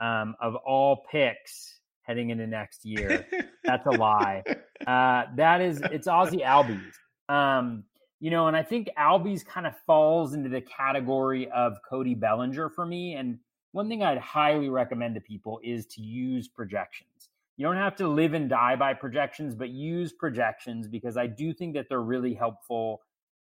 um, 0.00 0.36
of 0.40 0.54
all 0.56 1.04
picks 1.10 1.78
heading 2.02 2.30
into 2.30 2.46
next 2.46 2.84
year. 2.84 3.26
That's 3.64 3.86
a 3.86 3.90
lie. 3.90 4.42
Uh, 4.86 5.24
that 5.36 5.60
is, 5.60 5.82
it's 5.90 6.06
Ozzie 6.06 6.38
Albies. 6.38 6.94
Um, 7.28 7.84
you 8.20 8.30
know, 8.30 8.46
and 8.46 8.56
I 8.56 8.62
think 8.62 8.88
Albies 8.98 9.44
kind 9.44 9.66
of 9.66 9.74
falls 9.86 10.34
into 10.34 10.48
the 10.48 10.60
category 10.60 11.50
of 11.50 11.74
Cody 11.88 12.14
Bellinger 12.14 12.70
for 12.70 12.86
me. 12.86 13.14
And 13.14 13.38
one 13.72 13.88
thing 13.88 14.02
I'd 14.02 14.18
highly 14.18 14.68
recommend 14.68 15.14
to 15.16 15.20
people 15.20 15.60
is 15.62 15.86
to 15.86 16.02
use 16.02 16.48
projections. 16.48 17.30
You 17.56 17.66
don't 17.66 17.76
have 17.76 17.96
to 17.96 18.08
live 18.08 18.34
and 18.34 18.48
die 18.48 18.76
by 18.76 18.94
projections, 18.94 19.54
but 19.54 19.70
use 19.70 20.12
projections 20.12 20.88
because 20.88 21.16
I 21.16 21.26
do 21.26 21.52
think 21.52 21.74
that 21.74 21.86
they're 21.88 22.00
really 22.00 22.34
helpful 22.34 23.02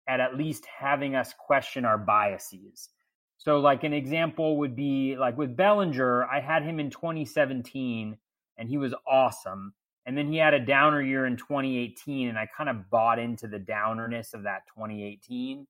at 0.07 0.19
at 0.19 0.35
least 0.35 0.65
having 0.65 1.15
us 1.15 1.33
question 1.33 1.85
our 1.85 1.97
biases. 1.97 2.89
So, 3.37 3.59
like 3.59 3.83
an 3.83 3.93
example 3.93 4.57
would 4.57 4.75
be 4.75 5.15
like 5.17 5.37
with 5.37 5.55
Bellinger, 5.55 6.25
I 6.25 6.39
had 6.39 6.63
him 6.63 6.79
in 6.79 6.89
2017 6.89 8.17
and 8.57 8.69
he 8.69 8.77
was 8.77 8.93
awesome. 9.07 9.73
And 10.05 10.17
then 10.17 10.31
he 10.31 10.37
had 10.37 10.53
a 10.53 10.63
downer 10.63 11.01
year 11.01 11.25
in 11.25 11.35
2018, 11.35 12.27
and 12.29 12.37
I 12.37 12.47
kind 12.55 12.69
of 12.69 12.91
bought 12.91 13.17
into 13.17 13.47
the 13.47 13.57
downerness 13.57 14.35
of 14.35 14.43
that 14.43 14.61
2018. 14.67 15.65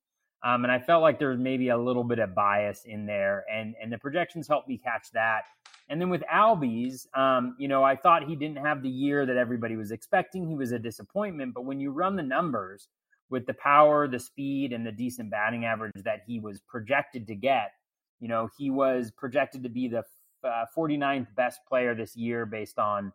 Um, 0.46 0.64
and 0.64 0.72
I 0.72 0.78
felt 0.80 1.02
like 1.02 1.18
there 1.18 1.30
was 1.30 1.40
maybe 1.40 1.70
a 1.70 1.78
little 1.78 2.04
bit 2.04 2.20
of 2.20 2.36
bias 2.36 2.84
in 2.86 3.08
there, 3.08 3.44
and 3.52 3.74
and 3.82 3.92
the 3.92 3.98
projections 3.98 4.48
helped 4.48 4.70
me 4.70 4.78
catch 4.78 5.12
that. 5.14 5.42
And 5.90 6.00
then 6.00 6.10
with 6.10 6.24
Albies, 6.32 7.08
um, 7.18 7.56
you 7.58 7.68
know, 7.68 7.84
I 7.84 7.96
thought 7.96 8.28
he 8.28 8.36
didn't 8.36 8.58
have 8.58 8.82
the 8.82 8.90
year 8.90 9.26
that 9.26 9.38
everybody 9.38 9.76
was 9.76 9.92
expecting. 9.92 10.48
He 10.48 10.56
was 10.56 10.72
a 10.72 10.80
disappointment. 10.80 11.54
But 11.54 11.66
when 11.66 11.80
you 11.80 11.92
run 11.92 12.16
the 12.16 12.24
numbers 12.24 12.88
with 13.30 13.48
the 13.48 13.56
power, 13.56 14.08
the 14.08 14.20
speed, 14.20 14.72
and 14.72 14.86
the 14.86 14.92
decent 14.92 15.32
batting 15.32 15.66
average 15.66 15.92
that 16.04 16.22
he 16.28 16.40
was 16.40 16.62
projected 16.62 17.28
to 17.28 17.36
get, 17.36 17.72
you 18.20 18.28
know, 18.28 18.50
he 18.58 18.70
was 18.70 19.12
projected 19.12 19.64
to 19.64 19.70
be 19.70 19.88
the 19.88 20.04
uh, 20.44 20.66
49th 20.76 21.28
best 21.36 21.60
player 21.68 21.96
this 21.96 22.16
year 22.16 22.46
based 22.46 22.78
on 22.78 23.12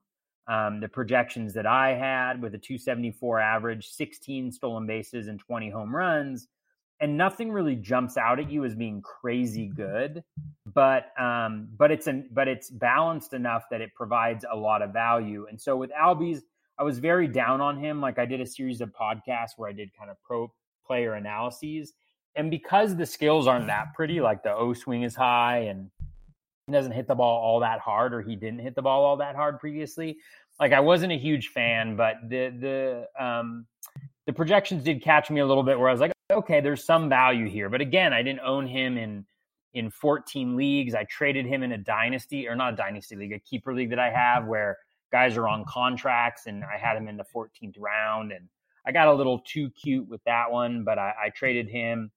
um, 0.48 0.80
the 0.80 0.88
projections 0.88 1.54
that 1.54 1.66
I 1.66 1.94
had 1.94 2.42
with 2.42 2.54
a 2.54 2.58
274 2.58 3.38
average, 3.38 3.88
16 3.88 4.50
stolen 4.50 4.86
bases, 4.86 5.28
and 5.28 5.38
20 5.38 5.70
home 5.70 5.94
runs. 5.94 6.48
And 7.00 7.16
nothing 7.16 7.50
really 7.50 7.76
jumps 7.76 8.18
out 8.18 8.38
at 8.38 8.50
you 8.50 8.64
as 8.64 8.74
being 8.74 9.00
crazy 9.00 9.68
good, 9.74 10.22
but 10.66 11.18
um, 11.18 11.68
but 11.78 11.90
it's 11.90 12.06
an 12.06 12.28
but 12.32 12.46
it's 12.46 12.68
balanced 12.68 13.32
enough 13.32 13.64
that 13.70 13.80
it 13.80 13.94
provides 13.94 14.44
a 14.50 14.56
lot 14.56 14.82
of 14.82 14.92
value. 14.92 15.46
And 15.48 15.58
so 15.58 15.76
with 15.76 15.90
Albies, 15.92 16.42
I 16.78 16.82
was 16.82 16.98
very 16.98 17.26
down 17.26 17.62
on 17.62 17.78
him. 17.78 18.02
Like 18.02 18.18
I 18.18 18.26
did 18.26 18.42
a 18.42 18.46
series 18.46 18.82
of 18.82 18.90
podcasts 18.90 19.52
where 19.56 19.70
I 19.70 19.72
did 19.72 19.90
kind 19.98 20.10
of 20.10 20.16
pro 20.22 20.52
player 20.86 21.14
analyses, 21.14 21.94
and 22.36 22.50
because 22.50 22.94
the 22.96 23.06
skills 23.06 23.46
aren't 23.46 23.68
that 23.68 23.94
pretty, 23.94 24.20
like 24.20 24.42
the 24.42 24.52
O 24.52 24.74
swing 24.74 25.02
is 25.02 25.14
high 25.14 25.58
and 25.58 25.90
he 26.70 26.72
doesn't 26.76 26.92
hit 26.92 27.08
the 27.08 27.14
ball 27.14 27.40
all 27.42 27.60
that 27.60 27.80
hard 27.80 28.14
or 28.14 28.22
he 28.22 28.36
didn't 28.36 28.60
hit 28.60 28.74
the 28.74 28.82
ball 28.82 29.04
all 29.04 29.16
that 29.16 29.34
hard 29.34 29.58
previously 29.58 30.16
like 30.60 30.72
i 30.72 30.78
wasn't 30.78 31.12
a 31.12 31.16
huge 31.16 31.48
fan 31.48 31.96
but 31.96 32.16
the 32.28 32.54
the 32.60 33.24
um 33.24 33.66
the 34.26 34.32
projections 34.32 34.84
did 34.84 35.02
catch 35.02 35.30
me 35.30 35.40
a 35.40 35.46
little 35.46 35.64
bit 35.64 35.78
where 35.78 35.88
i 35.88 35.92
was 35.92 36.00
like 36.00 36.12
okay 36.30 36.60
there's 36.60 36.84
some 36.84 37.08
value 37.08 37.48
here 37.48 37.68
but 37.68 37.80
again 37.80 38.12
i 38.12 38.22
didn't 38.22 38.40
own 38.40 38.66
him 38.66 38.96
in 38.96 39.24
in 39.74 39.90
14 39.90 40.56
leagues 40.56 40.94
i 40.94 41.04
traded 41.04 41.46
him 41.46 41.62
in 41.62 41.72
a 41.72 41.78
dynasty 41.78 42.48
or 42.48 42.54
not 42.54 42.74
a 42.74 42.76
dynasty 42.76 43.16
league 43.16 43.32
a 43.32 43.38
keeper 43.38 43.74
league 43.74 43.90
that 43.90 43.98
i 43.98 44.10
have 44.10 44.46
where 44.46 44.78
guys 45.12 45.36
are 45.36 45.48
on 45.48 45.64
contracts 45.66 46.46
and 46.46 46.64
i 46.64 46.78
had 46.78 46.96
him 46.96 47.08
in 47.08 47.16
the 47.16 47.24
14th 47.34 47.76
round 47.78 48.32
and 48.32 48.48
i 48.86 48.92
got 48.92 49.08
a 49.08 49.12
little 49.14 49.40
too 49.40 49.70
cute 49.70 50.08
with 50.08 50.22
that 50.24 50.50
one 50.50 50.84
but 50.84 50.98
i, 50.98 51.12
I 51.26 51.28
traded 51.30 51.68
him 51.68 52.10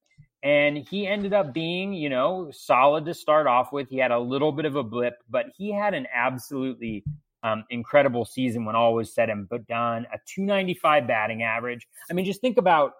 and 0.44 0.76
he 0.76 1.06
ended 1.06 1.32
up 1.32 1.54
being, 1.54 1.94
you 1.94 2.10
know, 2.10 2.50
solid 2.52 3.06
to 3.06 3.14
start 3.14 3.46
off 3.46 3.72
with. 3.72 3.88
He 3.88 3.96
had 3.96 4.10
a 4.10 4.18
little 4.18 4.52
bit 4.52 4.66
of 4.66 4.76
a 4.76 4.82
blip, 4.82 5.14
but 5.30 5.46
he 5.56 5.72
had 5.72 5.94
an 5.94 6.06
absolutely 6.14 7.02
um, 7.42 7.64
incredible 7.70 8.26
season 8.26 8.66
when 8.66 8.76
all 8.76 8.94
was 8.94 9.14
said 9.14 9.30
and 9.30 9.48
done. 9.66 10.06
A 10.12 10.18
295 10.26 11.06
batting 11.06 11.42
average. 11.42 11.88
I 12.10 12.12
mean, 12.12 12.26
just 12.26 12.42
think 12.42 12.58
about 12.58 12.92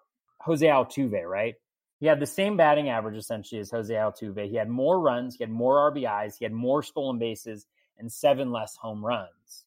Jose 0.45 0.66
Altuve, 0.66 1.24
right? 1.28 1.55
He 2.01 2.07
had 2.07 2.20
the 2.20 2.26
same 2.26 2.57
batting 2.57 2.88
average 2.88 3.16
essentially 3.16 3.61
as 3.61 3.70
Jose 3.70 3.92
Altuve. 3.92 4.49
He 4.49 4.57
had 4.57 4.68
more 4.68 5.01
runs, 5.01 5.36
he 5.36 5.45
had 5.45 5.51
more 5.51 5.90
RBIs, 5.90 6.36
he 6.38 6.45
had 6.45 6.53
more 6.53 6.82
stolen 6.82 7.18
bases, 7.18 7.66
and 7.99 8.12
seven 8.12 8.51
less 8.51 8.76
home 8.76 9.05
runs. 9.05 9.64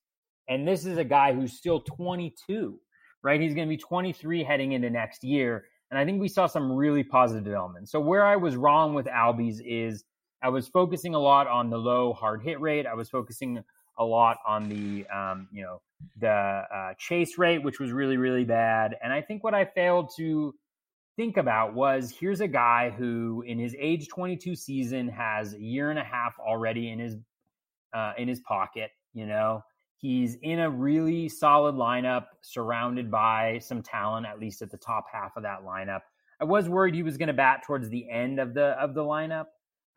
And 0.47 0.67
this 0.67 0.85
is 0.85 0.97
a 0.97 1.03
guy 1.03 1.33
who's 1.33 1.53
still 1.53 1.81
22. 1.81 2.79
right? 3.23 3.41
He's 3.41 3.53
going 3.53 3.67
to 3.67 3.69
be 3.69 3.77
23 3.77 4.43
heading 4.43 4.73
into 4.73 4.89
next 4.89 5.23
year. 5.23 5.65
And 5.89 5.99
I 5.99 6.05
think 6.05 6.21
we 6.21 6.27
saw 6.27 6.47
some 6.47 6.71
really 6.71 7.03
positive 7.03 7.43
development. 7.43 7.89
So 7.89 7.99
where 7.99 8.25
I 8.25 8.35
was 8.35 8.55
wrong 8.55 8.93
with 8.93 9.05
Albies 9.07 9.59
is 9.65 10.03
I 10.41 10.49
was 10.49 10.67
focusing 10.67 11.15
a 11.15 11.19
lot 11.19 11.47
on 11.47 11.69
the 11.69 11.77
low 11.77 12.13
hard 12.13 12.41
hit 12.41 12.59
rate. 12.61 12.85
I 12.85 12.93
was 12.93 13.09
focusing 13.09 13.63
a 13.97 14.05
lot 14.05 14.37
on 14.45 14.69
the 14.69 15.07
um, 15.07 15.47
you 15.51 15.63
know 15.63 15.81
the 16.19 16.29
uh, 16.29 16.93
chase 16.99 17.37
rate, 17.37 17.63
which 17.63 17.79
was 17.79 17.91
really 17.91 18.17
really 18.17 18.43
bad. 18.43 18.95
And 19.03 19.11
I 19.11 19.21
think 19.21 19.43
what 19.43 19.55
I 19.55 19.65
failed 19.65 20.11
to 20.17 20.53
think 21.17 21.35
about 21.35 21.73
was 21.73 22.15
here's 22.17 22.39
a 22.39 22.47
guy 22.47 22.91
who 22.91 23.43
in 23.45 23.59
his 23.59 23.75
age 23.77 24.07
22 24.07 24.55
season 24.55 25.09
has 25.09 25.53
a 25.53 25.59
year 25.59 25.89
and 25.89 25.99
a 25.99 26.03
half 26.03 26.35
already 26.39 26.91
in 26.91 26.99
his 26.99 27.15
uh, 27.93 28.13
in 28.17 28.27
his 28.27 28.39
pocket. 28.41 28.91
You 29.13 29.25
know 29.25 29.63
he's 29.97 30.35
in 30.43 30.59
a 30.59 30.69
really 30.69 31.27
solid 31.27 31.75
lineup, 31.75 32.27
surrounded 32.41 33.11
by 33.11 33.59
some 33.59 33.81
talent, 33.81 34.25
at 34.25 34.39
least 34.39 34.61
at 34.61 34.71
the 34.71 34.77
top 34.77 35.05
half 35.11 35.35
of 35.35 35.43
that 35.43 35.63
lineup. 35.63 36.01
I 36.39 36.45
was 36.45 36.69
worried 36.69 36.93
he 36.93 37.03
was 37.03 37.17
going 37.17 37.27
to 37.27 37.33
bat 37.33 37.63
towards 37.65 37.89
the 37.89 38.09
end 38.09 38.39
of 38.39 38.53
the 38.53 38.79
of 38.79 38.93
the 38.93 39.03
lineup, 39.03 39.47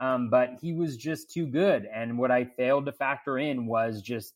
um, 0.01 0.31
but 0.31 0.55
he 0.61 0.73
was 0.73 0.97
just 0.97 1.31
too 1.31 1.47
good. 1.47 1.87
And 1.95 2.19
what 2.19 2.31
I 2.31 2.45
failed 2.45 2.87
to 2.87 2.93
factor 2.93 3.39
in 3.39 3.67
was 3.67 4.01
just 4.01 4.35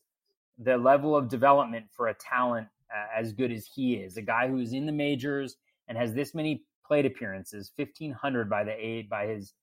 the 0.59 0.77
level 0.77 1.15
of 1.15 1.27
development 1.29 1.87
for 1.91 2.07
a 2.07 2.13
talent 2.13 2.67
uh, 2.95 3.07
as 3.19 3.33
good 3.33 3.51
as 3.51 3.65
he 3.65 3.95
is, 3.95 4.17
a 4.17 4.21
guy 4.21 4.47
who's 4.47 4.71
in 4.71 4.85
the 4.85 4.91
majors 4.91 5.57
and 5.87 5.97
has 5.97 6.13
this 6.13 6.33
many 6.33 6.63
plate 6.87 7.05
appearances, 7.05 7.71
fifteen 7.75 8.11
hundred 8.11 8.49
by 8.49 8.63
the 8.63 8.73
eight 8.73 9.09
by 9.09 9.27
his, 9.27 9.53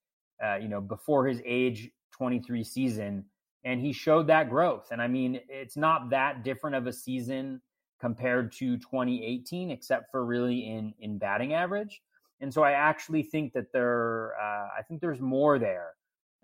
uh, 0.45 0.57
you 0.57 0.68
know, 0.68 0.81
before 0.81 1.27
his 1.27 1.41
age 1.45 1.91
twenty 2.11 2.41
three 2.41 2.64
season, 2.64 3.25
and 3.64 3.81
he 3.81 3.93
showed 3.93 4.27
that 4.29 4.51
growth. 4.51 4.89
And 4.91 5.01
I 5.01 5.09
mean, 5.09 5.41
it's 5.49 5.77
not 5.77 6.11
that 6.11 6.45
different 6.45 6.77
of 6.77 6.87
a 6.87 6.93
season 6.93 7.61
compared 8.01 8.51
to 8.53 8.77
2018, 8.79 9.70
except 9.70 10.11
for 10.11 10.25
really 10.25 10.68
in 10.68 10.93
in 11.01 11.18
batting 11.18 11.55
average. 11.55 12.03
And 12.43 12.53
so 12.53 12.64
I 12.64 12.73
actually 12.73 13.23
think 13.23 13.53
that 13.53 13.73
there, 13.73 14.33
uh, 14.37 14.68
I 14.77 14.83
think 14.89 15.01
there's 15.01 15.20
more 15.20 15.61
there 15.61 15.93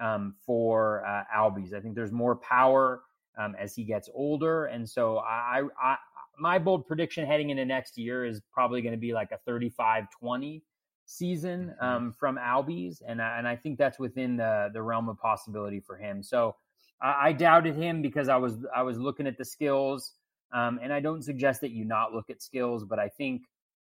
um, 0.00 0.36
for 0.46 1.04
uh, 1.04 1.24
Albies. 1.36 1.74
I 1.74 1.80
think 1.80 1.96
there's 1.96 2.12
more 2.12 2.36
power 2.36 3.02
um, 3.36 3.56
as 3.58 3.74
he 3.74 3.82
gets 3.82 4.08
older. 4.14 4.66
And 4.66 4.88
so 4.88 5.18
I, 5.18 5.62
I, 5.82 5.96
my 6.38 6.58
bold 6.58 6.86
prediction 6.86 7.26
heading 7.26 7.50
into 7.50 7.64
next 7.64 7.98
year 7.98 8.24
is 8.24 8.40
probably 8.52 8.82
going 8.82 8.92
to 8.92 8.98
be 8.98 9.12
like 9.12 9.32
a 9.32 9.38
35 9.46 10.06
20 10.10 10.62
season 11.06 11.74
mm-hmm. 11.82 11.84
um, 11.84 12.12
from 12.12 12.36
Albies. 12.36 13.02
And, 13.06 13.20
and 13.20 13.48
I 13.48 13.56
think 13.56 13.78
that's 13.78 13.98
within 13.98 14.36
the, 14.36 14.70
the 14.72 14.82
realm 14.82 15.08
of 15.08 15.18
possibility 15.18 15.80
for 15.80 15.96
him. 15.96 16.22
So 16.22 16.56
I, 17.00 17.28
I 17.28 17.32
doubted 17.32 17.74
him 17.76 18.02
because 18.02 18.28
I 18.28 18.36
was, 18.36 18.56
I 18.74 18.82
was 18.82 18.98
looking 18.98 19.26
at 19.26 19.38
the 19.38 19.44
skills. 19.44 20.12
Um, 20.52 20.80
and 20.82 20.92
I 20.92 21.00
don't 21.00 21.22
suggest 21.22 21.60
that 21.60 21.72
you 21.72 21.84
not 21.84 22.14
look 22.14 22.30
at 22.30 22.42
skills, 22.42 22.84
but 22.84 22.98
I 22.98 23.08
think 23.08 23.42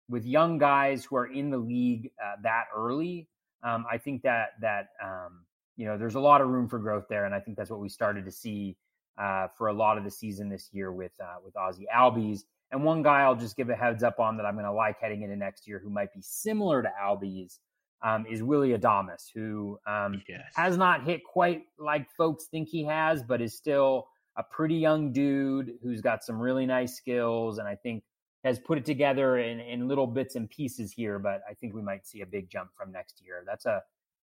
with 0.09 0.25
young 0.25 0.57
guys 0.57 1.05
who 1.05 1.15
are 1.15 1.27
in 1.27 1.49
the 1.49 1.57
league 1.57 2.11
uh, 2.23 2.35
that 2.43 2.65
early, 2.75 3.27
um, 3.63 3.85
I 3.91 3.97
think 3.97 4.21
that 4.23 4.49
that 4.61 4.89
um, 5.03 5.45
you 5.77 5.85
know 5.85 5.97
there's 5.97 6.15
a 6.15 6.19
lot 6.19 6.41
of 6.41 6.49
room 6.49 6.67
for 6.67 6.79
growth 6.79 7.05
there, 7.09 7.25
and 7.25 7.33
I 7.33 7.39
think 7.39 7.57
that's 7.57 7.69
what 7.69 7.79
we 7.79 7.89
started 7.89 8.25
to 8.25 8.31
see 8.31 8.77
uh, 9.17 9.47
for 9.57 9.67
a 9.67 9.73
lot 9.73 9.97
of 9.97 10.03
the 10.03 10.11
season 10.11 10.49
this 10.49 10.69
year 10.71 10.91
with 10.91 11.13
uh, 11.21 11.35
with 11.43 11.55
Ozzie 11.55 11.87
Albies. 11.93 12.41
And 12.71 12.83
one 12.83 13.03
guy 13.03 13.21
I'll 13.21 13.35
just 13.35 13.55
give 13.55 13.69
a 13.69 13.75
heads 13.75 14.03
up 14.03 14.19
on 14.19 14.37
that 14.37 14.45
I'm 14.45 14.55
going 14.55 14.65
to 14.65 14.71
like 14.71 14.99
heading 14.99 15.21
into 15.21 15.35
next 15.35 15.67
year, 15.67 15.79
who 15.79 15.89
might 15.89 16.11
be 16.13 16.21
similar 16.21 16.81
to 16.81 16.91
Albies, 17.01 17.59
um, 18.03 18.25
is 18.25 18.43
Willy 18.43 18.69
Adames, 18.77 19.27
who 19.33 19.79
um, 19.87 20.21
yes. 20.27 20.51
has 20.55 20.77
not 20.77 21.03
hit 21.03 21.23
quite 21.23 21.63
like 21.77 22.07
folks 22.17 22.45
think 22.45 22.67
he 22.67 22.83
has, 22.83 23.23
but 23.23 23.41
is 23.41 23.55
still 23.55 24.07
a 24.37 24.43
pretty 24.43 24.75
young 24.75 25.13
dude 25.13 25.75
who's 25.81 26.01
got 26.01 26.23
some 26.23 26.39
really 26.39 26.65
nice 26.65 26.95
skills, 26.95 27.57
and 27.57 27.67
I 27.67 27.75
think 27.75 28.03
has 28.43 28.59
put 28.59 28.77
it 28.77 28.85
together 28.85 29.39
in, 29.39 29.59
in 29.59 29.87
little 29.87 30.05
bits 30.05 30.35
and 30.35 30.47
pieces 30.49 30.91
here, 30.91 31.17
but 31.17 31.41
I 31.49 31.55
think 31.55 31.73
we 31.73 31.81
might 31.81 32.05
see 32.05 32.21
a 32.21 32.27
big 32.27 32.49
jump 32.49 32.69
from 32.77 32.91
next 32.91 33.21
year. 33.25 33.43
That's 33.45 33.65
a 33.65 33.81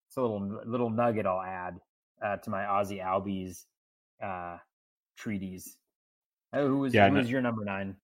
it's 0.09 0.17
a 0.17 0.23
little 0.23 0.61
little 0.65 0.91
nugget 0.91 1.27
I'll 1.27 1.43
add 1.43 1.79
uh, 2.25 2.37
to 2.39 2.51
my 2.51 2.65
Ozzie 2.67 2.99
Albies 2.99 3.65
uh, 4.23 4.57
treaties. 5.19 5.77
Oh, 6.53 6.67
who 6.67 6.79
was 6.79 6.95
yeah, 6.95 7.09
who 7.11 7.17
was 7.17 7.31
your 7.31 7.43
number 7.43 7.65
nine? 7.65 7.97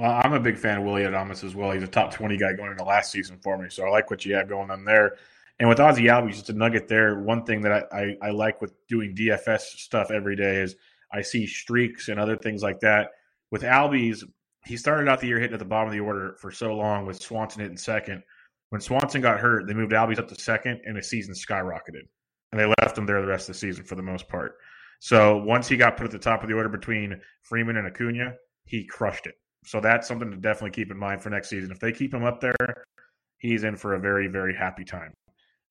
Well, 0.00 0.20
I'm 0.24 0.32
a 0.32 0.40
big 0.40 0.58
fan 0.58 0.78
of 0.78 0.84
Willy 0.84 1.02
Adames 1.02 1.44
as 1.44 1.54
well. 1.54 1.70
He's 1.70 1.82
a 1.82 1.88
top 1.88 2.12
20 2.12 2.36
guy 2.38 2.54
going 2.54 2.72
into 2.72 2.82
last 2.82 3.12
season 3.12 3.38
for 3.42 3.58
me, 3.58 3.68
so 3.68 3.84
I 3.84 3.90
like 3.90 4.10
what 4.10 4.24
you 4.24 4.34
have 4.34 4.48
going 4.48 4.70
on 4.70 4.84
there. 4.84 5.16
And 5.58 5.68
with 5.68 5.78
Ozzie 5.78 6.04
Albies, 6.04 6.32
just 6.32 6.50
a 6.50 6.54
nugget 6.54 6.88
there. 6.88 7.20
One 7.20 7.44
thing 7.44 7.60
that 7.62 7.86
I, 7.92 8.00
I, 8.00 8.16
I 8.22 8.30
like 8.30 8.60
with 8.60 8.72
doing 8.88 9.14
DFS 9.14 9.60
stuff 9.60 10.10
every 10.10 10.34
day 10.34 10.56
is 10.56 10.76
I 11.12 11.22
see 11.22 11.46
streaks 11.46 12.08
and 12.08 12.18
other 12.18 12.36
things 12.36 12.62
like 12.62 12.80
that. 12.80 13.10
With 13.50 13.62
Albies, 13.62 14.24
he 14.64 14.76
started 14.76 15.08
out 15.08 15.20
the 15.20 15.26
year 15.26 15.38
hitting 15.38 15.52
at 15.52 15.58
the 15.58 15.64
bottom 15.64 15.88
of 15.88 15.92
the 15.92 16.00
order 16.00 16.36
for 16.40 16.50
so 16.50 16.74
long 16.74 17.06
with 17.06 17.22
Swanson 17.22 17.60
hitting 17.60 17.76
second. 17.76 18.22
When 18.70 18.80
Swanson 18.80 19.20
got 19.20 19.38
hurt, 19.38 19.66
they 19.66 19.74
moved 19.74 19.92
Albies 19.92 20.18
up 20.18 20.28
to 20.28 20.34
second, 20.34 20.80
and 20.86 20.96
the 20.96 21.02
season 21.02 21.34
skyrocketed. 21.34 22.08
And 22.50 22.60
they 22.60 22.66
left 22.80 22.96
him 22.96 23.06
there 23.06 23.20
the 23.20 23.26
rest 23.26 23.48
of 23.48 23.54
the 23.54 23.60
season 23.60 23.84
for 23.84 23.94
the 23.94 24.02
most 24.02 24.28
part. 24.28 24.56
So 25.02 25.36
once 25.38 25.66
he 25.66 25.76
got 25.76 25.96
put 25.96 26.04
at 26.04 26.12
the 26.12 26.18
top 26.20 26.44
of 26.44 26.48
the 26.48 26.54
order 26.54 26.68
between 26.68 27.20
Freeman 27.42 27.76
and 27.76 27.88
Acuna, 27.88 28.34
he 28.66 28.86
crushed 28.86 29.26
it. 29.26 29.34
So 29.64 29.80
that's 29.80 30.06
something 30.06 30.30
to 30.30 30.36
definitely 30.36 30.70
keep 30.70 30.92
in 30.92 30.96
mind 30.96 31.20
for 31.20 31.28
next 31.28 31.48
season. 31.48 31.72
If 31.72 31.80
they 31.80 31.90
keep 31.90 32.14
him 32.14 32.22
up 32.22 32.40
there, 32.40 32.84
he's 33.38 33.64
in 33.64 33.74
for 33.74 33.94
a 33.94 33.98
very, 33.98 34.28
very 34.28 34.54
happy 34.54 34.84
time 34.84 35.12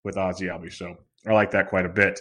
with 0.03 0.17
Ozzie 0.17 0.47
Albies. 0.47 0.73
So 0.73 0.97
I 1.25 1.31
like 1.31 1.49
that 1.51 1.69
quite 1.69 1.85
a 1.85 1.89
bit. 1.89 2.19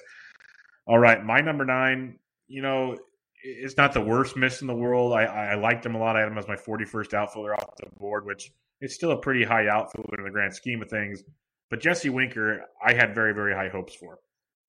All 0.86 1.00
right, 1.00 1.24
my 1.24 1.40
number 1.40 1.64
nine. 1.64 2.16
You 2.46 2.62
know, 2.62 2.96
it's 3.42 3.76
not 3.76 3.92
the 3.92 4.00
worst 4.00 4.36
miss 4.36 4.60
in 4.60 4.68
the 4.68 4.74
world. 4.74 5.12
I, 5.12 5.24
I 5.24 5.54
liked 5.56 5.84
him 5.84 5.96
a 5.96 5.98
lot. 5.98 6.14
I 6.14 6.20
had 6.20 6.28
him 6.28 6.38
as 6.38 6.46
my 6.46 6.54
41st 6.54 7.12
outfielder 7.12 7.56
off 7.56 7.74
the 7.76 7.90
board, 7.98 8.24
which 8.24 8.52
is 8.82 8.94
still 8.94 9.10
a 9.10 9.20
pretty 9.20 9.42
high 9.42 9.66
outfielder 9.66 10.18
in 10.18 10.24
the 10.26 10.30
grand 10.30 10.54
scheme 10.54 10.80
of 10.80 10.88
things. 10.88 11.24
But 11.70 11.80
Jesse 11.80 12.08
Winker, 12.08 12.60
I 12.86 12.94
had 12.94 13.16
very, 13.16 13.34
very 13.34 13.52
high 13.52 13.68
hopes 13.68 13.96
for. 13.96 14.20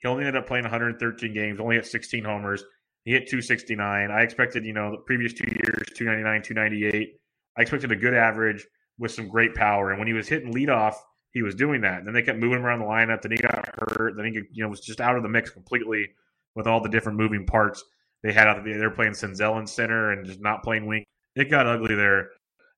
He 0.02 0.08
only 0.08 0.26
ended 0.26 0.42
up 0.42 0.48
playing 0.48 0.64
113 0.64 1.34
games, 1.34 1.60
only 1.60 1.76
hit 1.76 1.86
16 1.86 2.24
homers. 2.24 2.64
He 3.06 3.12
hit 3.12 3.28
269. 3.28 4.12
I 4.12 4.22
expected, 4.22 4.66
you 4.66 4.74
know, 4.74 4.92
the 4.92 4.98
previous 4.98 5.34
two 5.34 5.48
years, 5.48 5.88
299, 5.96 6.42
298. 6.42 7.10
I 7.58 7.62
expected 7.62 7.92
a 7.92 7.96
good 7.96 8.14
average 8.14 8.66
with 8.98 9.12
some 9.12 9.28
great 9.28 9.56
power. 9.56 9.92
And 9.92 10.00
when 10.00 10.08
he 10.08 10.14
was 10.14 10.28
hitting 10.28 10.54
leadoff, 10.54 10.96
he 11.32 11.42
was 11.42 11.56
doing 11.56 11.82
that. 11.82 12.00
And 12.00 12.08
then 12.08 12.14
they 12.14 12.24
kept 12.24 12.40
moving 12.40 12.60
him 12.60 12.66
around 12.66 12.80
the 12.80 12.86
lineup. 12.86 13.22
Then 13.22 13.32
he 13.32 13.38
got 13.38 13.70
hurt. 13.78 14.16
Then 14.16 14.26
he, 14.26 14.42
you 14.52 14.64
know, 14.64 14.70
was 14.70 14.82
just 14.82 15.02
out 15.02 15.16
of 15.16 15.24
the 15.24 15.30
mix 15.30 15.50
completely 15.50 16.10
with 16.56 16.68
all 16.68 16.82
the 16.82 16.90
different 16.90 17.18
moving 17.18 17.46
parts 17.46 17.84
they 18.24 18.34
had 18.34 18.48
out. 18.48 18.64
There. 18.64 18.78
They're 18.78 18.92
playing 18.92 19.14
Senzel 19.14 19.60
in 19.60 19.68
center 19.68 20.12
and 20.12 20.26
just 20.26 20.42
not 20.42 20.64
playing 20.64 20.86
wing. 20.86 21.04
It 21.36 21.50
got 21.50 21.68
ugly 21.68 21.96
there 21.96 22.30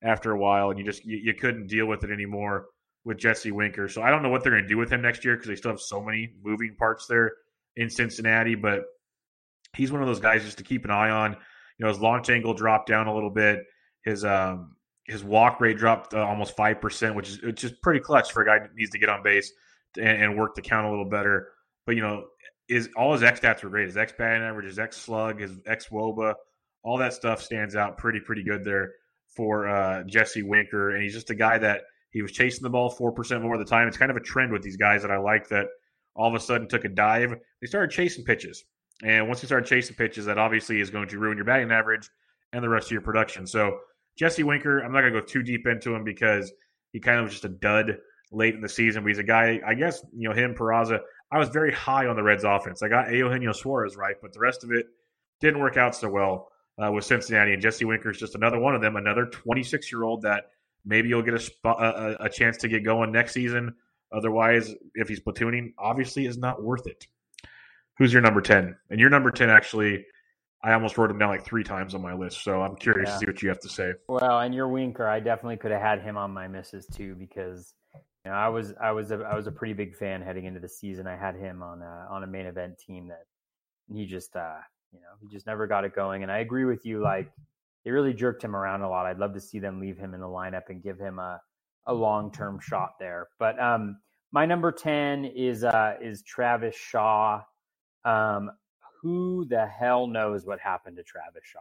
after 0.01 0.32
a 0.32 0.38
while, 0.38 0.69
and 0.69 0.78
you 0.78 0.86
just 0.86 1.03
you, 1.05 1.17
you 1.17 1.34
couldn't 1.34 1.67
deal 1.67 1.86
with 1.86 2.03
it 2.03 2.11
anymore 2.11 2.65
with 3.06 3.18
Jesse 3.18 3.51
Winker. 3.51 3.88
So 3.88 4.01
I 4.01 4.10
don't 4.10 4.24
know 4.24 4.30
what 4.30 4.43
they're 4.43 4.51
going 4.51 4.64
to 4.64 4.70
do 4.70 4.78
with 4.78 4.91
him 4.91 5.01
next 5.01 5.26
year 5.26 5.36
because 5.36 5.49
they 5.49 5.56
still 5.56 5.72
have 5.72 5.80
so 5.80 6.01
many 6.01 6.34
moving 6.43 6.76
parts 6.78 7.06
there 7.08 7.32
in 7.76 7.89
Cincinnati. 7.89 8.56
But 8.56 8.84
he's 9.76 9.91
one 9.91 10.01
of 10.01 10.08
those 10.08 10.20
guys 10.20 10.43
just 10.43 10.58
to 10.60 10.64
keep 10.64 10.86
an 10.86 10.91
eye 10.91 11.10
on. 11.10 11.32
You 11.32 11.86
know, 11.86 11.88
his 11.89 11.99
launch 11.99 12.30
angle 12.30 12.54
dropped 12.54 12.88
down 12.88 13.08
a 13.08 13.14
little 13.14 13.32
bit. 13.32 13.64
His 14.04 14.24
um 14.24 14.76
his 15.05 15.24
walk 15.24 15.59
rate 15.59 15.78
dropped 15.78 16.13
uh, 16.13 16.25
almost 16.25 16.55
five 16.55 16.80
percent, 16.80 17.16
which 17.16 17.30
is 17.30 17.42
which 17.42 17.66
pretty 17.82 18.00
clutch 18.00 18.32
for 18.32 18.42
a 18.42 18.46
guy 18.46 18.59
that 18.59 18.75
needs 18.75 18.92
to 18.92 19.00
get 19.00 19.09
on 19.09 19.24
base 19.24 19.51
and, 19.97 20.24
and 20.24 20.38
work 20.38 20.55
the 20.55 20.62
count 20.62 20.86
a 20.86 20.89
little 20.89 21.09
better. 21.09 21.50
But 21.86 21.96
you 21.96 22.01
know, 22.01 22.25
is 22.70 22.89
all 22.96 23.13
his 23.13 23.24
X 23.24 23.39
stats 23.39 23.63
were 23.63 23.70
great. 23.70 23.88
His 23.88 23.97
X 23.97 24.13
batting 24.17 24.43
average, 24.43 24.67
his 24.67 24.80
X 24.80 24.97
slug, 24.97 25.39
his 25.39 25.51
X 25.66 25.89
woba, 25.89 26.36
all 26.84 26.97
that 26.97 27.13
stuff 27.13 27.42
stands 27.42 27.75
out 27.75 27.97
pretty 27.97 28.20
pretty 28.20 28.43
good 28.43 28.63
there 28.63 28.93
for 29.36 29.67
uh, 29.67 30.04
Jesse 30.04 30.43
Winker. 30.43 30.92
And 30.92 31.04
he's 31.04 31.13
just 31.13 31.30
a 31.30 31.36
guy 31.36 31.58
that 31.58 31.82
he 32.14 32.22
was 32.22 32.32
chasing 32.32 32.64
the 32.64 32.70
ball 32.70 32.90
four 32.90 33.12
percent 33.12 33.44
more 33.44 33.56
of 33.56 33.60
the 33.60 33.70
time. 33.70 33.88
It's 33.88 33.98
kind 33.98 34.12
of 34.12 34.18
a 34.18 34.22
trend 34.22 34.52
with 34.52 34.62
these 34.62 34.78
guys 34.78 35.02
that 35.02 35.12
I 35.12 35.18
like 35.18 35.50
that 35.50 35.68
all 36.16 36.30
of 36.30 36.36
a 36.36 36.40
sudden 36.40 36.68
took 36.68 36.86
a 36.86 36.90
dive. 36.90 37.34
They 37.60 37.68
started 37.68 37.92
chasing 37.92 38.24
pitches, 38.24 38.64
and 39.04 39.28
once 39.28 39.42
you 39.42 39.48
start 39.48 39.66
chasing 39.66 39.96
pitches, 39.96 40.26
that 40.26 40.38
obviously 40.38 40.80
is 40.80 40.90
going 40.90 41.10
to 41.10 41.20
ruin 41.20 41.38
your 41.38 41.46
batting 41.46 41.72
average 41.72 42.10
and 42.54 42.64
the 42.64 42.70
rest 42.70 42.88
of 42.88 42.92
your 42.92 43.02
production. 43.02 43.46
So 43.46 43.80
Jesse 44.16 44.44
Winker, 44.44 44.80
I'm 44.80 44.92
not 44.92 45.02
going 45.02 45.14
to 45.14 45.20
go 45.20 45.26
too 45.26 45.44
deep 45.44 45.68
into 45.68 45.94
him 45.94 46.04
because 46.04 46.52
he 46.92 47.00
kind 47.00 47.18
of 47.18 47.26
was 47.26 47.34
just 47.34 47.46
a 47.46 47.50
dud 47.50 47.98
late 48.32 48.54
in 48.56 48.62
the 48.62 48.70
season. 48.70 49.04
But 49.04 49.10
he's 49.10 49.20
a 49.20 49.24
guy, 49.24 49.60
I 49.66 49.74
guess, 49.74 50.04
you 50.16 50.30
know, 50.30 50.36
him, 50.36 50.54
Peraza. 50.54 51.00
I 51.32 51.40
was 51.40 51.50
very 51.50 51.74
high 51.74 52.06
on 52.06 52.16
the 52.16 52.24
Reds 52.24 52.44
offense. 52.44 52.84
I 52.84 52.90
got 52.90 53.12
Eugenio 53.12 53.54
Suarez 53.54 53.96
right, 53.96 54.16
but 54.22 54.34
the 54.34 54.40
rest 54.40 54.64
of 54.64 54.72
it 54.72 54.86
didn't 55.42 55.60
work 55.60 55.78
out 55.78 55.96
so 55.96 56.10
well 56.10 56.50
uh, 56.84 56.92
with 56.92 57.06
Cincinnati. 57.06 57.54
And 57.54 57.62
Jesse 57.62 57.86
Winker 57.86 58.12
is 58.12 58.20
just 58.20 58.36
another 58.36 58.60
one 58.60 58.76
of 58.76 58.82
them, 58.82 58.96
another 58.96 59.26
26 59.26 59.92
year 59.92 60.04
old 60.04 60.22
that 60.22 60.46
maybe 60.86 61.10
you'll 61.10 61.22
get 61.22 61.34
a, 61.34 61.39
spot, 61.39 61.82
a, 61.82 62.26
a 62.26 62.30
chance 62.30 62.58
to 62.58 62.68
get 62.68 62.84
going 62.84 63.12
next 63.12 63.34
season. 63.34 63.76
Otherwise, 64.12 64.74
if 64.96 65.08
he's 65.08 65.20
platooning, 65.20 65.74
obviously 65.78 66.26
is 66.26 66.38
not 66.38 66.62
worth 66.62 66.86
it. 66.88 67.08
Who's 67.97 68.14
your 68.14 68.22
number 68.22 68.42
10? 68.42 68.76
And 68.89 69.00
your 69.00 69.10
number 69.10 69.32
10 69.32 69.50
actually 69.50 70.05
I 70.64 70.72
almost 70.74 70.97
wrote 70.97 71.12
him 71.12 71.18
down 71.18 71.30
like 71.30 71.43
three 71.43 71.64
times 71.64 71.93
on 71.93 72.01
my 72.01 72.14
list, 72.14 72.42
so 72.42 72.62
I'm 72.62 72.78
curious 72.78 73.10
yeah. 73.10 73.14
to 73.14 73.20
see 73.20 73.26
what 73.26 73.42
you 73.42 73.50
have 73.50 73.60
to 73.60 73.70
say. 73.70 73.93
Well, 74.08 74.39
and 74.39 74.55
your 74.55 74.70
Winker, 74.70 75.05
I 75.05 75.20
definitely 75.20 75.58
could 75.58 75.72
have 75.72 75.82
had 75.82 76.01
him 76.01 76.16
on 76.16 76.32
my 76.32 76.47
misses 76.47 76.88
too 76.88 77.16
because 77.16 77.74
you 78.24 78.32
know, 78.32 78.38
I 78.38 78.47
was 78.47 78.74
I 78.82 78.92
was 78.92 79.12
a, 79.12 79.18
I 79.20 79.36
was 79.36 79.47
a 79.47 79.51
pretty 79.51 79.74
big 79.74 79.93
fan 79.93 80.22
heading 80.22 80.46
into 80.46 80.62
the 80.62 80.70
season. 80.70 81.05
I 81.05 81.18
had 81.18 81.36
him 81.36 81.62
on 81.62 81.82
a 81.82 82.08
on 82.10 82.24
a 82.24 82.28
main 82.28 82.46
event 82.46 82.78
team 82.78 83.10
that 83.10 83.26
he 83.93 84.05
just 84.05 84.38
uh 84.38 84.55
you 84.93 85.01
know 85.01 85.10
he 85.22 85.28
just 85.28 85.46
never 85.46 85.68
got 85.68 85.84
it 85.84 85.93
going. 85.93 86.24
And 86.24 86.32
I 86.32 86.39
agree 86.39 86.64
with 86.64 86.86
you. 86.86 87.01
Like 87.01 87.30
they 87.84 87.92
really 87.92 88.14
jerked 88.14 88.43
him 88.43 88.55
around 88.55 88.82
a 88.82 88.89
lot. 88.89 89.05
I'd 89.05 89.20
love 89.20 89.34
to 89.34 89.42
see 89.42 89.60
them 89.60 89.80
leave 89.80 89.97
him 89.97 90.14
in 90.14 90.22
the 90.22 90.28
lineup 90.28 90.70
and 90.70 90.82
give 90.82 91.00
him 91.00 91.20
a 91.20 91.42
a 91.86 91.93
long 91.93 92.32
term 92.32 92.60
shot 92.62 92.92
there. 93.00 93.28
But 93.39 93.60
um, 93.60 93.97
my 94.32 94.46
number 94.46 94.72
ten 94.72 95.26
is 95.26 95.64
uh, 95.64 95.96
is 96.01 96.24
Travis 96.24 96.76
Shaw. 96.76 97.42
Um, 98.05 98.51
who 99.01 99.46
the 99.50 99.66
hell 99.68 100.08
knows 100.08 100.46
what 100.46 100.60
happened 100.60 100.96
to 100.97 101.04
Travis 101.04 101.43
Shaw? 101.43 101.60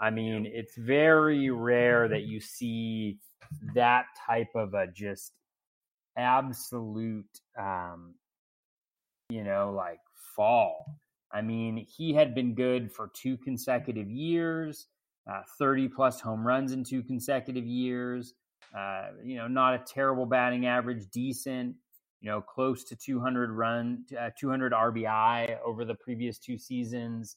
I 0.00 0.10
mean, 0.10 0.46
it's 0.46 0.76
very 0.76 1.50
rare 1.50 2.08
that 2.08 2.22
you 2.22 2.40
see 2.40 3.18
that 3.74 4.06
type 4.26 4.48
of 4.54 4.74
a 4.74 4.86
just 4.86 5.32
absolute, 6.16 7.40
um, 7.58 8.14
you 9.28 9.44
know, 9.44 9.72
like 9.76 10.00
fall. 10.34 10.98
I 11.32 11.40
mean, 11.40 11.76
he 11.76 12.12
had 12.12 12.34
been 12.34 12.54
good 12.54 12.92
for 12.92 13.10
two 13.14 13.36
consecutive 13.38 14.10
years, 14.10 14.86
uh, 15.30 15.42
30 15.58 15.88
plus 15.88 16.20
home 16.20 16.46
runs 16.46 16.72
in 16.72 16.84
two 16.84 17.02
consecutive 17.02 17.66
years. 17.66 18.34
Uh, 18.76 19.08
you 19.22 19.36
know, 19.36 19.46
not 19.46 19.74
a 19.74 19.78
terrible 19.78 20.26
batting 20.26 20.66
average, 20.66 21.04
decent, 21.10 21.74
you 22.20 22.30
know, 22.30 22.40
close 22.40 22.84
to 22.84 22.96
200 22.96 23.50
run, 23.50 24.04
uh, 24.18 24.30
200 24.38 24.72
RBI 24.72 25.58
over 25.64 25.84
the 25.84 25.94
previous 25.94 26.38
two 26.38 26.56
seasons. 26.56 27.36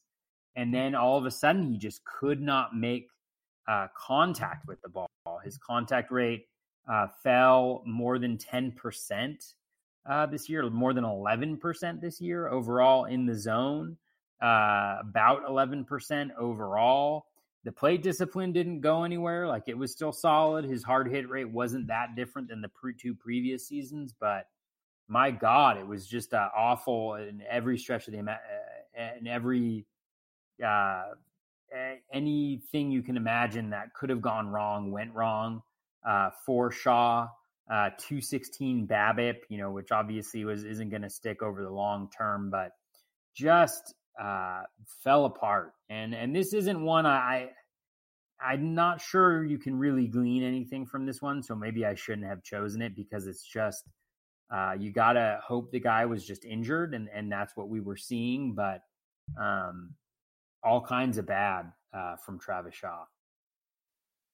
And 0.54 0.72
then 0.72 0.94
all 0.94 1.18
of 1.18 1.26
a 1.26 1.30
sudden, 1.30 1.70
he 1.70 1.76
just 1.76 2.00
could 2.04 2.40
not 2.40 2.74
make 2.74 3.08
uh, 3.68 3.88
contact 3.96 4.66
with 4.66 4.80
the 4.80 4.88
ball. 4.88 5.08
His 5.44 5.58
contact 5.58 6.10
rate 6.10 6.46
uh, 6.88 7.08
fell 7.22 7.82
more 7.84 8.18
than 8.18 8.38
10% 8.38 9.52
uh, 10.08 10.26
this 10.26 10.48
year, 10.48 10.70
more 10.70 10.94
than 10.94 11.04
11% 11.04 12.00
this 12.00 12.20
year 12.20 12.48
overall 12.48 13.04
in 13.04 13.26
the 13.26 13.34
zone, 13.34 13.96
about 14.40 15.44
11% 15.46 16.30
overall. 16.38 17.26
The 17.66 17.72
plate 17.72 18.00
discipline 18.00 18.52
didn't 18.52 18.80
go 18.80 19.02
anywhere. 19.02 19.48
Like 19.48 19.64
it 19.66 19.76
was 19.76 19.90
still 19.90 20.12
solid. 20.12 20.64
His 20.64 20.84
hard 20.84 21.10
hit 21.10 21.28
rate 21.28 21.50
wasn't 21.50 21.88
that 21.88 22.14
different 22.14 22.46
than 22.46 22.60
the 22.60 22.68
pre- 22.68 22.94
two 22.94 23.12
previous 23.12 23.66
seasons, 23.66 24.14
but 24.20 24.46
my 25.08 25.32
God, 25.32 25.76
it 25.76 25.84
was 25.84 26.06
just 26.06 26.32
uh, 26.32 26.48
awful 26.56 27.16
in 27.16 27.42
every 27.50 27.76
stretch 27.76 28.06
of 28.06 28.12
the 28.14 28.20
uh, 28.20 28.36
in 29.18 29.26
every 29.26 29.84
uh, 30.64 31.06
anything 32.12 32.92
you 32.92 33.02
can 33.02 33.16
imagine 33.16 33.70
that 33.70 33.92
could 33.94 34.10
have 34.10 34.22
gone 34.22 34.46
wrong 34.46 34.92
went 34.92 35.12
wrong 35.12 35.60
uh, 36.08 36.30
for 36.44 36.70
Shaw. 36.70 37.26
Uh, 37.68 37.90
216 37.98 38.86
BABIP, 38.86 39.38
you 39.48 39.58
know, 39.58 39.72
which 39.72 39.90
obviously 39.90 40.44
was 40.44 40.62
isn't 40.62 40.88
going 40.88 41.02
to 41.02 41.10
stick 41.10 41.42
over 41.42 41.64
the 41.64 41.70
long 41.70 42.08
term, 42.16 42.48
but 42.48 42.70
just 43.34 43.92
uh, 44.20 44.62
fell 45.02 45.24
apart. 45.26 45.72
And 45.88 46.14
and 46.14 46.34
this 46.34 46.52
isn't 46.52 46.80
one 46.80 47.06
I, 47.06 47.50
I'm 48.40 48.74
not 48.74 49.00
sure 49.00 49.44
you 49.44 49.58
can 49.58 49.78
really 49.78 50.06
glean 50.06 50.42
anything 50.42 50.86
from 50.86 51.06
this 51.06 51.22
one, 51.22 51.42
so 51.42 51.54
maybe 51.54 51.86
I 51.86 51.94
shouldn't 51.94 52.26
have 52.26 52.42
chosen 52.42 52.82
it 52.82 52.94
because 52.94 53.26
it's 53.26 53.42
just 53.42 53.84
uh, 54.50 54.74
you 54.78 54.92
gotta 54.92 55.40
hope 55.44 55.70
the 55.70 55.80
guy 55.80 56.06
was 56.06 56.26
just 56.26 56.44
injured, 56.44 56.94
and 56.94 57.08
and 57.12 57.30
that's 57.30 57.56
what 57.56 57.68
we 57.68 57.80
were 57.80 57.96
seeing. 57.96 58.54
But 58.54 58.82
um, 59.40 59.94
all 60.62 60.80
kinds 60.80 61.18
of 61.18 61.26
bad 61.26 61.72
uh, 61.92 62.16
from 62.16 62.38
Travis 62.38 62.74
Shaw. 62.74 63.04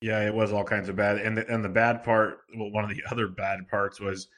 Yeah, 0.01 0.27
it 0.27 0.35
was 0.35 0.53
all 0.53 0.65
kinds 0.65 0.89
of 0.89 0.97
bad, 0.97 1.19
and 1.19 1.39
the, 1.39 1.49
and 1.49 1.65
the 1.65 1.69
bad 1.69 2.03
part, 2.03 2.41
well, 2.57 2.71
one 2.71 2.85
of 2.85 2.91
the 2.91 3.03
other 3.11 3.29
bad 3.29 3.69
parts 3.69 4.01
was 4.01 4.29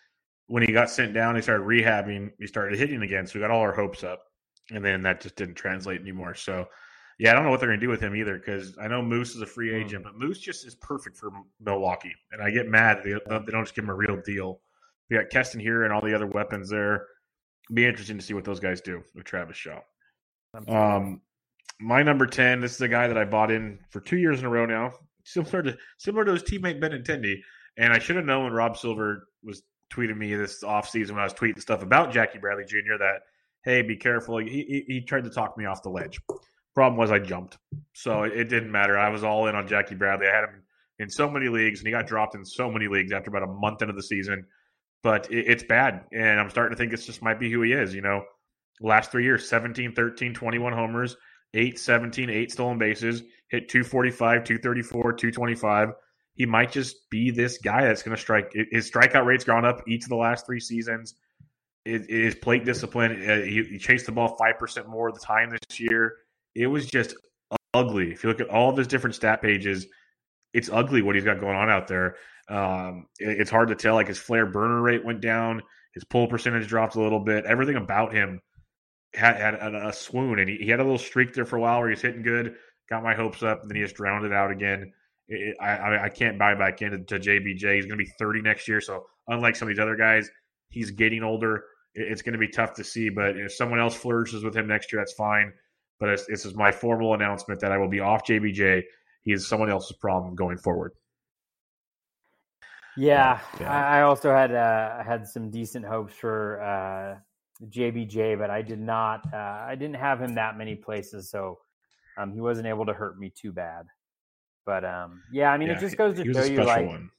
when 0.47 0.63
he 0.63 0.73
got 0.73 0.91
sent 0.91 1.15
down. 1.15 1.37
He 1.37 1.43
started 1.43 1.65
rehabbing. 1.65 2.31
He 2.39 2.47
started 2.47 2.79
hitting 2.79 3.03
again, 3.03 3.27
so 3.27 3.35
we 3.35 3.41
got 3.41 3.51
all 3.51 3.63
our 3.63 3.75
hopes 3.75 4.05
up, 4.05 4.25
and 4.71 4.85
then 4.85 5.03
that 5.03 5.21
just 5.21 5.37
didn't 5.37 5.55
translate 5.55 6.01
anymore. 6.01 6.35
So, 6.35 6.67
yeah, 7.19 7.31
I 7.31 7.35
don't 7.35 7.45
know 7.45 7.51
what 7.51 7.61
they're 7.61 7.69
going 7.69 7.81
to 7.81 7.87
do 7.87 7.91
with 7.91 8.01
him 8.01 8.17
either 8.17 8.39
because 8.39 8.77
I 8.79 8.89
know 8.89 9.03
Moose 9.03 9.35
is 9.35 9.43
a 9.43 9.47
free 9.47 9.75
agent, 9.75 10.03
mm. 10.03 10.05
but 10.05 10.19
Moose 10.19 10.39
just 10.39 10.67
is 10.67 10.75
perfect 10.77 11.17
for 11.17 11.31
Milwaukee, 11.61 12.15
and 12.33 12.43
I 12.43 12.51
get 12.51 12.69
mad 12.69 13.01
they, 13.05 13.13
they 13.13 13.53
don't 13.53 13.65
just 13.65 13.75
give 13.75 13.85
him 13.85 13.91
a 13.91 13.95
real 13.95 14.21
deal. 14.25 14.61
We 15.11 15.17
got 15.17 15.31
Keston 15.31 15.61
here 15.61 15.85
and 15.85 15.93
all 15.93 16.01
the 16.01 16.15
other 16.15 16.27
weapons 16.27 16.71
there. 16.71 17.07
be 17.73 17.87
interesting 17.87 18.19
to 18.19 18.25
see 18.25 18.35
what 18.35 18.45
those 18.45 18.61
guys 18.61 18.81
do 18.81 19.03
with 19.15 19.25
Travis 19.25 19.57
Shaw. 19.57 19.81
Um, 20.67 21.21
my 21.81 22.03
number 22.03 22.27
ten. 22.27 22.61
This 22.61 22.75
is 22.75 22.81
a 22.81 22.89
guy 22.89 23.07
that 23.09 23.19
I 23.19 23.25
bought 23.25 23.51
in 23.51 23.79
for 23.91 24.01
two 24.01 24.17
years 24.17 24.41
in 24.41 24.47
a 24.47 24.51
row 24.51 24.67
now. 24.67 24.93
Similar 25.25 25.63
to 25.63 25.77
similar 25.99 26.25
to 26.25 26.33
his 26.33 26.43
teammate 26.43 26.81
Benintendi. 26.81 27.41
And 27.77 27.93
I 27.93 27.99
should 27.99 28.17
have 28.17 28.25
known 28.25 28.45
when 28.45 28.53
Rob 28.53 28.77
Silver 28.77 29.29
was 29.43 29.63
tweeting 29.93 30.17
me 30.17 30.35
this 30.35 30.63
offseason 30.63 31.11
when 31.11 31.21
I 31.21 31.25
was 31.25 31.35
tweeting 31.35 31.61
stuff 31.61 31.83
about 31.83 32.13
Jackie 32.13 32.39
Bradley 32.39 32.65
Jr. 32.65 32.99
that 32.99 33.23
hey, 33.65 33.83
be 33.83 33.97
careful. 33.97 34.39
He, 34.39 34.49
he, 34.49 34.85
he 34.87 35.01
tried 35.01 35.25
to 35.25 35.31
talk 35.31 35.57
me 35.57 35.65
off 35.65 35.83
the 35.83 35.91
ledge. 35.91 36.21
Problem 36.75 36.99
was 36.99 37.11
I 37.11 37.19
jumped, 37.21 37.59
so 37.93 38.25
it, 38.25 38.33
it, 38.33 38.49
didn't 38.49 38.73
matter. 38.73 38.99
I 38.99 39.09
was 39.09 39.23
all 39.23 39.47
in 39.47 39.55
on 39.55 39.69
Jackie 39.69 39.95
Bradley. 39.95 40.27
I 40.27 40.35
had 40.35 40.45
him 40.45 40.63
in 40.99 41.09
so 41.09 41.31
many 41.31 41.49
leagues, 41.49 41.81
and 41.81 41.87
he 41.87 41.93
got 41.93 42.07
dropped 42.07 42.35
in 42.35 42.45
so 42.45 42.71
many 42.71 42.89
leagues 42.89 43.13
after 43.13 43.31
about 43.31 43.45
a 43.45 43.53
month 43.53 43.83
into 43.83 43.95
the 43.95 44.03
season 44.03 44.47
but 45.05 45.31
it, 45.31 45.47
it's 45.47 45.63
bad. 45.63 46.07
And 46.11 46.41
I'm 46.41 46.51
starting 46.51 46.77
to 46.77 46.83
think 46.83 46.93
it's 46.93 47.07
just 47.07 47.23
might 47.23 47.39
be 47.39 47.53
who 47.53 47.63
he 47.63 47.73
is. 47.73 47.95
You 47.95 48.01
know, 48.01 48.25
last 48.81 49.13
three 49.13 49.23
years 49.23 49.49
17, 49.49 49.93
13, 49.95 50.35
21 50.35 50.73
homers, 50.73 51.17
8, 51.53 51.79
17, 51.79 52.31
8 52.31 52.51
stolen 52.51 52.79
bases, 52.79 53.23
hit 53.49 53.69
245, 53.69 54.43
234, 54.43 55.03
225. 55.13 55.91
He 56.35 56.47
might 56.47 56.73
just 56.73 57.09
be 57.11 57.31
this 57.31 57.59
guy 57.59 57.85
that's 57.85 58.03
going 58.03 58.17
to 58.17 58.21
strike. 58.21 58.53
His 58.73 58.91
strikeout 58.91 59.25
rate's 59.25 59.45
gone 59.45 59.65
up 59.65 59.83
each 59.87 60.03
of 60.03 60.09
the 60.09 60.17
last 60.17 60.47
three 60.47 60.59
seasons. 60.59 61.15
His 61.85 62.35
plate 62.37 62.65
discipline, 62.65 63.13
uh, 63.29 63.79
chased 63.79 64.07
the 64.07 64.13
ball 64.13 64.39
5% 64.39 64.87
more 64.87 65.09
of 65.09 65.15
the 65.15 65.21
time 65.21 65.51
this 65.51 65.79
year. 65.79 66.17
It 66.55 66.67
was 66.67 66.87
just 66.87 67.15
ugly. 67.75 68.13
If 68.13 68.25
you 68.25 68.31
look 68.31 68.41
at 68.41 68.49
all 68.49 68.71
of 68.71 68.77
his 68.77 68.87
different 68.87 69.17
stat 69.17 69.43
pages, 69.43 69.87
it's 70.55 70.71
ugly 70.73 71.03
what 71.03 71.15
he's 71.15 71.25
got 71.25 71.41
going 71.41 71.57
on 71.57 71.69
out 71.69 71.89
there. 71.89 72.17
Um, 72.49 73.07
it, 73.19 73.41
it's 73.41 73.51
hard 73.51 73.69
to 73.69 73.75
tell. 73.75 73.95
Like 73.95 74.09
his 74.09 74.19
flare 74.19 74.47
burner 74.47 74.81
rate 74.81 75.05
went 75.05 75.21
down, 75.21 75.63
his 75.93 76.05
pull 76.05 76.27
percentage 76.27 76.69
dropped 76.69 76.95
a 76.95 77.01
little 77.01 77.21
bit. 77.21 77.45
Everything 77.45 77.77
about 77.77 78.15
him 78.15 78.41
had, 79.13 79.37
had 79.37 79.55
a, 79.55 79.89
a 79.89 79.93
swoon, 79.93 80.39
and 80.39 80.49
he, 80.49 80.57
he, 80.57 80.69
had 80.69 80.81
a 80.81 80.85
little 80.85 80.99
streak 80.99 81.35
there 81.35 81.45
for 81.45 81.57
a 81.57 81.61
while 81.61 81.81
where 81.81 81.89
he 81.89 81.95
was 81.95 82.03
hitting 82.03 82.23
good. 82.23 82.55
Got 82.89 83.03
my 83.03 83.15
hopes 83.15 83.43
up, 83.43 83.63
and 83.63 83.71
then 83.71 83.77
he 83.77 83.83
just 83.83 83.97
drowned 83.97 84.25
it 84.25 84.33
out 84.33 84.51
again. 84.51 84.93
It, 85.29 85.57
I, 85.61 86.05
I 86.05 86.09
can't 86.09 86.39
buy 86.39 86.55
back 86.55 86.83
into 86.83 86.99
to 86.99 87.19
JBJ. 87.19 87.75
He's 87.75 87.87
going 87.87 87.99
to 87.99 88.05
be 88.05 88.11
30 88.19 88.43
next 88.43 88.69
year, 88.69 88.81
so 88.81 89.07
unlike 89.29 89.57
some 89.57 89.69
of 89.69 89.75
these 89.75 89.83
other 89.83 89.97
guys, 89.97 90.29
he's 90.69 90.91
getting 90.91 91.23
older. 91.23 91.65
It, 91.95 92.11
it's 92.11 92.23
going 92.23 92.33
to 92.33 92.39
be 92.39 92.49
tough 92.49 92.75
to 92.75 92.85
see, 92.85 93.09
but 93.09 93.37
if 93.37 93.53
someone 93.53 93.81
else 93.81 93.95
flourishes 93.95 94.45
with 94.45 94.57
him 94.57 94.67
next 94.67 94.93
year, 94.93 95.01
that's 95.01 95.15
fine. 95.15 95.53
But 96.01 96.21
this 96.29 96.45
is 96.45 96.55
my 96.55 96.73
formal 96.73 97.15
announcement 97.15 97.61
that 97.61 97.73
I 97.73 97.79
will 97.79 97.89
be 97.89 98.01
off 98.01 98.27
JBJ. 98.27 98.83
He 99.23 99.33
is 99.33 99.47
someone 99.47 99.71
else's 99.71 99.97
problem 99.97 100.35
going 100.35 100.59
forward. 100.59 100.93
Yeah, 102.97 103.41
yeah. 103.61 103.73
I 103.73 104.03
also 104.03 104.31
had 104.31 104.55
uh, 104.55 105.03
had 105.03 105.27
some 105.27 105.51
decent 105.51 105.85
hopes 105.85 106.15
for 106.15 106.63
uh, 106.63 107.19
JBJ, 107.69 108.39
but 108.39 108.51
I 108.51 108.63
did 108.63 108.81
not. 108.81 109.25
Uh, 109.33 109.37
I 109.37 109.75
didn't 109.75 109.97
have 109.97 110.21
him 110.21 110.35
that 110.37 110.57
many 110.57 110.77
places, 110.77 111.31
so 111.31 111.59
um, 112.19 112.33
he 112.33 112.41
wasn't 112.41 112.67
able 112.67 112.87
to 112.87 112.93
hurt 112.93 113.19
me 113.19 113.33
too 113.35 113.53
bad. 113.53 113.87
But 114.67 114.85
um, 114.85 115.23
yeah, 115.33 115.51
I 115.51 115.59
mean, 115.59 115.69
yeah, 115.69 115.77
it 115.77 115.81
just 115.81 115.97
goes 115.97 116.17
to 116.17 116.33
show 116.33 116.45
you, 116.45 116.63
like, 116.63 116.87
one. 116.87 117.11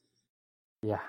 yeah, 0.82 1.00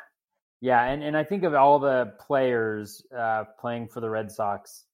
yeah, 0.60 0.84
and 0.84 1.02
and 1.02 1.16
I 1.16 1.24
think 1.24 1.42
of 1.42 1.54
all 1.54 1.78
the 1.78 2.14
players 2.18 3.02
uh, 3.16 3.44
playing 3.58 3.88
for 3.88 4.00
the 4.00 4.10
Red 4.10 4.30
Sox 4.30 4.84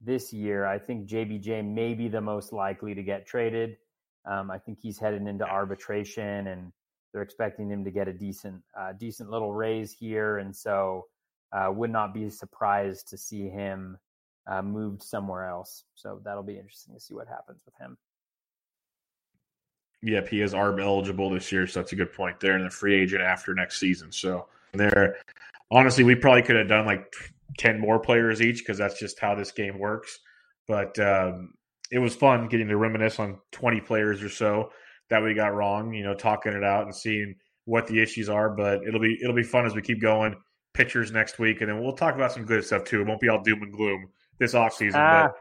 this 0.00 0.32
year, 0.32 0.66
I 0.66 0.78
think 0.78 1.08
JBJ 1.08 1.64
may 1.64 1.94
be 1.94 2.08
the 2.08 2.20
most 2.20 2.52
likely 2.52 2.94
to 2.94 3.02
get 3.02 3.26
traded. 3.26 3.76
Um, 4.24 4.50
I 4.50 4.58
think 4.58 4.78
he's 4.80 4.98
headed 4.98 5.26
into 5.26 5.44
arbitration 5.44 6.46
and 6.48 6.72
they're 7.12 7.22
expecting 7.22 7.70
him 7.70 7.84
to 7.84 7.90
get 7.90 8.08
a 8.08 8.12
decent, 8.12 8.62
uh, 8.78 8.92
decent 8.92 9.30
little 9.30 9.52
raise 9.52 9.92
here, 9.92 10.38
and 10.38 10.54
so 10.54 11.06
uh, 11.52 11.70
would 11.70 11.90
not 11.90 12.14
be 12.14 12.30
surprised 12.30 13.08
to 13.08 13.18
see 13.18 13.48
him 13.48 13.98
uh, 14.46 14.62
moved 14.62 15.02
somewhere 15.02 15.46
else. 15.46 15.84
So 15.94 16.20
that'll 16.24 16.42
be 16.42 16.56
interesting 16.56 16.94
to 16.94 17.00
see 17.00 17.14
what 17.14 17.28
happens 17.28 17.60
with 17.64 17.74
him. 17.78 17.98
Yep, 20.02 20.28
he 20.28 20.40
is 20.40 20.52
ARB 20.52 20.80
eligible 20.80 21.30
this 21.30 21.52
year, 21.52 21.66
so 21.66 21.80
that's 21.80 21.92
a 21.92 21.96
good 21.96 22.12
point 22.12 22.40
there, 22.40 22.56
and 22.56 22.64
the 22.64 22.70
free 22.70 23.00
agent 23.00 23.22
after 23.22 23.54
next 23.54 23.78
season. 23.78 24.10
So 24.10 24.46
there, 24.80 25.16
honestly, 25.70 26.04
we 26.04 26.14
probably 26.14 26.42
could 26.42 26.56
have 26.56 26.68
done 26.68 26.86
like 26.86 27.12
ten 27.58 27.80
more 27.80 27.98
players 27.98 28.40
each 28.40 28.58
because 28.58 28.78
that's 28.78 28.98
just 28.98 29.18
how 29.18 29.34
this 29.34 29.52
game 29.52 29.78
works. 29.78 30.18
But 30.68 30.98
um, 30.98 31.54
it 31.90 31.98
was 31.98 32.14
fun 32.14 32.48
getting 32.48 32.68
to 32.68 32.76
reminisce 32.76 33.18
on 33.18 33.38
twenty 33.50 33.80
players 33.80 34.22
or 34.22 34.28
so 34.28 34.70
that 35.10 35.22
we 35.22 35.34
got 35.34 35.54
wrong. 35.54 35.92
You 35.92 36.04
know, 36.04 36.14
talking 36.14 36.52
it 36.52 36.64
out 36.64 36.84
and 36.84 36.94
seeing 36.94 37.36
what 37.64 37.86
the 37.86 38.02
issues 38.02 38.28
are. 38.28 38.50
But 38.50 38.82
it'll 38.86 39.00
be 39.00 39.18
it'll 39.22 39.36
be 39.36 39.42
fun 39.42 39.66
as 39.66 39.74
we 39.74 39.82
keep 39.82 40.00
going. 40.00 40.36
Pitchers 40.74 41.12
next 41.12 41.38
week, 41.38 41.60
and 41.60 41.68
then 41.68 41.82
we'll 41.82 41.92
talk 41.92 42.14
about 42.14 42.32
some 42.32 42.46
good 42.46 42.64
stuff 42.64 42.84
too. 42.84 43.02
It 43.02 43.06
won't 43.06 43.20
be 43.20 43.28
all 43.28 43.42
doom 43.42 43.62
and 43.62 43.72
gloom 43.72 44.08
this 44.38 44.54
off 44.54 44.72
season, 44.72 45.00
ah. 45.02 45.28
but 45.28 45.36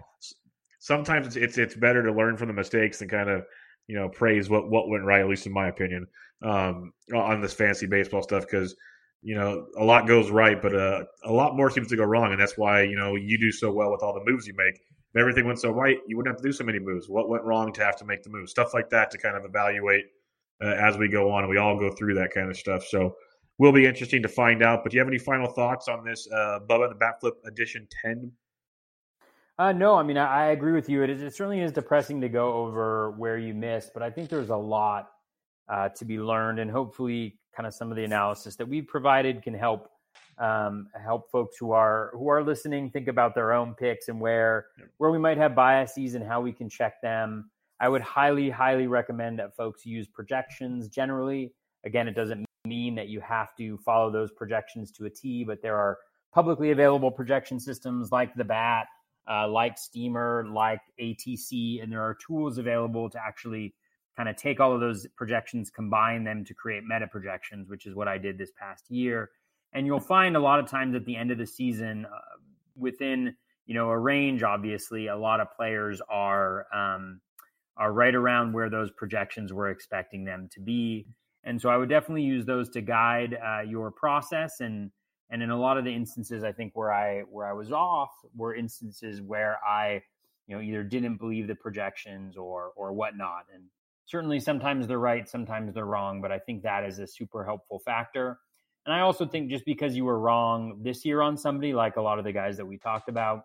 sometimes 0.80 1.26
it's, 1.28 1.36
it's 1.38 1.58
it's 1.58 1.76
better 1.76 2.04
to 2.04 2.12
learn 2.12 2.36
from 2.36 2.48
the 2.48 2.54
mistakes 2.54 3.00
than 3.00 3.08
kind 3.08 3.30
of 3.30 3.46
you 3.88 3.96
know 3.96 4.10
praise 4.10 4.50
what 4.50 4.70
what 4.70 4.90
went 4.90 5.06
right. 5.06 5.22
At 5.22 5.30
least 5.30 5.46
in 5.46 5.54
my 5.54 5.70
opinion, 5.70 6.06
um, 6.42 6.92
on 7.16 7.40
this 7.40 7.54
fancy 7.54 7.86
baseball 7.86 8.24
stuff 8.24 8.44
because 8.44 8.76
you 9.22 9.36
know 9.36 9.68
a 9.78 9.84
lot 9.84 10.08
goes 10.08 10.32
right, 10.32 10.62
but 10.62 10.76
uh, 10.76 11.04
a 11.24 11.32
lot 11.32 11.56
more 11.56 11.70
seems 11.70 11.88
to 11.90 11.96
go 11.96 12.04
wrong, 12.04 12.32
and 12.32 12.42
that's 12.42 12.58
why 12.58 12.84
you 12.84 12.96
know 12.96 13.16
you 13.16 13.38
do 13.38 13.52
so 13.52 13.72
well 13.72 13.92
with 13.92 14.02
all 14.04 14.14
the 14.14 14.30
moves 14.30 14.48
you 14.48 14.54
make 14.56 14.80
if 15.14 15.20
everything 15.20 15.46
went 15.46 15.60
so 15.60 15.72
right, 15.72 15.98
you 16.08 16.16
wouldn't 16.16 16.34
have 16.34 16.42
to 16.42 16.48
do 16.48 16.54
so 16.54 16.64
many 16.64 16.80
moves. 16.80 17.10
What 17.10 17.28
went 17.28 17.44
wrong 17.44 17.74
to 17.74 17.84
have 17.84 17.98
to 17.98 18.06
make 18.06 18.24
the 18.24 18.30
move? 18.30 18.50
Stuff 18.50 18.74
like 18.74 18.90
that 18.92 19.12
to 19.12 19.18
kind 19.18 19.36
of 19.36 19.44
evaluate 19.44 20.06
uh, 20.64 20.68
as 20.68 20.98
we 20.98 21.10
go 21.10 21.30
on. 21.32 21.44
And 21.44 21.50
we 21.50 21.58
all 21.58 21.78
go 21.78 21.92
through 21.92 22.14
that 22.14 22.34
kind 22.34 22.50
of 22.50 22.56
stuff. 22.56 22.86
So 22.86 23.16
will 23.58 23.74
be 23.74 23.86
interesting 23.86 24.22
to 24.22 24.30
find 24.30 24.64
out. 24.64 24.84
But 24.84 24.92
do 24.92 24.96
you 24.96 25.02
have 25.02 25.10
any 25.10 25.18
final 25.18 25.52
thoughts 25.52 25.90
on 25.90 26.06
this 26.06 26.30
uh, 26.32 26.60
Bubba 26.66 26.88
the 26.88 26.96
Bat 26.96 27.16
Flip 27.20 27.34
Edition 27.46 27.88
10? 28.06 28.32
Uh, 29.60 29.74
no, 29.74 29.96
I 29.96 30.04
mean, 30.04 30.18
I, 30.18 30.46
I 30.46 30.46
agree 30.52 30.72
with 30.72 30.88
you. 30.88 31.04
It, 31.04 31.10
is, 31.10 31.22
it 31.22 31.36
certainly 31.36 31.60
is 31.60 31.74
depressing 31.74 32.22
to 32.22 32.30
go 32.30 32.54
over 32.54 33.12
where 33.12 33.38
you 33.38 33.54
missed, 33.54 33.92
but 33.94 34.02
I 34.02 34.10
think 34.10 34.30
there's 34.30 34.50
a 34.50 34.56
lot 34.56 35.10
uh, 35.68 35.90
to 35.90 36.06
be 36.06 36.20
learned. 36.20 36.60
And 36.60 36.72
hopefully, 36.72 37.38
kind 37.56 37.68
of 37.68 37.74
some 37.74 37.92
of 37.92 37.98
the 37.98 38.04
analysis 38.04 38.56
that 38.56 38.68
we've 38.68 38.88
provided 38.88 39.42
can 39.42 39.54
help 39.54 39.90
um, 40.38 40.88
help 41.04 41.30
folks 41.32 41.58
who 41.58 41.72
are 41.72 42.12
who 42.14 42.28
are 42.30 42.44
listening 42.44 42.90
think 42.90 43.08
about 43.08 43.36
their 43.36 43.54
own 43.54 43.76
picks 43.76 44.08
and 44.08 44.20
where 44.20 44.68
where 44.98 45.12
we 45.12 45.20
might 45.20 45.38
have 45.38 45.56
biases 45.56 46.16
and 46.16 46.26
how 46.26 46.42
we 46.42 46.52
can 46.52 46.70
check 46.70 47.02
them. 47.02 47.50
I 47.80 47.90
would 47.90 48.02
highly, 48.02 48.50
highly 48.50 48.88
recommend 48.88 49.40
that 49.40 49.56
folks 49.56 49.86
use 49.86 50.08
projections 50.08 50.88
generally. 50.88 51.54
Again, 51.84 52.08
it 52.08 52.16
doesn't 52.16 52.46
mean 52.66 52.94
that 52.96 53.08
you 53.08 53.20
have 53.22 53.56
to 53.58 53.78
follow 53.80 54.12
those 54.12 54.32
projections 54.32 54.92
to 54.94 55.06
a 55.06 55.10
T, 55.10 55.44
but 55.44 55.64
there 55.64 55.76
are 55.76 55.98
publicly 56.32 56.72
available 56.72 57.10
projection 57.10 57.60
systems 57.60 58.12
like 58.12 58.36
the 58.36 58.44
BAT, 58.44 58.86
uh, 59.30 59.48
like 59.48 59.80
Steamer, 59.80 60.46
like 60.54 60.80
ATC, 61.00 61.82
and 61.82 61.92
there 61.92 62.02
are 62.02 62.16
tools 62.26 62.60
available 62.60 63.10
to 63.10 63.20
actually 63.20 63.74
kind 64.18 64.30
of 64.30 64.36
take 64.36 64.60
all 64.60 64.74
of 64.74 64.82
those 64.82 65.08
projections, 65.16 65.70
combine 65.70 66.24
them 66.24 66.44
to 66.46 66.54
create 66.54 66.84
meta 66.84 67.08
projections, 67.08 67.70
which 67.70 67.86
is 67.86 67.96
what 67.96 68.08
I 68.08 68.18
did 68.18 68.38
this 68.38 68.52
past 68.60 68.90
year. 68.90 69.30
And 69.74 69.86
you'll 69.86 70.00
find 70.00 70.36
a 70.36 70.40
lot 70.40 70.60
of 70.60 70.70
times 70.70 70.96
at 70.96 71.06
the 71.06 71.16
end 71.16 71.32
of 71.32 71.38
the 71.38 71.48
season, 71.48 72.06
uh, 72.06 72.20
within 72.76 73.36
you 73.66 73.74
know 73.74 73.90
a 73.90 73.98
range, 73.98 74.44
obviously, 74.44 75.08
a 75.08 75.16
lot 75.16 75.40
of 75.40 75.48
players 75.56 76.02
are 76.10 76.66
um, 76.74 77.22
are 77.78 77.94
right 77.94 78.14
around 78.14 78.54
where 78.54 78.70
those 78.70 78.92
projections 78.92 79.54
were 79.54 79.70
expecting 79.70 80.26
them 80.26 80.50
to 80.52 80.60
be. 80.60 81.08
And 81.44 81.60
so 81.60 81.70
I 81.70 81.78
would 81.78 81.90
definitely 81.90 82.24
use 82.24 82.46
those 82.46 82.70
to 82.72 82.82
guide 82.82 83.38
uh, 83.44 83.62
your 83.62 83.92
process. 83.92 84.60
And 84.60 84.92
and 85.30 85.42
in 85.42 85.50
a 85.50 85.60
lot 85.60 85.78
of 85.78 85.86
the 85.86 85.94
instances, 85.94 86.44
I 86.44 86.52
think 86.52 86.76
where 86.76 86.92
I 86.92 87.22
where 87.22 87.48
I 87.48 87.54
was 87.54 87.72
off 87.72 88.12
were 88.36 88.54
instances 88.54 89.22
where 89.22 89.58
I 89.66 90.02
you 90.48 90.56
know 90.56 90.62
either 90.62 90.84
didn't 90.84 91.18
believe 91.18 91.48
the 91.48 91.56
projections 91.56 92.36
or 92.36 92.72
or 92.76 92.92
whatnot. 92.92 93.46
And 93.54 93.64
certainly 94.12 94.40
sometimes 94.40 94.88
they're 94.88 95.00
right, 95.00 95.28
sometimes 95.28 95.74
they're 95.74 95.86
wrong. 95.86 96.22
But 96.22 96.32
I 96.32 96.40
think 96.40 96.64
that 96.64 96.84
is 96.84 97.00
a 97.00 97.08
super 97.08 97.46
helpful 97.46 97.80
factor. 97.80 98.38
And 98.86 98.94
I 98.94 99.00
also 99.00 99.26
think 99.26 99.50
just 99.50 99.66
because 99.66 99.96
you 99.96 100.06
were 100.06 100.20
wrong 100.20 100.80
this 100.82 101.06
year 101.06 101.22
on 101.22 101.38
somebody, 101.38 101.74
like 101.74 101.96
a 101.96 102.02
lot 102.02 102.20
of 102.20 102.26
the 102.26 102.34
guys 102.34 102.58
that 102.58 102.66
we 102.66 102.78
talked 102.78 103.10
about, 103.10 103.44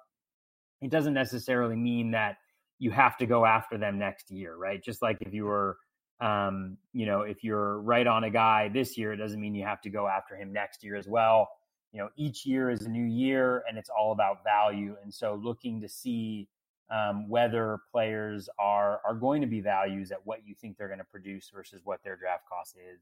it 0.82 0.90
doesn't 0.90 1.14
necessarily 1.14 1.76
mean 1.76 2.10
that 2.10 2.36
you 2.78 2.90
have 2.90 3.16
to 3.18 3.26
go 3.26 3.46
after 3.46 3.78
them 3.78 3.98
next 3.98 4.30
year, 4.30 4.56
right? 4.56 4.82
Just 4.82 5.02
like 5.02 5.18
if 5.20 5.32
you 5.32 5.44
were 5.44 5.76
um, 6.20 6.78
you 6.92 7.04
know, 7.06 7.20
if 7.22 7.44
you're 7.44 7.80
right 7.82 8.06
on 8.06 8.24
a 8.24 8.30
guy 8.30 8.70
this 8.72 8.96
year, 8.96 9.12
it 9.12 9.18
doesn't 9.18 9.40
mean 9.40 9.54
you 9.54 9.64
have 9.64 9.82
to 9.82 9.90
go 9.90 10.06
after 10.06 10.34
him 10.34 10.52
next 10.52 10.82
year 10.82 10.96
as 10.96 11.06
well. 11.06 11.48
You 11.92 12.00
know, 12.00 12.08
each 12.16 12.46
year 12.46 12.70
is 12.70 12.82
a 12.82 12.88
new 12.88 13.04
year 13.04 13.62
and 13.68 13.76
it's 13.76 13.90
all 13.90 14.12
about 14.12 14.42
value. 14.42 14.96
And 15.02 15.12
so 15.12 15.38
looking 15.42 15.80
to 15.82 15.88
see 15.88 16.48
um, 16.90 17.28
whether 17.28 17.78
players 17.90 18.48
are 18.58 19.00
are 19.04 19.14
going 19.14 19.40
to 19.40 19.46
be 19.46 19.60
values 19.60 20.12
at 20.12 20.18
what 20.24 20.46
you 20.46 20.54
think 20.54 20.76
they're 20.76 20.88
going 20.88 20.98
to 20.98 21.04
produce 21.04 21.50
versus 21.52 21.80
what 21.84 22.02
their 22.04 22.16
draft 22.16 22.44
cost 22.48 22.76
is 22.76 23.00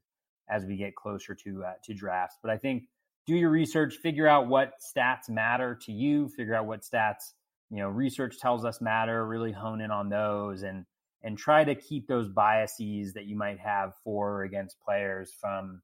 as 0.49 0.65
we 0.65 0.75
get 0.75 0.95
closer 0.95 1.35
to 1.35 1.63
uh, 1.63 1.73
to 1.83 1.93
drafts. 1.93 2.37
But 2.41 2.51
I 2.51 2.57
think 2.57 2.83
do 3.25 3.35
your 3.35 3.49
research, 3.49 3.95
figure 3.95 4.27
out 4.27 4.47
what 4.47 4.73
stats 4.81 5.29
matter 5.29 5.77
to 5.85 5.91
you, 5.91 6.29
figure 6.29 6.55
out 6.55 6.65
what 6.65 6.81
stats 6.81 7.33
you 7.69 7.77
know 7.77 7.89
research 7.89 8.39
tells 8.39 8.65
us 8.65 8.81
matter, 8.81 9.25
really 9.27 9.51
hone 9.51 9.81
in 9.81 9.91
on 9.91 10.09
those 10.09 10.63
and 10.63 10.85
and 11.23 11.37
try 11.37 11.63
to 11.63 11.73
keep 11.73 12.07
those 12.07 12.29
biases 12.29 13.13
that 13.13 13.25
you 13.25 13.35
might 13.35 13.59
have 13.59 13.93
for 14.03 14.31
or 14.31 14.43
against 14.43 14.79
players 14.79 15.33
from 15.39 15.81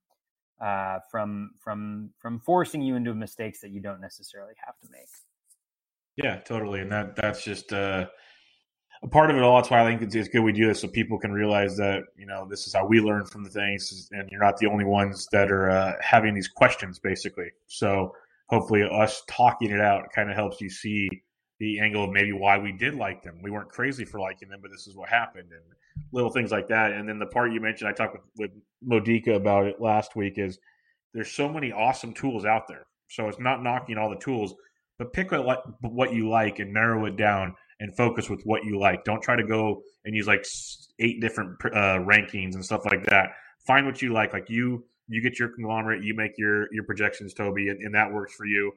uh, 0.62 1.00
from 1.10 1.52
from 1.60 2.12
from 2.20 2.40
forcing 2.40 2.82
you 2.82 2.96
into 2.96 3.14
mistakes 3.14 3.62
that 3.62 3.72
you 3.72 3.82
don't 3.82 4.02
necessarily 4.02 4.54
have 4.64 4.80
to 4.80 4.88
make. 4.92 5.10
Yeah, 6.18 6.38
totally, 6.38 6.82
and 6.82 6.92
that 6.92 7.16
that's 7.16 7.44
just 7.44 7.72
uh, 7.72 8.06
a 9.04 9.08
part 9.08 9.32
of 9.32 9.38
it 9.38 9.44
all. 9.44 9.58
That's 9.58 9.70
why 9.70 9.82
I 9.82 9.90
think 9.90 10.02
it's, 10.02 10.14
it's, 10.14 10.30
good 10.30 10.42
we 10.42 10.52
do 10.52 10.68
this 10.68 10.82
so 10.82 10.88
people 10.88 11.18
can 11.18 11.32
realize 11.32 11.78
that 11.78 12.04
you 12.18 12.26
know 12.26 12.48
this 12.50 12.68
is 12.68 12.74
how 12.74 12.86
we 12.86 13.00
learn 13.00 13.26
from 13.26 13.44
the 13.44 13.50
things, 13.50 14.10
and 14.12 14.30
you're 14.30 14.44
not 14.44 14.58
the 14.58 14.68
only 14.68 14.86
ones 14.86 15.28
that 15.32 15.52
are 15.52 15.70
uh, 15.70 15.94
having 16.02 16.34
these 16.34 16.48
questions, 16.48 17.00
basically. 17.00 17.50
So 17.68 18.14
hopefully, 18.50 18.84
us 18.84 19.24
talking 19.28 19.72
it 19.72 19.82
out 19.82 20.12
kind 20.14 20.30
of 20.30 20.36
helps 20.36 20.60
you 20.60 20.70
see 20.70 21.10
the 21.60 21.80
angle 21.80 22.06
of 22.06 22.10
maybe 22.12 22.34
why 22.34 22.58
we 22.58 22.72
did 22.72 22.96
like 22.96 23.22
them. 23.22 23.40
We 23.42 23.52
weren't 23.52 23.70
crazy 23.70 24.04
for 24.04 24.20
liking 24.20 24.50
them, 24.50 24.60
but 24.62 24.72
this 24.72 24.88
is 24.88 24.96
what 24.96 25.10
happened 25.10 25.52
and 25.52 25.62
little 26.12 26.32
things 26.32 26.52
like 26.52 26.68
that. 26.70 26.92
And 26.92 27.08
then 27.08 27.20
the 27.20 27.28
part 27.28 27.54
you 27.54 27.62
mentioned, 27.62 27.88
I 27.88 27.94
talked 27.94 28.14
with, 28.14 28.24
with 28.38 28.52
Modica 28.82 29.36
about 29.36 29.68
it 29.68 29.80
last 29.80 30.16
week 30.16 30.40
is 30.40 30.58
there's 31.14 31.32
so 31.32 31.48
many 31.48 31.72
awesome 31.72 32.14
tools 32.14 32.46
out 32.46 32.68
there. 32.68 32.88
So 33.10 33.28
it's 33.28 33.40
not 33.40 33.62
knocking 33.62 34.00
all 34.00 34.10
the 34.10 34.16
tools, 34.16 34.56
but 35.02 35.14
pick 35.14 35.32
what, 35.32 35.64
what 35.82 36.14
you 36.14 36.30
like 36.30 36.60
and 36.60 36.72
narrow 36.72 37.06
it 37.06 37.18
down 37.18 37.56
and 37.80 37.92
focus 37.98 38.30
with 38.30 38.44
what 38.44 38.64
you 38.64 38.80
like. 38.80 39.04
Don't 39.04 39.20
try 39.20 39.36
to 39.36 39.44
go 39.44 39.82
and 40.06 40.16
use 40.16 40.28
like 40.28 40.46
eight 41.00 41.20
different 41.20 41.58
uh, 41.66 41.98
rankings 42.06 42.54
and 42.54 42.64
stuff 42.64 42.86
like 42.86 43.04
that. 43.08 43.32
Find 43.66 43.88
what 43.88 44.04
you 44.04 44.14
like. 44.14 44.32
Like 44.32 44.48
you, 44.48 44.86
you 45.08 45.20
get 45.20 45.40
your 45.40 45.50
conglomerate, 45.50 46.04
you 46.04 46.14
make 46.14 46.38
your 46.38 46.72
your 46.72 46.84
projections, 46.84 47.34
Toby, 47.34 47.70
and, 47.70 47.82
and 47.82 47.96
that 47.96 48.14
works 48.14 48.36
for 48.36 48.46
you. 48.46 48.72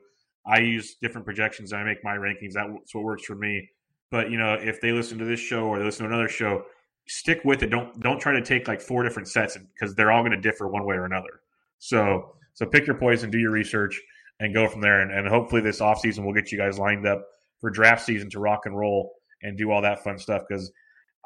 I 0.47 0.61
use 0.61 0.95
different 0.95 1.27
projections 1.27 1.75
I 1.75 1.85
make 1.85 2.03
my 2.03 2.17
rankings. 2.17 2.55
That's 2.55 2.95
what 2.95 3.05
works 3.05 3.27
for 3.27 3.35
me. 3.35 3.69
But 4.11 4.31
you 4.31 4.39
know, 4.39 4.55
if 4.55 4.81
they 4.81 4.93
listen 4.93 5.19
to 5.19 5.27
this 5.27 5.41
show 5.41 5.67
or 5.67 5.79
they 5.79 5.85
listen 5.85 6.07
to 6.07 6.11
another 6.11 6.31
show, 6.31 6.65
stick 7.07 7.43
with 7.45 7.63
it. 7.63 7.69
Don't 7.69 8.01
don't 8.01 8.19
try 8.19 8.33
to 8.33 8.43
take 8.43 8.67
like 8.67 8.81
four 8.81 9.03
different 9.03 9.29
sets 9.29 9.59
because 9.75 9.95
they're 9.95 10.11
all 10.11 10.23
going 10.23 10.33
to 10.33 10.41
differ 10.41 10.69
one 10.69 10.87
way 10.87 10.97
or 10.97 11.05
another. 11.05 11.43
So 11.81 12.33
so 12.55 12.65
pick 12.65 12.87
your 12.87 12.97
poison, 12.97 13.31
do 13.31 13.39
your 13.39 13.51
research, 13.51 14.01
and 14.41 14.55
go 14.55 14.69
from 14.69 14.81
there. 14.81 15.01
And, 15.01 15.13
and 15.13 15.29
hopefully 15.29 15.61
this 15.61 15.81
off 15.81 16.01
season 16.01 16.25
will 16.25 16.35
get 16.35 16.53
you 16.53 16.59
guys 16.59 16.79
lined 16.79 17.07
up 17.07 17.27
for 17.61 17.71
draft 17.71 18.05
season 18.05 18.31
to 18.31 18.41
rock 18.41 18.63
and 18.67 18.77
roll 18.77 19.13
and 19.43 19.57
do 19.57 19.71
all 19.71 19.83
that 19.83 20.03
fun 20.03 20.19
stuff. 20.19 20.43
Because 20.49 20.71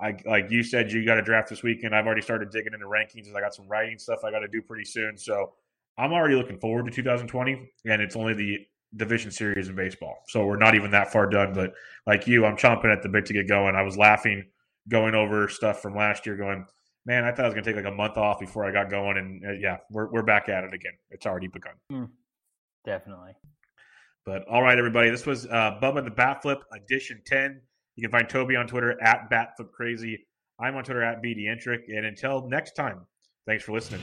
I 0.00 0.16
like 0.24 0.50
you 0.50 0.62
said, 0.62 0.92
you 0.92 1.04
got 1.04 1.18
a 1.18 1.22
draft 1.22 1.48
this 1.48 1.62
weekend. 1.62 1.94
I've 1.94 2.06
already 2.06 2.22
started 2.22 2.50
digging 2.50 2.74
into 2.74 2.86
rankings. 2.86 3.34
I 3.34 3.40
got 3.40 3.54
some 3.54 3.66
writing 3.68 3.98
stuff 3.98 4.20
I 4.24 4.30
got 4.30 4.40
to 4.40 4.48
do 4.48 4.62
pretty 4.62 4.84
soon. 4.84 5.16
So 5.16 5.52
I'm 5.96 6.12
already 6.12 6.36
looking 6.36 6.58
forward 6.58 6.86
to 6.86 6.92
2020, 6.92 7.70
and 7.86 8.00
it's 8.00 8.14
only 8.14 8.34
the 8.34 8.58
division 8.96 9.30
series 9.30 9.68
in 9.68 9.74
baseball. 9.74 10.22
So 10.28 10.46
we're 10.46 10.56
not 10.56 10.74
even 10.74 10.90
that 10.92 11.12
far 11.12 11.28
done. 11.28 11.52
But 11.52 11.72
like 12.06 12.26
you, 12.26 12.46
I'm 12.46 12.56
chomping 12.56 12.92
at 12.92 13.02
the 13.02 13.08
bit 13.08 13.26
to 13.26 13.32
get 13.32 13.48
going. 13.48 13.74
I 13.74 13.82
was 13.82 13.96
laughing 13.96 14.44
going 14.88 15.14
over 15.14 15.48
stuff 15.48 15.82
from 15.82 15.94
last 15.94 16.24
year, 16.24 16.36
going, 16.36 16.64
man, 17.04 17.24
I 17.24 17.32
thought 17.32 17.44
I 17.44 17.48
was 17.48 17.54
going 17.54 17.64
to 17.64 17.70
take 17.70 17.84
like 17.84 17.92
a 17.92 17.96
month 17.96 18.16
off 18.16 18.38
before 18.38 18.64
I 18.64 18.72
got 18.72 18.90
going. 18.90 19.18
And 19.18 19.44
uh, 19.44 19.52
yeah, 19.52 19.78
we're, 19.90 20.10
we're 20.10 20.22
back 20.22 20.48
at 20.48 20.64
it 20.64 20.72
again. 20.72 20.92
It's 21.10 21.26
already 21.26 21.48
begun. 21.48 21.74
Mm, 21.92 22.08
definitely. 22.84 23.32
But 24.24 24.46
all 24.46 24.62
right, 24.62 24.78
everybody, 24.78 25.10
this 25.10 25.24
was 25.24 25.46
uh, 25.46 25.78
Bubba 25.82 26.04
the 26.04 26.10
Bat 26.10 26.42
Flip 26.42 26.58
edition 26.74 27.22
10. 27.26 27.60
You 27.96 28.02
can 28.02 28.10
find 28.10 28.28
Toby 28.28 28.56
on 28.56 28.66
Twitter 28.66 29.00
at 29.02 29.30
BatFlipCrazy. 29.30 30.16
I'm 30.60 30.76
on 30.76 30.84
Twitter 30.84 31.02
at 31.02 31.22
BDentric. 31.22 31.80
And 31.88 32.04
until 32.06 32.48
next 32.48 32.72
time, 32.72 33.06
thanks 33.46 33.64
for 33.64 33.72
listening. 33.72 34.02